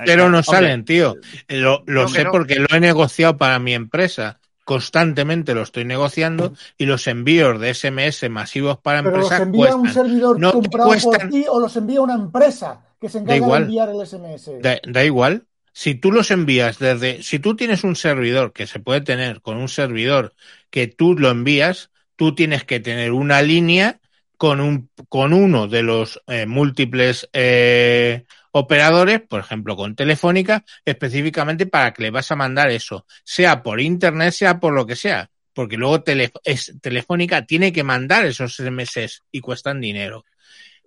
Cero 0.05 0.23
no 0.29 0.37
Hombre, 0.37 0.43
salen, 0.43 0.85
tío. 0.85 1.15
Lo, 1.47 1.83
lo 1.85 2.01
No, 2.03 2.07
sé 2.07 2.23
no. 2.23 2.31
porque 2.31 2.55
lo 2.55 2.65
he 2.75 2.79
negociado 2.79 3.37
para 3.37 3.59
mi 3.59 3.73
empresa. 3.75 4.39
Constantemente 4.65 5.53
lo 5.53 5.61
estoy 5.61 5.85
negociando 5.85 6.53
y 6.77 6.85
los 6.87 7.05
envíos 7.07 7.59
de 7.59 7.73
SMS 7.73 8.29
masivos 8.29 8.79
para 8.79 9.03
Pero 9.03 9.17
los 9.17 9.25
empresas 9.25 9.45
envía 9.45 9.75
un 9.75 9.81
cuestan. 9.83 10.05
servidor 10.05 10.39
No 10.39 10.51
te 10.51 10.53
comprado 10.57 10.89
por 11.03 11.29
ti 11.29 11.45
o 11.49 11.59
los 11.59 11.75
envía 11.75 12.01
una 12.01 12.15
empresa 12.15 12.81
que 12.99 13.09
se 13.09 13.19
encarga 13.19 13.45
de 13.45 13.55
enviar 13.57 13.89
el 13.89 14.01
SMS. 14.07 14.59
Da, 14.61 14.77
da 14.87 15.03
igual. 15.03 15.45
Si 15.73 15.95
tú 15.95 16.11
los 16.11 16.31
envías 16.31 16.79
desde, 16.79 17.23
si 17.23 17.39
tú 17.39 17.55
tienes 17.55 17.83
un 17.83 17.95
servidor 17.95 18.53
que 18.53 18.67
se 18.67 18.79
puede 18.79 19.01
tener 19.01 19.41
con 19.41 19.57
un 19.57 19.67
servidor 19.67 20.35
que 20.69 20.87
tú 20.87 21.17
lo 21.17 21.29
envías, 21.29 21.89
tú 22.15 22.35
tienes 22.35 22.63
que 22.63 22.79
tener 22.79 23.11
una 23.11 23.41
línea 23.41 23.99
con 24.37 24.61
un, 24.61 24.89
con 25.09 25.33
uno 25.33 25.67
de 25.67 25.83
los 25.83 26.21
eh, 26.27 26.45
múltiples 26.45 27.27
eh, 27.33 28.25
operadores, 28.51 29.21
por 29.21 29.39
ejemplo 29.39 29.75
con 29.75 29.95
Telefónica, 29.95 30.63
específicamente 30.85 31.65
para 31.65 31.93
que 31.93 32.03
le 32.03 32.11
vas 32.11 32.31
a 32.31 32.35
mandar 32.35 32.69
eso, 32.69 33.05
sea 33.23 33.63
por 33.63 33.81
internet, 33.81 34.31
sea 34.31 34.59
por 34.59 34.73
lo 34.73 34.85
que 34.85 34.95
sea, 34.95 35.31
porque 35.53 35.77
luego 35.77 36.03
Telefónica 36.03 37.45
tiene 37.45 37.73
que 37.73 37.83
mandar 37.83 38.25
esos 38.25 38.55
SMS 38.55 39.23
y 39.31 39.39
cuestan 39.39 39.81
dinero. 39.81 40.23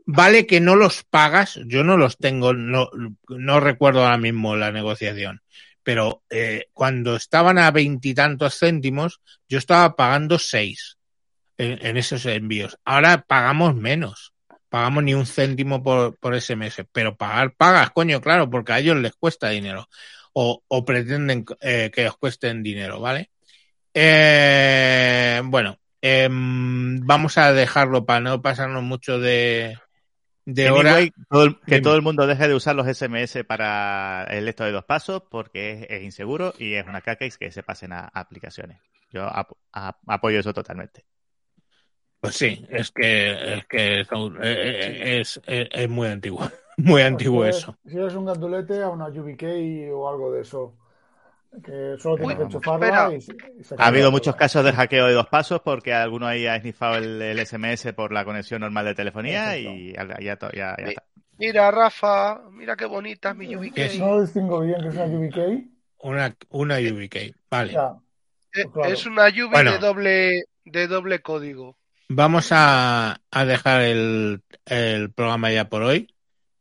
Vale 0.09 0.47
que 0.47 0.61
no 0.61 0.77
los 0.77 1.03
pagas, 1.03 1.59
yo 1.67 1.83
no 1.83 1.97
los 1.97 2.17
tengo, 2.17 2.55
no, 2.55 2.89
no 3.29 3.59
recuerdo 3.59 4.05
ahora 4.05 4.19
mismo 4.19 4.55
la 4.55 4.71
negociación, 4.71 5.43
pero 5.83 6.23
eh, 6.31 6.67
cuando 6.73 7.17
estaban 7.17 7.59
a 7.59 7.73
veintitantos 7.73 8.57
céntimos, 8.57 9.21
yo 9.49 9.59
estaba 9.59 9.97
pagando 9.97 10.39
seis 10.39 10.97
en, 11.59 11.97
esos 11.97 12.25
envíos. 12.27 12.79
Ahora 12.85 13.25
pagamos 13.27 13.75
menos, 13.75 14.33
pagamos 14.69 15.03
ni 15.03 15.15
un 15.15 15.27
céntimo 15.27 15.83
por, 15.83 16.17
por 16.19 16.41
SMS, 16.41 16.85
pero 16.93 17.17
pagar 17.17 17.55
pagas, 17.57 17.91
coño, 17.91 18.21
claro, 18.21 18.49
porque 18.49 18.75
a 18.75 18.79
ellos 18.79 18.97
les 18.99 19.15
cuesta 19.17 19.49
dinero 19.49 19.89
o, 20.33 20.63
o 20.69 20.85
pretenden 20.85 21.45
eh, 21.61 21.91
que 21.93 22.07
os 22.09 22.17
cuesten 22.17 22.63
dinero, 22.63 23.01
¿vale? 23.01 23.31
Eh, 23.93 25.43
bueno, 25.47 25.81
em, 26.01 27.01
vamos 27.05 27.39
a 27.39 27.53
dejarlo 27.53 28.07
para 28.07 28.21
no 28.21 28.43
pasarnos 28.43 28.83
mucho 28.85 29.19
de, 29.19 29.77
de 30.47 30.71
hora. 30.71 30.93
Anyway, 30.93 31.13
todo 31.29 31.45
el- 31.45 31.61
que 31.61 31.81
todo 31.81 31.97
el 31.97 32.03
mundo 32.03 32.27
deje 32.27 32.49
de 32.49 32.55
usar 32.55 32.75
los 32.75 32.87
SMS 32.87 33.45
para 33.45 34.25
el 34.31 34.49
esto 34.49 34.65
de 34.65 34.73
dos 34.73 34.85
pasos 34.85 35.23
porque 35.31 35.73
es, 35.73 35.87
es 35.91 36.03
inseguro 36.05 36.55
y 36.59 36.75
es 36.75 36.87
una 36.87 37.03
caca 37.03 37.27
y 37.27 37.31
que 37.31 37.51
se 37.51 37.63
pasen 37.63 37.93
a, 37.93 38.01
a 38.13 38.21
aplicaciones. 38.21 38.79
Yo 39.13 39.25
ap- 39.25 39.53
a- 39.73 39.97
apoyo 40.07 40.41
eso 40.41 40.55
totalmente. 40.55 41.05
Pues 42.21 42.35
sí, 42.37 42.65
es 42.71 42.91
que 42.91 43.55
es 43.55 43.67
que 43.67 44.05
son- 44.05 44.37
eh, 44.37 44.41
eh, 44.55 45.21
es, 45.21 45.41
es, 45.47 45.69
es 45.71 45.89
muy 45.89 46.09
antiguo, 46.09 46.41
muy 46.79 47.03
antiguo 47.03 47.43
Pues, 47.43 47.57
eso. 47.59 47.77
Si 47.85 47.97
eres 47.97 48.15
un 48.15 48.25
gandulete, 48.27 48.83
a 48.83 48.89
una 48.89 49.09
UBK 49.09 49.93
o 49.93 50.09
algo 50.09 50.33
de 50.33 50.41
eso. 50.43 50.75
Que 51.65 51.97
solo 51.99 52.17
tienes 52.17 52.35
Uy, 52.35 52.37
que 52.37 52.43
enchufarla 52.45 53.15
y, 53.15 53.21
se- 53.21 53.37
y 53.59 53.65
se 53.65 53.75
Ha 53.79 53.87
habido 53.87 54.11
muchos 54.11 54.37
casos 54.37 54.65
de 54.65 54.73
hackeo 54.73 55.07
de 55.07 55.15
dos 55.15 55.27
pasos 55.29 55.61
porque 55.65 55.93
alguno 55.95 56.27
ahí 56.27 56.47
ha 56.47 56.57
esnifado 56.57 56.97
el, 56.97 57.21
el 57.23 57.39
SMS 57.47 57.93
por 57.95 58.13
la 58.13 58.25
conexión 58.25 58.61
normal 58.61 58.85
de 58.85 58.95
telefonía 58.95 59.57
y 59.59 59.93
ya, 59.93 60.07
ya, 60.21 60.37
to- 60.37 60.51
ya- 60.53 60.77
ya 60.79 60.85
Sí. 60.85 60.89
está. 60.91 61.05
Mira, 61.39 61.71
Rafa, 61.71 62.41
mira 62.51 62.77
qué 62.77 62.87
bonita 62.87 63.31
es 63.31 63.37
mi 63.37 63.55
UBK. 63.55 63.99
No 63.99 64.21
distingo 64.23 64.61
bien 64.61 64.81
que 64.81 64.89
es 64.89 64.95
una 64.95 65.05
UBK. 65.05 65.65
Una, 65.99 66.37
una 66.51 66.75
UBK, 66.77 67.35
vale. 67.51 67.73
Ya, 67.73 67.95
Eh, 68.55 68.65
claro. 68.73 68.91
Es 68.93 69.05
una 69.07 69.25
Bueno. 69.51 69.73
de 69.73 69.79
doble 69.79 70.45
de 70.65 70.87
doble 70.89 71.21
código. 71.21 71.77
Vamos 72.09 72.49
a, 72.53 73.21
a 73.31 73.45
dejar 73.45 73.83
el, 73.83 74.43
el 74.67 75.13
programa 75.13 75.51
ya 75.53 75.69
por 75.69 75.83
hoy. 75.83 76.09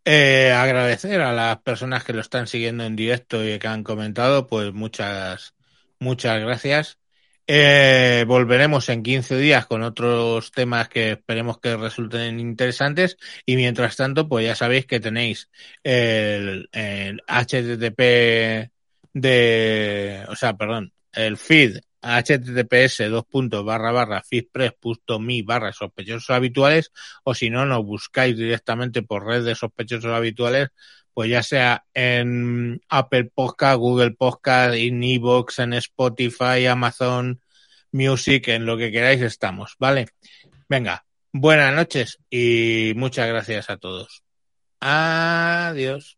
Eh, 0.08 0.52
agradecer 0.52 1.20
a 1.22 1.34
las 1.34 1.58
personas 1.62 2.04
que 2.04 2.14
lo 2.14 2.22
están 2.22 2.46
siguiendo 2.46 2.84
en 2.84 2.96
directo 2.96 3.44
y 3.44 3.58
que 3.58 3.68
han 3.68 3.84
comentado, 3.84 4.46
pues 4.46 4.72
muchas, 4.72 5.56
muchas 6.00 6.40
gracias. 6.42 7.00
Eh, 7.48 8.24
volveremos 8.28 8.90
en 8.90 9.04
15 9.04 9.38
días 9.38 9.66
con 9.66 9.84
otros 9.84 10.52
temas 10.52 10.90
que 10.90 11.12
esperemos 11.14 11.60
que 11.60 11.76
resulten 11.78 12.40
interesantes 12.40 13.18
y 13.46 13.56
mientras 13.56 13.96
tanto, 13.96 14.28
pues 14.28 14.46
ya 14.46 14.56
sabéis 14.56 14.86
que 14.86 15.00
tenéis 15.00 15.50
el, 15.84 16.70
el 16.72 17.22
HTTP 17.28 18.72
de, 19.14 20.26
o 20.28 20.36
sea, 20.36 20.56
perdón, 20.56 20.94
el 21.14 21.38
feed 21.38 21.80
https 22.06 23.10
dos 23.10 23.26
puntos 23.26 23.66
barra 23.66 23.92
barra 23.92 24.22
fitpress.me 24.22 25.44
barra 25.44 25.74
sospechosos 25.74 26.30
habituales 26.30 26.92
o 27.24 27.34
si 27.34 27.50
no 27.50 27.66
nos 27.66 27.84
buscáis 27.84 28.38
directamente 28.38 29.02
por 29.02 29.26
red 29.26 29.44
de 29.44 29.56
sospechosos 29.56 30.12
habituales 30.12 30.70
pues 31.16 31.30
ya 31.30 31.42
sea 31.42 31.86
en 31.94 32.82
Apple 32.90 33.32
Podcast, 33.34 33.78
Google 33.78 34.12
Podcast, 34.12 34.76
en 34.76 35.02
Evox, 35.02 35.60
en 35.60 35.72
Spotify, 35.72 36.66
Amazon 36.66 37.42
Music, 37.94 38.50
en 38.50 38.66
lo 38.66 38.78
que 38.78 38.92
queráis 38.92 39.22
estamos, 39.22 39.76
¿vale? 39.80 40.08
Venga, 40.68 41.06
buenas 41.32 41.74
noches 41.74 42.20
y 42.30 42.92
muchas 42.98 43.30
gracias 43.30 43.70
a 43.70 43.78
todos. 43.78 44.24
Adiós. 44.82 46.18